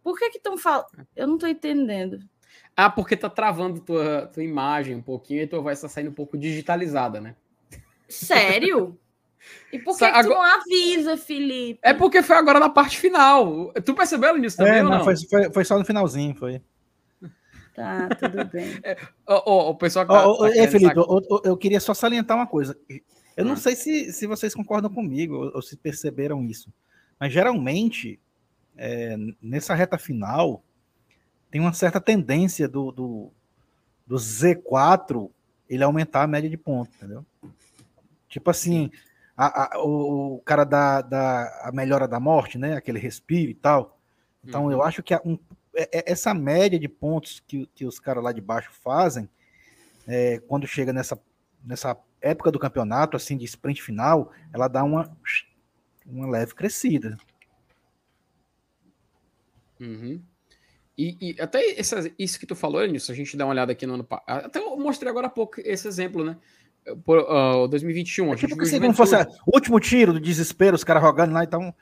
Por 0.01 0.17
que 0.17 0.29
que 0.29 0.37
estão 0.37 0.57
falando? 0.57 1.05
Eu 1.15 1.27
não 1.27 1.35
estou 1.35 1.49
entendendo. 1.49 2.19
Ah, 2.75 2.89
porque 2.89 3.17
tá 3.17 3.29
travando 3.29 3.81
tua, 3.81 4.27
tua 4.27 4.43
imagem 4.43 4.95
um 4.95 5.01
pouquinho 5.01 5.41
e 5.41 5.47
tua 5.47 5.59
voz 5.59 5.77
está 5.77 5.89
saindo 5.89 6.11
um 6.11 6.13
pouco 6.13 6.37
digitalizada, 6.37 7.19
né? 7.19 7.35
Sério? 8.07 8.97
E 9.71 9.79
por 9.79 9.93
que, 9.93 9.99
Sa 9.99 10.11
que 10.11 10.23
tu 10.23 10.29
não 10.29 10.43
avisa, 10.43 11.15
Felipe? 11.15 11.79
É 11.81 11.93
porque 11.93 12.21
foi 12.21 12.35
agora 12.35 12.59
na 12.59 12.69
parte 12.69 12.99
final. 12.99 13.71
Tu 13.85 13.93
percebeu 13.95 14.37
nisso 14.37 14.57
também 14.57 14.79
é, 14.79 14.83
não, 14.83 14.91
não? 14.91 15.03
Foi, 15.03 15.15
foi, 15.15 15.51
foi, 15.53 15.63
só 15.63 15.79
no 15.79 15.85
finalzinho, 15.85 16.35
foi. 16.35 16.61
Tá, 17.73 18.09
tudo 18.19 18.43
bem. 18.45 18.79
É, 18.83 18.97
o, 19.25 19.69
o, 19.69 19.75
pessoal 19.75 20.05
que 20.05 20.11
tá, 20.11 20.27
oh, 20.27 20.37
tá 20.39 20.67
Felipe, 20.67 20.97
eu, 20.97 21.41
eu, 21.45 21.57
queria 21.57 21.79
só 21.79 21.93
salientar 21.93 22.35
uma 22.35 22.47
coisa. 22.47 22.77
Eu 23.39 23.45
não 23.45 23.53
ah. 23.53 23.55
sei 23.55 23.73
se, 23.73 24.11
se 24.11 24.27
vocês 24.27 24.53
concordam 24.53 24.91
comigo 24.91 25.33
ou, 25.33 25.55
ou 25.55 25.61
se 25.61 25.77
perceberam 25.77 26.43
isso, 26.43 26.73
mas 27.17 27.31
geralmente, 27.31 28.19
é, 28.75 29.15
nessa 29.41 29.73
reta 29.73 29.97
final, 29.97 30.61
tem 31.49 31.61
uma 31.61 31.71
certa 31.71 32.01
tendência 32.01 32.67
do, 32.67 32.91
do, 32.91 33.31
do 34.05 34.17
Z4 34.17 35.31
ele 35.69 35.85
aumentar 35.85 36.23
a 36.23 36.27
média 36.27 36.49
de 36.49 36.57
pontos, 36.57 36.93
entendeu? 36.97 37.25
Tipo 38.27 38.49
assim, 38.49 38.91
a, 39.37 39.77
a, 39.77 39.81
o, 39.83 40.41
cara 40.43 40.65
da, 40.65 41.01
da 41.01 41.61
a 41.63 41.71
melhora 41.71 42.09
da 42.09 42.19
morte, 42.19 42.57
né? 42.57 42.75
Aquele 42.75 42.99
respiro 42.99 43.49
e 43.51 43.55
tal. 43.55 43.97
Então, 44.43 44.65
uhum. 44.65 44.71
eu 44.73 44.83
acho 44.83 45.01
que 45.01 45.15
um, 45.23 45.39
é, 45.73 45.99
é, 45.99 46.11
essa 46.11 46.33
média 46.33 46.77
de 46.77 46.89
pontos 46.89 47.41
que, 47.47 47.67
que 47.73 47.85
os 47.85 48.01
caras 48.01 48.21
lá 48.21 48.33
de 48.33 48.41
baixo 48.41 48.69
fazem, 48.83 49.29
é, 50.05 50.39
quando 50.45 50.67
chega 50.67 50.91
nessa, 50.91 51.17
nessa 51.63 51.95
época 52.21 52.51
do 52.51 52.59
campeonato, 52.59 53.15
assim, 53.15 53.37
de 53.37 53.45
sprint 53.45 53.81
final, 53.81 54.31
ela 54.53 54.67
dá 54.67 54.83
uma, 54.83 55.09
uma 56.05 56.27
leve 56.27 56.53
crescida. 56.53 57.17
Uhum. 59.79 60.21
E, 60.97 61.17
e, 61.21 61.41
até 61.41 61.79
essa, 61.79 62.11
isso 62.19 62.37
que 62.37 62.45
tu 62.45 62.55
falou, 62.55 62.85
Nilson, 62.85 63.13
a 63.13 63.15
gente 63.15 63.37
dá 63.37 63.45
uma 63.45 63.53
olhada 63.53 63.71
aqui 63.71 63.87
no 63.87 63.93
ano 63.93 64.03
passado. 64.03 64.45
Até 64.45 64.59
eu 64.59 64.75
mostrei 64.77 65.09
agora 65.09 65.27
há 65.27 65.29
pouco 65.29 65.61
esse 65.61 65.87
exemplo, 65.87 66.25
né? 66.25 66.35
Por, 67.05 67.19
uh, 67.19 67.67
2021. 67.69 68.33
É 68.33 68.35
tipo 68.35 68.61
assim, 68.61 68.81
como 68.81 68.93
fosse 68.93 69.15
o 69.15 69.55
último 69.55 69.79
tiro 69.79 70.11
do 70.11 70.19
desespero, 70.19 70.75
os 70.75 70.83
caras 70.83 71.01
jogando 71.01 71.31
lá, 71.31 71.43
então. 71.43 71.73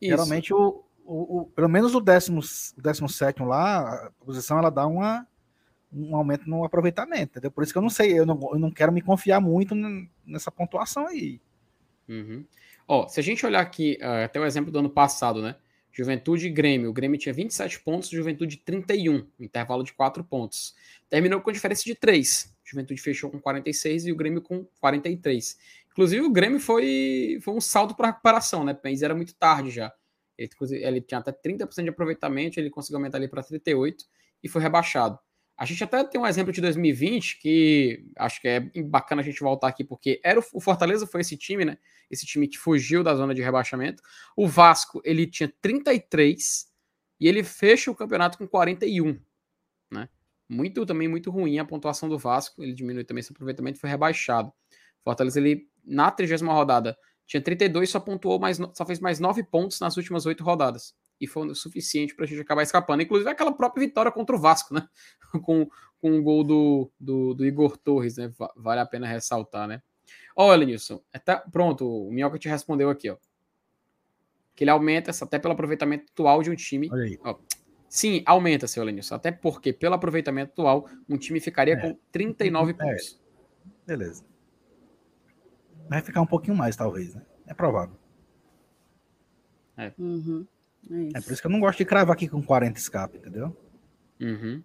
Isso. 0.00 0.10
Geralmente, 0.10 0.54
o, 0.54 0.84
o, 1.04 1.40
o, 1.40 1.46
pelo 1.46 1.68
menos 1.68 1.96
o 1.96 2.00
17 2.00 3.42
lá, 3.42 4.06
a 4.06 4.10
posição 4.24 4.58
ela 4.58 4.70
dá 4.70 4.86
uma, 4.86 5.26
um 5.92 6.14
aumento 6.14 6.48
no 6.48 6.64
aproveitamento, 6.64 7.32
entendeu? 7.32 7.50
Por 7.50 7.64
isso 7.64 7.72
que 7.72 7.78
eu 7.78 7.82
não 7.82 7.90
sei, 7.90 8.18
eu 8.18 8.24
não, 8.24 8.38
eu 8.52 8.58
não 8.58 8.70
quero 8.70 8.92
me 8.92 9.02
confiar 9.02 9.40
muito 9.40 9.74
nessa 10.24 10.50
pontuação 10.50 11.06
aí. 11.06 11.40
Uhum. 12.08 12.44
Ó, 12.86 13.06
se 13.08 13.20
a 13.20 13.22
gente 13.22 13.44
olhar 13.46 13.60
aqui, 13.60 13.98
uh, 14.00 14.24
até 14.24 14.40
o 14.40 14.44
exemplo 14.44 14.70
do 14.72 14.78
ano 14.78 14.90
passado, 14.90 15.42
né? 15.42 15.56
Juventude 15.92 16.46
e 16.46 16.50
Grêmio. 16.50 16.90
O 16.90 16.92
Grêmio 16.92 17.18
tinha 17.18 17.32
27 17.32 17.80
pontos, 17.80 18.08
Juventude 18.08 18.56
31, 18.58 19.26
intervalo 19.38 19.82
de 19.82 19.92
4 19.92 20.22
pontos. 20.24 20.74
Terminou 21.08 21.40
com 21.40 21.50
diferença 21.50 21.82
de 21.84 21.94
3. 21.94 22.54
Juventude 22.64 23.00
fechou 23.00 23.30
com 23.30 23.40
46 23.40 24.06
e 24.06 24.12
o 24.12 24.16
Grêmio 24.16 24.40
com 24.40 24.64
43. 24.80 25.58
Inclusive, 25.90 26.22
o 26.22 26.30
Grêmio 26.30 26.60
foi, 26.60 27.38
foi 27.42 27.54
um 27.54 27.60
salto 27.60 27.94
para 27.94 28.08
recuperação, 28.08 28.64
né? 28.64 28.78
Mas 28.82 29.02
era 29.02 29.14
muito 29.14 29.34
tarde 29.34 29.70
já. 29.70 29.92
Ele, 30.38 30.50
ele 30.70 31.00
tinha 31.00 31.18
até 31.18 31.32
30% 31.32 31.82
de 31.82 31.90
aproveitamento, 31.90 32.58
ele 32.58 32.70
conseguiu 32.70 32.98
aumentar 32.98 33.18
ali 33.18 33.28
para 33.28 33.42
38 33.42 34.04
e 34.42 34.48
foi 34.48 34.62
rebaixado. 34.62 35.18
A 35.60 35.66
gente 35.66 35.84
até 35.84 36.02
tem 36.02 36.18
um 36.18 36.26
exemplo 36.26 36.54
de 36.54 36.60
2020 36.62 37.38
que 37.38 38.06
acho 38.16 38.40
que 38.40 38.48
é 38.48 38.60
bacana 38.82 39.20
a 39.20 39.24
gente 39.24 39.40
voltar 39.40 39.68
aqui, 39.68 39.84
porque 39.84 40.18
era 40.24 40.40
o 40.54 40.58
Fortaleza 40.58 41.06
foi 41.06 41.20
esse 41.20 41.36
time, 41.36 41.66
né? 41.66 41.76
Esse 42.10 42.24
time 42.24 42.48
que 42.48 42.56
fugiu 42.56 43.04
da 43.04 43.14
zona 43.14 43.34
de 43.34 43.42
rebaixamento. 43.42 44.02
O 44.34 44.48
Vasco, 44.48 45.02
ele 45.04 45.26
tinha 45.26 45.52
33 45.60 46.66
e 47.20 47.28
ele 47.28 47.44
fecha 47.44 47.90
o 47.90 47.94
campeonato 47.94 48.38
com 48.38 48.48
41, 48.48 49.20
né? 49.92 50.08
Muito 50.48 50.86
também 50.86 51.08
muito 51.08 51.30
ruim 51.30 51.58
a 51.58 51.64
pontuação 51.66 52.08
do 52.08 52.18
Vasco, 52.18 52.62
ele 52.62 52.72
diminui 52.72 53.04
também 53.04 53.22
seu 53.22 53.34
aproveitamento, 53.34 53.78
foi 53.78 53.90
rebaixado. 53.90 54.50
Fortaleza 55.04 55.38
ele 55.38 55.68
na 55.84 56.10
30 56.10 56.42
rodada 56.46 56.96
tinha 57.26 57.42
32, 57.42 57.90
só 57.90 58.00
pontuou 58.00 58.40
mais 58.40 58.56
só 58.56 58.86
fez 58.86 58.98
mais 58.98 59.20
9 59.20 59.44
pontos 59.44 59.78
nas 59.78 59.98
últimas 59.98 60.24
8 60.24 60.42
rodadas 60.42 60.94
e 61.20 61.26
foi 61.26 61.46
o 61.46 61.54
suficiente 61.54 62.14
para 62.14 62.24
a 62.24 62.28
gente 62.28 62.40
acabar 62.40 62.62
escapando. 62.62 63.02
Inclusive 63.02 63.28
aquela 63.28 63.52
própria 63.52 63.86
vitória 63.86 64.10
contra 64.10 64.34
o 64.34 64.38
Vasco, 64.38 64.74
né? 64.74 64.88
com, 65.44 65.68
com 66.00 66.18
o 66.18 66.22
gol 66.22 66.42
do, 66.42 66.90
do, 66.98 67.34
do, 67.34 67.44
Igor 67.44 67.76
Torres, 67.76 68.16
né? 68.16 68.32
Vale 68.56 68.80
a 68.80 68.86
pena 68.86 69.06
ressaltar, 69.06 69.68
né? 69.68 69.82
Olha, 70.34 70.64
Nilson, 70.64 71.02
é 71.12 71.18
tá, 71.18 71.38
pronto, 71.38 71.86
o 71.86 72.10
Minhoca 72.10 72.38
te 72.38 72.48
respondeu 72.48 72.88
aqui, 72.88 73.10
ó. 73.10 73.16
Que 74.54 74.64
ele 74.64 74.70
aumenta 74.70 75.10
até 75.22 75.38
pelo 75.38 75.52
aproveitamento 75.52 76.06
atual 76.12 76.42
de 76.42 76.50
um 76.50 76.54
time. 76.54 76.88
Olha 76.90 77.04
aí. 77.04 77.18
Ó, 77.22 77.38
sim, 77.88 78.22
aumenta, 78.24 78.66
seu 78.66 78.82
Lenilson. 78.82 79.14
Até 79.14 79.30
porque, 79.30 79.72
pelo 79.72 79.94
aproveitamento 79.94 80.52
atual, 80.52 80.88
um 81.08 81.18
time 81.18 81.40
ficaria 81.40 81.74
é. 81.74 81.76
com 81.76 81.98
39 82.10 82.70
é. 82.70 82.74
pontos. 82.74 83.20
Beleza. 83.86 84.24
Vai 85.88 86.00
ficar 86.02 86.20
um 86.20 86.26
pouquinho 86.26 86.56
mais, 86.56 86.76
talvez, 86.76 87.14
né? 87.14 87.22
É 87.46 87.54
provável. 87.54 87.96
É. 89.76 89.92
Uhum. 89.98 90.46
É, 90.88 91.18
é, 91.18 91.20
por 91.20 91.32
isso 91.32 91.40
que 91.40 91.46
eu 91.46 91.50
não 91.50 91.60
gosto 91.60 91.78
de 91.78 91.84
cravar 91.84 92.14
aqui 92.14 92.28
com 92.28 92.42
40 92.42 92.78
escape, 92.78 93.18
entendeu? 93.18 93.56
Uhum. 94.20 94.62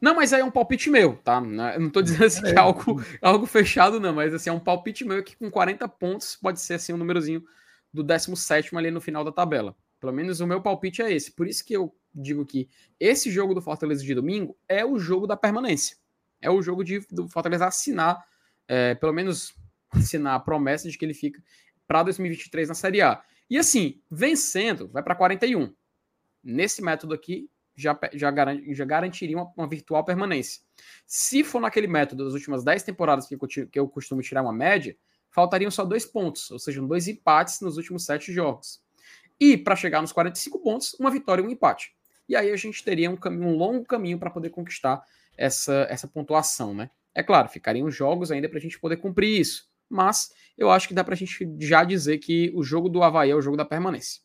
Não, 0.00 0.14
mas 0.14 0.32
aí 0.32 0.40
é 0.40 0.44
um 0.44 0.50
palpite 0.50 0.90
meu, 0.90 1.16
tá? 1.16 1.42
Eu 1.74 1.80
não 1.80 1.90
tô 1.90 2.02
dizendo 2.02 2.24
assim 2.24 2.42
que 2.42 2.50
é 2.50 2.58
algo, 2.58 3.02
algo 3.20 3.46
fechado, 3.46 4.00
não, 4.00 4.14
mas 4.14 4.32
assim, 4.34 4.50
é 4.50 4.52
um 4.52 4.60
palpite 4.60 5.04
meu 5.04 5.22
que 5.22 5.36
com 5.36 5.50
40 5.50 5.86
pontos 5.88 6.36
pode 6.36 6.60
ser 6.60 6.74
assim 6.74 6.92
um 6.92 6.96
númerozinho 6.96 7.44
do 7.92 8.02
17 8.02 8.76
ali 8.76 8.90
no 8.90 9.00
final 9.00 9.24
da 9.24 9.32
tabela. 9.32 9.76
Pelo 10.00 10.12
menos 10.12 10.40
o 10.40 10.46
meu 10.46 10.60
palpite 10.60 11.02
é 11.02 11.12
esse. 11.12 11.32
Por 11.32 11.46
isso 11.46 11.64
que 11.64 11.74
eu 11.74 11.94
digo 12.14 12.44
que 12.44 12.68
esse 12.98 13.30
jogo 13.30 13.54
do 13.54 13.62
Fortaleza 13.62 14.02
de 14.02 14.14
domingo 14.14 14.56
é 14.68 14.84
o 14.84 14.98
jogo 14.98 15.26
da 15.26 15.36
permanência. 15.36 15.96
É 16.40 16.50
o 16.50 16.60
jogo 16.62 16.84
de, 16.84 17.00
do 17.10 17.28
Fortaleza 17.28 17.66
assinar, 17.66 18.24
é, 18.68 18.94
pelo 18.94 19.12
menos 19.12 19.54
assinar 19.90 20.34
a 20.34 20.40
promessa 20.40 20.90
de 20.90 20.96
que 20.98 21.04
ele 21.04 21.14
fica 21.14 21.42
para 21.86 22.02
2023 22.02 22.68
na 22.68 22.74
Série 22.74 23.00
A. 23.00 23.22
E 23.48 23.58
assim, 23.58 24.00
vencendo, 24.10 24.88
vai 24.88 25.02
para 25.02 25.14
41. 25.14 25.72
Nesse 26.42 26.82
método 26.82 27.14
aqui, 27.14 27.48
já, 27.74 27.98
já, 28.14 28.30
garante, 28.30 28.74
já 28.74 28.84
garantiria 28.84 29.36
uma, 29.36 29.52
uma, 29.56 29.68
virtual 29.68 30.04
permanência. 30.04 30.62
Se 31.06 31.44
for 31.44 31.60
naquele 31.60 31.86
método 31.86 32.24
das 32.24 32.32
últimas 32.32 32.64
10 32.64 32.82
temporadas 32.82 33.26
que 33.26 33.34
eu, 33.34 33.38
que 33.68 33.78
eu 33.78 33.88
costumo 33.88 34.22
tirar 34.22 34.42
uma 34.42 34.52
média, 34.52 34.96
faltariam 35.30 35.70
só 35.70 35.84
dois 35.84 36.06
pontos, 36.06 36.50
ou 36.50 36.58
seja, 36.58 36.80
dois 36.80 37.06
empates 37.06 37.60
nos 37.60 37.76
últimos 37.76 38.06
sete 38.06 38.32
jogos. 38.32 38.80
E 39.38 39.56
para 39.56 39.76
chegar 39.76 40.00
nos 40.00 40.12
45 40.12 40.58
pontos, 40.60 40.94
uma 40.94 41.10
vitória 41.10 41.42
e 41.42 41.44
um 41.44 41.50
empate. 41.50 41.94
E 42.26 42.34
aí 42.34 42.50
a 42.50 42.56
gente 42.56 42.82
teria 42.82 43.10
um, 43.10 43.16
caminho, 43.16 43.48
um 43.48 43.56
longo 43.56 43.84
caminho 43.84 44.18
para 44.18 44.30
poder 44.30 44.48
conquistar 44.48 45.04
essa, 45.36 45.86
essa 45.90 46.08
pontuação, 46.08 46.74
né? 46.74 46.90
É 47.14 47.22
claro, 47.22 47.48
ficariam 47.48 47.90
jogos 47.90 48.30
ainda 48.30 48.48
para 48.48 48.58
a 48.58 48.60
gente 48.60 48.80
poder 48.80 48.96
cumprir 48.96 49.40
isso. 49.40 49.70
Mas 49.88 50.32
eu 50.56 50.70
acho 50.70 50.88
que 50.88 50.94
dá 50.94 51.04
para 51.04 51.14
a 51.14 51.16
gente 51.16 51.54
já 51.58 51.84
dizer 51.84 52.18
que 52.18 52.50
o 52.54 52.62
jogo 52.62 52.88
do 52.88 53.02
Havaí 53.02 53.30
é 53.30 53.34
o 53.34 53.42
jogo 53.42 53.56
da 53.56 53.64
permanência. 53.64 54.22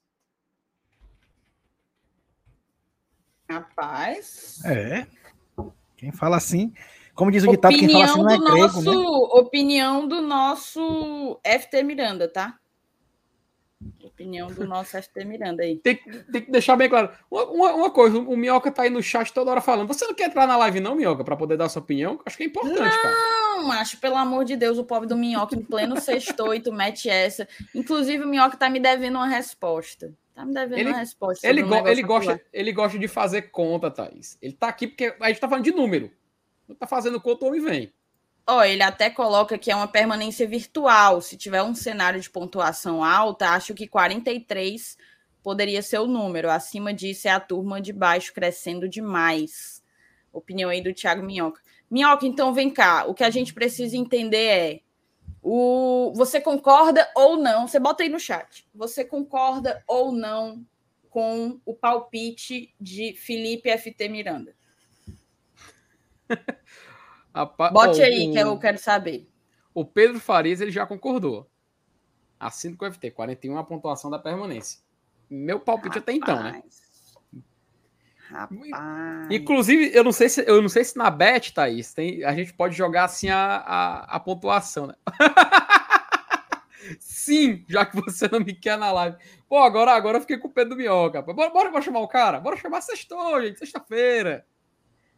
Rapaz. 3.49 4.63
É. 4.65 5.07
Quem 5.97 6.11
fala 6.11 6.37
assim. 6.37 6.73
Como 7.13 7.29
diz 7.29 7.43
o 7.43 7.51
ditado, 7.51 7.77
quem 7.77 7.89
fala 7.89 8.05
assim 8.05 8.23
não 8.23 8.29
é 8.29 8.37
grego, 8.37 8.55
né? 8.55 8.61
nosso, 8.61 8.81
né? 8.81 9.39
Opinião 9.39 10.07
do 10.07 10.21
nosso 10.21 11.39
FT 11.45 11.83
Miranda, 11.83 12.31
tá? 12.31 12.57
Opinião 14.03 14.47
do 14.47 14.67
nosso 14.67 15.01
FT 15.01 15.25
Miranda 15.25 15.63
aí. 15.63 15.77
Tem, 15.77 15.95
tem 15.95 16.41
que 16.41 16.51
deixar 16.51 16.75
bem 16.75 16.89
claro. 16.89 17.09
Uma, 17.29 17.73
uma, 17.73 17.89
coisa, 17.89 18.17
o 18.19 18.37
Minhoca 18.37 18.71
tá 18.71 18.83
aí 18.83 18.89
no 18.89 19.01
chat 19.01 19.33
toda 19.33 19.49
hora 19.49 19.61
falando. 19.61 19.87
Você 19.87 20.05
não 20.05 20.13
quer 20.13 20.27
entrar 20.27 20.45
na 20.45 20.57
live, 20.57 20.79
não, 20.79 20.95
Minhoca, 20.95 21.23
para 21.23 21.35
poder 21.35 21.57
dar 21.57 21.69
sua 21.69 21.81
opinião? 21.81 22.19
Acho 22.25 22.37
que 22.37 22.43
é 22.43 22.47
importante, 22.47 22.79
não, 22.79 23.01
cara. 23.01 23.15
Não, 23.15 23.71
acho, 23.71 23.97
pelo 23.97 24.15
amor 24.15 24.45
de 24.45 24.55
Deus, 24.55 24.77
o 24.77 24.83
pobre 24.83 25.07
do 25.07 25.17
Minhoca 25.17 25.55
em 25.55 25.63
pleno 25.63 25.99
sexto 25.99 26.33
tu 26.63 26.71
mete 26.71 27.09
essa. 27.09 27.47
Inclusive, 27.73 28.23
o 28.23 28.27
Minhoca 28.27 28.57
tá 28.57 28.69
me 28.69 28.79
devendo 28.79 29.15
uma 29.15 29.27
resposta. 29.27 30.13
Tá 30.35 30.45
me 30.45 30.53
devendo 30.53 30.79
ele, 30.79 30.89
uma 30.89 30.99
resposta. 30.99 31.47
Ele, 31.47 31.61
go 31.61 31.87
ele, 31.87 32.01
gosta, 32.03 32.41
ele 32.53 32.71
gosta 32.71 32.99
de 32.99 33.07
fazer 33.07 33.43
conta, 33.43 33.89
Thaís. 33.89 34.37
Ele 34.41 34.53
tá 34.53 34.67
aqui 34.67 34.87
porque 34.87 35.15
a 35.19 35.27
gente 35.27 35.39
tá 35.39 35.47
falando 35.47 35.65
de 35.65 35.71
número. 35.71 36.11
Não 36.67 36.75
tá 36.75 36.87
fazendo 36.87 37.19
conta, 37.19 37.45
o 37.45 37.47
homem 37.47 37.61
vem. 37.61 37.93
Ó, 38.53 38.65
ele 38.65 38.83
até 38.83 39.09
coloca 39.09 39.57
que 39.57 39.71
é 39.71 39.75
uma 39.75 39.87
permanência 39.87 40.45
virtual. 40.45 41.21
Se 41.21 41.37
tiver 41.37 41.63
um 41.63 41.73
cenário 41.73 42.19
de 42.19 42.29
pontuação 42.29 43.01
alta, 43.01 43.51
acho 43.51 43.73
que 43.73 43.87
43 43.87 44.97
poderia 45.41 45.81
ser 45.81 45.99
o 45.99 46.05
número. 46.05 46.51
Acima 46.51 46.93
disso 46.93 47.29
é 47.29 47.31
a 47.31 47.39
turma 47.39 47.79
de 47.79 47.93
baixo 47.93 48.33
crescendo 48.33 48.89
demais. 48.89 49.81
Opinião 50.33 50.69
aí 50.69 50.81
do 50.81 50.93
Thiago 50.93 51.23
Minhoca. 51.23 51.61
Minhoca, 51.89 52.27
então 52.27 52.53
vem 52.53 52.69
cá. 52.69 53.05
O 53.05 53.13
que 53.13 53.23
a 53.23 53.29
gente 53.29 53.53
precisa 53.53 53.95
entender 53.95 54.47
é 54.47 54.81
o 55.41 56.11
você 56.13 56.41
concorda 56.41 57.09
ou 57.15 57.37
não? 57.37 57.69
Você 57.69 57.79
bota 57.79 58.03
aí 58.03 58.09
no 58.09 58.19
chat. 58.19 58.67
Você 58.75 59.05
concorda 59.05 59.81
ou 59.87 60.11
não 60.11 60.61
com 61.09 61.57
o 61.65 61.73
palpite 61.73 62.75
de 62.77 63.13
Felipe 63.13 63.69
FT 63.77 64.09
Miranda? 64.09 64.53
Bote 67.71 68.01
aí, 68.01 68.29
o, 68.29 68.33
que 68.33 68.39
eu 68.39 68.59
quero 68.59 68.77
saber. 68.77 69.29
O 69.73 69.85
Pedro 69.85 70.19
Farias 70.19 70.59
ele 70.59 70.71
já 70.71 70.85
concordou. 70.85 71.49
Assino 72.39 72.75
com 72.75 72.85
o 72.85 72.91
FT, 72.91 73.11
41 73.11 73.57
a 73.57 73.63
pontuação 73.63 74.09
da 74.09 74.19
permanência. 74.19 74.79
Meu 75.29 75.59
palpite 75.59 75.99
Rapaz. 75.99 76.03
até 76.03 76.13
então, 76.13 76.43
né? 76.43 76.61
Rapaz. 78.29 79.27
Inclusive, 79.29 79.91
eu 79.93 80.03
não 80.03 80.11
sei 80.11 80.29
se 80.29 80.43
eu 80.47 80.61
não 80.61 80.69
sei 80.69 80.83
se 80.83 80.97
na 80.97 81.09
bet, 81.09 81.53
Thaís, 81.53 81.93
tem, 81.93 82.23
a 82.23 82.33
gente 82.33 82.53
pode 82.53 82.75
jogar 82.75 83.05
assim 83.05 83.29
a, 83.29 83.57
a, 83.57 84.15
a 84.15 84.19
pontuação, 84.19 84.87
né? 84.87 84.95
Sim, 86.99 87.63
já 87.67 87.85
que 87.85 87.95
você 87.95 88.27
não 88.27 88.39
me 88.39 88.53
quer 88.53 88.77
na 88.77 88.91
live. 88.91 89.17
Pô, 89.47 89.59
agora, 89.59 89.91
agora 89.91 90.17
eu 90.17 90.21
fiquei 90.21 90.37
com 90.37 90.47
o 90.47 90.51
pé 90.51 90.65
do 90.65 90.75
minhoca. 90.75 91.21
Bora, 91.21 91.49
bora, 91.49 91.69
bora 91.69 91.81
chamar 91.81 91.99
o 91.99 92.07
cara? 92.07 92.39
Bora 92.39 92.57
chamar 92.57 92.81
sextou, 92.81 93.41
gente, 93.41 93.59
sexta-feira. 93.59 94.45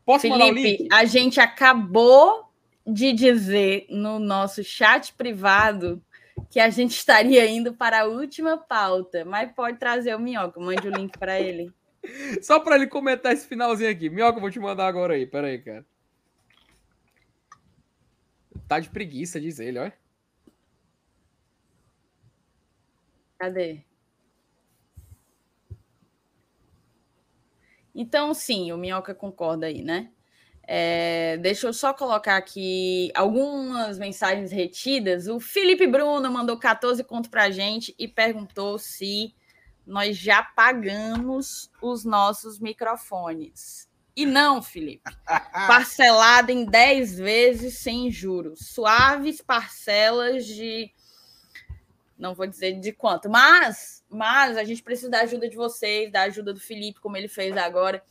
Posso 0.06 0.22
Felipe, 0.22 0.40
mandar 0.40 0.52
o 0.52 0.64
link? 0.64 0.88
A 0.92 1.06
gente 1.06 1.40
acabou 1.40 2.50
de 2.86 3.14
dizer 3.14 3.86
no 3.90 4.20
nosso 4.20 4.64
chat 4.64 5.14
privado 5.14 6.04
que 6.50 6.60
a 6.60 6.70
gente 6.70 6.92
estaria 6.92 7.46
indo 7.50 7.74
para 7.74 8.02
a 8.02 8.06
última 8.06 8.58
pauta, 8.58 9.24
mas 9.24 9.52
pode 9.54 9.78
trazer 9.78 10.16
o 10.16 10.20
Minhoca, 10.20 10.60
mande 10.60 10.88
o 10.88 10.92
link 10.92 11.18
para 11.18 11.40
ele. 11.40 11.72
Só 12.42 12.60
para 12.60 12.76
ele 12.76 12.88
comentar 12.88 13.32
esse 13.32 13.48
finalzinho 13.48 13.90
aqui. 13.90 14.10
Minhoca, 14.10 14.38
eu 14.38 14.42
vou 14.42 14.52
te 14.52 14.60
mandar 14.60 14.88
agora 14.88 15.14
aí, 15.14 15.26
pera 15.26 15.48
aí, 15.48 15.60
cara. 15.60 15.86
Tá 18.68 18.80
de 18.80 18.90
preguiça, 18.90 19.40
diz 19.40 19.60
ele, 19.60 19.80
olha. 19.80 19.94
Cadê? 23.38 23.84
Então, 27.94 28.34
sim, 28.34 28.72
o 28.72 28.78
Minhoca 28.78 29.14
concorda 29.14 29.68
aí, 29.68 29.82
né? 29.84 30.10
É, 30.66 31.38
deixa 31.38 31.68
eu 31.68 31.74
só 31.74 31.94
colocar 31.94 32.38
aqui 32.38 33.12
algumas 33.14 34.00
mensagens 34.00 34.52
retidas. 34.52 35.28
O 35.28 35.40
Felipe 35.40 35.86
Bruno 35.86 36.32
mandou 36.32 36.58
14 36.58 37.04
conto 37.04 37.30
para 37.30 37.44
a 37.44 37.52
gente 37.52 37.94
e 38.00 38.08
perguntou 38.08 38.80
se 38.80 39.36
nós 39.86 40.18
já 40.18 40.42
pagamos 40.42 41.70
os 41.82 42.06
nossos 42.06 42.60
microfones. 42.60 43.90
E 44.16 44.26
não, 44.26 44.62
Felipe. 44.62 45.12
Parcelado 45.68 46.52
em 46.52 46.66
10 46.66 47.18
vezes 47.18 47.80
sem 47.80 48.10
juros. 48.10 48.68
Suaves 48.68 49.42
parcelas 49.42 50.46
de. 50.46 50.92
Não 52.18 52.34
vou 52.34 52.48
dizer 52.48 52.80
de 52.80 52.94
quanto, 52.94 53.30
mas 53.30 54.03
mas 54.14 54.58
a 54.58 54.64
gente 54.64 54.84
precisa 54.84 55.10
da 55.10 55.22
ajuda 55.22 55.50
de 55.50 55.56
vocês, 55.56 56.12
da 56.12 56.24
ajuda 56.24 56.54
do 56.54 56.60
Felipe, 56.60 57.00
como 57.00 57.18
ele 57.18 57.28
fez 57.28 57.56
agora, 57.58 58.04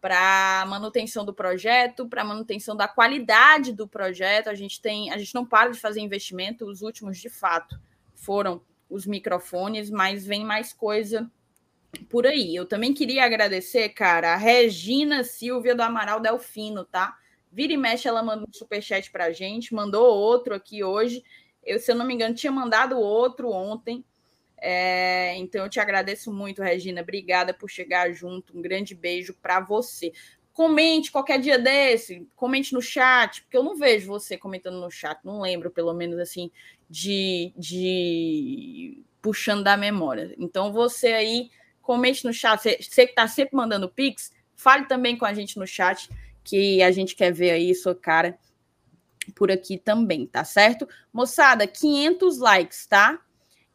para 0.00 0.64
manutenção 0.66 1.24
do 1.24 1.32
projeto, 1.32 2.08
para 2.08 2.24
manutenção 2.24 2.74
da 2.74 2.88
qualidade 2.88 3.72
do 3.72 3.86
projeto. 3.86 4.48
A 4.48 4.54
gente 4.54 4.80
tem, 4.80 5.12
a 5.12 5.18
gente 5.18 5.34
não 5.34 5.46
para 5.46 5.70
de 5.70 5.78
fazer 5.78 6.00
investimento. 6.00 6.66
Os 6.66 6.82
últimos, 6.82 7.18
de 7.18 7.28
fato, 7.28 7.78
foram 8.14 8.62
os 8.90 9.06
microfones, 9.06 9.90
mas 9.90 10.26
vem 10.26 10.44
mais 10.44 10.72
coisa 10.72 11.30
por 12.08 12.26
aí. 12.26 12.54
Eu 12.54 12.66
também 12.66 12.92
queria 12.92 13.24
agradecer, 13.24 13.90
cara, 13.90 14.32
a 14.32 14.36
Regina 14.36 15.22
Silvia 15.24 15.74
do 15.74 15.82
Amaral 15.82 16.20
Delfino, 16.20 16.84
tá? 16.84 17.16
Vira 17.50 17.72
e 17.72 17.76
mexe, 17.76 18.08
ela 18.08 18.22
manda 18.22 18.44
um 18.48 18.52
superchat 18.52 19.10
para 19.10 19.26
a 19.26 19.32
gente, 19.32 19.74
mandou 19.74 20.04
outro 20.04 20.54
aqui 20.54 20.82
hoje. 20.82 21.22
Eu, 21.62 21.78
se 21.78 21.92
eu 21.92 21.94
não 21.94 22.06
me 22.06 22.14
engano, 22.14 22.34
tinha 22.34 22.50
mandado 22.50 22.98
outro 22.98 23.50
ontem. 23.50 24.04
É, 24.64 25.34
então 25.38 25.64
eu 25.64 25.68
te 25.68 25.80
agradeço 25.80 26.32
muito, 26.32 26.62
Regina. 26.62 27.02
Obrigada 27.02 27.52
por 27.52 27.68
chegar 27.68 28.12
junto. 28.12 28.56
Um 28.56 28.62
grande 28.62 28.94
beijo 28.94 29.34
para 29.42 29.58
você. 29.58 30.12
Comente 30.52 31.10
qualquer 31.10 31.40
dia 31.40 31.58
desse, 31.58 32.28
comente 32.36 32.72
no 32.72 32.80
chat, 32.80 33.42
porque 33.42 33.56
eu 33.56 33.62
não 33.64 33.74
vejo 33.74 34.06
você 34.06 34.38
comentando 34.38 34.78
no 34.78 34.90
chat, 34.90 35.18
não 35.24 35.40
lembro, 35.40 35.70
pelo 35.70 35.92
menos 35.94 36.18
assim, 36.18 36.50
de, 36.88 37.52
de 37.56 39.02
puxando 39.20 39.64
da 39.64 39.76
memória. 39.76 40.32
Então 40.38 40.72
você 40.72 41.08
aí, 41.08 41.50
comente 41.80 42.24
no 42.24 42.32
chat, 42.32 42.60
você, 42.60 42.78
você 42.80 43.06
que 43.06 43.12
está 43.12 43.26
sempre 43.26 43.56
mandando 43.56 43.88
Pix, 43.88 44.30
fale 44.54 44.86
também 44.86 45.16
com 45.16 45.24
a 45.24 45.34
gente 45.34 45.58
no 45.58 45.66
chat, 45.66 46.08
que 46.44 46.82
a 46.82 46.92
gente 46.92 47.16
quer 47.16 47.32
ver 47.32 47.50
aí 47.50 47.74
sua 47.74 47.96
cara 47.96 48.38
por 49.34 49.50
aqui 49.50 49.78
também, 49.78 50.26
tá 50.26 50.44
certo? 50.44 50.86
Moçada, 51.12 51.66
500 51.66 52.38
likes, 52.38 52.86
tá? 52.86 53.18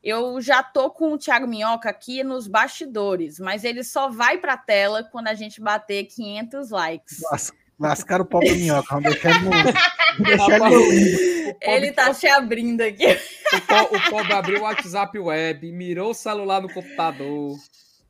Eu 0.03 0.39
já 0.39 0.61
tô 0.61 0.89
com 0.89 1.13
o 1.13 1.17
Thiago 1.17 1.47
Minhoca 1.47 1.89
aqui 1.89 2.23
nos 2.23 2.47
bastidores, 2.47 3.39
mas 3.39 3.63
ele 3.63 3.83
só 3.83 4.09
vai 4.09 4.37
para 4.37 4.53
a 4.53 4.57
tela 4.57 5.03
quando 5.03 5.27
a 5.27 5.33
gente 5.33 5.59
bater 5.59 6.05
500 6.05 6.69
likes. 6.69 7.21
Nossa, 7.29 7.53
lascaram 7.79 8.23
o 8.23 8.27
pobre 8.27 8.53
Minhoca, 8.55 8.95
vamos 8.95 9.09
deixar 9.09 9.35
ele 9.35 9.49
no... 9.49 11.47
Ele 11.61 11.91
tá 11.91 12.13
se 12.13 12.27
abrindo 12.27 12.81
aqui. 12.81 13.05
O, 13.07 14.11
pobre 14.11 14.33
abriu 14.33 14.59
o 14.59 14.63
WhatsApp 14.63 15.17
web, 15.17 15.71
mirou 15.71 16.11
o 16.11 16.13
celular 16.13 16.61
no 16.61 16.71
computador, 16.71 17.55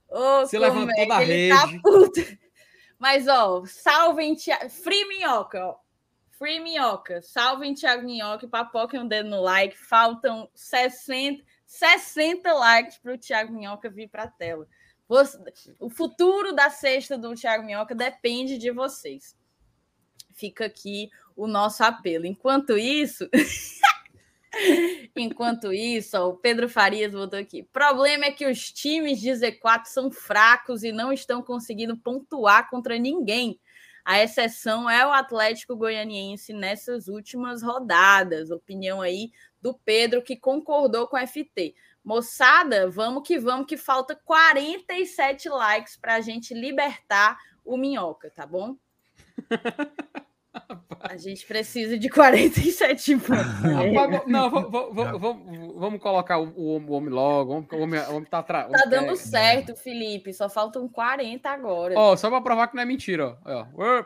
Ô, 0.10 0.46
se 0.46 0.58
levantou 0.58 0.94
é 0.98 1.06
da 1.06 1.16
tá 1.16 1.20
rede. 1.20 1.50
Tá 1.50 2.38
Mas, 2.98 3.28
ó, 3.28 3.64
salvem 3.66 4.36
Thiago. 4.36 4.70
Free 4.70 5.06
Minhoca, 5.08 5.66
ó. 5.66 5.76
Free 6.32 6.60
Minhoca. 6.60 7.22
Salvem 7.22 7.74
Thiago 7.74 8.06
Minhoca 8.06 8.48
papoquem 8.48 9.00
um 9.00 9.08
dedo 9.08 9.30
no 9.30 9.42
like. 9.42 9.78
Faltam 9.78 10.50
60... 10.56 11.44
60 11.68 12.52
likes 12.54 12.98
para 12.98 13.14
o 13.14 13.18
Thiago 13.18 13.54
Minhoca 13.54 13.90
vir 13.90 14.08
para 14.08 14.24
a 14.24 14.28
tela. 14.28 14.66
O 15.80 15.90
futuro 15.90 16.54
da 16.54 16.70
sexta 16.70 17.18
do 17.18 17.36
Thiago 17.36 17.66
Minhoca 17.66 17.94
depende 17.94 18.58
de 18.58 18.72
vocês. 18.72 19.38
Fica 20.34 20.66
aqui 20.66 21.10
o 21.36 21.46
nosso 21.46 21.84
apelo. 21.84 22.26
Enquanto 22.26 22.78
isso. 22.78 23.30
Enquanto 25.16 25.74
isso, 25.74 26.18
ó, 26.18 26.30
o 26.30 26.38
Pedro 26.38 26.70
Farias 26.70 27.12
botou 27.12 27.38
aqui. 27.38 27.64
Problema 27.64 28.26
é 28.26 28.32
que 28.32 28.46
os 28.46 28.72
times 28.72 29.20
de 29.20 29.30
Z4 29.30 29.86
são 29.86 30.10
fracos 30.10 30.84
e 30.84 30.92
não 30.92 31.12
estão 31.12 31.42
conseguindo 31.42 31.98
pontuar 31.98 32.70
contra 32.70 32.98
ninguém. 32.98 33.60
A 34.08 34.24
exceção 34.24 34.90
é 34.90 35.06
o 35.06 35.12
Atlético 35.12 35.76
Goianiense 35.76 36.54
nessas 36.54 37.10
últimas 37.10 37.62
rodadas. 37.62 38.52
Opinião 38.52 39.02
aí 39.02 39.32
do 39.62 39.74
Pedro, 39.74 40.22
que 40.22 40.36
concordou 40.36 41.08
com 41.08 41.18
o 41.18 41.28
FT. 41.28 41.76
Moçada, 42.04 42.90
vamos 42.90 43.28
que 43.28 43.38
vamos, 43.38 43.68
que 43.68 43.76
falta 43.76 44.16
47 44.16 45.50
likes 45.50 45.98
para 45.98 46.16
a 46.16 46.22
gente 46.22 46.54
libertar 46.54 47.38
o 47.66 47.78
Minhoca, 47.78 48.32
tá 48.32 48.46
bom? 48.46 48.76
A 51.00 51.18
gente 51.18 51.46
precisa 51.46 51.98
de 51.98 52.10
47 52.10 53.18
pontos. 53.18 53.62
Né? 53.62 54.24
Não, 54.26 54.50
vamos, 54.50 56.02
colocar 56.02 56.40
o, 56.40 56.50
o, 56.56 56.92
homem 56.92 57.10
logo. 57.10 57.66
O 57.72 57.80
homem, 57.80 58.00
o 58.00 58.16
homem 58.16 58.26
tá 58.26 58.40
atrás. 58.40 58.72
Tá 58.72 58.86
dando 58.90 59.16
certo, 59.16 59.76
Felipe. 59.76 60.34
Só 60.34 60.50
faltam 60.50 60.88
40 60.88 61.50
agora. 61.50 61.94
Ó, 61.96 62.16
só 62.16 62.30
para 62.30 62.42
provar 62.42 62.68
que 62.68 62.76
não 62.76 62.84
é 62.84 62.86
mentira. 62.86 63.38
Ó. 63.46 64.04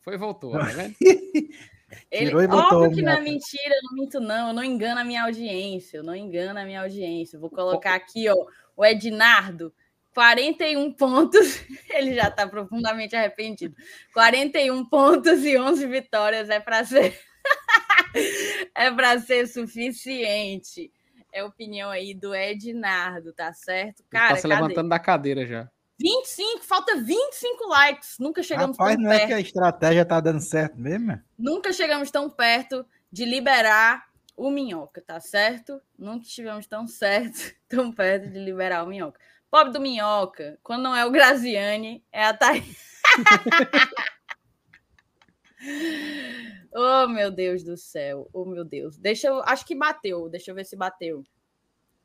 Foi 0.00 0.14
e 0.14 0.18
voltou, 0.18 0.52
tá 0.52 0.64
vendo? 0.64 0.94
Ele, 2.10 2.26
Tirou 2.26 2.42
e 2.42 2.46
botou, 2.46 2.82
óbvio 2.82 2.96
que 2.96 3.02
não 3.02 3.12
é 3.12 3.20
mentira, 3.20 3.74
eu 3.74 3.82
não 3.82 3.92
minto, 3.94 4.20
não. 4.20 4.48
Eu 4.48 4.54
não 4.54 4.64
engano 4.64 5.00
a 5.00 5.04
minha 5.04 5.24
audiência. 5.24 5.98
Eu 5.98 6.02
não 6.02 6.14
engano 6.14 6.58
a 6.58 6.64
minha 6.64 6.82
audiência. 6.82 7.38
Vou 7.38 7.50
colocar 7.50 7.94
aqui, 7.94 8.28
ó, 8.28 8.36
o 8.76 8.84
Ednardo. 8.84 9.72
41 10.14 10.92
pontos, 10.92 11.64
ele 11.90 12.14
já 12.14 12.28
está 12.28 12.46
profundamente 12.46 13.16
arrependido. 13.16 13.74
41 14.12 14.84
pontos 14.84 15.44
e 15.44 15.58
11 15.58 15.86
vitórias 15.86 16.50
é 16.50 16.60
para 16.60 16.84
ser 16.84 17.18
é 18.74 18.90
para 18.90 19.18
ser 19.20 19.46
suficiente. 19.46 20.92
É 21.32 21.40
a 21.40 21.46
opinião 21.46 21.88
aí 21.90 22.12
do 22.12 22.34
Ednardo, 22.34 23.32
tá 23.32 23.54
certo? 23.54 24.04
Cara, 24.10 24.26
ele 24.26 24.34
tá 24.34 24.36
se 24.36 24.48
cadê? 24.48 24.54
levantando 24.54 24.88
da 24.90 24.98
cadeira 24.98 25.46
já. 25.46 25.70
25, 26.00 26.64
falta 26.64 26.96
25 26.96 27.68
likes. 27.68 28.16
Nunca 28.18 28.42
chegamos 28.42 28.76
Rapaz, 28.76 28.96
tão 28.96 29.04
não 29.04 29.10
perto. 29.10 29.22
é 29.22 29.26
que 29.26 29.34
a 29.34 29.40
estratégia 29.40 30.04
tá 30.04 30.20
dando 30.20 30.40
certo 30.40 30.78
mesmo? 30.78 31.20
Nunca 31.38 31.72
chegamos 31.72 32.10
tão 32.10 32.28
perto 32.28 32.84
de 33.10 33.24
liberar 33.24 34.06
o 34.36 34.50
Minhoca, 34.50 35.00
tá 35.00 35.20
certo? 35.20 35.80
Nunca 35.98 36.26
estivemos 36.26 36.66
tão 36.66 36.86
certo, 36.86 37.54
tão 37.68 37.92
perto 37.92 38.30
de 38.30 38.38
liberar 38.38 38.84
o 38.84 38.88
Minhoca. 38.88 39.20
Pobre 39.50 39.72
do 39.72 39.80
Minhoca, 39.80 40.58
quando 40.62 40.82
não 40.82 40.96
é 40.96 41.04
o 41.04 41.10
Graziani, 41.10 42.02
é 42.10 42.24
a 42.24 42.32
Thaís. 42.32 42.92
oh, 46.74 47.06
meu 47.08 47.30
Deus 47.30 47.62
do 47.62 47.76
céu. 47.76 48.30
Oh, 48.32 48.46
meu 48.46 48.64
Deus. 48.64 48.96
Deixa 48.96 49.28
eu. 49.28 49.42
Acho 49.44 49.66
que 49.66 49.74
bateu. 49.74 50.28
Deixa 50.28 50.50
eu 50.50 50.54
ver 50.54 50.64
se 50.64 50.74
bateu. 50.74 51.22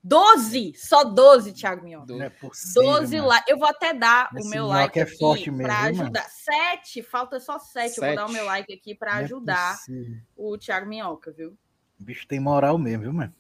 12, 0.08 0.74
só 0.76 1.04
12, 1.04 1.52
Thiago 1.52 1.84
Minhoca. 1.84 2.14
Não 2.14 2.22
é 2.22 2.30
possível, 2.30 2.84
12 2.84 3.20
likes. 3.20 3.50
Eu 3.50 3.58
vou 3.58 3.68
até 3.68 3.94
dar 3.94 4.30
Esse 4.34 4.48
o 4.48 4.50
meu 4.50 4.66
like 4.66 4.98
é 4.98 5.04
aqui 5.04 5.52
para 5.52 5.82
ajudar. 5.82 6.22
Mano. 6.22 6.30
7, 6.74 7.04
falta 7.04 7.40
só 7.42 7.60
7. 7.60 7.90
Sete. 7.90 7.98
Eu 7.98 8.06
vou 8.08 8.16
dar 8.16 8.26
o 8.26 8.32
meu 8.32 8.46
like 8.46 8.74
aqui 8.74 8.96
para 8.96 9.20
é 9.20 9.24
ajudar 9.24 9.78
é 9.90 10.04
o 10.38 10.58
Thiago 10.58 10.88
Minhoca, 10.88 11.32
viu? 11.32 11.58
O 12.00 12.04
bicho 12.04 12.26
tem 12.26 12.40
moral 12.40 12.78
mesmo, 12.78 13.04
viu, 13.04 13.14
mano? 13.14 13.34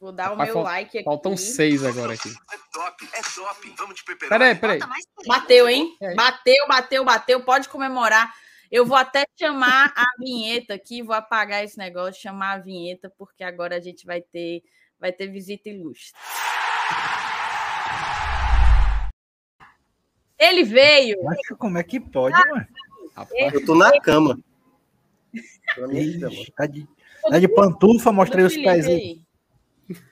Vou 0.00 0.12
dar 0.12 0.28
Rapaz, 0.28 0.48
o 0.48 0.54
meu 0.54 0.62
like 0.62 0.96
aqui. 0.96 1.04
Faltam 1.04 1.36
6 1.36 1.84
agora 1.84 2.14
aqui. 2.14 2.30
É 2.30 2.56
top, 2.72 3.08
é 3.12 3.22
top. 3.22 3.74
Vamos 3.76 3.96
te 3.96 4.04
preparar. 4.04 4.38
Peraí, 4.38 4.54
peraí. 4.54 4.78
Bateu, 5.26 5.68
hein? 5.68 5.94
Bateu, 6.16 6.66
bateu, 6.68 7.04
bateu. 7.04 7.44
Pode 7.44 7.68
comemorar. 7.68 8.32
Eu 8.70 8.86
vou 8.86 8.96
até 8.96 9.26
chamar 9.38 9.92
a 9.94 10.04
vinheta 10.18 10.72
aqui, 10.72 11.02
vou 11.02 11.14
apagar 11.14 11.64
esse 11.64 11.76
negócio, 11.76 12.22
chamar 12.22 12.52
a 12.52 12.58
vinheta, 12.58 13.12
porque 13.18 13.44
agora 13.44 13.76
a 13.76 13.80
gente 13.80 14.06
vai 14.06 14.22
ter 14.22 14.62
vai 15.00 15.12
ter 15.12 15.28
visita 15.28 15.68
ilustre. 15.68 16.12
Ele 20.38 20.62
veio. 20.64 21.16
Acho 21.28 21.56
como 21.56 21.78
é 21.78 21.82
que 21.82 21.98
pode, 21.98 22.34
ah, 22.34 22.46
mano? 22.48 22.66
Eu 23.52 23.64
tô 23.64 23.74
na 23.74 23.98
cama. 24.00 24.38
Ixi, 25.92 26.52
tá, 26.52 26.66
de, 26.66 26.88
tá 27.28 27.38
de 27.38 27.48
pantufa, 27.48 28.12
mostrei 28.12 28.44
os 28.44 28.56
pés 28.56 28.86
aí. 28.86 29.22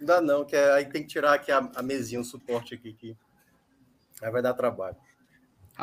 Não 0.00 0.06
dá 0.06 0.20
não, 0.20 0.44
que 0.44 0.56
aí 0.56 0.84
tem 0.86 1.02
que 1.02 1.08
tirar 1.08 1.34
aqui 1.34 1.50
a, 1.50 1.70
a 1.74 1.82
mesinha, 1.82 2.20
o 2.20 2.24
suporte 2.24 2.74
aqui, 2.74 2.92
que 2.92 3.16
aí 4.22 4.30
vai 4.30 4.42
dar 4.42 4.54
trabalho. 4.54 4.96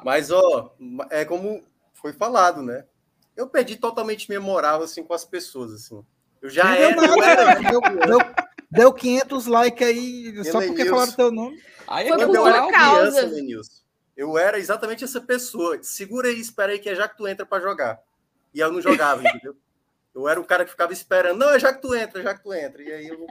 Mas, 0.04 0.30
ó, 0.32 0.76
é 1.10 1.24
como 1.26 1.64
foi 1.94 2.14
falado, 2.14 2.62
né? 2.62 2.86
Eu 3.36 3.48
perdi 3.48 3.78
totalmente 3.78 4.30
minha 4.30 4.42
moral, 4.42 4.84
assim, 4.84 5.04
com 5.04 5.14
as 5.14 5.26
pessoas, 5.26 5.74
assim. 5.74 6.06
Eu 6.42 6.50
já 6.50 6.76
era... 6.76 6.96
Eu 7.06 7.24
era... 7.24 7.74
Eu, 7.74 7.82
eu, 8.10 8.20
Deu 8.76 8.94
500 8.94 9.48
likes 9.48 9.88
aí 9.88 10.44
só 10.46 10.62
porque 10.62 10.86
falaram 10.86 11.12
teu 11.12 11.32
nome. 11.32 11.62
Aí 11.88 12.08
Foi 12.08 12.26
por 12.26 12.36
sua 12.36 12.72
causa. 12.72 13.30
Criança, 13.30 13.86
eu 14.16 14.38
era 14.38 14.58
exatamente 14.58 15.04
essa 15.04 15.20
pessoa. 15.20 15.82
Segura 15.84 16.30
aí, 16.30 16.40
espera 16.40 16.72
aí, 16.72 16.80
que 16.80 16.90
é 16.90 16.96
já 16.96 17.08
que 17.08 17.18
tu 17.18 17.28
entra 17.28 17.46
para 17.46 17.62
jogar. 17.62 18.00
E 18.54 18.60
eu 18.60 18.72
não 18.72 18.82
jogava, 18.82 19.22
entendeu? 19.28 19.56
Eu 20.14 20.30
era 20.30 20.40
o 20.40 20.46
cara 20.46 20.64
que 20.64 20.72
ficava 20.72 20.94
esperando. 20.94 21.38
Não, 21.38 21.50
é 21.50 21.60
já 21.60 21.74
que 21.74 21.82
tu 21.82 21.94
entra, 21.94 22.22
é 22.22 22.24
já 22.24 22.34
que 22.34 22.44
tu 22.44 22.54
entra. 22.54 22.82
E 22.82 22.92
aí 22.92 23.08
eu. 23.08 23.28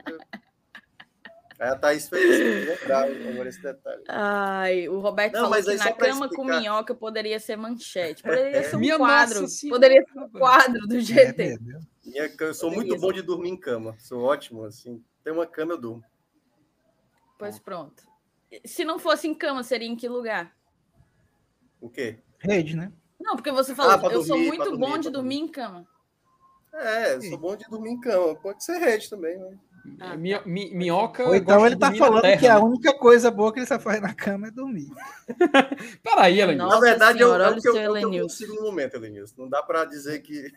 Aí 1.57 1.69
a 1.69 1.75
Thaís 1.75 2.09
fez 2.09 2.67
lembrar 2.67 3.05
agora 3.05 3.49
esse 3.49 3.61
detalhe. 3.61 4.03
Ai, 4.09 4.89
o 4.89 4.99
Roberto 4.99 5.33
não, 5.35 5.49
falou 5.49 5.63
que 5.63 5.75
na 5.75 5.93
cama 5.93 6.25
explicar... 6.25 6.35
com 6.35 6.43
minhoca 6.43 6.93
poderia 6.93 7.39
ser 7.39 7.55
manchete. 7.55 8.21
Poderia 8.21 8.63
ser 8.69 8.75
um 8.75 8.79
Minha 8.79 8.97
quadro. 8.97 9.45
Poderia 9.69 10.03
ser 10.03 10.19
um 10.19 10.29
quadro 10.29 10.85
do 10.85 10.99
GT. 10.99 11.57
É, 12.13 12.33
eu 12.39 12.53
sou 12.53 12.69
poderia 12.69 12.89
muito 12.91 13.01
bom 13.01 13.11
de 13.13 13.21
dormir 13.21 13.49
em 13.49 13.57
cama. 13.57 13.95
Sou 13.97 14.21
ótimo, 14.21 14.65
assim. 14.65 15.01
Tem 15.25 15.33
uma 15.33 15.47
cama, 15.47 15.73
eu 15.73 15.77
durmo. 15.79 16.03
Pois 17.39 17.57
pronto. 17.57 18.03
Se 18.63 18.85
não 18.85 18.99
fosse 18.99 19.27
em 19.27 19.33
cama, 19.33 19.63
seria 19.63 19.87
em 19.87 19.95
que 19.95 20.07
lugar? 20.07 20.55
O 21.81 21.89
quê? 21.89 22.19
Rede, 22.37 22.77
né? 22.77 22.93
Não, 23.19 23.35
porque 23.35 23.51
você 23.51 23.73
falou, 23.73 23.93
ah, 23.93 23.95
eu 23.95 24.21
dormir, 24.21 24.27
sou 24.27 24.37
muito 24.37 24.63
dormir, 24.65 24.79
bom 24.79 24.97
de 24.99 25.09
dormir, 25.09 25.39
em 25.39 25.47
cama. 25.47 25.87
É, 26.71 27.15
eu 27.15 27.21
sou 27.23 27.39
bom 27.39 27.55
de 27.55 27.65
dormir 27.67 27.89
em 27.89 27.99
cama. 27.99 28.35
Pode 28.35 28.63
ser 28.63 28.77
rede 28.77 29.09
também, 29.09 29.35
né? 29.39 29.57
Ah, 29.99 30.15
mi, 30.15 30.39
mi, 30.45 30.75
minhoca. 30.75 31.27
Ou 31.27 31.35
então 31.35 31.65
ele 31.65 31.75
tá 31.75 31.91
falando 31.91 32.21
terra, 32.21 32.37
que 32.37 32.47
né? 32.47 32.53
a 32.53 32.59
única 32.59 32.93
coisa 32.93 33.31
boa 33.31 33.51
que 33.51 33.59
ele 33.59 33.65
só 33.65 33.79
faz 33.79 33.99
na 33.99 34.13
cama 34.13 34.49
é 34.49 34.51
dormir. 34.51 34.91
Peraí, 36.03 36.39
Elenilson. 36.39 36.69
Na 36.69 36.79
verdade, 36.79 37.17
senhora, 37.17 37.45
é 37.45 37.49
o 37.49 37.61
que 37.61 37.67
eu, 37.67 37.75
eu, 37.75 38.13
eu 38.13 38.21
consigo 38.23 38.53
no 38.53 38.61
momento, 38.61 38.95
Elenilson. 38.95 39.41
Não 39.41 39.49
dá 39.49 39.63
para 39.63 39.85
dizer 39.85 40.21
que. 40.21 40.51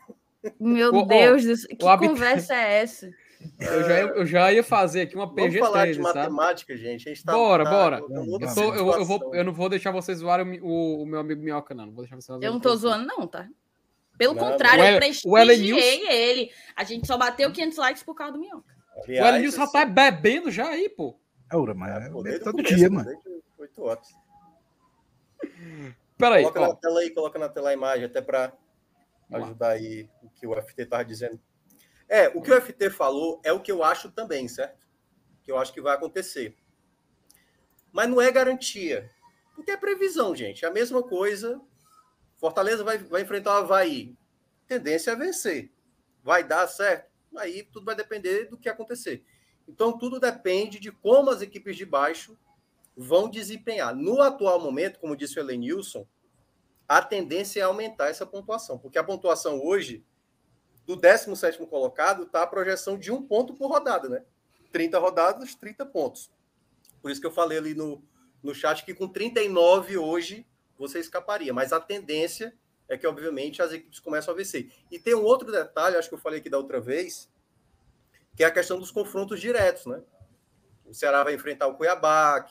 Meu 0.61 0.95
o, 0.95 1.07
Deus, 1.07 1.45
ó, 1.83 1.97
que 1.97 2.07
conversa 2.07 2.55
é 2.55 2.83
essa? 2.83 3.11
Eu 3.59 3.85
já, 3.85 4.01
eu 4.01 4.27
já 4.27 4.53
ia 4.53 4.65
fazer 4.65 5.03
aqui 5.03 5.15
uma 5.15 5.33
PG13, 5.33 5.37
Vamos 5.37 5.59
falar 5.59 5.93
de 5.93 5.99
matemática, 6.01 6.77
gente. 6.77 7.09
A 7.09 7.15
gente 7.15 7.25
tá, 7.25 7.33
bora, 7.33 7.65
tá, 7.65 7.71
bora. 7.71 7.97
Eu, 7.99 8.55
tô, 8.55 8.75
eu, 8.75 8.93
eu, 8.95 9.05
vou, 9.05 9.35
eu 9.35 9.45
não 9.45 9.53
vou 9.53 9.69
deixar 9.69 9.91
vocês 9.91 10.19
zoarem 10.19 10.61
o, 10.61 11.03
o, 11.03 11.07
meu 11.07 11.21
amigo 11.21 11.43
Minhoca, 11.43 11.75
não. 11.75 11.87
não 11.87 11.93
vou 11.93 12.03
deixar 12.03 12.17
vocês 12.17 12.43
eu 12.43 12.53
não 12.53 12.61
tô 12.61 12.75
zoando, 12.75 13.07
não, 13.07 13.27
tá? 13.27 13.49
Pelo 14.17 14.35
não, 14.35 14.51
contrário, 14.51 14.85
eu 14.85 14.97
prestigiei 14.97 16.09
ele. 16.09 16.51
A 16.75 16.83
gente 16.83 17.07
só 17.07 17.17
bateu 17.17 17.53
500 17.53 17.79
likes 17.79 18.03
por 18.03 18.15
causa 18.15 18.33
do 18.33 18.41
Minhoca. 18.41 18.77
Aliás, 19.05 19.25
o 19.25 19.29
Elenilson 19.29 19.61
já 19.61 19.67
tá 19.69 19.85
bebendo 19.85 20.51
já 20.51 20.69
aí, 20.69 20.89
pô. 20.89 21.17
Ora, 21.53 21.75
mas 21.75 22.05
é, 22.05 22.11
pô, 22.11 22.23
todo 22.23 22.57
começo, 22.57 22.77
dia, 22.77 22.91
mano. 22.91 23.11
8 23.59 23.83
horas. 23.83 24.09
Peraí. 26.17 26.43
Coloca 26.43 26.61
ó. 26.61 26.69
na 26.69 26.75
tela 26.75 27.01
aí, 27.01 27.11
coloca 27.11 27.39
na 27.39 27.49
tela 27.49 27.71
a 27.71 27.73
imagem, 27.73 28.05
até 28.07 28.21
para 28.21 28.53
ajudar 29.33 29.71
aí 29.71 30.09
o 30.23 30.29
que 30.31 30.47
o 30.47 30.61
FT 30.61 30.87
tava 30.87 31.05
dizendo. 31.05 31.41
É, 32.09 32.29
o 32.29 32.41
que 32.41 32.51
o 32.51 32.61
FT 32.61 32.91
falou 32.91 33.41
é 33.45 33.53
o 33.53 33.61
que 33.61 33.71
eu 33.71 33.85
acho 33.85 34.11
também, 34.11 34.49
certo? 34.49 34.87
Que 35.43 35.53
eu 35.53 35.59
acho 35.59 35.73
que 35.73 35.81
vai 35.81 35.95
acontecer. 35.95 36.57
Mas 37.93 38.09
não 38.09 38.21
é 38.21 38.31
garantia. 38.31 39.11
Porque 39.55 39.71
é 39.71 39.77
previsão, 39.77 40.35
gente. 40.35 40.65
É 40.65 40.69
a 40.69 40.73
mesma 40.73 41.03
coisa. 41.03 41.61
Fortaleza 42.37 42.83
vai, 42.83 42.99
vai 42.99 43.23
enfrentar 43.23 43.55
o 43.55 43.59
Havaí. 43.59 44.17
Tendência 44.67 45.11
é 45.11 45.17
vencer. 45.17 45.71
Vai 46.23 46.45
dar 46.45 46.67
certo? 46.67 47.11
Aí 47.37 47.63
tudo 47.63 47.85
vai 47.85 47.95
depender 47.95 48.45
do 48.47 48.57
que 48.57 48.69
acontecer. 48.69 49.25
Então, 49.67 49.99
tudo 49.99 50.19
depende 50.19 50.79
de 50.79 50.91
como 50.91 51.31
as 51.31 51.43
equipes 51.43 51.77
de 51.77 51.85
baixo 51.85 52.39
vão 52.97 53.29
desempenhar. 53.29 53.95
No 53.95 54.23
atual 54.23 54.59
momento, 54.61 54.99
como 54.99 55.17
disse 55.17 55.39
o 55.39 55.43
Elenilson, 55.43 56.07
a 56.89 57.03
tendência 57.03 57.61
é 57.61 57.65
aumentar 57.65 58.09
essa 58.09 58.25
pontuação, 58.25 58.79
porque 58.79 58.99
a 58.99 59.05
pontuação 59.05 59.63
hoje 59.63 60.05
do 60.89 60.97
17 60.97 61.59
colocado 61.67 62.23
está 62.23 62.43
a 62.43 62.47
projeção 62.47 62.99
de 62.99 63.13
um 63.13 63.23
ponto 63.23 63.53
por 63.53 63.69
rodada, 63.71 64.09
né? 64.09 64.25
30 64.73 64.99
rodadas, 64.99 65.55
30 65.55 65.85
pontos. 65.85 66.31
Por 67.03 67.11
isso 67.11 67.21
que 67.21 67.27
eu 67.27 67.31
falei 67.31 67.59
ali 67.59 67.75
no, 67.75 68.03
no 68.43 68.55
chat 68.55 68.83
que 68.87 68.95
com 68.95 69.07
39 69.07 69.99
hoje 69.99 70.47
você 70.79 70.99
escaparia, 70.99 71.53
mas 71.53 71.75
a 71.75 71.81
tendência 71.81 72.57
é 72.89 72.97
que, 72.97 73.07
obviamente, 73.07 73.61
as 73.61 73.71
equipes 73.71 74.01
começam 74.01 74.33
a 74.33 74.37
vencer. 74.37 74.73
E 74.91 74.99
tem 74.99 75.15
um 75.15 75.25
outro 75.25 75.53
detalhe, 75.53 75.97
acho 75.97 76.09
que 76.09 76.15
eu 76.15 76.19
falei 76.19 76.41
aqui 76.41 76.49
da 76.49 76.57
outra 76.57 76.81
vez, 76.81 77.29
que 78.35 78.43
é 78.43 78.47
a 78.47 78.51
questão 78.51 78.79
dos 78.79 78.91
confrontos 78.91 79.39
diretos, 79.43 79.85
né? 79.85 80.03
o 80.87 80.95
Ceará 80.95 81.23
vai 81.23 81.35
enfrentar 81.35 81.67
o 81.67 81.75
Cuiabá 81.75 82.43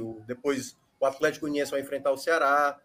o, 0.00 0.20
depois 0.26 0.76
o 0.98 1.06
Atlético 1.06 1.42
Goianiense 1.42 1.70
vai 1.70 1.80
enfrentar 1.80 2.10
o 2.10 2.18
Ceará. 2.18 2.76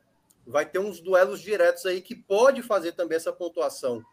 Vai 0.46 0.68
ter 0.68 0.78
uns 0.78 1.00
duelos 1.00 1.42
diretos 1.42 1.86
aí 1.88 2.00
que 2.00 2.16
pode 2.16 2.62
fazer 2.62 2.92
também 2.92 3.16
essa 3.16 3.34
pontuação 3.34 4.04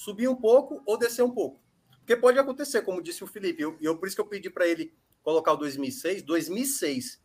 subir 0.00 0.28
um 0.28 0.34
pouco 0.34 0.82
ou 0.86 0.96
descer 0.96 1.22
um 1.22 1.30
pouco. 1.30 1.60
Porque 1.98 2.16
pode 2.16 2.38
acontecer, 2.38 2.80
como 2.80 3.02
disse 3.02 3.22
o 3.22 3.26
Felipe, 3.26 3.60
e 3.60 3.64
eu, 3.64 3.76
eu, 3.82 3.98
por 3.98 4.08
isso 4.08 4.16
que 4.16 4.22
eu 4.22 4.26
pedi 4.26 4.48
para 4.48 4.66
ele 4.66 4.94
colocar 5.22 5.52
o 5.52 5.58
2006. 5.58 6.22
2006, 6.22 7.22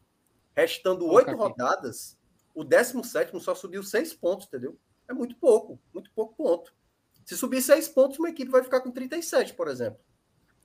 restando 0.54 1.08
oito 1.08 1.34
rodadas, 1.38 2.18
o 2.54 2.66
17 2.66 3.40
só 3.40 3.56
subiu 3.56 3.82
seis 3.82 4.14
pontos, 4.14 4.48
entendeu? 4.48 4.78
É 5.08 5.14
muito 5.14 5.38
pouco, 5.38 5.80
muito 5.94 6.12
pouco 6.12 6.36
ponto. 6.36 6.76
Se 7.24 7.38
subir 7.38 7.62
seis 7.62 7.88
pontos, 7.88 8.20
uma 8.20 8.30
equipe 8.30 8.52
vai 8.52 8.62
ficar 8.62 8.82
com 8.82 8.92
37, 8.92 9.54
por 9.54 9.70
exemplo. 9.70 10.00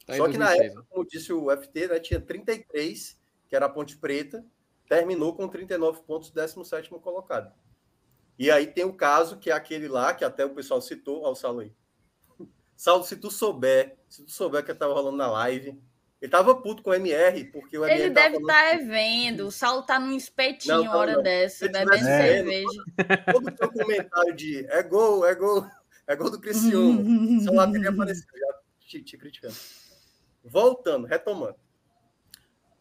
Tá 0.04 0.16
Só 0.16 0.26
que 0.28 0.36
2006, 0.36 0.38
na 0.38 0.64
época, 0.64 0.86
como 0.90 1.06
disse 1.06 1.32
o 1.32 1.48
FT, 1.48 1.88
né, 1.88 2.00
tinha 2.00 2.20
33, 2.20 3.16
que 3.48 3.54
era 3.54 3.66
a 3.66 3.68
Ponte 3.68 3.96
Preta, 3.96 4.44
terminou 4.88 5.36
com 5.36 5.46
39 5.46 6.02
pontos, 6.02 6.32
17 6.32 6.90
colocado. 6.90 7.54
E 8.36 8.50
aí 8.50 8.66
tem 8.66 8.84
o 8.84 8.92
caso 8.92 9.38
que 9.38 9.48
é 9.48 9.52
aquele 9.52 9.86
lá, 9.86 10.12
que 10.12 10.24
até 10.24 10.44
o 10.44 10.54
pessoal 10.54 10.80
citou, 10.80 11.24
ao 11.24 11.36
Saulo 11.36 11.60
aí. 11.60 11.72
Saulo, 12.80 13.04
se 13.04 13.14
tu 13.14 13.30
souber, 13.30 13.94
se 14.08 14.24
tu 14.24 14.30
souber 14.30 14.64
que 14.64 14.72
estava 14.72 14.94
rolando 14.94 15.18
na 15.18 15.30
live, 15.30 15.78
ele 16.18 16.30
tava 16.30 16.54
puto 16.54 16.82
com 16.82 16.88
o 16.88 16.94
MR, 16.94 17.44
porque 17.52 17.76
o 17.76 17.84
MR. 17.84 18.00
Ele 18.00 18.14
deve 18.14 18.38
estar 18.38 18.70
tá 18.70 18.76
vendo. 18.78 19.48
O 19.48 19.50
Saulo 19.50 19.82
tá 19.82 20.00
num 20.00 20.16
espetinho 20.16 20.84
não, 20.84 20.96
hora 20.96 21.16
não. 21.16 21.22
dessa, 21.22 21.68
bebendo 21.68 21.98
cerveja. 21.98 22.82
Todo 23.30 23.52
o 23.52 23.56
seu 23.58 23.70
comentário 23.70 24.34
de 24.34 24.64
é 24.64 24.82
gol, 24.82 25.26
é 25.26 25.34
gol, 25.34 25.66
é 26.06 26.16
gol 26.16 26.30
do 26.30 26.40
Criciúma. 26.40 27.42
Seu 27.42 27.52
lá 27.52 27.70
teria 27.70 27.90
aparecido, 27.90 28.32
já 28.34 28.54
te, 28.80 29.02
te 29.02 29.18
criticando. 29.18 29.56
Voltando, 30.42 31.06
retomando. 31.06 31.56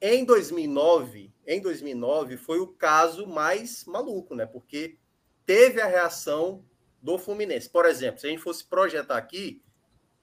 Em 0.01 0.23
2009, 0.23 1.33
em 1.45 1.59
2009 1.59 2.37
foi 2.37 2.61
o 2.61 2.67
caso 2.67 3.27
mais 3.27 3.83
maluco, 3.83 4.33
né? 4.33 4.45
Porque 4.45 4.97
teve 5.45 5.81
a 5.81 5.87
reação 5.87 6.63
do 7.01 7.17
Fluminense. 7.17 7.69
Por 7.69 7.85
exemplo, 7.85 8.21
se 8.21 8.27
a 8.27 8.29
gente 8.29 8.41
fosse 8.41 8.63
projetar 8.63 9.17
aqui, 9.17 9.61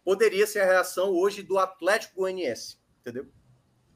poderia 0.06 0.46
ser 0.46 0.60
a 0.60 0.64
reação 0.64 1.10
hoje 1.10 1.42
do 1.42 1.58
Atlético 1.58 2.20
Goianiense, 2.20 2.78
entendeu? 3.00 3.26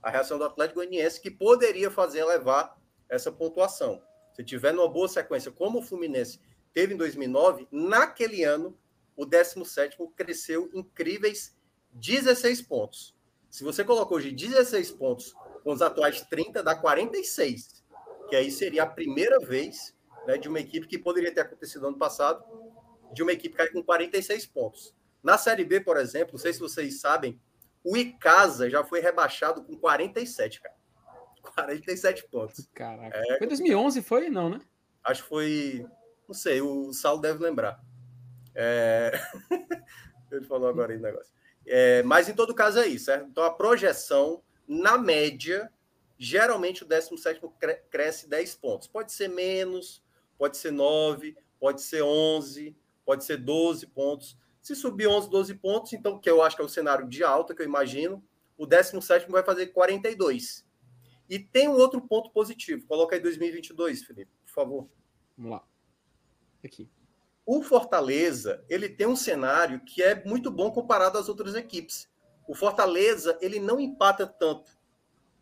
A 0.03 0.11
reação 0.11 0.39
do 0.39 0.45
Atlético 0.45 0.81
Goianiense 0.81 1.21
que 1.21 1.31
poderia 1.31 1.89
fazer 1.89 2.25
levar 2.25 2.77
essa 3.09 3.31
pontuação. 3.31 4.03
Se 4.35 4.43
tiver 4.43 4.73
numa 4.75 4.89
boa 4.89 5.07
sequência, 5.07 5.53
como 5.53 5.79
o 5.79 5.83
Fluminense 5.83 6.41
teve 6.73 6.95
em 6.95 6.97
2009, 6.97 7.69
naquele 7.71 8.43
ano 8.43 8.77
o 9.15 9.25
17º 9.25 10.13
cresceu 10.17 10.69
incríveis 10.75 11.57
16 11.93 12.63
pontos. 12.63 13.15
Se 13.49 13.63
você 13.63 13.85
colocou 13.85 14.17
hoje 14.17 14.33
16 14.33 14.91
pontos 14.91 15.33
com 15.63 15.73
os 15.73 15.81
atuais 15.81 16.23
30, 16.23 16.61
dá 16.61 16.75
46. 16.75 17.85
Que 18.29 18.35
aí 18.35 18.51
seria 18.51 18.83
a 18.83 18.87
primeira 18.87 19.39
vez 19.39 19.95
né, 20.27 20.37
de 20.37 20.49
uma 20.49 20.59
equipe 20.59 20.89
que 20.89 20.99
poderia 20.99 21.33
ter 21.33 21.43
acontecido 21.43 21.87
ano 21.87 21.99
passado, 21.99 22.45
de 23.13 23.23
uma 23.23 23.33
equipe 23.33 23.55
cair 23.55 23.71
com 23.71 23.81
46 23.81 24.47
pontos. 24.47 24.99
Na 25.23 25.37
Série 25.39 25.65
B, 25.65 25.81
por 25.81 25.97
exemplo, 25.97 26.33
não 26.33 26.39
sei 26.39 26.53
se 26.53 26.61
vocês 26.61 27.01
sabem, 27.01 27.41
o 27.85 27.97
Icasa 27.97 28.69
já 28.69 28.85
foi 28.85 29.01
rebaixado 29.01 29.63
com 29.63 29.77
47, 29.77 30.61
cara. 30.61 30.75
47 31.43 32.29
pontos. 32.29 32.69
Caraca. 32.75 33.17
É, 33.17 33.39
foi 33.39 33.47
2011, 33.47 34.03
foi? 34.03 34.29
Não, 34.29 34.51
né? 34.51 34.61
Acho 35.03 35.23
que 35.23 35.29
foi. 35.29 35.87
Não 36.29 36.35
sei, 36.35 36.61
o 36.61 36.93
Saulo 36.93 37.21
deve 37.21 37.43
lembrar. 37.43 37.83
É... 38.55 39.13
Ele 40.31 40.45
falou 40.45 40.69
agora 40.69 40.93
aí 40.93 40.99
o 40.99 41.03
negócio. 41.03 41.33
É, 41.67 42.03
mas 42.03 42.29
em 42.29 42.35
todo 42.35 42.55
caso 42.55 42.79
é 42.79 42.87
isso, 42.87 43.07
certo? 43.07 43.27
Então 43.29 43.43
a 43.43 43.53
projeção, 43.53 44.43
na 44.67 44.97
média, 44.97 45.71
geralmente 46.19 46.83
o 46.83 46.87
17 46.87 47.41
cresce 47.91 48.29
10 48.29 48.55
pontos. 48.57 48.87
Pode 48.87 49.13
ser 49.13 49.29
menos, 49.29 50.03
pode 50.39 50.57
ser 50.57 50.71
9, 50.71 51.37
pode 51.59 51.83
ser 51.83 52.03
11, 52.03 52.77
pode 53.05 53.25
ser 53.25 53.39
12 53.39 53.87
pontos. 53.89 54.37
Se 54.71 54.77
subir 54.77 55.09
11, 55.09 55.29
12 55.29 55.55
pontos, 55.57 55.93
então, 55.93 56.17
que 56.17 56.31
eu 56.31 56.41
acho 56.41 56.55
que 56.55 56.63
é 56.63 56.65
o 56.65 56.69
cenário 56.69 57.09
de 57.09 57.25
alta 57.25 57.53
que 57.53 57.61
eu 57.61 57.67
imagino, 57.67 58.23
o 58.57 58.65
17 58.65 59.29
vai 59.29 59.43
fazer 59.43 59.67
42. 59.67 60.65
E 61.29 61.41
tem 61.41 61.67
um 61.67 61.73
outro 61.73 62.01
ponto 62.01 62.31
positivo. 62.31 62.87
Coloca 62.87 63.17
aí 63.17 63.21
2022, 63.21 64.05
Felipe, 64.05 64.31
por 64.47 64.53
favor. 64.53 64.89
Vamos 65.37 65.51
lá. 65.51 65.65
Aqui. 66.65 66.89
O 67.45 67.65
Fortaleza, 67.65 68.65
ele 68.69 68.89
tem 68.89 69.09
um 69.09 69.17
cenário 69.17 69.81
que 69.81 70.05
é 70.05 70.25
muito 70.25 70.53
bom 70.53 70.71
comparado 70.71 71.19
às 71.19 71.29
outras 71.29 71.57
equipes. 71.57 72.09
O 72.47 72.55
Fortaleza, 72.55 73.37
ele 73.41 73.59
não 73.59 73.81
empata 73.81 74.25
tanto. 74.25 74.71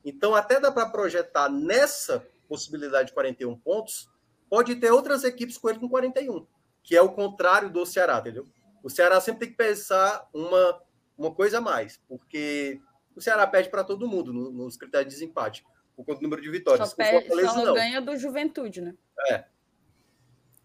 Então, 0.02 0.34
até 0.34 0.58
dá 0.58 0.72
para 0.72 0.88
projetar 0.88 1.50
nessa 1.50 2.26
possibilidade 2.48 3.08
de 3.08 3.12
41 3.12 3.58
pontos, 3.58 4.10
pode 4.48 4.74
ter 4.76 4.90
outras 4.90 5.22
equipes 5.22 5.58
com 5.58 5.68
ele 5.68 5.80
com 5.80 5.86
41, 5.86 6.46
que 6.82 6.96
é 6.96 7.02
o 7.02 7.12
contrário 7.12 7.68
do 7.68 7.84
Ceará, 7.84 8.20
entendeu? 8.20 8.46
O 8.88 8.90
Ceará 8.90 9.20
sempre 9.20 9.40
tem 9.40 9.50
que 9.50 9.54
pensar 9.54 10.26
uma, 10.32 10.82
uma 11.18 11.30
coisa 11.30 11.58
a 11.58 11.60
mais, 11.60 12.00
porque 12.08 12.80
o 13.14 13.20
Ceará 13.20 13.46
perde 13.46 13.68
para 13.68 13.84
todo 13.84 14.08
mundo 14.08 14.32
no, 14.32 14.50
nos 14.50 14.78
critérios 14.78 15.12
de 15.12 15.20
desempate, 15.20 15.62
por 15.94 16.06
conta 16.06 16.20
do 16.20 16.22
número 16.22 16.40
de 16.40 16.48
vitórias. 16.50 16.88
Só, 16.88 16.96
perde, 16.96 17.28
só 17.28 17.66
não 17.66 17.74
ganha 17.74 18.00
do 18.00 18.16
Juventude, 18.16 18.80
né? 18.80 18.94
É. 19.28 19.44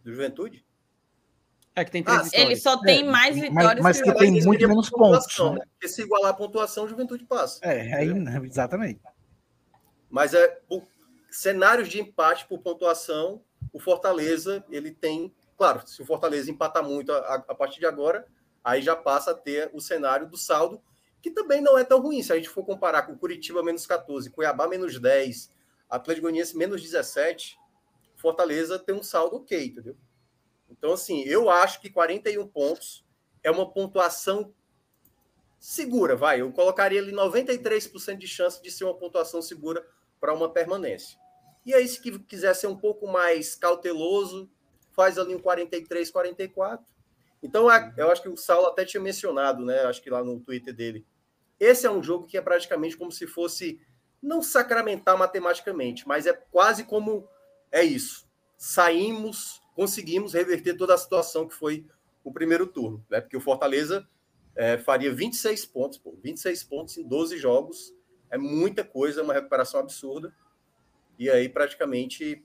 Do 0.01 0.13
Juventude? 0.13 0.65
É 1.75 1.83
que 1.83 1.91
tem 1.91 2.01
três 2.01 2.17
ah, 2.17 2.23
vitórias. 2.23 2.47
Ele 2.47 2.55
só 2.55 2.77
tem 2.79 3.01
é, 3.01 3.11
mais 3.11 3.35
vitórias 3.35 3.83
mas, 3.83 3.99
mas 3.99 4.01
que, 4.01 4.09
que 4.09 4.17
tem 4.17 4.31
muito 4.41 4.67
menos 4.69 4.89
pontos. 4.89 5.37
Né? 5.37 5.59
Porque 5.73 5.89
se 5.89 6.01
igualar 6.01 6.31
a 6.31 6.33
pontuação, 6.33 6.85
a 6.85 6.87
juventude 6.87 7.25
passa. 7.25 7.59
É, 7.61 7.93
aí, 7.93 8.07
exatamente. 8.45 9.01
Mas 10.09 10.33
é 10.33 10.47
por 10.69 10.87
cenários 11.29 11.89
de 11.89 11.99
empate 11.99 12.47
por 12.47 12.59
pontuação, 12.59 13.41
o 13.73 13.81
Fortaleza 13.81 14.63
ele 14.69 14.91
tem. 14.91 15.33
Claro, 15.57 15.87
se 15.87 16.01
o 16.01 16.05
Fortaleza 16.05 16.49
empatar 16.49 16.83
muito 16.83 17.11
a, 17.11 17.35
a 17.35 17.55
partir 17.55 17.79
de 17.79 17.85
agora, 17.85 18.27
aí 18.63 18.81
já 18.81 18.95
passa 18.95 19.31
a 19.31 19.35
ter 19.35 19.69
o 19.73 19.79
cenário 19.79 20.27
do 20.27 20.37
saldo, 20.37 20.81
que 21.21 21.31
também 21.31 21.61
não 21.61 21.77
é 21.77 21.83
tão 21.83 22.01
ruim. 22.01 22.21
Se 22.21 22.33
a 22.33 22.35
gente 22.35 22.49
for 22.49 22.65
comparar 22.65 23.03
com 23.03 23.17
Curitiba 23.17 23.63
menos 23.63 23.85
14, 23.85 24.29
Cuiabá 24.29 24.67
menos 24.67 24.99
10, 24.99 25.51
Atlético 25.89 26.23
Goianiense 26.23 26.57
menos 26.57 26.81
17, 26.81 27.57
Fortaleza 28.15 28.79
tem 28.79 28.95
um 28.95 29.03
saldo 29.03 29.37
ok, 29.37 29.65
entendeu? 29.65 29.95
Então, 30.69 30.93
assim, 30.93 31.21
eu 31.23 31.49
acho 31.49 31.79
que 31.79 31.89
41 31.89 32.47
pontos 32.47 33.05
é 33.43 33.51
uma 33.51 33.71
pontuação 33.71 34.53
segura, 35.59 36.15
vai. 36.15 36.41
Eu 36.41 36.51
colocaria 36.51 36.99
ali 36.99 37.11
93% 37.11 38.17
de 38.17 38.27
chance 38.27 38.61
de 38.61 38.71
ser 38.71 38.85
uma 38.85 38.95
pontuação 38.95 39.41
segura 39.41 39.85
para 40.19 40.33
uma 40.33 40.51
permanência. 40.51 41.17
E 41.65 41.73
aí, 41.73 41.87
se 41.87 42.01
quiser 42.01 42.53
ser 42.53 42.67
um 42.67 42.77
pouco 42.77 43.07
mais 43.07 43.55
cauteloso, 43.55 44.49
faz 44.93 45.17
ali 45.17 45.35
um 45.35 45.39
43, 45.39 46.09
44. 46.09 46.85
Então, 47.41 47.67
eu 47.97 48.11
acho 48.11 48.21
que 48.21 48.29
o 48.29 48.37
Saulo 48.37 48.67
até 48.67 48.85
tinha 48.85 49.01
mencionado, 49.01 49.65
né? 49.65 49.81
Acho 49.81 50.01
que 50.01 50.09
lá 50.09 50.23
no 50.23 50.39
Twitter 50.39 50.73
dele. 50.73 51.05
Esse 51.59 51.85
é 51.85 51.91
um 51.91 52.01
jogo 52.01 52.25
que 52.25 52.37
é 52.37 52.41
praticamente 52.41 52.95
como 52.95 53.11
se 53.11 53.27
fosse 53.27 53.81
não 54.21 54.41
sacramentar 54.41 55.17
matematicamente, 55.17 56.07
mas 56.07 56.25
é 56.25 56.33
quase 56.33 56.85
como 56.85 57.27
é 57.71 57.83
isso. 57.83 58.25
Saímos 58.57 59.61
conseguimos 59.75 60.33
reverter 60.33 60.75
toda 60.75 60.93
a 60.93 60.97
situação 60.97 61.47
que 61.47 61.53
foi 61.53 61.85
o 62.23 62.31
primeiro 62.31 62.67
turno, 62.67 63.05
né? 63.09 63.19
Porque 63.19 63.35
o 63.35 63.41
Fortaleza 63.41 64.07
é, 64.55 64.77
faria 64.77 65.13
26 65.13 65.65
pontos, 65.65 65.97
pô, 65.97 66.17
26 66.23 66.63
pontos 66.63 66.97
em 66.97 67.07
12 67.07 67.37
jogos, 67.37 67.93
é 68.29 68.37
muita 68.37 68.83
coisa, 68.83 69.21
é 69.21 69.23
uma 69.23 69.33
recuperação 69.33 69.79
absurda. 69.79 70.33
E 71.19 71.29
aí, 71.29 71.49
praticamente, 71.49 72.43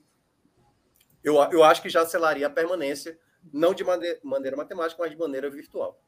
eu, 1.23 1.35
eu 1.51 1.63
acho 1.63 1.81
que 1.81 1.89
já 1.89 2.05
selaria 2.05 2.47
a 2.47 2.49
permanência, 2.49 3.17
não 3.51 3.73
de 3.73 3.83
maneira, 3.83 4.19
maneira 4.23 4.57
matemática, 4.57 5.01
mas 5.01 5.11
de 5.11 5.17
maneira 5.17 5.49
virtual. 5.49 6.01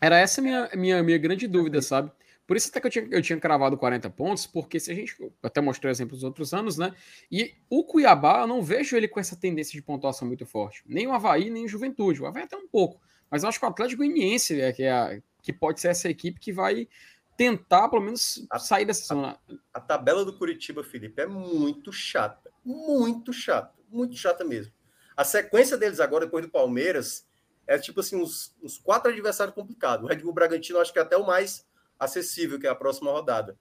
Era 0.00 0.18
essa 0.18 0.40
a 0.40 0.44
minha, 0.44 0.70
minha, 0.74 1.02
minha 1.02 1.18
grande 1.18 1.46
dúvida, 1.46 1.80
sabe? 1.80 2.10
Por 2.46 2.56
isso 2.56 2.68
até 2.68 2.80
que 2.80 2.86
eu 2.86 2.90
tinha, 2.90 3.08
eu 3.10 3.22
tinha 3.22 3.38
cravado 3.38 3.78
40 3.78 4.10
pontos, 4.10 4.46
porque 4.46 4.80
se 4.80 4.90
a 4.90 4.94
gente. 4.94 5.16
Até 5.42 5.60
mostrei 5.60 5.90
exemplos 5.90 6.20
dos 6.20 6.24
outros 6.24 6.52
anos, 6.52 6.76
né? 6.76 6.92
E 7.30 7.54
o 7.70 7.84
Cuiabá, 7.84 8.40
eu 8.40 8.46
não 8.46 8.62
vejo 8.62 8.96
ele 8.96 9.08
com 9.08 9.20
essa 9.20 9.36
tendência 9.36 9.72
de 9.72 9.82
pontuação 9.82 10.26
muito 10.26 10.44
forte. 10.44 10.82
Nem 10.86 11.06
o 11.06 11.12
Havaí, 11.12 11.50
nem 11.50 11.64
o 11.64 11.68
Juventude. 11.68 12.20
O 12.20 12.26
Havaí 12.26 12.42
até 12.42 12.56
um 12.56 12.66
pouco. 12.66 13.00
Mas 13.30 13.42
eu 13.42 13.48
acho 13.48 13.58
que 13.58 13.64
o 13.64 13.68
Atlético 13.68 14.02
Goianiense 14.02 14.60
é, 14.60 14.72
que, 14.72 14.82
é 14.82 14.92
a, 14.92 15.18
que 15.40 15.52
pode 15.52 15.80
ser 15.80 15.88
essa 15.88 16.10
equipe 16.10 16.38
que 16.38 16.52
vai 16.52 16.88
tentar, 17.36 17.88
pelo 17.88 18.02
menos, 18.02 18.46
a, 18.50 18.58
sair 18.58 18.84
dessa 18.84 19.14
zona. 19.14 19.38
A, 19.72 19.78
a, 19.78 19.80
tabela 19.80 20.24
do 20.24 20.36
Curitiba, 20.36 20.84
Felipe, 20.84 21.22
é 21.22 21.26
muito 21.26 21.92
chata. 21.92 22.51
Muito 22.64 23.32
chata. 23.32 23.74
Muito 23.88 24.16
chata 24.16 24.44
mesmo. 24.44 24.72
A 25.16 25.24
sequência 25.24 25.76
deles 25.76 26.00
agora, 26.00 26.24
depois 26.24 26.44
do 26.44 26.50
Palmeiras, 26.50 27.26
é 27.66 27.78
tipo 27.78 28.00
assim, 28.00 28.16
uns, 28.16 28.56
uns 28.62 28.78
quatro 28.78 29.10
adversários 29.10 29.54
complicados. 29.54 30.04
O 30.04 30.08
Red 30.08 30.16
Bull 30.16 30.32
Bragantino, 30.32 30.78
acho 30.78 30.92
que 30.92 30.98
é 30.98 31.02
até 31.02 31.16
o 31.16 31.26
mais 31.26 31.66
acessível, 31.98 32.58
que 32.58 32.66
é 32.66 32.70
a 32.70 32.74
próxima 32.74 33.10
rodada. 33.10 33.58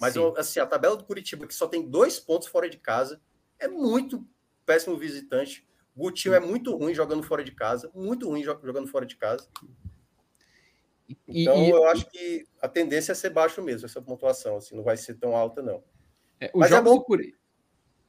Mas 0.00 0.16
assim, 0.36 0.60
a 0.60 0.66
tabela 0.66 0.96
do 0.96 1.04
Curitiba, 1.04 1.46
que 1.46 1.54
só 1.54 1.66
tem 1.66 1.88
dois 1.88 2.18
pontos 2.18 2.48
fora 2.48 2.70
de 2.70 2.78
casa, 2.78 3.20
é 3.58 3.68
muito 3.68 4.26
péssimo 4.64 4.96
visitante. 4.96 5.68
Gutinho 5.94 6.34
é 6.34 6.40
muito 6.40 6.74
ruim 6.76 6.94
jogando 6.94 7.22
fora 7.22 7.44
de 7.44 7.52
casa, 7.52 7.90
muito 7.94 8.28
ruim 8.28 8.42
jogando 8.42 8.86
fora 8.86 9.04
de 9.04 9.16
casa. 9.16 9.46
E, 11.08 11.42
então, 11.42 11.56
e, 11.56 11.70
eu 11.70 11.84
acho 11.88 12.08
que 12.08 12.46
a 12.62 12.68
tendência 12.68 13.12
é 13.12 13.14
ser 13.14 13.30
baixo 13.30 13.60
mesmo, 13.60 13.84
essa 13.84 14.00
pontuação. 14.00 14.56
Assim, 14.56 14.76
não 14.76 14.84
vai 14.84 14.96
ser 14.96 15.14
tão 15.14 15.36
alta, 15.36 15.60
não. 15.60 15.82
É, 16.38 16.50
jogos 16.54 16.72
é 16.72 16.82
do 16.82 17.04
Curi... 17.04 17.34
os 17.34 17.39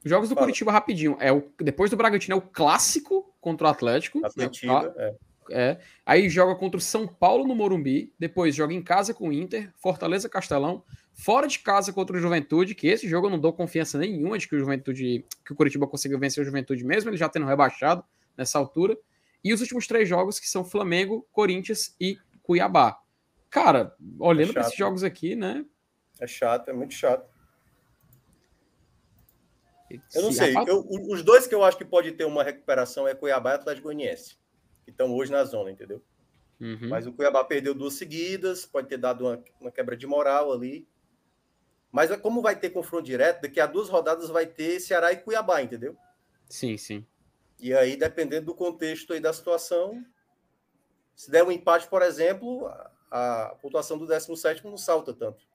jogos 0.04 0.28
do 0.28 0.36
Curitiba, 0.36 0.72
rapidinho. 0.72 1.16
É 1.20 1.32
o... 1.32 1.50
Depois 1.60 1.90
do 1.90 1.96
Bragantino, 1.96 2.34
é 2.34 2.38
o 2.38 2.42
clássico 2.42 3.34
contra 3.40 3.66
o 3.66 3.70
Atlético. 3.70 4.24
Atlético, 4.24 4.66
né? 4.66 4.92
é. 4.96 5.14
É. 5.50 5.78
Aí 6.06 6.28
joga 6.28 6.54
contra 6.54 6.78
o 6.78 6.80
São 6.80 7.06
Paulo 7.06 7.46
no 7.46 7.54
Morumbi, 7.54 8.12
depois 8.18 8.54
joga 8.54 8.72
em 8.72 8.82
casa 8.82 9.12
com 9.12 9.28
o 9.28 9.32
Inter, 9.32 9.72
Fortaleza 9.76 10.28
Castelão, 10.28 10.84
fora 11.12 11.46
de 11.46 11.58
casa 11.58 11.92
contra 11.92 12.16
o 12.16 12.20
Juventude, 12.20 12.74
que 12.74 12.86
esse 12.86 13.08
jogo 13.08 13.26
eu 13.26 13.30
não 13.30 13.38
dou 13.38 13.52
confiança 13.52 13.98
nenhuma 13.98 14.38
de 14.38 14.48
que 14.48 14.54
o 14.54 14.58
Juventude, 14.58 15.24
que 15.44 15.52
o 15.52 15.56
Curitiba 15.56 15.86
conseguiu 15.86 16.18
vencer 16.18 16.42
o 16.42 16.44
Juventude 16.44 16.84
mesmo, 16.84 17.10
ele 17.10 17.16
já 17.16 17.28
tendo 17.28 17.46
rebaixado 17.46 18.04
nessa 18.36 18.58
altura. 18.58 18.96
E 19.44 19.52
os 19.52 19.60
últimos 19.60 19.86
três 19.86 20.08
jogos 20.08 20.38
que 20.38 20.48
são 20.48 20.64
Flamengo, 20.64 21.26
Corinthians 21.32 21.94
e 22.00 22.16
Cuiabá. 22.42 22.98
Cara, 23.50 23.94
olhando 24.18 24.50
é 24.50 24.52
para 24.52 24.62
esses 24.62 24.76
jogos 24.76 25.02
aqui, 25.02 25.34
né? 25.34 25.64
É 26.20 26.26
chato, 26.26 26.68
é 26.68 26.72
muito 26.72 26.94
chato. 26.94 27.28
Eu 30.14 30.22
não 30.22 30.32
sei. 30.32 30.54
Eu, 30.66 30.86
os 31.10 31.22
dois 31.22 31.46
que 31.46 31.54
eu 31.54 31.64
acho 31.64 31.76
que 31.76 31.84
pode 31.84 32.12
ter 32.12 32.24
uma 32.24 32.42
recuperação 32.42 33.06
é 33.08 33.14
Cuiabá 33.14 33.52
e 33.52 33.54
Atlético 33.54 33.88
Goianiense 33.88 34.36
que 34.84 34.90
estão 34.90 35.14
hoje 35.14 35.30
na 35.32 35.44
zona, 35.44 35.70
entendeu? 35.70 36.02
Uhum. 36.60 36.88
Mas 36.88 37.06
o 37.06 37.12
Cuiabá 37.12 37.44
perdeu 37.44 37.74
duas 37.74 37.94
seguidas, 37.94 38.64
pode 38.64 38.88
ter 38.88 38.98
dado 38.98 39.26
uma, 39.26 39.44
uma, 39.60 39.70
quebra 39.70 39.96
de 39.96 40.06
moral 40.06 40.52
ali. 40.52 40.86
Mas 41.90 42.10
é 42.10 42.16
como 42.16 42.40
vai 42.40 42.58
ter 42.58 42.70
confronto 42.70 43.04
direto, 43.04 43.42
daqui 43.42 43.60
a 43.60 43.66
duas 43.66 43.88
rodadas 43.88 44.28
vai 44.28 44.46
ter 44.46 44.80
Ceará 44.80 45.12
e 45.12 45.16
Cuiabá, 45.16 45.60
entendeu? 45.60 45.96
Sim, 46.48 46.76
sim. 46.76 47.06
E 47.60 47.74
aí, 47.74 47.96
dependendo 47.96 48.46
do 48.46 48.54
contexto 48.54 49.12
aí 49.12 49.20
da 49.20 49.32
situação, 49.32 50.04
se 51.14 51.30
der 51.30 51.44
um 51.44 51.52
empate, 51.52 51.88
por 51.88 52.02
exemplo, 52.02 52.66
a, 53.10 53.46
a 53.46 53.54
pontuação 53.56 53.98
do 53.98 54.06
17 54.06 54.64
não 54.64 54.76
salta 54.76 55.12
tanto. 55.12 55.46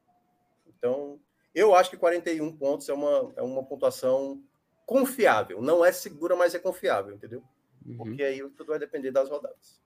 Então, 0.68 1.20
eu 1.54 1.76
acho 1.76 1.90
que 1.90 1.98
41 1.98 2.56
pontos 2.58 2.88
é 2.90 2.94
uma, 2.94 3.34
é 3.36 3.42
uma 3.42 3.64
pontuação 3.64 4.42
confiável. 4.86 5.62
Não 5.62 5.84
é 5.84 5.92
segura, 5.92 6.36
mas 6.36 6.56
é 6.56 6.60
confiável, 6.60 7.16
entendeu? 7.16 7.44
Uhum. 7.86 7.98
Porque 7.98 8.24
aí 8.24 8.40
tudo 8.56 8.68
vai 8.68 8.80
depender 8.80 9.12
das 9.12 9.30
rodadas. 9.30 9.80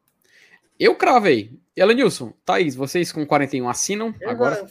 Eu 0.80 0.96
cravei. 0.96 1.60
Elenilson, 1.76 2.34
Thaís, 2.44 2.76
vocês 2.76 3.12
com 3.12 3.26
41 3.26 3.70
assinam 3.70 4.14
eu 4.20 4.30
agora? 4.30 4.66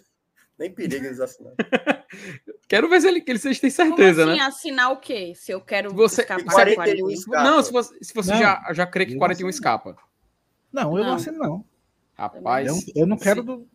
Nem 0.58 0.70
perigo 0.70 1.06
eles 1.06 1.20
assinarem. 1.20 1.56
quero 2.68 2.88
ver 2.88 3.00
se, 3.00 3.08
ele, 3.08 3.20
que 3.20 3.30
eles 3.30 3.42
têm 3.42 3.70
certeza, 3.70 4.22
Como 4.22 4.32
assim, 4.32 4.40
né? 4.40 4.46
assinar 4.46 4.92
o 4.92 4.98
quê? 4.98 5.32
Se 5.34 5.52
eu 5.52 5.60
quero 5.60 5.94
você, 5.94 6.20
escapar 6.20 6.74
41 6.74 7.10
escapa. 7.10 7.44
Não, 7.44 7.62
se 7.62 7.72
você, 7.72 7.96
se 8.02 8.12
você 8.12 8.32
não, 8.32 8.38
já, 8.38 8.72
já 8.72 8.86
crê 8.86 9.06
que 9.06 9.16
41 9.16 9.48
escapa. 9.48 9.96
Não, 10.72 10.98
eu 10.98 11.04
não, 11.04 11.14
assino, 11.14 11.38
não. 11.38 11.64
Rapaz. 12.14 12.68
Eu, 12.68 13.02
eu 13.02 13.06
não 13.06 13.16
quero 13.16 13.42
do, 13.42 13.66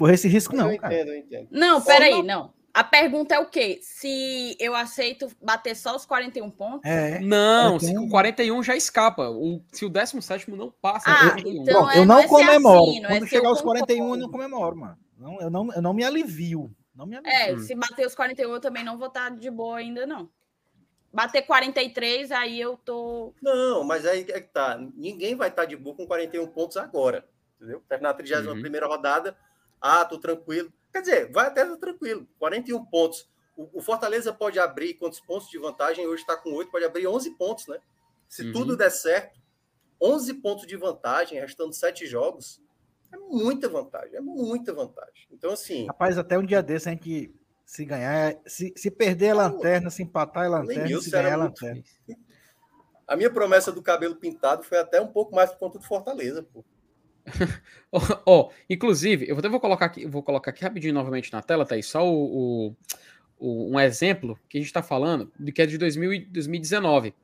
por 0.00 0.08
esse 0.08 0.26
risco, 0.26 0.56
não. 0.56 0.68
Eu 0.68 0.76
entendo, 0.76 1.08
eu 1.08 1.18
entendo. 1.18 1.48
Não, 1.50 1.82
peraí, 1.82 2.22
não. 2.22 2.54
A 2.72 2.82
pergunta 2.82 3.34
é 3.34 3.38
o 3.38 3.44
quê? 3.44 3.78
Se 3.82 4.56
eu 4.58 4.74
aceito 4.74 5.28
bater 5.42 5.76
só 5.76 5.94
os 5.94 6.06
41 6.06 6.50
pontos? 6.50 6.90
É. 6.90 7.18
Não, 7.20 7.78
se 7.78 7.94
o 7.98 8.08
41 8.08 8.62
já 8.62 8.74
escapa. 8.74 9.28
O, 9.28 9.62
se 9.70 9.84
o 9.84 9.90
17 9.90 10.50
não 10.52 10.70
passa, 10.70 11.10
ah, 11.10 11.36
então 11.44 11.82
Bom, 11.82 11.90
é, 11.90 11.98
eu 11.98 12.06
não, 12.06 12.22
não 12.22 12.28
comemoro. 12.28 12.90
Assim, 12.90 13.02
Quando 13.02 13.24
é 13.24 13.28
chegar 13.28 13.48
aos 13.50 13.60
41, 13.60 14.08
eu 14.08 14.16
não 14.16 14.30
comemoro, 14.30 14.74
mano. 14.74 14.98
Não, 15.18 15.38
eu, 15.38 15.50
não, 15.50 15.70
eu 15.74 15.82
não 15.82 15.92
me 15.92 16.02
alivio. 16.02 16.74
Não 16.94 17.04
me 17.04 17.16
alivio. 17.16 17.30
É, 17.30 17.58
se 17.58 17.74
bater 17.74 18.06
os 18.06 18.14
41, 18.14 18.50
eu 18.50 18.60
também 18.60 18.82
não 18.82 18.96
vou 18.96 19.08
estar 19.08 19.28
de 19.28 19.50
boa 19.50 19.76
ainda, 19.76 20.06
não. 20.06 20.30
Bater 21.12 21.42
43, 21.42 22.32
aí 22.32 22.58
eu 22.58 22.78
tô. 22.78 23.34
Não, 23.42 23.84
mas 23.84 24.06
aí 24.06 24.20
é 24.30 24.40
que 24.40 24.48
tá. 24.48 24.80
Ninguém 24.94 25.34
vai 25.34 25.50
estar 25.50 25.66
de 25.66 25.76
boa 25.76 25.94
com 25.94 26.06
41 26.06 26.46
pontos 26.46 26.78
agora. 26.78 27.28
Entendeu? 27.56 27.82
Terminar 27.86 28.10
a 28.10 28.14
31 28.14 28.52
uhum. 28.52 28.60
primeira 28.62 28.86
rodada. 28.86 29.36
Ah, 29.80 30.04
tô 30.04 30.18
tranquilo. 30.18 30.72
Quer 30.92 31.00
dizer, 31.00 31.32
vai 31.32 31.46
até 31.46 31.64
tranquilo, 31.76 32.26
41 32.38 32.84
pontos. 32.86 33.28
O, 33.56 33.78
o 33.78 33.80
Fortaleza 33.80 34.32
pode 34.32 34.58
abrir 34.58 34.94
quantos 34.94 35.20
pontos 35.20 35.48
de 35.48 35.58
vantagem? 35.58 36.06
Hoje 36.06 36.22
está 36.22 36.36
com 36.36 36.52
8, 36.52 36.70
pode 36.70 36.84
abrir 36.84 37.06
11 37.06 37.30
pontos, 37.32 37.66
né? 37.66 37.78
Se 38.28 38.44
uhum. 38.44 38.52
tudo 38.52 38.76
der 38.76 38.90
certo, 38.90 39.40
11 40.00 40.34
pontos 40.34 40.66
de 40.66 40.76
vantagem, 40.76 41.38
restando 41.38 41.72
7 41.72 42.06
jogos, 42.06 42.60
é 43.12 43.16
muita 43.16 43.68
vantagem, 43.68 44.16
é 44.16 44.20
muita 44.20 44.72
vantagem. 44.72 45.26
Então, 45.30 45.52
assim. 45.52 45.86
Rapaz, 45.86 46.16
até 46.16 46.38
um 46.38 46.44
dia 46.44 46.62
desse 46.62 46.88
a 46.88 46.92
gente 46.92 47.34
se 47.64 47.84
ganhar, 47.84 48.36
se, 48.46 48.72
se 48.76 48.90
perder 48.90 49.30
a 49.30 49.34
lanterna, 49.34 49.90
se 49.90 50.02
empatar 50.02 50.46
a 50.46 50.48
lanterna, 50.48 51.00
se 51.00 51.10
ganhar 51.10 51.34
a 51.34 51.36
lanterna. 51.36 51.82
A 53.06 53.16
minha 53.16 53.30
promessa 53.30 53.70
do 53.70 53.82
cabelo 53.82 54.16
pintado 54.16 54.62
foi 54.62 54.78
até 54.78 55.00
um 55.00 55.08
pouco 55.08 55.34
mais 55.34 55.50
por 55.50 55.58
conta 55.58 55.78
do 55.78 55.84
Fortaleza, 55.84 56.42
pô. 56.42 56.64
Ó, 57.92 58.00
oh, 58.26 58.52
inclusive, 58.68 59.28
eu 59.28 59.38
até 59.38 59.48
vou 59.48 59.60
colocar 59.60 59.86
aqui, 59.86 60.06
vou 60.06 60.22
colocar 60.22 60.50
aqui 60.50 60.62
rapidinho 60.62 60.94
novamente 60.94 61.32
na 61.32 61.42
tela, 61.42 61.66
tá 61.66 61.74
aí, 61.74 61.82
só 61.82 62.06
o, 62.08 62.68
o, 62.68 62.76
o, 63.38 63.74
um 63.74 63.80
exemplo 63.80 64.38
que 64.48 64.58
a 64.58 64.60
gente 64.60 64.68
está 64.68 64.82
falando, 64.82 65.32
de 65.38 65.52
que 65.52 65.62
é 65.62 65.66
de 65.66 65.76
2000, 65.78 66.26
2019. 66.30 67.14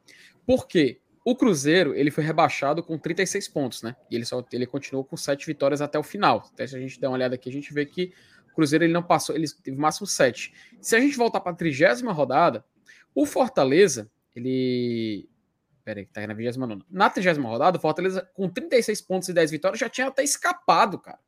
Por 0.45 0.67
quê? 0.67 1.01
O 1.25 1.35
Cruzeiro, 1.35 1.95
ele 1.95 2.11
foi 2.11 2.23
rebaixado 2.23 2.83
com 2.83 2.97
36 2.97 3.49
pontos, 3.49 3.83
né? 3.83 3.97
E 4.09 4.15
ele 4.15 4.25
só 4.25 4.45
ele 4.53 4.65
continuou 4.65 5.05
com 5.05 5.17
7 5.17 5.45
vitórias 5.45 5.81
até 5.81 5.99
o 5.99 6.03
final. 6.03 6.49
Até 6.53 6.67
se 6.69 6.77
a 6.77 6.79
gente 6.79 7.01
der 7.01 7.09
uma 7.09 7.15
olhada 7.15 7.35
aqui, 7.35 7.49
a 7.49 7.53
gente 7.53 7.75
vê 7.75 7.85
que 7.85 8.13
o 8.49 8.55
Cruzeiro 8.55 8.85
ele 8.85 8.93
não 8.93 9.03
passou, 9.03 9.35
ele 9.35 9.47
teve 9.63 9.77
máximo 9.77 10.07
7. 10.07 10.55
Se 10.81 10.95
a 10.95 11.01
gente 11.01 11.17
voltar 11.17 11.41
para 11.41 11.51
a 11.51 11.57
trigésima 11.57 12.13
rodada, 12.13 12.65
o 13.13 13.27
Fortaleza, 13.27 14.09
ele 14.37 15.29
Pera 15.87 16.01
aí, 16.01 16.07
tá 16.07 16.27
na 16.27 16.35
29. 16.35 16.83
Na 16.91 17.09
30 17.09 17.41
rodada, 17.43 17.79
o 17.79 17.81
Fortaleza, 17.81 18.29
com 18.35 18.49
36 18.49 19.01
pontos 19.03 19.29
e 19.29 19.33
10 19.33 19.53
vitórias, 19.53 19.79
já 19.79 19.89
tinha 19.89 20.09
até 20.09 20.25
escapado, 20.25 20.99
cara. 20.99 21.21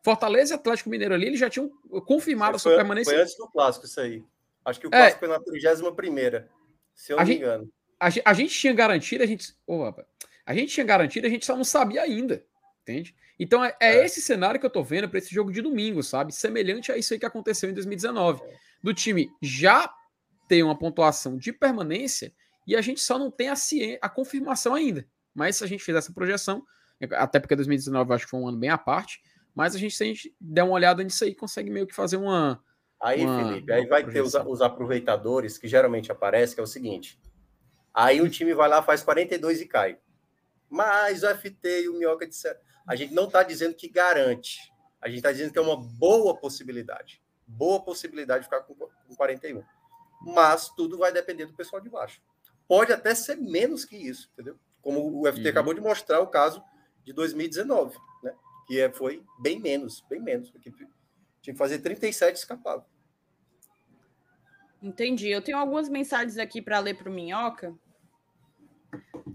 Fortaleza 0.00 0.54
e 0.54 0.56
Atlético 0.56 0.88
Mineiro 0.88 1.12
ali, 1.12 1.26
eles 1.26 1.40
já 1.40 1.50
tinham 1.50 1.68
confirmado 2.06 2.54
a 2.54 2.58
sua 2.60 2.76
permanência. 2.76 3.12
Foi 3.12 3.20
antes 3.20 3.36
do 3.36 3.48
clássico, 3.48 3.86
isso 3.86 3.98
aí. 4.00 4.22
Acho 4.64 4.78
que 4.78 4.86
o 4.86 4.90
clássico 4.90 5.16
é, 5.16 5.18
foi 5.18 5.28
na 5.28 5.40
31, 5.42 6.46
se 6.94 7.12
eu 7.12 7.16
não 7.16 7.24
me 7.24 7.32
gente, 7.32 7.42
engano. 7.42 7.72
A, 7.98 8.06
a, 8.06 8.32
gente 8.32 8.56
tinha 8.56 8.72
garantido, 8.72 9.24
a 9.24 9.26
gente. 9.26 9.56
Oh, 9.66 9.92
a 10.46 10.54
gente 10.54 10.72
tinha 10.72 10.86
garantido, 10.86 11.26
a 11.26 11.30
gente 11.30 11.44
só 11.44 11.56
não 11.56 11.64
sabia 11.64 12.02
ainda. 12.02 12.44
Entende? 12.82 13.12
Então 13.40 13.64
é, 13.64 13.74
é, 13.80 13.96
é. 13.96 14.04
esse 14.04 14.22
cenário 14.22 14.60
que 14.60 14.66
eu 14.66 14.70
tô 14.70 14.84
vendo 14.84 15.08
para 15.08 15.18
esse 15.18 15.34
jogo 15.34 15.50
de 15.50 15.60
domingo, 15.60 16.00
sabe? 16.00 16.32
Semelhante 16.32 16.92
a 16.92 16.96
isso 16.96 17.12
aí 17.12 17.18
que 17.18 17.26
aconteceu 17.26 17.68
em 17.68 17.74
2019. 17.74 18.40
É. 18.40 18.56
Do 18.80 18.94
time 18.94 19.28
já 19.42 19.92
ter 20.46 20.62
uma 20.62 20.78
pontuação 20.78 21.36
de 21.36 21.52
permanência 21.52 22.32
e 22.66 22.76
a 22.76 22.80
gente 22.80 23.00
só 23.00 23.18
não 23.18 23.30
tem 23.30 23.48
a, 23.48 23.56
ciência, 23.56 23.98
a 24.02 24.08
confirmação 24.08 24.74
ainda. 24.74 25.06
Mas 25.34 25.56
se 25.56 25.64
a 25.64 25.66
gente 25.66 25.82
fizer 25.82 25.98
essa 25.98 26.12
projeção, 26.12 26.64
até 27.12 27.38
porque 27.38 27.56
2019 27.56 28.10
eu 28.10 28.14
acho 28.14 28.24
que 28.24 28.30
foi 28.30 28.40
um 28.40 28.48
ano 28.48 28.58
bem 28.58 28.70
à 28.70 28.78
parte, 28.78 29.22
mas 29.54 29.74
a 29.74 29.78
gente, 29.78 29.94
se 29.94 30.02
a 30.02 30.06
gente 30.06 30.34
der 30.40 30.62
uma 30.62 30.74
olhada 30.74 31.02
nisso 31.02 31.24
aí, 31.24 31.34
consegue 31.34 31.70
meio 31.70 31.86
que 31.86 31.94
fazer 31.94 32.16
uma. 32.16 32.62
Aí, 33.02 33.24
uma, 33.24 33.48
Felipe, 33.48 33.72
aí 33.72 33.86
vai 33.86 34.04
ter 34.06 34.20
os, 34.20 34.34
os, 34.34 34.60
aproveitadores 34.60 35.56
que 35.56 35.66
geralmente 35.66 36.12
aparecem, 36.12 36.54
que 36.54 36.60
é 36.60 36.64
o 36.64 36.66
seguinte. 36.66 37.18
Aí 37.94 38.20
o 38.20 38.28
time 38.28 38.54
vai 38.54 38.68
lá, 38.68 38.82
faz 38.82 39.02
42 39.02 39.62
e 39.62 39.66
cai. 39.66 39.98
Mas 40.68 41.22
o 41.22 41.34
FT 41.34 41.82
e 41.82 41.88
o 41.88 41.94
Minhoca 41.94 42.26
disseram. 42.26 42.60
A 42.86 42.94
gente 42.94 43.14
não 43.14 43.24
está 43.24 43.42
dizendo 43.42 43.74
que 43.74 43.88
garante. 43.88 44.70
A 45.00 45.08
gente 45.08 45.18
está 45.18 45.32
dizendo 45.32 45.50
que 45.50 45.58
é 45.58 45.62
uma 45.62 45.76
boa 45.76 46.36
possibilidade. 46.36 47.22
Boa 47.46 47.82
possibilidade 47.82 48.40
de 48.40 48.44
ficar 48.44 48.60
com, 48.60 48.74
com 48.74 49.16
41. 49.16 49.64
Mas 50.22 50.68
tudo 50.68 50.98
vai 50.98 51.10
depender 51.10 51.46
do 51.46 51.54
pessoal 51.54 51.80
de 51.80 51.88
baixo 51.88 52.20
pode 52.70 52.92
até 52.92 53.12
ser 53.16 53.36
menos 53.36 53.84
que 53.84 53.96
isso, 53.96 54.30
entendeu? 54.32 54.56
Como 54.80 55.20
o 55.20 55.26
FT 55.26 55.42
uhum. 55.42 55.50
acabou 55.50 55.74
de 55.74 55.80
mostrar 55.80 56.20
o 56.20 56.28
caso 56.28 56.62
de 57.04 57.12
2019, 57.12 57.98
né? 58.22 58.32
Que 58.68 58.80
é, 58.80 58.88
foi 58.92 59.24
bem 59.40 59.58
menos, 59.58 60.04
bem 60.08 60.20
menos. 60.20 60.52
Porque 60.52 60.70
tinha 61.42 61.52
que 61.52 61.58
fazer 61.58 61.80
37 61.80 62.36
escapado. 62.36 62.84
Entendi. 64.80 65.28
Eu 65.28 65.42
tenho 65.42 65.58
algumas 65.58 65.88
mensagens 65.88 66.38
aqui 66.38 66.62
para 66.62 66.78
ler 66.78 66.96
para 66.96 67.10
o 67.10 67.12
Minhoca. 67.12 67.74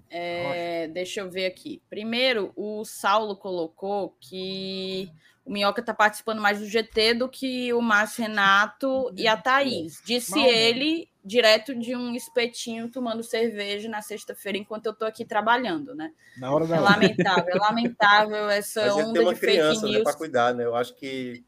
É, 0.10 0.88
deixa 0.88 1.20
eu 1.20 1.30
ver 1.30 1.46
aqui. 1.46 1.82
Primeiro, 1.90 2.54
o 2.56 2.86
Saulo 2.86 3.36
colocou 3.36 4.16
que 4.22 5.12
o 5.44 5.52
Minhoca 5.52 5.82
está 5.82 5.94
participando 5.94 6.42
mais 6.42 6.60
do 6.60 6.66
GT 6.66 7.16
do 7.16 7.28
que 7.28 7.74
o 7.74 7.82
Márcio 7.82 8.24
Renato 8.24 9.14
e 9.18 9.28
a 9.28 9.36
Thaís. 9.36 10.02
Disse 10.06 10.40
ele 10.40 11.10
direto 11.26 11.74
de 11.74 11.96
um 11.96 12.14
espetinho 12.14 12.90
tomando 12.92 13.24
cerveja 13.24 13.90
na 13.90 14.00
sexta-feira 14.00 14.60
enquanto 14.60 14.86
eu 14.86 14.92
estou 14.92 15.08
aqui 15.08 15.26
trabalhando, 15.26 15.96
né? 15.96 16.14
Na 16.38 16.54
hora 16.54 16.68
da 16.68 16.76
é 16.76 16.80
lamentável, 16.80 17.56
é 17.56 17.58
lamentável 17.58 18.50
essa 18.50 18.82
Mas 18.82 19.08
onda 19.08 19.34
de 19.34 19.40
criança, 19.40 19.82
fake 19.82 19.86
né, 19.86 19.92
news. 19.92 19.98
Né, 19.98 20.04
para 20.04 20.14
cuidar, 20.14 20.54
né? 20.54 20.64
Eu 20.64 20.76
acho 20.76 20.94
que 20.94 21.44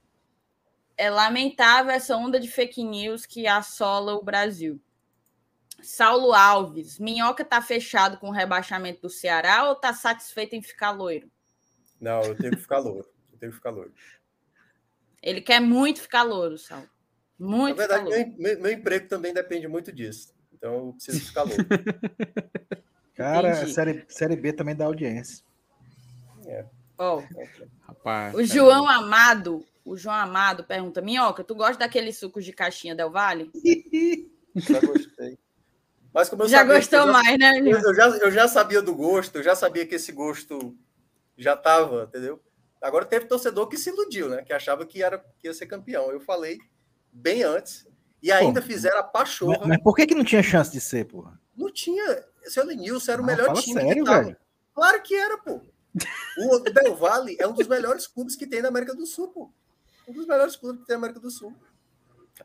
é 0.98 1.12
lamentável 1.12 1.92
essa 1.92 2.18
onda 2.18 2.40
de 2.40 2.50
fake 2.50 2.84
news 2.84 3.24
que 3.24 3.46
assola 3.46 4.16
o 4.16 4.24
Brasil. 4.24 4.82
Saulo 5.84 6.34
Alves, 6.34 6.98
Minhoca 6.98 7.46
tá 7.46 7.62
fechado 7.62 8.18
com 8.18 8.30
o 8.30 8.34
rebaixamento 8.34 9.04
do 9.04 9.10
Ceará 9.12 9.70
ou 9.70 9.76
tá 9.76 9.94
satisfeito 9.94 10.56
em 10.56 10.62
ficar 10.62 10.90
loiro? 10.90 11.30
Não, 12.02 12.24
eu 12.24 12.36
tenho 12.36 12.52
que 12.52 12.62
ficar 12.62 12.80
loiro. 12.80 13.08
Eu 13.32 13.38
tenho 13.38 13.52
que 13.52 13.58
ficar 13.58 13.70
loiro. 13.70 13.94
Ele 15.22 15.40
quer 15.40 15.60
muito 15.60 16.02
ficar 16.02 16.24
louro, 16.24 16.58
Sal. 16.58 16.84
Muito. 17.40 17.78
Na 17.78 17.88
verdade, 17.88 18.36
meu, 18.38 18.60
meu, 18.60 18.72
emprego 18.72 19.08
também 19.08 19.34
depende 19.34 19.68
muito 19.68 19.92
disso. 19.92 20.34
Então, 20.54 20.88
eu 20.88 20.94
preciso 20.94 21.26
ficar 21.26 21.44
louro. 21.44 21.64
Cara, 23.14 23.68
série, 23.68 24.06
série 24.08 24.36
B 24.36 24.54
também 24.54 24.76
dá 24.76 24.86
audiência. 24.86 25.44
É. 26.46 26.66
Oh. 26.98 27.22
Rapaz, 27.82 28.34
o 28.34 28.44
João 28.44 28.88
Amado, 28.88 29.64
o 29.86 29.96
João 29.96 30.16
Amado 30.16 30.64
pergunta: 30.64 31.02
Minhoca, 31.02 31.44
tu 31.44 31.54
gosta 31.56 31.78
daqueles 31.78 32.18
sucos 32.18 32.44
de 32.44 32.54
caixinha 32.54 32.96
Del 32.96 33.12
Vale? 33.12 33.52
Já 34.56 34.80
gostei. 34.80 35.38
Mas 36.14 36.30
como 36.30 36.44
eu 36.44 36.48
já 36.48 36.64
gostou 36.64 37.06
já, 37.06 37.12
mais, 37.12 37.38
né? 37.38 37.60
Eu 37.60 37.94
já, 37.94 38.08
eu 38.08 38.32
já 38.32 38.48
sabia 38.48 38.82
do 38.82 38.96
gosto, 38.96 39.36
eu 39.36 39.44
já 39.44 39.56
sabia 39.56 39.86
que 39.86 39.94
esse 39.94 40.12
gosto 40.12 40.76
já 41.38 41.54
estava, 41.54 42.06
entendeu? 42.06 42.42
Agora 42.82 43.06
teve 43.06 43.28
torcedor 43.28 43.68
que 43.68 43.78
se 43.78 43.92
iludiu, 43.92 44.28
né? 44.28 44.42
Que 44.42 44.52
achava 44.52 44.84
que, 44.84 45.04
era, 45.04 45.20
que 45.38 45.48
ia 45.48 45.54
ser 45.54 45.68
campeão. 45.68 46.10
Eu 46.10 46.20
falei 46.20 46.58
bem 47.18 47.44
antes. 47.44 47.86
E 48.22 48.32
ainda 48.32 48.62
Pô, 48.62 48.68
fizeram 48.68 49.00
a 49.00 49.04
pachorra. 49.04 49.58
Mas, 49.60 49.68
mas, 49.68 49.84
por 49.84 49.96
que, 49.96 50.08
que 50.08 50.16
não 50.16 50.24
tinha 50.24 50.42
chance 50.42 50.72
de 50.72 50.82
ser, 50.82 51.06
porra? 51.06 51.40
Não 51.56 51.72
tinha. 51.72 52.24
Seu 52.46 52.66
Lenilson 52.66 53.12
era 53.12 53.22
o 53.22 53.26
não, 53.26 53.36
melhor 53.36 53.54
time 53.62 53.82
sério, 53.82 54.04
que 54.04 54.10
tava. 54.10 54.24
Velho? 54.24 54.38
Claro 54.74 55.02
que 55.02 55.16
era, 55.16 55.38
pô. 55.38 55.62
O 56.38 56.60
Del 56.60 56.96
Valle 56.96 57.36
é 57.40 57.48
um 57.48 57.54
dos 57.54 57.68
melhores 57.68 58.06
clubes 58.06 58.36
que 58.36 58.46
tem 58.46 58.62
na 58.62 58.70
América 58.70 58.94
do 58.94 59.06
Sul, 59.06 59.30
pô. 59.30 59.52
Um 60.08 60.14
dos 60.14 60.28
melhores 60.28 60.56
clubes 60.56 60.82
que 60.82 60.88
tem 60.88 60.96
na 60.96 61.00
América 61.00 61.20
do 61.20 61.32
Sul. 61.32 61.54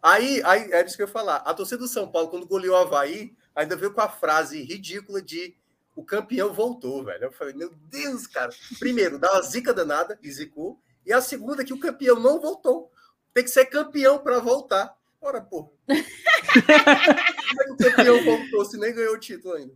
Aí, 0.03 0.43
aí 0.45 0.73
é 0.73 0.85
isso 0.85 0.97
que 0.97 1.03
eu 1.03 1.07
ia 1.07 1.13
falar. 1.13 1.37
A 1.37 1.53
torcida 1.53 1.79
do 1.79 1.89
São 1.89 2.11
Paulo, 2.11 2.29
quando 2.29 2.47
goleou 2.47 2.75
o 2.75 2.79
Havaí, 2.79 3.37
ainda 3.55 3.77
veio 3.77 3.93
com 3.93 4.01
a 4.01 4.09
frase 4.09 4.63
ridícula 4.63 5.21
de 5.21 5.55
o 5.95 6.05
campeão 6.05 6.53
voltou, 6.55 7.05
velho. 7.05 7.25
Eu 7.25 7.33
falei, 7.33 7.55
meu 7.55 7.71
Deus, 7.89 8.27
cara. 8.27 8.51
Primeiro, 8.79 9.19
dá 9.19 9.33
uma 9.33 9.43
zica 9.43 9.75
danada, 9.75 10.19
e 10.23 10.31
zicou. 10.31 10.81
E 11.05 11.13
a 11.13 11.21
segunda, 11.21 11.65
que 11.65 11.73
o 11.73 11.79
campeão 11.79 12.19
não 12.19 12.41
voltou. 12.41 12.91
Tem 13.35 13.45
que 13.45 13.51
ser 13.51 13.67
campeão 13.67 14.19
para 14.19 14.39
voltar. 14.41 14.95
Ora, 15.21 15.41
pô. 15.41 15.65
Como 15.87 17.63
é 17.63 17.73
o 17.73 17.77
campeão 17.77 18.25
voltou 18.25 18.65
se 18.65 18.79
nem 18.79 18.95
ganhou 18.95 19.15
o 19.15 19.21
título 19.21 19.55
ainda? 19.55 19.75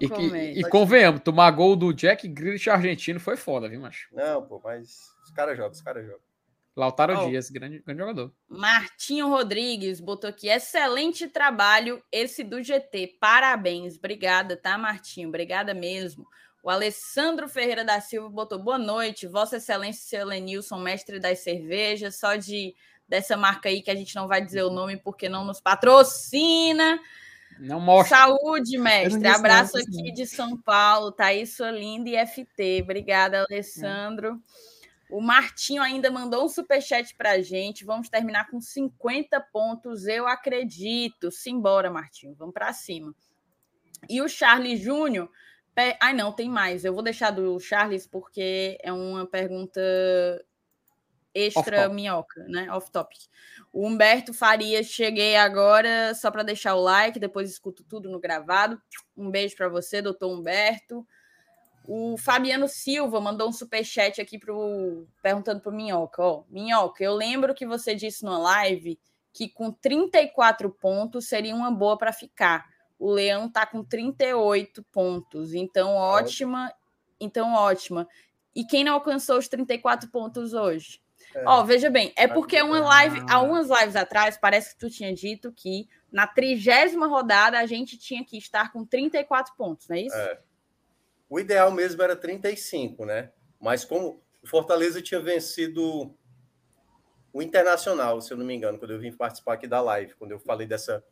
E, 0.00 0.08
que, 0.08 0.60
e 0.60 0.62
convenhamos, 0.68 1.20
tomar 1.22 1.50
gol 1.50 1.74
do 1.74 1.92
Jack 1.92 2.28
Grealish 2.28 2.70
argentino 2.70 3.18
foi 3.18 3.36
foda, 3.36 3.68
viu, 3.68 3.80
macho? 3.80 4.08
Não, 4.12 4.46
pô, 4.46 4.60
mas 4.62 5.00
os 5.24 5.30
caras 5.32 5.56
jogam, 5.56 5.72
os 5.72 5.82
caras 5.82 6.04
jogam. 6.06 6.20
Lautaro 6.76 7.16
oh, 7.16 7.28
Dias, 7.28 7.50
grande, 7.50 7.80
grande 7.80 8.00
jogador. 8.00 8.32
Martinho 8.48 9.28
Rodrigues 9.28 10.00
botou 10.00 10.28
aqui: 10.28 10.48
excelente 10.48 11.28
trabalho 11.28 12.02
esse 12.10 12.42
do 12.42 12.62
GT. 12.62 13.16
Parabéns. 13.20 13.96
Obrigada, 13.96 14.56
tá, 14.56 14.76
Martinho? 14.76 15.28
Obrigada 15.28 15.72
mesmo. 15.72 16.26
O 16.64 16.70
Alessandro 16.70 17.46
Ferreira 17.46 17.84
da 17.84 18.00
Silva 18.00 18.30
botou 18.30 18.58
boa 18.58 18.78
noite, 18.78 19.26
Vossa 19.26 19.58
Excelência 19.58 20.02
seu 20.02 20.26
Lenilson, 20.26 20.78
mestre 20.78 21.20
das 21.20 21.40
cervejas, 21.40 22.16
só 22.16 22.36
de 22.36 22.74
dessa 23.06 23.36
marca 23.36 23.68
aí 23.68 23.82
que 23.82 23.90
a 23.90 23.94
gente 23.94 24.14
não 24.14 24.26
vai 24.26 24.42
dizer 24.42 24.62
o 24.62 24.70
nome 24.70 24.96
porque 24.96 25.28
não 25.28 25.44
nos 25.44 25.60
patrocina. 25.60 26.98
Não 27.58 27.78
mostra. 27.78 28.16
Saúde, 28.16 28.78
mestre. 28.78 29.28
Abraço 29.28 29.76
aqui 29.76 30.10
de 30.10 30.26
São 30.26 30.56
Paulo, 30.56 31.12
Thaís 31.12 31.54
Solinda 31.54 32.08
e 32.08 32.26
FT. 32.26 32.80
Obrigada, 32.82 33.44
Alessandro. 33.44 34.40
É. 35.10 35.14
O 35.14 35.20
Martinho 35.20 35.82
ainda 35.82 36.10
mandou 36.10 36.46
um 36.46 36.48
superchat 36.48 37.14
para 37.14 37.32
a 37.32 37.42
gente. 37.42 37.84
Vamos 37.84 38.08
terminar 38.08 38.48
com 38.48 38.58
50 38.58 39.38
pontos, 39.52 40.06
eu 40.06 40.26
acredito. 40.26 41.30
Simbora, 41.30 41.90
Martinho. 41.90 42.34
Vamos 42.38 42.54
para 42.54 42.72
cima. 42.72 43.14
E 44.08 44.22
o 44.22 44.28
Charles 44.30 44.80
Júnior. 44.80 45.28
Ai, 46.00 46.12
não, 46.12 46.32
tem 46.32 46.48
mais. 46.48 46.84
Eu 46.84 46.94
vou 46.94 47.02
deixar 47.02 47.30
do 47.30 47.58
Charles 47.58 48.06
porque 48.06 48.78
é 48.82 48.92
uma 48.92 49.26
pergunta 49.26 49.80
extra 51.34 51.88
minhoca, 51.88 52.44
né? 52.48 52.70
Off 52.70 52.90
topic. 52.92 53.18
O 53.72 53.86
Humberto 53.86 54.32
Farias, 54.32 54.86
cheguei 54.86 55.36
agora 55.36 56.14
só 56.14 56.30
para 56.30 56.44
deixar 56.44 56.76
o 56.76 56.80
like, 56.80 57.18
depois 57.18 57.50
escuto 57.50 57.82
tudo 57.82 58.08
no 58.08 58.20
gravado. 58.20 58.80
Um 59.16 59.30
beijo 59.30 59.56
para 59.56 59.68
você, 59.68 60.00
doutor 60.00 60.32
Humberto. 60.32 61.04
O 61.86 62.16
Fabiano 62.16 62.66
Silva 62.66 63.20
mandou 63.20 63.48
um 63.48 63.52
superchat 63.52 64.20
aqui 64.20 64.38
pro, 64.38 65.06
perguntando 65.22 65.60
para 65.60 65.70
o 65.70 65.74
Minhoca. 65.74 66.22
Ó, 66.22 66.44
Minhoca, 66.48 67.02
eu 67.02 67.14
lembro 67.14 67.54
que 67.54 67.66
você 67.66 67.94
disse 67.94 68.24
numa 68.24 68.38
live 68.38 68.98
que 69.32 69.48
com 69.48 69.72
34 69.72 70.70
pontos 70.70 71.26
seria 71.26 71.54
uma 71.54 71.70
boa 71.70 71.98
para 71.98 72.12
ficar. 72.12 72.64
O 73.04 73.12
Leão 73.12 73.50
tá 73.50 73.66
com 73.66 73.84
38 73.84 74.82
pontos. 74.84 75.52
Então, 75.52 75.90
ótima. 75.90 76.72
Então, 77.20 77.52
ótima. 77.52 78.08
E 78.56 78.64
quem 78.64 78.82
não 78.82 78.94
alcançou 78.94 79.36
os 79.36 79.46
34 79.46 80.08
pontos 80.08 80.54
hoje? 80.54 81.02
É. 81.34 81.42
Ó, 81.46 81.62
veja 81.64 81.90
bem, 81.90 82.14
é 82.16 82.26
porque 82.26 82.62
uma 82.62 82.80
live, 82.80 83.20
há 83.28 83.42
umas 83.42 83.68
lives 83.68 83.94
atrás, 83.94 84.38
parece 84.38 84.72
que 84.72 84.80
tu 84.80 84.88
tinha 84.88 85.12
dito 85.12 85.52
que 85.52 85.86
na 86.10 86.26
trigésima 86.26 87.06
rodada 87.06 87.58
a 87.58 87.66
gente 87.66 87.98
tinha 87.98 88.24
que 88.24 88.38
estar 88.38 88.72
com 88.72 88.86
34 88.86 89.54
pontos, 89.54 89.86
não 89.86 89.96
é 89.96 90.00
isso? 90.00 90.16
É. 90.16 90.40
O 91.28 91.38
ideal 91.38 91.70
mesmo 91.70 92.02
era 92.02 92.16
35, 92.16 93.04
né? 93.04 93.32
Mas 93.60 93.84
como 93.84 94.22
o 94.42 94.46
Fortaleza 94.46 95.02
tinha 95.02 95.20
vencido 95.20 96.16
o 97.34 97.42
Internacional, 97.42 98.22
se 98.22 98.32
eu 98.32 98.38
não 98.38 98.46
me 98.46 98.54
engano, 98.54 98.78
quando 98.78 98.92
eu 98.92 98.98
vim 98.98 99.12
participar 99.12 99.54
aqui 99.54 99.66
da 99.66 99.82
live, 99.82 100.14
quando 100.14 100.30
eu 100.30 100.38
falei 100.38 100.66
dessa 100.66 101.04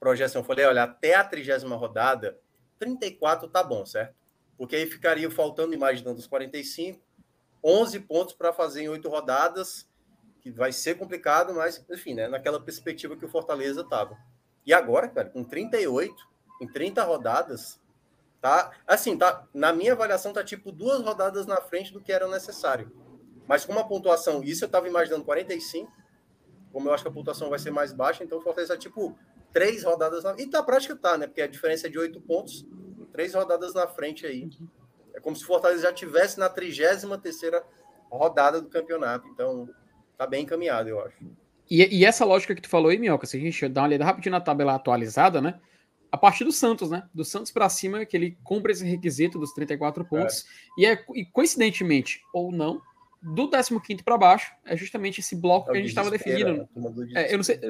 projeção, 0.00 0.40
eu 0.40 0.46
falei, 0.46 0.64
olha, 0.64 0.82
até 0.82 1.14
a 1.14 1.22
trigésima 1.22 1.76
rodada, 1.76 2.36
34 2.78 3.48
tá 3.48 3.62
bom, 3.62 3.86
certo? 3.86 4.16
Porque 4.56 4.74
aí 4.74 4.86
ficaria 4.86 5.30
faltando, 5.30 5.74
imaginando 5.74 6.18
os 6.18 6.26
45, 6.26 7.00
11 7.62 8.00
pontos 8.00 8.34
para 8.34 8.52
fazer 8.52 8.82
em 8.82 8.88
oito 8.88 9.08
rodadas, 9.08 9.88
que 10.40 10.50
vai 10.50 10.72
ser 10.72 10.96
complicado, 10.96 11.54
mas, 11.54 11.84
enfim, 11.90 12.14
né, 12.14 12.26
naquela 12.26 12.58
perspectiva 12.58 13.16
que 13.16 13.24
o 13.24 13.28
Fortaleza 13.28 13.82
estava. 13.82 14.16
E 14.64 14.72
agora, 14.72 15.08
cara, 15.08 15.28
com 15.28 15.44
38, 15.44 16.14
em 16.62 16.66
30 16.66 17.04
rodadas, 17.04 17.78
Tá? 18.40 18.70
Assim, 18.86 19.18
tá, 19.18 19.46
na 19.52 19.72
minha 19.72 19.92
avaliação, 19.92 20.32
tá 20.32 20.42
tipo 20.42 20.72
duas 20.72 21.02
rodadas 21.02 21.46
na 21.46 21.58
frente 21.58 21.92
do 21.92 22.00
que 22.00 22.10
era 22.10 22.26
necessário. 22.26 22.90
Mas 23.46 23.66
com 23.66 23.72
uma 23.72 23.86
pontuação, 23.86 24.42
isso 24.42 24.64
eu 24.64 24.66
estava 24.66 24.88
imaginando 24.88 25.24
45, 25.24 25.92
como 26.72 26.88
eu 26.88 26.94
acho 26.94 27.02
que 27.02 27.08
a 27.08 27.12
pontuação 27.12 27.50
vai 27.50 27.58
ser 27.58 27.70
mais 27.70 27.92
baixa, 27.92 28.24
então 28.24 28.38
o 28.38 28.40
Fortaleza 28.40 28.78
tipo 28.78 29.18
três 29.52 29.84
rodadas 29.84 30.24
na... 30.24 30.34
E 30.38 30.46
na 30.46 30.62
prática 30.62 30.96
tá, 30.96 31.18
né? 31.18 31.26
Porque 31.26 31.42
a 31.42 31.46
diferença 31.46 31.86
é 31.86 31.90
de 31.90 31.98
oito 31.98 32.20
pontos, 32.20 32.66
três 33.12 33.34
rodadas 33.34 33.74
na 33.74 33.86
frente 33.86 34.26
aí. 34.26 34.48
É 35.14 35.20
como 35.20 35.36
se 35.36 35.44
o 35.44 35.46
Fortaleza 35.46 35.82
já 35.82 35.92
tivesse 35.92 36.38
na 36.38 36.48
33 36.48 37.20
terceira 37.22 37.62
rodada 38.10 38.60
do 38.60 38.68
campeonato. 38.68 39.28
Então, 39.28 39.68
tá 40.16 40.26
bem 40.26 40.44
encaminhado, 40.44 40.88
eu 40.88 41.00
acho. 41.04 41.16
E, 41.70 42.00
e, 42.00 42.04
essa 42.04 42.24
lógica 42.24 42.54
que 42.54 42.62
tu 42.62 42.68
falou 42.68 42.90
aí, 42.90 42.98
Minhoca, 42.98 43.26
se 43.26 43.36
a 43.36 43.40
gente 43.40 43.68
dá 43.68 43.82
uma 43.82 43.88
olhada 43.88 44.04
rapidinho 44.04 44.32
na 44.32 44.40
tabela 44.40 44.74
atualizada, 44.74 45.40
né? 45.40 45.60
a 46.10 46.16
partir 46.16 46.44
do 46.44 46.52
Santos, 46.52 46.90
né? 46.90 47.04
Do 47.14 47.24
Santos 47.24 47.52
para 47.52 47.68
cima, 47.68 48.04
que 48.04 48.16
ele 48.16 48.36
cumpre 48.42 48.72
esse 48.72 48.84
requisito 48.84 49.38
dos 49.38 49.52
34 49.52 50.04
pontos. 50.04 50.44
É. 50.78 50.82
E, 50.82 50.86
é, 50.86 51.04
e 51.14 51.24
coincidentemente, 51.24 52.22
ou 52.32 52.50
não, 52.50 52.82
do 53.22 53.48
15 53.48 54.02
para 54.02 54.18
baixo, 54.18 54.52
é 54.64 54.76
justamente 54.76 55.20
esse 55.20 55.36
bloco 55.36 55.70
é 55.70 55.72
que 55.72 55.78
a 55.78 55.80
gente 55.80 55.90
estava 55.90 56.10
definindo. 56.10 56.68
É, 57.14 57.32
eu, 57.32 57.36
não 57.36 57.44
sei, 57.44 57.60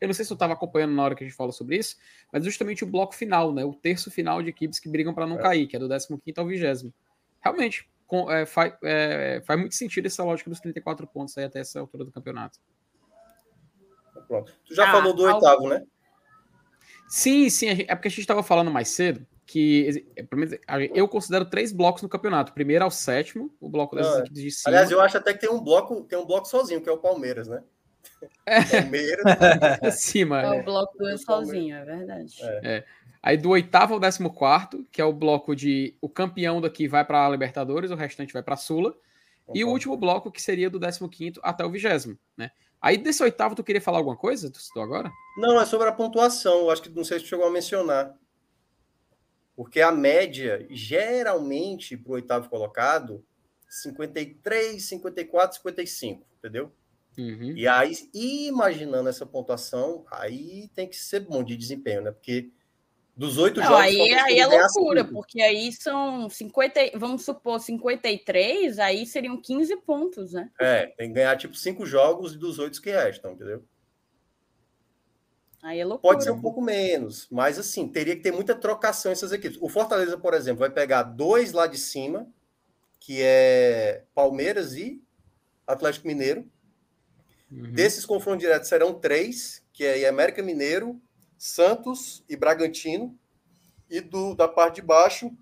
eu 0.00 0.08
não 0.08 0.14
sei 0.14 0.24
se 0.24 0.32
eu 0.32 0.34
estava 0.34 0.52
acompanhando 0.52 0.94
na 0.94 1.02
hora 1.02 1.14
que 1.14 1.24
a 1.24 1.26
gente 1.26 1.36
falou 1.36 1.52
sobre 1.52 1.76
isso, 1.76 1.96
mas 2.32 2.44
justamente 2.44 2.84
o 2.84 2.86
bloco 2.86 3.14
final, 3.14 3.52
né? 3.52 3.64
O 3.64 3.74
terço 3.74 4.10
final 4.10 4.42
de 4.42 4.50
equipes 4.50 4.78
que 4.78 4.88
brigam 4.88 5.14
para 5.14 5.26
não 5.26 5.38
é. 5.38 5.42
cair, 5.42 5.66
que 5.66 5.76
é 5.76 5.78
do 5.78 5.88
15 5.88 6.20
ao 6.36 6.46
20. 6.46 6.94
Realmente, 7.40 7.88
com, 8.06 8.30
é, 8.30 8.46
faz, 8.46 8.74
é, 8.82 9.42
faz 9.44 9.58
muito 9.58 9.74
sentido 9.74 10.06
essa 10.06 10.24
lógica 10.24 10.48
dos 10.48 10.60
34 10.60 11.06
pontos 11.06 11.36
aí 11.36 11.44
até 11.44 11.60
essa 11.60 11.80
altura 11.80 12.04
do 12.04 12.12
campeonato. 12.12 12.58
Pronto. 14.26 14.52
Tu 14.66 14.74
já 14.74 14.88
ah, 14.88 14.92
falou 14.92 15.14
do 15.14 15.22
oitavo, 15.22 15.68
né? 15.68 15.84
Sim, 17.08 17.48
sim. 17.48 17.68
É 17.68 17.94
porque 17.94 18.08
a 18.08 18.10
gente 18.10 18.20
estava 18.20 18.42
falando 18.42 18.70
mais 18.70 18.88
cedo 18.88 19.26
que 19.46 20.06
eu 20.94 21.08
considero 21.08 21.46
três 21.46 21.72
blocos 21.72 22.02
no 22.02 22.08
campeonato. 22.08 22.52
primeiro 22.52 22.84
ao 22.84 22.90
sétimo, 22.90 23.50
o 23.58 23.68
bloco 23.70 23.96
das 23.96 24.06
é. 24.06 24.18
equipes 24.20 24.42
de 24.42 24.50
cima. 24.50 24.70
Aliás, 24.70 24.90
eu 24.90 25.00
acho 25.00 25.16
até 25.16 25.32
que 25.32 25.40
tem 25.40 25.50
um 25.50 25.58
bloco, 25.58 26.04
tem 26.04 26.18
um 26.18 26.26
bloco 26.26 26.46
sozinho, 26.46 26.82
que 26.82 26.88
é 26.88 26.92
o 26.92 26.98
Palmeiras, 26.98 27.48
né? 27.48 27.64
É. 28.46 28.80
Palmeiras. 28.80 30.00
cima, 30.00 30.42
é 30.42 30.60
o 30.60 30.62
bloco 30.64 30.96
do 30.98 31.18
sozinho, 31.18 31.76
é 31.76 31.84
verdade. 31.84 32.34
É. 32.40 32.60
é. 32.64 32.84
Aí 33.22 33.36
do 33.36 33.50
oitavo 33.50 33.94
ao 33.94 34.00
décimo 34.00 34.32
quarto, 34.32 34.86
que 34.90 35.00
é 35.00 35.04
o 35.04 35.12
bloco 35.12 35.54
de 35.54 35.96
o 36.00 36.08
campeão 36.08 36.60
daqui 36.60 36.88
vai 36.88 37.04
para 37.04 37.26
a 37.26 37.28
Libertadores, 37.28 37.90
o 37.90 37.96
restante 37.96 38.32
vai 38.32 38.42
para 38.42 38.54
a 38.54 38.58
Sula. 38.58 38.94
E 39.54 39.64
o 39.64 39.68
último 39.68 39.96
bloco, 39.96 40.30
que 40.30 40.42
seria 40.42 40.68
do 40.68 40.78
décimo 40.78 41.08
quinto 41.08 41.40
até 41.42 41.64
o 41.64 41.70
vigésimo, 41.70 42.18
né? 42.36 42.50
Aí 42.80 42.96
desse 42.96 43.22
oitavo, 43.22 43.54
tu 43.54 43.64
queria 43.64 43.80
falar 43.80 43.98
alguma 43.98 44.16
coisa? 44.16 44.50
Tu 44.50 44.60
citou 44.60 44.82
agora? 44.82 45.10
Não, 45.36 45.60
é 45.60 45.66
sobre 45.66 45.88
a 45.88 45.92
pontuação. 45.92 46.60
Eu 46.60 46.70
acho 46.70 46.82
que 46.82 46.90
não 46.90 47.02
sei 47.02 47.18
se 47.18 47.24
tu 47.24 47.28
chegou 47.28 47.46
a 47.46 47.50
mencionar. 47.50 48.14
Porque 49.56 49.80
a 49.80 49.90
média, 49.90 50.64
geralmente, 50.70 51.96
para 51.96 52.12
o 52.12 52.14
oitavo 52.14 52.48
colocado, 52.48 53.24
53, 53.68 54.80
54, 54.80 55.56
55, 55.56 56.24
entendeu? 56.38 56.72
Uhum. 57.18 57.52
E 57.56 57.66
aí, 57.66 57.92
imaginando 58.14 59.08
essa 59.08 59.26
pontuação, 59.26 60.06
aí 60.10 60.70
tem 60.74 60.88
que 60.88 60.96
ser 60.96 61.20
bom 61.20 61.42
de 61.42 61.56
desempenho, 61.56 62.02
né? 62.02 62.12
Porque 62.12 62.50
dos 63.16 63.36
oito 63.36 63.60
jogos. 63.60 63.76
Aí, 63.76 64.12
aí 64.14 64.38
é 64.38 64.46
loucura, 64.46 65.04
porque 65.04 65.42
aí 65.42 65.72
são 65.72 66.30
50, 66.30 66.92
vamos 66.94 67.24
supor, 67.24 67.58
53, 67.58 68.78
aí 68.78 69.04
seriam 69.04 69.36
15 69.36 69.76
pontos, 69.78 70.32
né? 70.32 70.48
É, 70.60 70.86
tem 70.86 71.08
que 71.08 71.14
ganhar 71.14 71.36
tipo 71.36 71.56
cinco 71.56 71.84
jogos 71.84 72.36
dos 72.36 72.60
oito 72.60 72.80
que 72.80 72.90
restam, 72.90 73.32
entendeu? 73.32 73.64
Aí 75.60 75.80
é 75.80 75.84
loucura. 75.84 76.14
Pode 76.14 76.22
ser 76.22 76.30
um 76.30 76.40
pouco 76.40 76.62
menos, 76.62 77.26
mas 77.28 77.58
assim, 77.58 77.88
teria 77.88 78.14
que 78.14 78.22
ter 78.22 78.32
muita 78.32 78.54
trocação 78.54 79.10
essas 79.10 79.32
equipes. 79.32 79.58
O 79.60 79.68
Fortaleza, 79.68 80.16
por 80.16 80.32
exemplo, 80.34 80.60
vai 80.60 80.70
pegar 80.70 81.02
dois 81.02 81.50
lá 81.52 81.66
de 81.66 81.76
cima 81.76 82.32
que 83.00 83.22
é 83.22 84.04
Palmeiras 84.14 84.74
e 84.74 85.02
Atlético 85.66 86.06
Mineiro. 86.06 86.48
Uhum. 87.50 87.72
Desses 87.72 88.04
confrontos 88.04 88.40
diretos 88.40 88.68
serão 88.68 88.92
três, 88.92 89.64
que 89.72 89.84
é 89.84 90.08
América 90.08 90.42
Mineiro, 90.42 91.00
Santos 91.36 92.22
e 92.28 92.36
Bragantino. 92.36 93.18
E 93.90 94.02
do, 94.02 94.34
da 94.34 94.46
parte 94.46 94.76
de 94.76 94.82
baixo, 94.82 95.34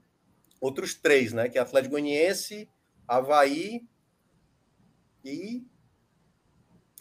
outros 0.60 0.94
três, 0.94 1.32
né? 1.32 1.48
Que 1.48 1.58
é 1.58 1.60
Atlético 1.60 1.92
Goianiense, 1.92 2.68
Havaí 3.08 3.84
e. 5.24 5.64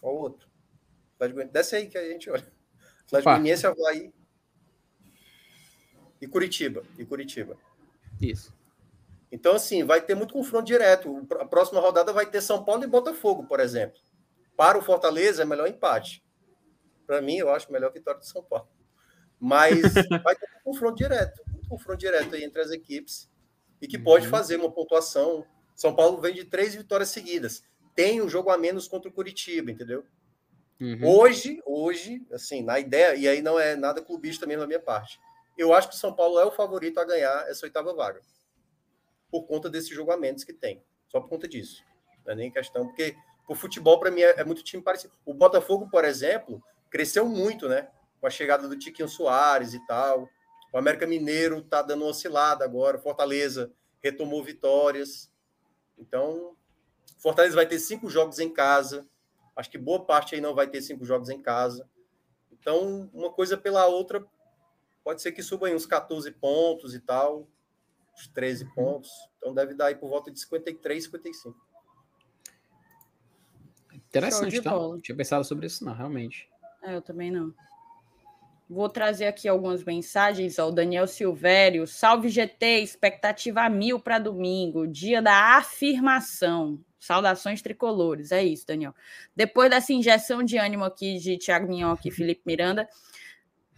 Qual 0.02 0.15
outro? 0.15 0.49
Atlético 1.19 1.53
Desce 1.53 1.76
aí 1.76 1.88
que 1.88 1.98
a 1.98 2.10
gente 2.10 2.30
olha. 2.32 2.52
Atlético 3.06 3.30
Goianiense, 3.30 3.68
Havaí 3.68 4.11
e 6.19 6.27
Curitiba. 6.27 6.84
E 6.98 7.06
Curitiba. 7.06 7.56
Isso. 8.19 8.53
Então, 9.32 9.53
assim, 9.53 9.84
vai 9.84 10.02
ter 10.02 10.15
muito 10.15 10.34
confronto 10.34 10.65
direto. 10.65 11.27
A 11.40 11.45
próxima 11.45 11.80
rodada 11.80 12.11
vai 12.11 12.26
ter 12.26 12.41
São 12.41 12.64
Paulo 12.64 12.84
e 12.84 12.88
Botafogo, 12.88 13.45
por 13.45 13.60
exemplo. 13.60 13.99
Para 14.56 14.77
o 14.77 14.82
Fortaleza, 14.82 15.41
é 15.41 15.45
melhor 15.45 15.68
empate. 15.68 16.23
Para 17.06 17.22
mim, 17.22 17.38
eu 17.38 17.52
acho 17.52 17.72
melhor 17.72 17.91
vitória 17.91 18.19
do 18.19 18.26
São 18.26 18.44
Paulo. 18.44 18.69
Mas 19.40 19.82
vai 20.23 20.36
ter 20.36 20.48
um 20.60 20.72
confronto 20.72 20.95
direto. 20.95 21.41
Um 21.64 21.68
confronto 21.68 21.99
direto 21.99 22.36
aí 22.36 22.44
entre 22.44 22.61
as 22.61 22.72
equipes. 22.72 23.30
E 23.82 23.88
que 23.88 23.99
pode 23.99 24.26
uhum. 24.26 24.32
fazer 24.32 24.56
uma 24.57 24.72
pontuação. 24.72 25.45
São 25.76 25.95
Paulo 25.95 26.19
vem 26.19 26.34
de 26.34 26.45
três 26.45 26.73
vitórias 26.73 27.10
seguidas. 27.10 27.64
Tem 27.94 28.22
um 28.22 28.30
jogo 28.30 28.49
a 28.49 28.57
menos 28.57 28.88
contra 28.88 29.10
o 29.10 29.14
Curitiba, 29.14 29.72
entendeu? 29.72 30.06
Uhum. 30.80 30.99
Hoje, 31.03 31.61
hoje, 31.65 32.26
assim, 32.32 32.61
na 32.61 32.80
ideia, 32.80 33.15
e 33.15 33.27
aí 33.27 33.41
não 33.41 33.60
é 33.60 33.76
nada 33.76 34.02
clubista 34.02 34.45
mesmo 34.45 34.61
da 34.61 34.68
minha 34.68 34.80
parte. 34.80 35.19
Eu 35.57 35.73
acho 35.73 35.90
que 35.90 35.95
o 35.95 35.98
São 35.98 36.14
Paulo 36.14 36.40
é 36.40 36.45
o 36.45 36.52
favorito 36.52 36.99
a 36.99 37.06
ganhar 37.06 37.48
essa 37.48 37.65
oitava 37.65 37.94
vaga 37.94 38.22
por 39.32 39.44
conta 39.48 39.69
desses 39.69 39.90
jogamentos 39.90 40.44
que 40.44 40.53
tem. 40.53 40.84
Só 41.07 41.19
por 41.19 41.30
conta 41.30 41.48
disso. 41.48 41.84
Não 42.26 42.34
é 42.34 42.36
nem 42.36 42.52
questão, 42.52 42.88
porque 42.88 43.15
o 43.48 43.56
futebol, 43.56 44.00
para 44.00 44.12
mim, 44.12 44.22
é, 44.22 44.42
é, 44.42 44.44
muito 44.44 44.64
time 44.64 44.82
parecido. 44.82 45.14
O 45.26 45.34
Botafogo, 45.34 45.90
por 45.90 46.04
exemplo, 46.06 46.64
cresceu 46.90 47.26
muito, 47.26 47.68
né? 47.68 47.90
Com 48.20 48.28
a 48.28 48.30
chegada 48.30 48.68
do 48.68 48.78
Tiquinho 48.78 49.08
Soares 49.08 49.74
e 49.74 49.86
tal. 49.86 50.30
O 50.74 50.78
América 50.78 51.06
Mineiro 51.06 51.62
tá 51.62 51.82
dando 51.82 52.02
uma 52.02 52.12
oscilada 52.12 52.66
agora. 52.66 52.98
Fortaleza 52.98 53.72
retomou 54.02 54.44
vitórias. 54.44 55.32
Então, 55.98 56.56
Fortaleza 57.18 57.56
vai 57.56 57.66
ter 57.66 57.80
cinco 57.80 58.10
jogos 58.10 58.40
em 58.40 58.52
casa. 58.52 59.08
Acho 59.56 59.70
que 59.70 59.78
boa 59.78 60.04
parte 60.04 60.36
aí 60.36 60.42
não 60.42 60.54
vai 60.54 60.68
ter 60.68 60.82
cinco 60.82 61.06
jogos 61.06 61.30
em 61.30 61.42
casa. 61.42 61.88
Então, 62.52 63.10
uma 63.14 63.32
coisa 63.32 63.58
pela 63.58 63.86
outra, 63.86 64.26
pode 65.04 65.22
ser 65.22 65.32
que 65.32 65.44
suba 65.44 65.68
aí 65.68 65.76
uns 65.76 65.86
14 65.86 66.32
pontos 66.32 66.94
e 66.94 67.00
tal 67.00 67.48
uns 68.16 68.28
13 68.30 68.66
pontos. 68.74 69.12
Então 69.38 69.54
deve 69.54 69.74
dar 69.74 69.88
aí 69.88 69.96
por 69.96 70.10
volta 70.10 70.32
de 70.32 70.40
53, 70.40 71.04
55. 71.04 71.60
Interessante, 74.18 74.62
tá? 74.62 74.72
Não 74.72 75.00
tinha 75.00 75.16
pensado 75.16 75.44
sobre 75.44 75.68
isso, 75.68 75.84
não, 75.84 75.94
realmente. 75.94 76.48
É, 76.84 76.96
eu 76.96 77.02
também 77.02 77.32
não. 77.32 77.54
Vou 78.70 78.90
trazer 78.90 79.28
aqui 79.28 79.48
algumas 79.48 79.84
mensagens. 79.84 80.58
Ó, 80.58 80.70
o 80.70 80.72
Daniel 80.72 81.08
Silvério. 81.08 81.86
Salve 81.86 82.30
GT, 82.30 82.80
expectativa 82.80 83.70
mil 83.70 84.00
para 84.00 84.18
domingo, 84.18 84.88
dia 84.88 85.22
da 85.22 85.58
afirmação. 85.58 86.80
Saudações 87.00 87.62
tricolores. 87.62 88.32
É 88.32 88.44
isso, 88.44 88.66
Daniel. 88.66 88.96
Depois 89.36 89.70
dessa 89.70 89.94
injeção 89.94 90.44
de 90.44 90.58
ânimo 90.58 90.84
aqui 90.84 91.20
de 91.20 91.38
Thiago 91.38 91.68
Minhoca 91.68 92.08
e 92.08 92.12
Felipe 92.12 92.42
Miranda, 92.46 92.90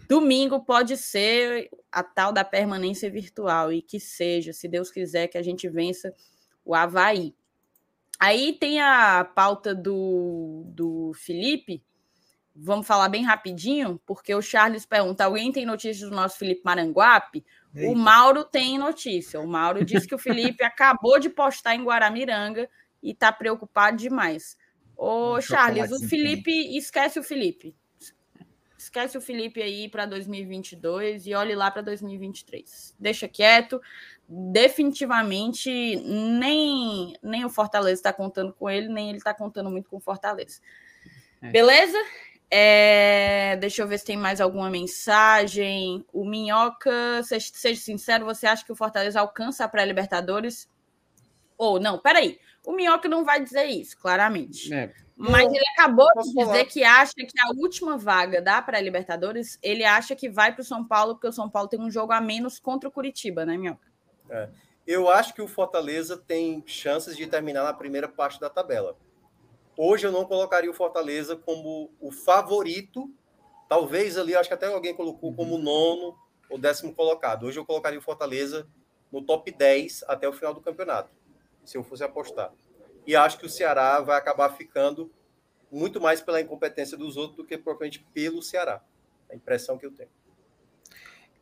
Domingo 0.08 0.62
pode 0.62 0.96
ser 0.96 1.70
a 1.92 2.02
tal 2.02 2.32
da 2.32 2.46
permanência 2.46 3.12
virtual 3.12 3.74
e 3.74 3.82
que 3.82 4.00
seja, 4.00 4.54
se 4.54 4.68
Deus 4.68 4.90
quiser, 4.90 5.28
que 5.28 5.38
a 5.38 5.44
gente 5.44 5.68
vença 5.68 6.14
o 6.64 6.74
Havaí. 6.74 7.36
Aí 8.20 8.54
tem 8.54 8.82
a 8.82 9.24
pauta 9.24 9.76
do, 9.76 10.64
do 10.68 11.12
Felipe. 11.16 11.84
Vamos 12.56 12.88
falar 12.88 13.10
bem 13.10 13.24
rapidinho, 13.24 14.02
porque 14.06 14.34
o 14.34 14.42
Charles 14.42 14.86
pergunta: 14.86 15.26
alguém 15.26 15.52
tem 15.52 15.66
notícias 15.66 16.10
do 16.10 16.16
nosso 16.16 16.38
Felipe 16.40 16.62
Maranguape? 16.66 17.46
Eita. 17.76 17.92
O 17.92 17.96
Mauro 17.96 18.44
tem 18.44 18.78
notícia. 18.78 19.40
O 19.40 19.48
Mauro 19.48 19.86
disse 19.86 20.08
que 20.08 20.16
o 20.16 20.20
Felipe 20.20 20.64
acabou 20.66 21.20
de 21.20 21.30
postar 21.30 21.76
em 21.76 21.84
Guaramiranga 21.84 22.68
e 23.04 23.12
está 23.12 23.32
preocupado 23.32 23.98
demais. 23.98 24.58
Ô, 24.96 25.40
Charles, 25.40 25.92
o 25.92 26.08
Felipe, 26.08 26.52
esquece 26.76 27.20
o 27.20 27.24
Felipe 27.24 27.76
esquece 28.78 29.18
o 29.18 29.22
Felipe 29.22 29.62
aí 29.62 29.90
para 29.90 30.06
2022 30.06 31.26
e 31.28 31.34
olhe 31.34 31.56
lá 31.56 31.72
para 31.72 31.82
2023. 31.82 32.96
Deixa 33.00 33.28
quieto. 33.28 33.82
Definitivamente 34.30 35.96
nem 35.96 37.16
nem 37.24 37.46
o 37.46 37.50
Fortaleza 37.50 37.94
está 37.94 38.12
contando 38.12 38.54
com 38.54 38.70
ele, 38.70 38.90
nem 38.90 39.10
ele 39.10 39.20
está 39.20 39.34
contando 39.34 39.70
muito 39.70 39.90
com 39.90 39.98
o 39.98 40.02
Fortaleza. 40.02 40.60
É. 41.42 41.50
Beleza? 41.50 41.98
É, 42.50 43.58
deixa 43.58 43.82
eu 43.82 43.88
ver 43.88 43.98
se 44.00 44.06
tem 44.06 44.18
mais 44.18 44.42
alguma 44.42 44.70
mensagem. 44.70 46.06
O 46.12 46.26
Minhoca, 46.26 47.24
seja, 47.24 47.50
seja 47.54 47.82
sincero, 47.82 48.26
você 48.26 48.48
acha 48.48 48.66
que 48.66 48.72
o 48.72 48.76
Fortaleza 48.76 49.20
alcança 49.20 49.64
a 49.64 49.68
pré-Libertadores? 49.68 50.70
Ou 51.58 51.80
não, 51.80 52.00
peraí. 52.00 52.40
O 52.66 52.74
Minhoca 52.74 53.08
não 53.08 53.24
vai 53.24 53.42
dizer 53.42 53.66
isso, 53.66 53.98
claramente. 53.98 54.74
É. 54.74 54.94
Mas 55.16 55.52
ele 55.52 55.66
acabou 55.74 56.08
de 56.16 56.30
dizer 56.30 56.46
falar. 56.46 56.66
que 56.66 56.84
acha 56.84 57.14
que 57.16 57.40
a 57.42 57.50
última 57.56 57.98
vaga 57.98 58.42
da 58.42 58.62
pré-Libertadores, 58.62 59.58
ele 59.64 59.84
acha 59.84 60.16
que 60.16 60.30
vai 60.30 60.54
para 60.54 60.62
o 60.62 60.66
São 60.66 60.86
Paulo, 60.86 61.16
porque 61.16 61.28
o 61.28 61.32
São 61.32 61.50
Paulo 61.50 61.68
tem 61.68 61.80
um 61.80 61.90
jogo 61.90 62.14
a 62.14 62.22
menos 62.22 62.60
contra 62.60 62.88
o 62.88 62.92
Curitiba, 62.92 63.46
né, 63.46 63.58
Minhoca? 63.58 63.88
É. 64.30 64.50
Eu 64.86 65.10
acho 65.10 65.34
que 65.34 65.42
o 65.42 65.48
Fortaleza 65.48 66.18
tem 66.18 66.64
chances 66.66 67.18
de 67.18 67.28
terminar 67.28 67.64
na 67.64 67.74
primeira 67.74 68.08
parte 68.08 68.40
da 68.40 68.50
tabela. 68.50 68.98
Hoje 69.76 70.08
eu 70.08 70.12
não 70.12 70.26
colocaria 70.26 70.72
o 70.72 70.74
Fortaleza 70.74 71.36
como 71.36 71.92
o 72.00 72.12
favorito. 72.12 73.12
Talvez 73.68 74.18
ali, 74.18 74.36
acho 74.36 74.50
que 74.50 74.56
até 74.56 74.68
alguém 74.68 74.96
colocou 74.96 75.34
como 75.34 75.56
uhum. 75.56 75.62
nono 75.62 76.18
ou 76.50 76.58
décimo 76.58 76.96
colocado. 76.96 77.46
Hoje 77.46 77.60
eu 77.60 77.66
colocaria 77.66 78.00
o 78.00 78.02
Fortaleza 78.02 78.68
no 79.12 79.22
top 79.22 79.52
10 79.52 80.06
até 80.08 80.28
o 80.28 80.34
final 80.34 80.54
do 80.54 80.62
campeonato, 80.62 81.10
se 81.66 81.78
eu 81.78 81.84
fosse 81.84 82.04
apostar 82.04 82.54
e 83.08 83.16
acho 83.16 83.40
que 83.40 83.46
o 83.46 83.50
Ceará 83.50 84.02
vai 84.02 84.18
acabar 84.18 84.50
ficando 84.50 85.10
muito 85.72 86.02
mais 86.02 86.22
pela 86.22 86.42
incompetência 86.42 86.98
dos 86.98 87.16
outros 87.16 87.38
do 87.38 87.46
que 87.46 87.58
propriamente 87.58 88.06
pelo 88.14 88.42
Ceará. 88.42 88.84
A 89.32 89.36
impressão 89.36 89.78
que 89.78 89.86
eu 89.86 89.92
tenho. 89.92 90.10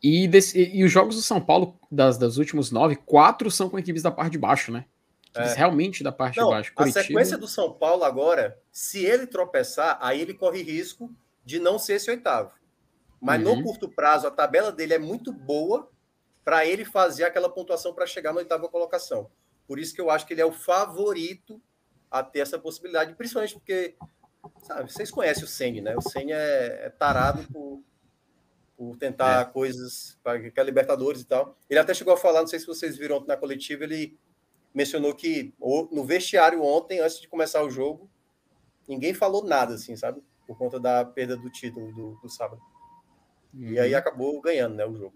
E, 0.07 0.27
desse, 0.27 0.71
e 0.71 0.83
os 0.83 0.91
jogos 0.91 1.15
do 1.15 1.21
São 1.23 1.41
Paulo, 1.41 1.79
das, 1.91 2.15
das 2.15 2.37
últimos 2.37 2.69
nove, 2.69 2.95
quatro 2.95 3.49
são 3.49 3.67
com 3.67 3.79
equipes 3.79 4.03
da 4.03 4.11
parte 4.11 4.33
de 4.33 4.37
baixo, 4.37 4.71
né? 4.71 4.85
Equipes 5.31 5.53
é. 5.53 5.55
realmente 5.55 6.03
da 6.03 6.11
parte 6.11 6.37
Não, 6.37 6.45
de 6.45 6.51
baixo. 6.51 6.73
Curitiba... 6.75 6.99
A 6.99 7.03
sequência 7.03 7.37
do 7.39 7.47
São 7.47 7.73
Paulo 7.73 8.03
agora, 8.03 8.61
se 8.71 9.03
ele 9.03 9.25
tropeçar, 9.25 9.97
aí 9.99 10.21
ele 10.21 10.35
corre 10.35 10.61
risco 10.61 11.11
de 11.43 11.57
não 11.57 11.79
ser 11.79 11.93
esse 11.93 12.11
oitavo. 12.11 12.51
Mas 13.19 13.43
uhum. 13.43 13.55
no 13.55 13.63
curto 13.63 13.89
prazo, 13.89 14.27
a 14.27 14.31
tabela 14.31 14.71
dele 14.71 14.93
é 14.93 14.99
muito 14.99 15.33
boa 15.33 15.89
para 16.43 16.67
ele 16.67 16.85
fazer 16.85 17.23
aquela 17.23 17.49
pontuação 17.49 17.91
para 17.91 18.05
chegar 18.05 18.31
na 18.31 18.41
oitava 18.41 18.69
colocação. 18.69 19.31
Por 19.67 19.79
isso 19.79 19.95
que 19.95 20.01
eu 20.01 20.11
acho 20.11 20.27
que 20.27 20.35
ele 20.35 20.41
é 20.41 20.45
o 20.45 20.51
favorito 20.51 21.59
a 22.11 22.21
ter 22.21 22.41
essa 22.41 22.59
possibilidade, 22.59 23.15
principalmente 23.15 23.55
porque, 23.55 23.95
sabe, 24.61 24.91
vocês 24.91 25.09
conhecem 25.09 25.43
o 25.43 25.47
Senni, 25.47 25.81
né? 25.81 25.95
O 25.97 26.01
Senni 26.01 26.31
é, 26.31 26.85
é 26.85 26.89
tarado 26.91 27.43
por, 27.51 27.81
por 28.77 28.97
tentar 28.97 29.41
é. 29.41 29.45
coisas 29.45 30.17
para 30.23 30.39
que 30.49 30.59
é 30.59 30.63
Libertadores 30.63 31.21
e 31.21 31.25
tal. 31.25 31.57
Ele 31.69 31.79
até 31.79 31.93
chegou 31.93 32.13
a 32.13 32.17
falar, 32.17 32.41
não 32.41 32.47
sei 32.47 32.59
se 32.59 32.67
vocês 32.67 32.97
viram 32.97 33.23
na 33.25 33.37
coletiva, 33.37 33.83
ele 33.83 34.17
mencionou 34.73 35.13
que 35.15 35.53
no 35.59 36.03
vestiário 36.03 36.61
ontem, 36.61 36.99
antes 36.99 37.21
de 37.21 37.27
começar 37.27 37.63
o 37.63 37.69
jogo, 37.69 38.09
ninguém 38.87 39.13
falou 39.13 39.43
nada, 39.43 39.75
assim, 39.75 39.95
sabe? 39.95 40.21
Por 40.45 40.57
conta 40.57 40.79
da 40.79 41.05
perda 41.05 41.37
do 41.37 41.49
título 41.49 41.93
do, 41.93 42.19
do 42.21 42.29
sábado. 42.29 42.61
E 43.53 43.79
aí 43.79 43.93
uhum. 43.93 43.97
acabou 43.97 44.41
ganhando, 44.41 44.75
né, 44.75 44.85
o 44.85 44.93
jogo. 44.95 45.15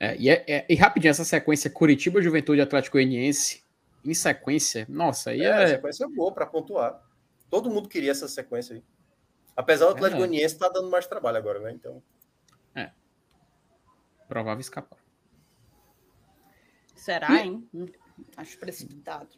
É, 0.00 0.16
e, 0.16 0.28
é, 0.28 0.44
é, 0.48 0.66
e 0.68 0.74
rapidinho, 0.74 1.12
essa 1.12 1.24
sequência 1.24 1.70
Curitiba, 1.70 2.20
Juventude 2.20 2.60
Atlético 2.60 2.96
Goianiense, 2.96 3.62
em 4.04 4.12
sequência, 4.12 4.84
nossa, 4.88 5.30
aí 5.30 5.42
é. 5.42 5.62
é... 5.62 5.66
sequência 5.68 6.08
boa 6.08 6.32
para 6.32 6.44
pontuar. 6.44 7.00
Todo 7.48 7.70
mundo 7.70 7.88
queria 7.88 8.10
essa 8.10 8.26
sequência 8.26 8.74
aí. 8.74 8.82
Apesar 9.56 9.86
do 9.86 9.92
Atlético 9.92 10.16
é. 10.22 10.26
Goianiense 10.26 10.54
estar 10.54 10.68
tá 10.68 10.74
dando 10.74 10.90
mais 10.90 11.06
trabalho 11.06 11.38
agora, 11.38 11.60
né? 11.60 11.72
Então. 11.72 12.02
É. 14.24 14.28
Provável 14.28 14.60
escapar. 14.60 14.98
Será, 16.94 17.30
e... 17.34 17.38
hein? 17.40 17.68
Hum, 17.74 17.86
acho 18.36 18.58
precipitado. 18.58 19.28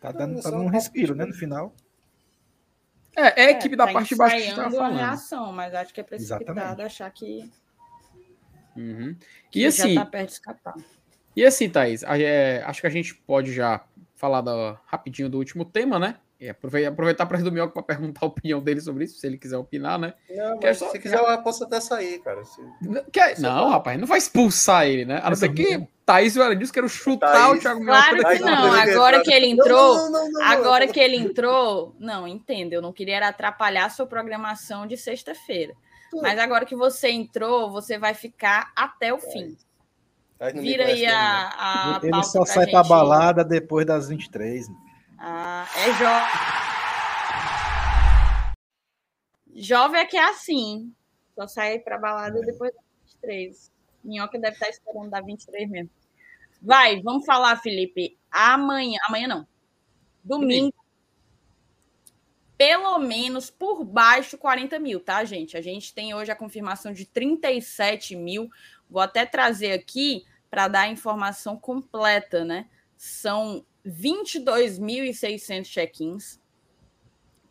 Tá 0.00 0.12
dando, 0.12 0.40
tá 0.40 0.50
dando 0.50 0.64
um 0.64 0.68
respiro, 0.68 1.14
né? 1.14 1.24
No 1.24 1.34
final. 1.34 1.74
É, 3.16 3.42
é 3.42 3.46
a 3.46 3.50
equipe 3.50 3.74
é, 3.74 3.76
da 3.76 3.86
tá 3.86 3.92
parte 3.92 4.10
de 4.10 4.16
baixo 4.16 4.36
que 4.36 4.42
está 4.42 4.70
falando. 4.70 4.96
reação, 4.96 5.52
mas 5.52 5.74
acho 5.74 5.92
que 5.92 6.00
é 6.00 6.04
precipitado 6.04 6.52
Exatamente. 6.52 6.82
achar 6.82 7.10
que 7.10 7.50
Uhum. 8.78 9.16
E 9.52 9.66
assim. 9.66 9.94
Já 9.94 10.04
tá 10.04 10.10
perto 10.10 10.26
de 10.28 10.32
escapar. 10.34 10.74
E 11.34 11.44
assim, 11.44 11.68
Thaís, 11.68 12.02
é, 12.02 12.62
acho 12.64 12.80
que 12.80 12.86
a 12.86 12.90
gente 12.90 13.14
pode 13.14 13.52
já 13.52 13.84
falar 14.14 14.40
da, 14.40 14.80
rapidinho 14.86 15.28
do 15.28 15.38
último 15.38 15.64
tema, 15.64 15.98
né? 15.98 16.16
É, 16.40 16.50
aproveitar 16.50 17.26
para 17.26 17.36
o 17.36 17.50
Minhoca 17.50 17.72
para 17.72 17.82
perguntar 17.82 18.20
a 18.22 18.28
opinião 18.28 18.60
dele 18.60 18.80
sobre 18.80 19.04
isso, 19.04 19.18
se 19.18 19.26
ele 19.26 19.36
quiser 19.36 19.56
opinar, 19.56 19.98
né? 19.98 20.14
Não, 20.30 20.60
mas 20.62 20.78
só... 20.78 20.88
se 20.90 20.98
quiser, 21.00 21.18
eu 21.18 21.42
posso 21.42 21.64
até 21.64 21.80
sair, 21.80 22.20
cara. 22.20 22.44
Se... 22.44 22.62
Quer... 23.10 23.40
Não, 23.40 23.56
não 23.56 23.68
rapaz, 23.70 23.98
não 23.98 24.06
vai 24.06 24.18
expulsar 24.18 24.86
ele, 24.86 25.04
né? 25.04 25.20
A 25.24 25.30
não 25.30 25.36
ser 25.36 25.52
que 25.52 25.84
Thaís 26.06 26.36
e 26.36 26.38
o 26.38 26.42
Alan 26.42 26.56
quero 26.72 26.88
chutar 26.88 27.32
Thaís. 27.32 27.58
o 27.58 27.60
Thiago 27.60 27.80
Minhoca. 27.80 28.00
Claro 28.00 28.38
que 28.38 28.44
não, 28.44 28.72
agora 28.72 29.22
que 29.22 29.32
ele 29.32 29.46
entrou, 29.46 30.10
não, 30.10 30.30
não, 30.30 30.42
agora 30.44 30.86
que 30.86 31.00
ele 31.00 31.16
entrou, 31.16 31.96
não, 31.98 32.28
entendo, 32.28 32.72
eu 32.72 32.80
não 32.80 32.92
queria 32.92 33.26
atrapalhar 33.26 33.86
a 33.86 33.90
sua 33.90 34.06
programação 34.06 34.86
de 34.86 34.96
sexta-feira. 34.96 35.74
Mas 36.22 36.38
agora 36.38 36.64
que 36.64 36.76
você 36.76 37.10
entrou, 37.10 37.70
você 37.70 37.98
vai 37.98 38.14
ficar 38.14 38.72
até 38.76 39.12
o 39.12 39.18
fim. 39.18 39.56
Vira 40.54 40.86
aí 40.86 41.04
a, 41.04 41.98
a 41.98 42.00
Ele 42.02 42.22
só 42.22 42.44
sai 42.44 42.68
para 42.68 42.84
balada 42.84 43.44
depois 43.44 43.84
das 43.84 44.08
23. 44.08 44.68
Ah, 45.18 45.66
é 45.76 45.92
jovem. 45.94 46.28
Jovem 49.56 50.00
é 50.00 50.06
que 50.06 50.16
é 50.16 50.24
assim. 50.24 50.94
Só 51.34 51.48
sai 51.48 51.80
para 51.80 51.98
balada 51.98 52.40
depois 52.40 52.72
das 52.72 52.84
23. 53.22 53.72
Minhoca 54.04 54.38
deve 54.38 54.54
estar 54.54 54.68
esperando 54.68 55.10
dar 55.10 55.22
23 55.22 55.68
mesmo. 55.68 55.90
Vai, 56.62 57.00
vamos 57.02 57.24
falar, 57.26 57.56
Felipe. 57.56 58.16
Amanhã, 58.30 58.98
amanhã 59.08 59.28
não. 59.28 59.48
Domingo. 60.22 60.74
Pelo 62.56 62.98
menos 62.98 63.50
por 63.50 63.84
baixo 63.84 64.36
40 64.36 64.78
mil, 64.80 65.00
tá, 65.00 65.24
gente? 65.24 65.56
A 65.56 65.60
gente 65.60 65.94
tem 65.94 66.14
hoje 66.14 66.30
a 66.30 66.36
confirmação 66.36 66.92
de 66.92 67.04
37 67.04 68.16
mil. 68.16 68.50
Vou 68.90 69.00
até 69.00 69.24
trazer 69.24 69.72
aqui 69.72 70.24
para 70.50 70.66
dar 70.66 70.80
a 70.82 70.88
informação 70.88 71.56
completa, 71.56 72.44
né? 72.44 72.68
São 72.96 73.64
22.600 73.88 75.64
check-ins, 75.64 76.38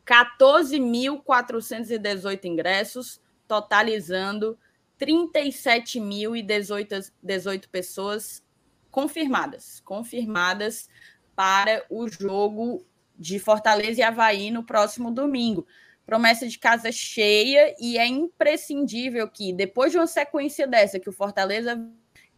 14.418 0.05 2.45
ingressos, 2.45 3.19
totalizando 3.47 4.55
37.018 4.99 7.67
pessoas 7.69 8.43
confirmadas, 8.89 9.81
confirmadas 9.81 10.89
para 11.35 11.85
o 11.89 12.07
jogo 12.07 12.85
de 13.17 13.39
Fortaleza 13.39 13.99
e 13.99 14.03
Havaí 14.03 14.49
no 14.51 14.63
próximo 14.63 15.11
domingo. 15.11 15.67
Promessa 16.05 16.47
de 16.47 16.57
casa 16.57 16.89
cheia 16.91 17.75
e 17.79 17.97
é 17.97 18.07
imprescindível 18.07 19.27
que, 19.27 19.51
depois 19.51 19.91
de 19.91 19.97
uma 19.97 20.07
sequência 20.07 20.65
dessa, 20.65 20.99
que 20.99 21.09
o 21.09 21.13
Fortaleza 21.13 21.85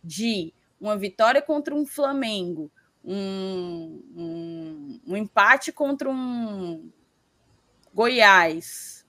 de 0.04 0.52
uma 0.82 0.98
vitória 0.98 1.42
contra 1.42 1.76
um 1.76 1.86
Flamengo, 1.86 2.72
um, 3.12 4.04
um, 4.16 5.02
um 5.08 5.18
empate 5.18 5.72
contra 5.72 6.08
um 6.08 6.92
Goiás, 7.92 9.04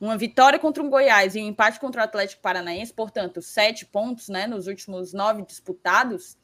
uma 0.00 0.16
vitória 0.16 0.60
contra 0.60 0.80
um 0.80 0.88
Goiás 0.88 1.34
e 1.34 1.40
um 1.40 1.48
empate 1.48 1.80
contra 1.80 2.02
o 2.02 2.04
Atlético 2.04 2.40
Paranaense, 2.40 2.94
portanto, 2.94 3.42
sete 3.42 3.84
pontos 3.84 4.28
né, 4.28 4.46
nos 4.46 4.68
últimos 4.68 5.12
nove 5.12 5.42
disputados, 5.44 6.38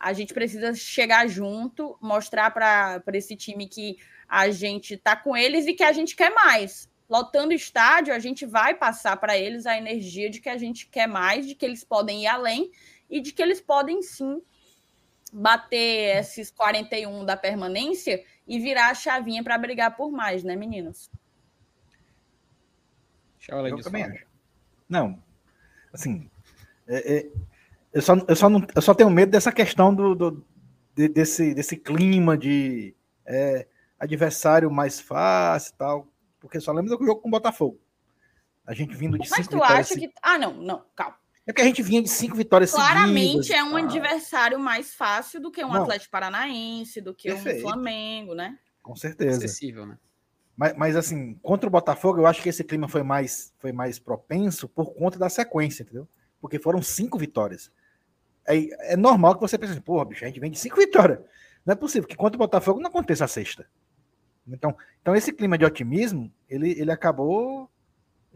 a 0.00 0.14
gente 0.14 0.32
precisa 0.32 0.74
chegar 0.74 1.28
junto, 1.28 1.98
mostrar 2.00 2.50
para 2.52 3.02
esse 3.12 3.36
time 3.36 3.68
que 3.68 3.98
a 4.26 4.50
gente 4.50 4.94
está 4.94 5.14
com 5.14 5.36
eles 5.36 5.66
e 5.66 5.74
que 5.74 5.84
a 5.84 5.92
gente 5.92 6.16
quer 6.16 6.30
mais. 6.30 6.88
Lotando 7.06 7.50
o 7.50 7.56
estádio, 7.56 8.14
a 8.14 8.18
gente 8.18 8.46
vai 8.46 8.74
passar 8.74 9.18
para 9.18 9.36
eles 9.36 9.66
a 9.66 9.76
energia 9.76 10.30
de 10.30 10.40
que 10.40 10.48
a 10.48 10.56
gente 10.56 10.86
quer 10.86 11.06
mais, 11.06 11.46
de 11.46 11.54
que 11.54 11.66
eles 11.66 11.84
podem 11.84 12.22
ir 12.22 12.28
além 12.28 12.70
e 13.10 13.20
de 13.20 13.30
que 13.30 13.42
eles 13.42 13.60
podem 13.60 14.00
sim 14.00 14.40
bater 15.34 16.18
esses 16.18 16.50
41 16.52 17.24
da 17.24 17.36
permanência 17.36 18.24
e 18.46 18.60
virar 18.60 18.90
a 18.90 18.94
chavinha 18.94 19.42
para 19.42 19.58
brigar 19.58 19.96
por 19.96 20.12
mais, 20.12 20.44
né, 20.44 20.54
meninos? 20.54 21.10
Eu 23.50 23.82
também 23.82 24.04
acho. 24.04 24.24
Não, 24.88 25.22
assim, 25.92 26.30
é, 26.86 27.16
é, 27.16 27.30
eu, 27.92 28.00
só, 28.00 28.14
eu, 28.16 28.36
só 28.36 28.48
não, 28.48 28.66
eu 28.74 28.80
só 28.80 28.94
tenho 28.94 29.10
medo 29.10 29.32
dessa 29.32 29.50
questão 29.50 29.94
do, 29.94 30.14
do 30.14 30.46
de, 30.94 31.08
desse, 31.08 31.52
desse 31.52 31.76
clima 31.76 32.38
de 32.38 32.94
é, 33.26 33.66
adversário 33.98 34.70
mais 34.70 35.00
fácil 35.00 35.72
e 35.74 35.76
tal, 35.76 36.08
porque 36.38 36.60
só 36.60 36.72
lembra 36.72 36.96
do 36.96 37.04
jogo 37.04 37.20
com 37.20 37.28
o 37.28 37.30
Botafogo. 37.30 37.78
A 38.64 38.72
gente 38.72 38.94
vindo 38.94 39.18
de 39.18 39.28
Mas 39.28 39.48
tu 39.48 39.62
acha 39.62 39.94
que. 39.94 40.10
Ah, 40.22 40.38
não, 40.38 40.54
não, 40.54 40.86
calma. 40.94 41.18
É 41.46 41.52
que 41.52 41.60
a 41.60 41.64
gente 41.64 41.82
vinha 41.82 42.02
de 42.02 42.08
cinco 42.08 42.36
vitórias 42.36 42.70
Claramente 42.70 43.48
seguidas, 43.48 43.50
é 43.50 43.64
um 43.64 43.76
adversário 43.76 44.58
mais 44.58 44.94
fácil 44.94 45.40
do 45.40 45.50
que 45.50 45.62
um 45.62 45.72
Não. 45.72 45.82
Atlético 45.82 46.10
Paranaense, 46.10 47.00
do 47.02 47.14
que 47.14 47.28
Perfeito. 47.28 47.58
um 47.58 47.68
Flamengo, 47.68 48.34
né? 48.34 48.58
Com 48.82 48.96
certeza. 48.96 49.38
Acessível, 49.38 49.84
né? 49.84 49.98
Mas, 50.56 50.74
mas, 50.76 50.96
assim, 50.96 51.34
contra 51.42 51.68
o 51.68 51.70
Botafogo, 51.70 52.20
eu 52.20 52.26
acho 52.26 52.40
que 52.40 52.48
esse 52.48 52.64
clima 52.64 52.88
foi 52.88 53.02
mais, 53.02 53.52
foi 53.58 53.72
mais 53.72 53.98
propenso 53.98 54.68
por 54.68 54.94
conta 54.94 55.18
da 55.18 55.28
sequência, 55.28 55.82
entendeu? 55.82 56.08
Porque 56.40 56.58
foram 56.58 56.80
cinco 56.80 57.18
vitórias. 57.18 57.70
É, 58.46 58.92
é 58.92 58.96
normal 58.96 59.34
que 59.34 59.40
você 59.40 59.58
pense 59.58 59.72
assim, 59.72 59.80
porra, 59.80 60.04
bicho, 60.04 60.24
a 60.24 60.28
gente 60.28 60.40
vem 60.40 60.50
de 60.50 60.58
cinco 60.58 60.76
vitórias. 60.76 61.18
Não 61.66 61.72
é 61.72 61.76
possível 61.76 62.08
que 62.08 62.16
contra 62.16 62.36
o 62.36 62.38
Botafogo 62.38 62.80
não 62.80 62.88
aconteça 62.88 63.24
a 63.24 63.28
sexta. 63.28 63.66
Então, 64.46 64.76
então 65.00 65.16
esse 65.16 65.32
clima 65.32 65.58
de 65.58 65.64
otimismo, 65.64 66.32
ele, 66.48 66.70
ele 66.78 66.90
acabou, 66.90 67.70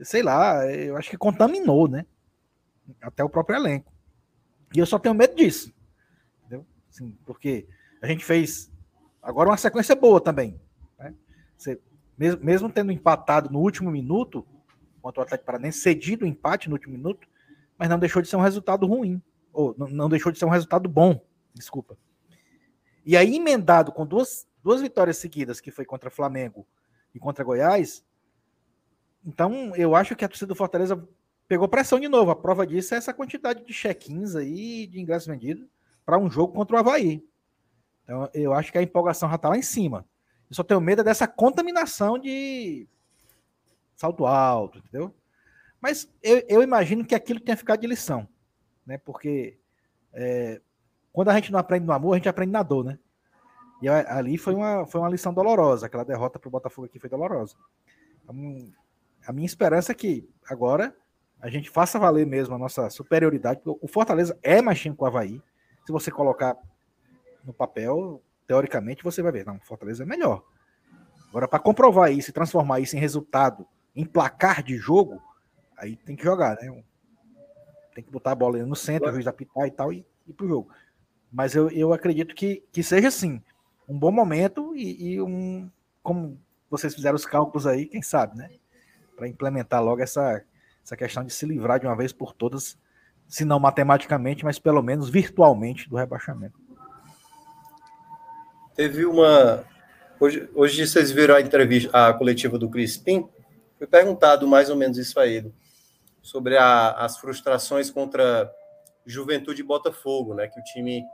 sei 0.03 0.23
lá, 0.23 0.67
eu 0.67 0.97
acho 0.97 1.11
que 1.11 1.19
contaminou, 1.19 1.87
né? 1.87 2.05
Até 3.01 3.23
o 3.23 3.28
próprio 3.28 3.56
elenco. 3.56 3.93
E 4.74 4.78
eu 4.78 4.86
só 4.86 4.98
tenho 4.98 5.15
medo 5.15 5.35
disso. 5.35 5.73
Entendeu? 6.40 6.66
Assim, 6.90 7.16
porque 7.24 7.66
a 8.02 8.06
gente 8.06 8.24
fez 8.24 8.70
agora 9.23 9.51
uma 9.51 9.56
sequência 9.56 9.94
boa 9.94 10.20
também. 10.20 10.60
Né? 10.98 11.15
Você, 11.56 11.81
mesmo, 12.16 12.44
mesmo 12.44 12.70
tendo 12.70 12.93
empatado 12.93 13.51
no 13.51 13.60
último 13.60 13.90
minuto, 13.90 14.47
contra 15.01 15.20
o 15.20 15.24
Atlético 15.24 15.47
Paranaense, 15.47 15.81
cedido 15.81 16.24
o 16.24 16.28
empate 16.28 16.69
no 16.69 16.74
último 16.74 16.94
minuto, 16.94 17.28
mas 17.77 17.89
não 17.89 17.98
deixou 17.98 18.20
de 18.20 18.28
ser 18.28 18.36
um 18.36 18.43
resultado 18.43 18.86
ruim. 18.86 19.23
Ou 19.52 19.74
não, 19.78 19.86
não 19.89 20.09
deixou 20.09 20.31
de 20.31 20.39
ser 20.39 20.44
um 20.44 20.51
resultado 20.51 20.89
bom, 20.89 21.24
desculpa. 21.55 21.97
E 23.05 23.16
aí, 23.16 23.36
emendado 23.36 23.93
com 23.93 24.06
duas, 24.06 24.47
duas 24.62 24.82
vitórias 24.82 25.16
seguidas, 25.16 25.60
que 25.60 25.70
foi 25.70 25.85
contra 25.85 26.10
Flamengo 26.10 26.66
e 27.15 27.19
contra 27.19 27.44
Goiás, 27.44 28.05
então 29.24 29.74
eu 29.77 29.94
acho 29.94 30.15
que 30.16 30.24
a 30.24 30.28
torcida 30.28 30.48
do 30.48 30.55
Fortaleza 30.55 31.06
pegou 31.49 31.66
pressão 31.66 31.99
de 31.99 32.09
novo. 32.09 32.31
A 32.31 32.37
prova 32.37 32.66
disso 32.66 32.95
é 32.95 32.99
essa 32.99 33.15
quantidade 33.15 33.65
de 33.65 33.73
check-ins 33.73 34.37
aí, 34.37 34.87
de 34.87 35.01
ingressos 35.01 35.27
vendidos, 35.27 35.66
para 36.05 36.19
um 36.19 36.31
jogo 36.31 36.53
contra 36.53 36.77
o 36.77 36.79
Havaí. 36.79 37.27
Então, 38.05 38.29
eu 38.35 38.53
acho 38.53 38.70
que 38.70 38.79
a 38.79 38.83
empolgação 38.83 39.29
já 39.29 39.37
está 39.37 39.49
lá 39.49 39.57
em 39.57 39.62
cima. 39.62 40.07
Eu 40.49 40.55
só 40.55 40.62
tenho 40.62 40.81
medo 40.81 41.03
dessa 41.03 41.27
contaminação 41.27 42.19
de 42.19 42.87
salto 43.97 44.27
alto, 44.27 44.79
entendeu? 44.79 45.15
Mas 45.81 46.11
eu, 46.23 46.43
eu 46.49 46.62
imagino 46.62 47.05
que 47.05 47.15
aquilo 47.15 47.41
tenha 47.41 47.57
ficado 47.57 47.81
de 47.81 47.87
lição, 47.87 48.29
né? 48.87 48.99
Porque 48.99 49.59
é, 50.12 50.61
quando 51.12 51.29
a 51.29 51.35
gente 51.35 51.53
não 51.53 51.59
aprende 51.59 51.87
no 51.87 51.93
amor, 51.93 52.12
a 52.12 52.16
gente 52.16 52.29
aprende 52.29 52.53
na 52.53 52.62
dor, 52.62 52.85
né? 52.85 52.99
E 53.81 53.89
ali 53.89 54.37
foi 54.37 54.55
uma, 54.55 54.87
foi 54.87 55.01
uma 55.01 55.11
lição 55.11 55.33
dolorosa. 55.33 55.87
Aquela 55.87 56.05
derrota 56.05 56.39
para 56.39 56.49
o 56.49 56.51
Botafogo 56.51 56.87
aqui 56.87 56.99
foi 56.99 57.09
dolorosa. 57.09 57.55
Então, 58.25 58.73
a 59.27 59.33
minha 59.33 59.47
esperança 59.47 59.93
é 59.93 59.95
que 59.95 60.29
agora 60.49 60.97
a 61.40 61.48
gente 61.48 61.70
faça 61.70 61.98
valer 61.98 62.27
mesmo 62.27 62.55
a 62.55 62.59
nossa 62.59 62.90
superioridade. 62.90 63.60
O 63.65 63.86
Fortaleza 63.86 64.39
é 64.43 64.60
mais 64.60 64.81
time 64.81 64.97
que 64.97 65.02
o 65.02 65.06
Havaí. 65.06 65.40
Se 65.86 65.93
você 65.93 66.10
colocar 66.10 66.56
no 67.44 67.52
papel, 67.52 68.20
teoricamente, 68.47 69.05
você 69.05 69.23
vai 69.23 69.32
ver, 69.32 69.47
não, 69.47 69.56
o 69.56 69.65
Fortaleza 69.65 70.02
é 70.02 70.06
melhor. 70.06 70.43
Agora, 71.28 71.47
para 71.47 71.59
comprovar 71.59 72.12
isso 72.12 72.31
e 72.31 72.32
transformar 72.32 72.81
isso 72.81 72.97
em 72.97 73.01
resultado, 73.01 73.66
em 73.94 74.05
placar 74.05 74.62
de 74.62 74.77
jogo, 74.77 75.23
aí 75.77 75.97
tem 75.97 76.16
que 76.16 76.24
jogar, 76.24 76.56
né? 76.56 76.82
Tem 77.94 78.02
que 78.02 78.10
botar 78.10 78.32
a 78.32 78.35
bola 78.35 78.59
no 78.65 78.77
centro, 78.77 79.09
o 79.09 79.12
juiz 79.12 79.27
apitar 79.27 79.66
e 79.66 79.70
tal, 79.70 79.93
e 79.93 80.05
ir 80.27 80.32
pro 80.32 80.48
jogo. 80.48 80.70
Mas 81.31 81.55
eu, 81.55 81.70
eu 81.70 81.93
acredito 81.93 82.35
que, 82.35 82.65
que 82.73 82.82
seja 82.82 83.09
assim, 83.09 83.43
um 83.89 83.98
bom 83.98 84.10
momento 84.10 84.74
e, 84.74 85.12
e 85.15 85.23
um. 85.23 85.70
Como 86.02 86.40
vocês 86.70 86.94
fizeram 86.94 87.16
os 87.16 87.27
cálculos 87.27 87.66
aí, 87.66 87.86
quem 87.86 88.02
sabe, 88.02 88.36
né? 88.36 88.51
Para 89.16 89.28
implementar 89.28 89.82
logo 89.82 90.01
essa 90.02 90.43
essa 90.89 90.97
questão 90.97 91.23
de 91.23 91.32
se 91.32 91.44
livrar 91.44 91.78
de 91.78 91.86
uma 91.86 91.94
vez 91.94 92.15
por 92.15 92.32
todas, 92.32 92.78
se 93.27 93.44
não 93.44 93.60
matematicamente, 93.60 94.43
mas 94.43 94.59
pelo 94.59 94.82
menos 94.82 95.10
virtualmente 95.10 95.89
do 95.89 95.97
rebaixamento. 95.97 96.59
Teve 98.74 99.05
uma. 99.05 99.65
Hoje, 100.19 100.48
hoje 100.55 100.86
vocês 100.86 101.10
viram 101.10 101.35
a 101.35 101.40
entrevista, 101.40 102.09
a 102.09 102.15
coletiva 102.15 102.59
do 102.59 102.70
Crispim. 102.70 103.28
Foi 103.77 103.86
perguntado 103.86 104.48
mais 104.48 104.70
ou 104.70 104.77
menos 104.77 104.97
isso 104.97 105.20
a 105.20 105.27
ele, 105.27 105.52
sobre 106.23 106.56
a, 106.56 106.93
as 106.93 107.19
frustrações 107.19 107.90
contra 107.90 108.51
Juventude 109.05 109.60
e 109.60 109.65
Botafogo, 109.65 110.32
né? 110.35 110.48
Que 110.48 110.59
o 110.59 110.65
time 110.65 111.05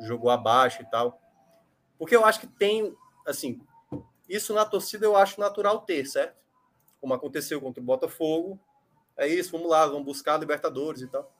jogou 0.00 0.30
abaixo 0.30 0.82
e 0.82 0.90
tal. 0.90 1.18
Porque 1.98 2.14
eu 2.14 2.26
acho 2.26 2.40
que 2.40 2.46
tem, 2.46 2.94
assim, 3.26 3.58
isso 4.28 4.52
na 4.52 4.66
torcida 4.66 5.06
eu 5.06 5.16
acho 5.16 5.40
natural 5.40 5.80
ter, 5.80 6.04
certo? 6.04 6.36
Como 7.00 7.14
aconteceu 7.14 7.60
contra 7.60 7.82
o 7.82 7.86
Botafogo, 7.86 8.60
é 9.16 9.28
isso, 9.28 9.52
vamos 9.52 9.70
lá, 9.70 9.86
vamos 9.86 10.04
buscar 10.04 10.38
Libertadores 10.38 11.02
e 11.02 11.06
tal. 11.06 11.32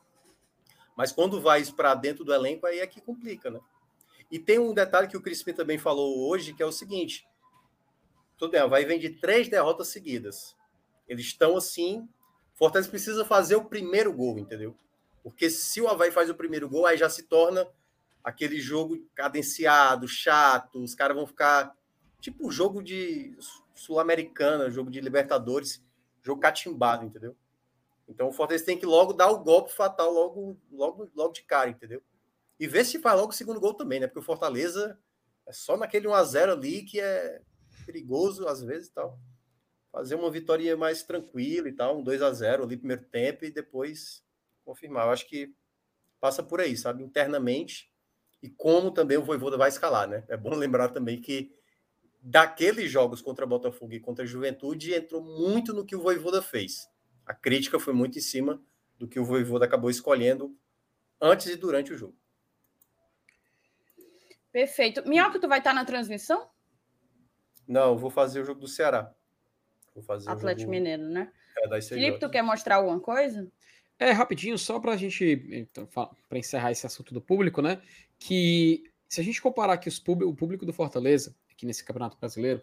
Mas 0.97 1.11
quando 1.13 1.41
vai 1.41 1.65
para 1.67 1.95
dentro 1.95 2.25
do 2.25 2.33
elenco, 2.33 2.67
aí 2.67 2.79
é 2.79 2.87
que 2.87 3.01
complica, 3.01 3.51
né? 3.51 3.61
E 4.31 4.39
tem 4.39 4.59
um 4.59 4.73
detalhe 4.73 5.09
que 5.09 5.17
o 5.17 5.21
Crispim 5.21 5.53
também 5.53 5.79
falou 5.79 6.29
hoje, 6.29 6.55
que 6.55 6.63
é 6.63 6.67
o 6.67 6.73
seguinte: 6.73 7.27
tudo 8.39 8.53
bem, 8.53 8.69
vai 8.69 8.85
vem 8.85 8.99
de 8.99 9.11
três 9.11 9.49
derrotas 9.49 9.89
seguidas. 9.89 10.57
Eles 11.09 11.27
estão 11.27 11.57
assim. 11.57 12.09
Fortaleza 12.55 12.89
precisa 12.89 13.25
fazer 13.25 13.57
o 13.57 13.65
primeiro 13.65 14.13
gol, 14.13 14.39
entendeu? 14.39 14.77
Porque 15.23 15.51
se 15.51 15.81
o 15.81 15.89
Havaí 15.89 16.11
faz 16.11 16.31
o 16.31 16.35
primeiro 16.35 16.69
gol, 16.69 16.87
aí 16.87 16.97
já 16.97 17.11
se 17.11 17.25
torna 17.25 17.67
aquele 18.23 18.61
jogo 18.61 19.05
cadenciado, 19.15 20.07
chato, 20.07 20.83
os 20.83 20.95
caras 20.95 21.17
vão 21.17 21.27
ficar 21.27 21.77
tipo 22.21 22.51
jogo 22.51 22.83
de 22.83 23.37
Sul-Americana, 23.75 24.71
jogo 24.71 24.91
de 24.91 25.01
Libertadores, 25.01 25.83
jogo 26.23 26.41
catimbado, 26.41 27.05
entendeu? 27.05 27.37
Então 28.09 28.29
o 28.29 28.33
Fortaleza 28.33 28.67
tem 28.67 28.79
que 28.79 28.87
logo 28.87 29.13
dar 29.13 29.31
o 29.31 29.43
golpe 29.43 29.73
fatal 29.73 30.13
logo, 30.13 30.59
logo, 30.71 31.11
logo 31.15 31.33
de 31.33 31.43
cara, 31.43 31.71
entendeu? 31.71 32.03
E 32.59 32.67
ver 32.67 32.85
se 32.85 32.99
faz 32.99 33.19
logo 33.19 33.33
o 33.33 33.35
segundo 33.35 33.61
gol 33.61 33.75
também, 33.75 34.01
né? 34.01 34.07
Porque 34.07 34.21
o 34.21 34.23
Fortaleza 34.23 34.99
é 35.47 35.53
só 35.53 35.77
naquele 35.77 36.07
1 36.07 36.15
a 36.15 36.25
0 36.25 36.53
ali 36.53 36.83
que 36.83 37.01
é 37.01 37.41
perigoso 37.87 38.47
às 38.47 38.63
vezes 38.63 38.89
e 38.89 38.93
tal. 38.93 39.19
Fazer 39.91 40.15
uma 40.17 40.31
vitória 40.31 40.77
mais 40.77 41.03
tranquila 41.03 41.69
e 41.69 41.73
tal, 41.73 41.99
um 41.99 42.03
2 42.03 42.23
a 42.23 42.33
0 42.33 42.65
ali 42.65 42.77
primeiro 42.77 43.05
tempo 43.05 43.45
e 43.45 43.51
depois 43.51 44.25
confirmar. 44.65 45.07
Eu 45.07 45.13
acho 45.13 45.29
que 45.29 45.55
passa 46.21 46.43
por 46.43 46.61
aí, 46.61 46.77
sabe? 46.77 47.03
Internamente 47.03 47.93
e 48.43 48.51
como 48.51 48.91
também 48.91 49.17
o 49.17 49.25
Voivoda 49.25 49.57
vai 49.57 49.69
escalar, 49.69 50.07
né? 50.09 50.25
É 50.29 50.37
bom 50.37 50.55
lembrar 50.57 50.91
também 50.91 51.21
que 51.21 51.55
daqueles 52.21 52.91
jogos 52.91 53.21
contra 53.21 53.47
Botafogo 53.47 53.93
e 53.93 54.01
contra 54.01 54.25
a 54.25 54.27
Juventude 54.27 54.95
entrou 54.95 55.23
muito 55.23 55.73
no 55.73 55.85
que 55.85 55.97
o 55.97 56.01
Voivoda 56.01 56.41
fez. 56.41 56.89
A 57.27 57.35
crítica 57.35 57.79
foi 57.79 57.95
muito 57.95 58.19
em 58.19 58.23
cima 58.23 58.63
do 58.99 59.09
que 59.09 59.19
o 59.19 59.25
Voivoda 59.25 59.65
acabou 59.65 59.91
escolhendo 59.91 60.57
antes 61.21 61.47
e 61.47 61.57
durante 61.57 61.93
o 61.93 61.97
jogo. 61.97 62.17
Perfeito. 64.53 65.07
Minhoca, 65.09 65.41
tu 65.41 65.49
vai 65.49 65.59
estar 65.59 65.75
na 65.75 65.85
transmissão? 65.85 66.49
Não, 67.67 67.97
vou 67.97 68.11
fazer 68.11 68.41
o 68.41 68.45
jogo 68.45 68.61
do 68.61 68.69
Ceará. 68.69 69.13
Vou 69.95 70.03
fazer 70.05 70.31
Atlético 70.31 70.63
jogo... 70.63 70.71
Mineiro, 70.71 71.03
né? 71.05 71.33
É, 71.57 71.81
Felipe, 71.81 72.19
tu 72.19 72.31
quer 72.31 72.43
mostrar 72.43 72.77
alguma 72.77 73.01
coisa? 73.01 73.51
É, 73.99 74.11
rapidinho, 74.11 74.59
só 74.59 74.81
para 74.81 74.93
a 74.93 74.97
gente, 74.97 75.47
então, 75.51 75.87
para 75.87 76.39
encerrar 76.39 76.73
esse 76.73 76.87
assunto 76.87 77.15
do 77.15 77.21
público, 77.21 77.63
né? 77.63 77.81
Que 78.19 78.85
se 79.09 79.21
a 79.21 79.25
gente 79.25 79.41
comparar 79.41 79.75
aqui 79.75 79.89
os 79.89 79.99
público, 79.99 80.31
o 80.31 80.35
público 80.35 80.67
do 80.67 80.73
Fortaleza, 80.73 81.35
aqui 81.51 81.65
nesse 81.65 81.85
Campeonato 81.85 82.19
Brasileiro, 82.19 82.63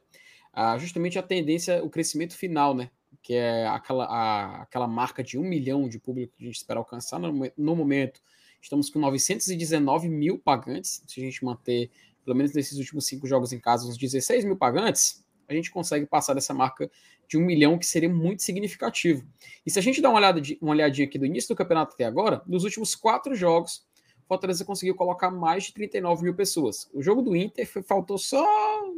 ah, 0.52 0.78
justamente 0.78 1.18
a 1.18 1.24
tendência, 1.24 1.84
o 1.84 1.90
crescimento 1.90 2.36
final, 2.36 2.76
né? 2.76 2.92
Que 3.22 3.34
é 3.35 3.68
aquela, 3.68 4.06
a, 4.06 4.61
aquela 4.64 4.88
marca 4.88 5.23
de 5.23 5.38
um 5.38 5.43
milhão 5.43 5.88
de 5.88 5.99
público 5.99 6.34
que 6.35 6.43
a 6.43 6.48
gente 6.48 6.57
espera 6.57 6.80
alcançar 6.80 7.19
no, 7.19 7.52
no 7.57 7.76
momento. 7.76 8.22
Estamos 8.61 8.89
com 8.89 8.99
919 8.99 10.10
mil 10.10 10.39
pagantes. 10.39 11.03
Se 11.07 11.19
a 11.19 11.23
gente 11.23 11.43
manter, 11.43 11.89
pelo 12.23 12.35
menos 12.35 12.53
nesses 12.53 12.77
últimos 12.77 13.06
cinco 13.06 13.27
jogos 13.27 13.52
em 13.53 13.60
casa, 13.60 13.88
uns 13.88 13.98
16 13.98 14.45
mil 14.45 14.56
pagantes, 14.56 15.26
a 15.48 15.53
gente 15.53 15.72
consegue 15.72 16.06
passar 16.06 16.34
dessa 16.34 16.53
marca 16.53 16.89
de 17.27 17.38
um 17.38 17.41
milhão, 17.41 17.77
que 17.77 17.85
seria 17.85 18.10
muito 18.10 18.43
significativo. 18.43 19.26
E 19.65 19.72
se 19.72 19.80
a 19.80 19.81
gente 19.81 20.02
dá 20.02 20.10
uma, 20.10 20.18
olhada 20.18 20.41
de, 20.41 20.57
uma 20.61 20.72
olhadinha 20.72 21.07
aqui 21.07 21.18
do 21.18 21.26
início 21.26 21.53
do 21.53 21.57
campeonato 21.57 21.93
até 21.93 22.06
agora, 22.06 22.41
nos 22.45 22.64
últimos 22.64 22.95
quatro 22.95 23.34
jogos, 23.35 23.85
Fortaleza 24.27 24.65
conseguiu 24.65 24.95
colocar 24.95 25.30
mais 25.30 25.65
de 25.65 25.73
39 25.73 26.23
mil 26.23 26.34
pessoas. 26.34 26.89
O 26.93 27.02
jogo 27.02 27.22
do 27.22 27.35
Inter 27.35 27.68
foi, 27.68 27.81
faltou 27.81 28.18
só 28.18 28.45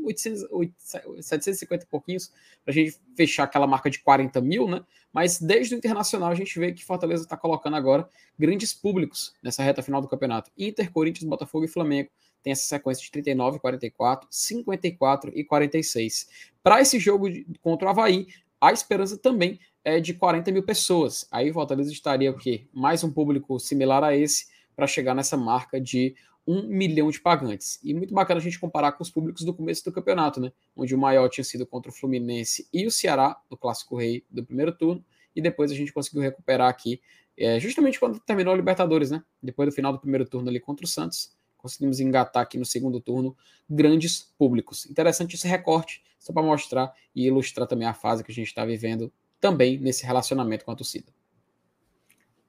800, 0.03 0.43
800, 0.51 1.25
750 1.25 1.83
e 1.83 1.87
pouquinhos 1.87 2.31
para 2.63 2.71
a 2.71 2.73
gente 2.73 2.99
fechar 3.15 3.43
aquela 3.43 3.67
marca 3.67 3.89
de 3.89 3.99
40 3.99 4.39
mil, 4.41 4.67
né? 4.67 4.83
Mas 5.11 5.39
desde 5.39 5.75
o 5.75 5.77
Internacional 5.77 6.31
a 6.31 6.35
gente 6.35 6.57
vê 6.57 6.71
que 6.71 6.83
Fortaleza 6.83 7.23
está 7.23 7.37
colocando 7.37 7.75
agora 7.75 8.07
grandes 8.37 8.73
públicos 8.73 9.33
nessa 9.43 9.63
reta 9.63 9.81
final 9.81 10.01
do 10.01 10.07
campeonato. 10.07 10.51
Inter, 10.57 10.91
Corinthians, 10.91 11.29
Botafogo 11.29 11.65
e 11.65 11.67
Flamengo 11.67 12.09
tem 12.41 12.51
essa 12.51 12.65
sequência 12.65 13.03
de 13.03 13.11
39, 13.11 13.59
44, 13.59 14.27
54 14.29 15.31
e 15.33 15.43
46. 15.43 16.27
Para 16.61 16.81
esse 16.81 16.99
jogo 16.99 17.27
contra 17.61 17.87
o 17.87 17.91
Havaí, 17.91 18.27
a 18.59 18.71
esperança 18.71 19.17
também 19.17 19.59
é 19.83 19.99
de 19.99 20.13
40 20.13 20.51
mil 20.51 20.63
pessoas. 20.63 21.27
Aí 21.31 21.51
Fortaleza 21.51 21.91
estaria 21.91 22.31
o 22.31 22.37
quê? 22.37 22.67
Mais 22.73 23.03
um 23.03 23.11
público 23.11 23.59
similar 23.59 24.03
a 24.03 24.15
esse 24.15 24.47
para 24.75 24.87
chegar 24.87 25.13
nessa 25.13 25.37
marca 25.37 25.79
de 25.79 26.15
um 26.45 26.67
milhão 26.67 27.09
de 27.09 27.21
pagantes. 27.21 27.79
E 27.83 27.93
muito 27.93 28.13
bacana 28.13 28.39
a 28.39 28.43
gente 28.43 28.59
comparar 28.59 28.91
com 28.93 29.03
os 29.03 29.09
públicos 29.09 29.43
do 29.43 29.53
começo 29.53 29.83
do 29.83 29.91
campeonato, 29.91 30.41
né? 30.41 30.51
Onde 30.75 30.93
o 30.93 30.97
maior 30.97 31.29
tinha 31.29 31.43
sido 31.43 31.65
contra 31.65 31.89
o 31.89 31.93
Fluminense 31.93 32.67
e 32.73 32.85
o 32.85 32.91
Ceará, 32.91 33.39
no 33.49 33.57
Clássico 33.57 33.97
Rei 33.97 34.25
do 34.29 34.43
primeiro 34.43 34.75
turno, 34.75 35.03
e 35.35 35.41
depois 35.41 35.71
a 35.71 35.75
gente 35.75 35.91
conseguiu 35.93 36.21
recuperar 36.21 36.69
aqui, 36.69 37.01
é, 37.37 37.59
justamente 37.59 37.99
quando 37.99 38.19
terminou 38.19 38.53
a 38.53 38.57
Libertadores, 38.57 39.09
né? 39.09 39.23
Depois 39.41 39.69
do 39.69 39.73
final 39.73 39.93
do 39.93 39.99
primeiro 39.99 40.25
turno 40.25 40.49
ali 40.49 40.59
contra 40.59 40.85
o 40.85 40.87
Santos, 40.87 41.35
conseguimos 41.57 41.99
engatar 41.99 42.43
aqui 42.43 42.57
no 42.57 42.65
segundo 42.65 42.99
turno 42.99 43.35
grandes 43.69 44.33
públicos. 44.37 44.85
Interessante 44.85 45.35
esse 45.35 45.47
recorte, 45.47 46.03
só 46.19 46.33
para 46.33 46.43
mostrar 46.43 46.93
e 47.15 47.25
ilustrar 47.25 47.67
também 47.67 47.87
a 47.87 47.93
fase 47.93 48.23
que 48.23 48.31
a 48.31 48.35
gente 48.35 48.47
está 48.47 48.65
vivendo 48.65 49.11
também 49.39 49.79
nesse 49.79 50.05
relacionamento 50.05 50.65
com 50.65 50.71
a 50.71 50.75
torcida. 50.75 51.11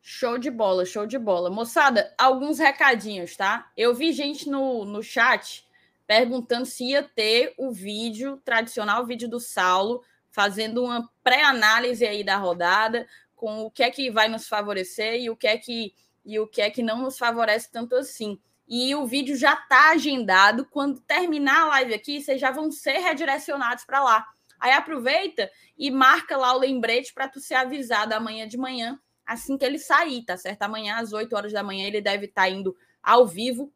Show 0.07 0.37
de 0.37 0.51
bola, 0.51 0.85
show 0.85 1.07
de 1.07 1.19
bola. 1.19 1.49
Moçada, 1.49 2.15
alguns 2.19 2.59
recadinhos, 2.59 3.35
tá? 3.37 3.73
Eu 3.75 3.95
vi 3.95 4.13
gente 4.13 4.51
no, 4.51 4.85
no 4.85 5.03
chat 5.03 5.67
perguntando 6.07 6.67
se 6.67 6.91
ia 6.91 7.03
ter 7.03 7.55
o 7.57 7.73
vídeo, 7.73 8.37
tradicional 8.45 9.07
vídeo 9.07 9.31
do 9.31 9.41
Saulo, 9.41 10.05
fazendo 10.31 10.85
uma 10.85 11.11
pré-análise 11.23 12.05
aí 12.05 12.23
da 12.23 12.37
rodada, 12.37 13.09
com 13.35 13.63
o 13.63 13.71
que 13.71 13.83
é 13.83 13.91
que 13.91 14.11
vai 14.11 14.29
nos 14.29 14.47
favorecer 14.47 15.23
e 15.23 15.31
o 15.31 15.37
que 15.37 15.47
é 15.47 15.57
que, 15.57 15.95
e 16.23 16.39
o 16.39 16.47
que, 16.47 16.61
é 16.61 16.69
que 16.69 16.83
não 16.83 16.99
nos 16.99 17.17
favorece 17.17 17.73
tanto 17.73 17.97
assim. 17.97 18.39
E 18.69 18.95
o 18.95 19.07
vídeo 19.07 19.35
já 19.35 19.55
está 19.55 19.93
agendado. 19.93 20.67
Quando 20.67 21.01
terminar 21.01 21.63
a 21.63 21.69
live 21.69 21.95
aqui, 21.95 22.21
vocês 22.21 22.39
já 22.39 22.51
vão 22.51 22.71
ser 22.71 22.99
redirecionados 22.99 23.87
para 23.87 24.05
lá. 24.05 24.27
Aí 24.61 24.73
aproveita 24.73 25.51
e 25.79 25.91
marca 25.91 26.37
lá 26.37 26.55
o 26.55 26.59
lembrete 26.59 27.15
para 27.15 27.27
tu 27.27 27.41
ser 27.41 27.55
avisado 27.55 28.13
amanhã 28.13 28.47
de 28.47 28.59
manhã 28.59 29.01
assim 29.27 29.57
que 29.57 29.65
ele 29.65 29.79
sair, 29.79 30.25
tá 30.25 30.37
certo? 30.37 30.63
Amanhã, 30.63 30.97
às 30.97 31.13
8 31.13 31.35
horas 31.35 31.53
da 31.53 31.63
manhã, 31.63 31.87
ele 31.87 32.01
deve 32.01 32.27
estar 32.27 32.43
tá 32.43 32.49
indo 32.49 32.77
ao 33.03 33.27
vivo. 33.27 33.73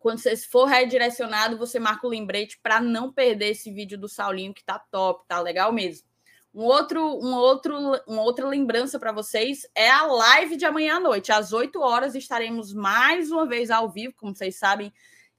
Quando 0.00 0.18
você 0.18 0.36
for 0.36 0.64
redirecionado, 0.64 1.56
você 1.56 1.78
marca 1.78 2.06
o 2.06 2.10
lembrete 2.10 2.58
para 2.62 2.80
não 2.80 3.12
perder 3.12 3.50
esse 3.50 3.70
vídeo 3.70 3.98
do 3.98 4.08
Saulinho, 4.08 4.54
que 4.54 4.64
tá 4.64 4.78
top, 4.90 5.24
tá 5.28 5.40
legal 5.40 5.72
mesmo. 5.72 6.06
Um 6.54 6.62
outro, 6.62 7.00
um 7.00 7.34
outro, 7.34 7.76
uma 8.06 8.22
outra 8.22 8.46
lembrança 8.46 8.98
para 8.98 9.10
vocês 9.10 9.68
é 9.74 9.90
a 9.90 10.06
live 10.06 10.56
de 10.56 10.64
amanhã 10.64 10.96
à 10.96 11.00
noite. 11.00 11.32
Às 11.32 11.52
8 11.52 11.80
horas 11.80 12.14
estaremos 12.14 12.72
mais 12.72 13.30
uma 13.32 13.46
vez 13.46 13.70
ao 13.70 13.90
vivo, 13.90 14.14
como 14.16 14.34
vocês 14.34 14.56
sabem, 14.56 14.92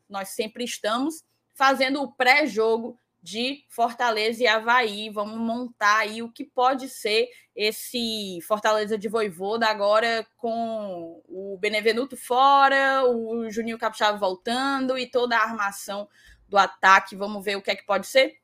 nós 0.09 0.29
sempre 0.29 0.65
estamos 0.65 1.23
fazendo 1.53 2.01
o 2.01 2.11
pré-jogo 2.11 2.99
de 3.25 3.65
Fortaleza 3.67 4.43
e 4.43 4.47
Havaí. 4.47 5.09
Vamos 5.09 5.39
montar 5.39 5.97
aí 5.97 6.21
o 6.21 6.31
que 6.31 6.43
pode 6.43 6.87
ser 6.87 7.27
esse 7.55 8.39
Fortaleza 8.47 8.99
de 8.99 9.09
Voivoda 9.09 9.65
agora 9.65 10.27
com 10.37 11.23
o 11.27 11.57
Benevenuto 11.59 12.15
fora, 12.15 13.03
o 13.03 13.49
Juninho 13.49 13.79
Capixaba 13.79 14.15
voltando 14.15 14.95
e 14.95 15.09
toda 15.09 15.35
a 15.35 15.41
armação 15.41 16.07
do 16.47 16.55
ataque. 16.55 17.15
Vamos 17.15 17.43
ver 17.43 17.55
o 17.55 17.63
que 17.63 17.71
é 17.71 17.75
que 17.75 17.83
pode 17.83 18.05
ser. 18.05 18.37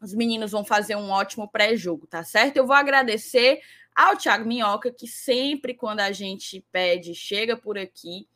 Os 0.00 0.14
meninos 0.14 0.52
vão 0.52 0.64
fazer 0.64 0.96
um 0.96 1.10
ótimo 1.10 1.46
pré-jogo, 1.46 2.06
tá 2.06 2.24
certo? 2.24 2.56
Eu 2.56 2.66
vou 2.66 2.76
agradecer 2.76 3.60
ao 3.94 4.16
Thiago 4.16 4.48
Minhoca, 4.48 4.90
que 4.90 5.06
sempre 5.06 5.74
quando 5.74 6.00
a 6.00 6.12
gente 6.12 6.64
pede, 6.72 7.14
chega 7.14 7.58
por 7.58 7.76
aqui, 7.76 8.26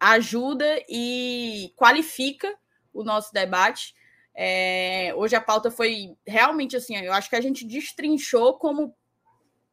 ajuda 0.00 0.82
e 0.88 1.72
qualifica 1.76 2.52
o 2.92 3.04
nosso 3.04 3.32
debate. 3.32 3.94
É, 4.36 5.14
hoje 5.16 5.34
a 5.34 5.40
pauta 5.40 5.70
foi 5.70 6.14
realmente 6.26 6.76
assim, 6.76 6.94
eu 6.96 7.12
acho 7.12 7.30
que 7.30 7.36
a 7.36 7.40
gente 7.40 7.64
destrinchou 7.64 8.58
como 8.58 8.94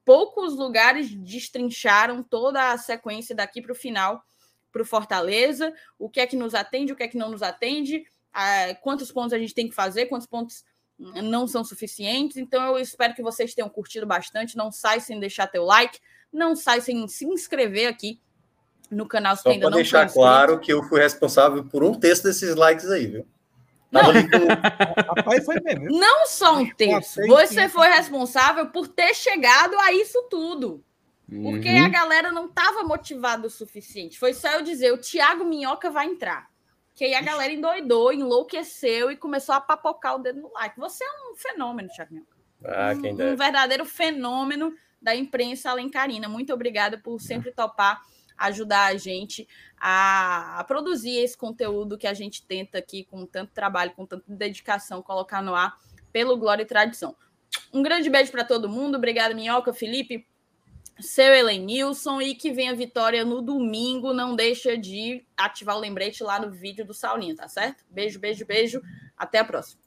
poucos 0.05 0.55
lugares 0.55 1.13
destrincharam 1.13 2.23
toda 2.23 2.71
a 2.71 2.77
sequência 2.77 3.35
daqui 3.35 3.61
para 3.61 3.73
o 3.73 3.75
final 3.75 4.23
para 4.71 4.81
o 4.81 4.85
Fortaleza, 4.85 5.71
o 5.99 6.09
que 6.09 6.19
é 6.19 6.25
que 6.25 6.35
nos 6.35 6.55
atende, 6.55 6.91
o 6.91 6.95
que 6.95 7.03
é 7.03 7.07
que 7.07 7.17
não 7.17 7.29
nos 7.29 7.43
atende, 7.43 8.03
quantos 8.81 9.11
pontos 9.11 9.31
a 9.31 9.37
gente 9.37 9.53
tem 9.53 9.69
que 9.69 9.75
fazer, 9.75 10.07
quantos 10.07 10.25
pontos 10.25 10.65
não 10.97 11.47
são 11.47 11.63
suficientes. 11.63 12.37
Então 12.37 12.65
eu 12.65 12.79
espero 12.79 13.13
que 13.13 13.21
vocês 13.21 13.53
tenham 13.53 13.69
curtido 13.69 14.07
bastante. 14.07 14.57
Não 14.57 14.71
sai 14.71 14.99
sem 14.99 15.19
deixar 15.19 15.45
teu 15.45 15.63
like, 15.63 15.99
não 16.31 16.55
sai 16.55 16.81
sem 16.81 17.07
se 17.07 17.23
inscrever 17.25 17.87
aqui 17.87 18.19
no 18.89 19.07
canal 19.07 19.35
se 19.35 19.43
Só 19.43 19.49
ainda 19.49 19.69
não 19.69 19.77
deixar 19.77 20.11
claro 20.11 20.59
que 20.59 20.73
eu 20.73 20.81
fui 20.83 20.99
responsável 20.99 21.63
por 21.63 21.83
um 21.83 21.93
texto 21.93 22.23
desses 22.23 22.55
likes 22.55 22.89
aí, 22.89 23.05
viu? 23.05 23.27
Não. 23.93 25.15
Rapaz, 25.15 25.45
foi 25.45 25.59
mesmo. 25.61 25.85
Não 25.85 26.25
só 26.25 26.57
um 26.57 26.69
terço. 26.69 27.21
Você 27.27 27.69
foi 27.69 27.87
responsável 27.89 28.67
por 28.67 28.87
ter 28.87 29.13
chegado 29.13 29.77
a 29.79 29.93
isso 29.93 30.27
tudo. 30.29 30.83
Porque 31.29 31.69
uhum. 31.69 31.85
a 31.85 31.89
galera 31.89 32.31
não 32.31 32.47
estava 32.47 32.83
motivada 32.83 33.47
o 33.47 33.49
suficiente. 33.49 34.19
Foi 34.19 34.33
só 34.33 34.49
eu 34.51 34.61
dizer: 34.61 34.91
o 34.91 34.97
Thiago 34.97 35.45
Minhoca 35.45 35.89
vai 35.89 36.07
entrar. 36.07 36.51
Que 36.95 37.05
aí 37.05 37.15
a 37.15 37.21
galera 37.21 37.51
endoidou, 37.51 38.13
enlouqueceu 38.13 39.09
e 39.09 39.17
começou 39.17 39.55
a 39.55 39.61
papocar 39.61 40.15
o 40.15 40.19
dedo 40.19 40.41
no 40.41 40.51
like. 40.53 40.79
Você 40.79 41.03
é 41.03 41.31
um 41.31 41.35
fenômeno, 41.35 41.89
Thiago 41.89 42.13
Minhoca. 42.13 42.33
Ah, 42.65 42.93
quem 42.99 43.13
um, 43.13 43.33
um 43.33 43.35
verdadeiro 43.35 43.85
fenômeno 43.85 44.73
da 45.01 45.15
imprensa 45.15 45.71
alencarina. 45.71 46.29
Muito 46.29 46.53
obrigada 46.53 46.97
por 46.97 47.19
sempre 47.19 47.51
topar 47.51 48.01
ajudar 48.47 48.85
a 48.85 48.97
gente 48.97 49.47
a, 49.77 50.63
produzir 50.67 51.17
esse 51.17 51.37
conteúdo 51.37 51.97
que 51.97 52.07
a 52.07 52.13
gente 52.13 52.45
tenta 52.45 52.77
aqui 52.77 53.03
com 53.03 53.25
tanto 53.25 53.51
trabalho, 53.51 53.91
com 53.91 54.05
tanta 54.05 54.23
dedicação, 54.27 55.01
colocar 55.01 55.41
no 55.41 55.55
ar 55.55 55.77
pelo 56.11 56.37
Glória 56.37 56.63
e 56.63 56.65
Tradição. 56.65 57.15
Um 57.73 57.83
grande 57.83 58.09
beijo 58.09 58.31
para 58.31 58.43
todo 58.43 58.69
mundo. 58.69 58.95
Obrigado, 58.95 59.35
Minhoca, 59.35 59.73
Felipe, 59.73 60.25
seu 60.99 61.33
Elenilson 61.33 62.21
e 62.21 62.35
que 62.35 62.51
venha 62.51 62.75
vitória 62.75 63.25
no 63.25 63.41
domingo. 63.41 64.13
Não 64.13 64.35
deixa 64.35 64.77
de 64.77 65.25
ativar 65.35 65.75
o 65.75 65.79
lembrete 65.79 66.23
lá 66.23 66.39
no 66.39 66.51
vídeo 66.51 66.85
do 66.85 66.93
Saulinho, 66.93 67.35
tá 67.35 67.47
certo? 67.47 67.83
Beijo, 67.89 68.19
beijo, 68.19 68.45
beijo. 68.45 68.81
Até 69.17 69.39
a 69.39 69.45
próxima. 69.45 69.81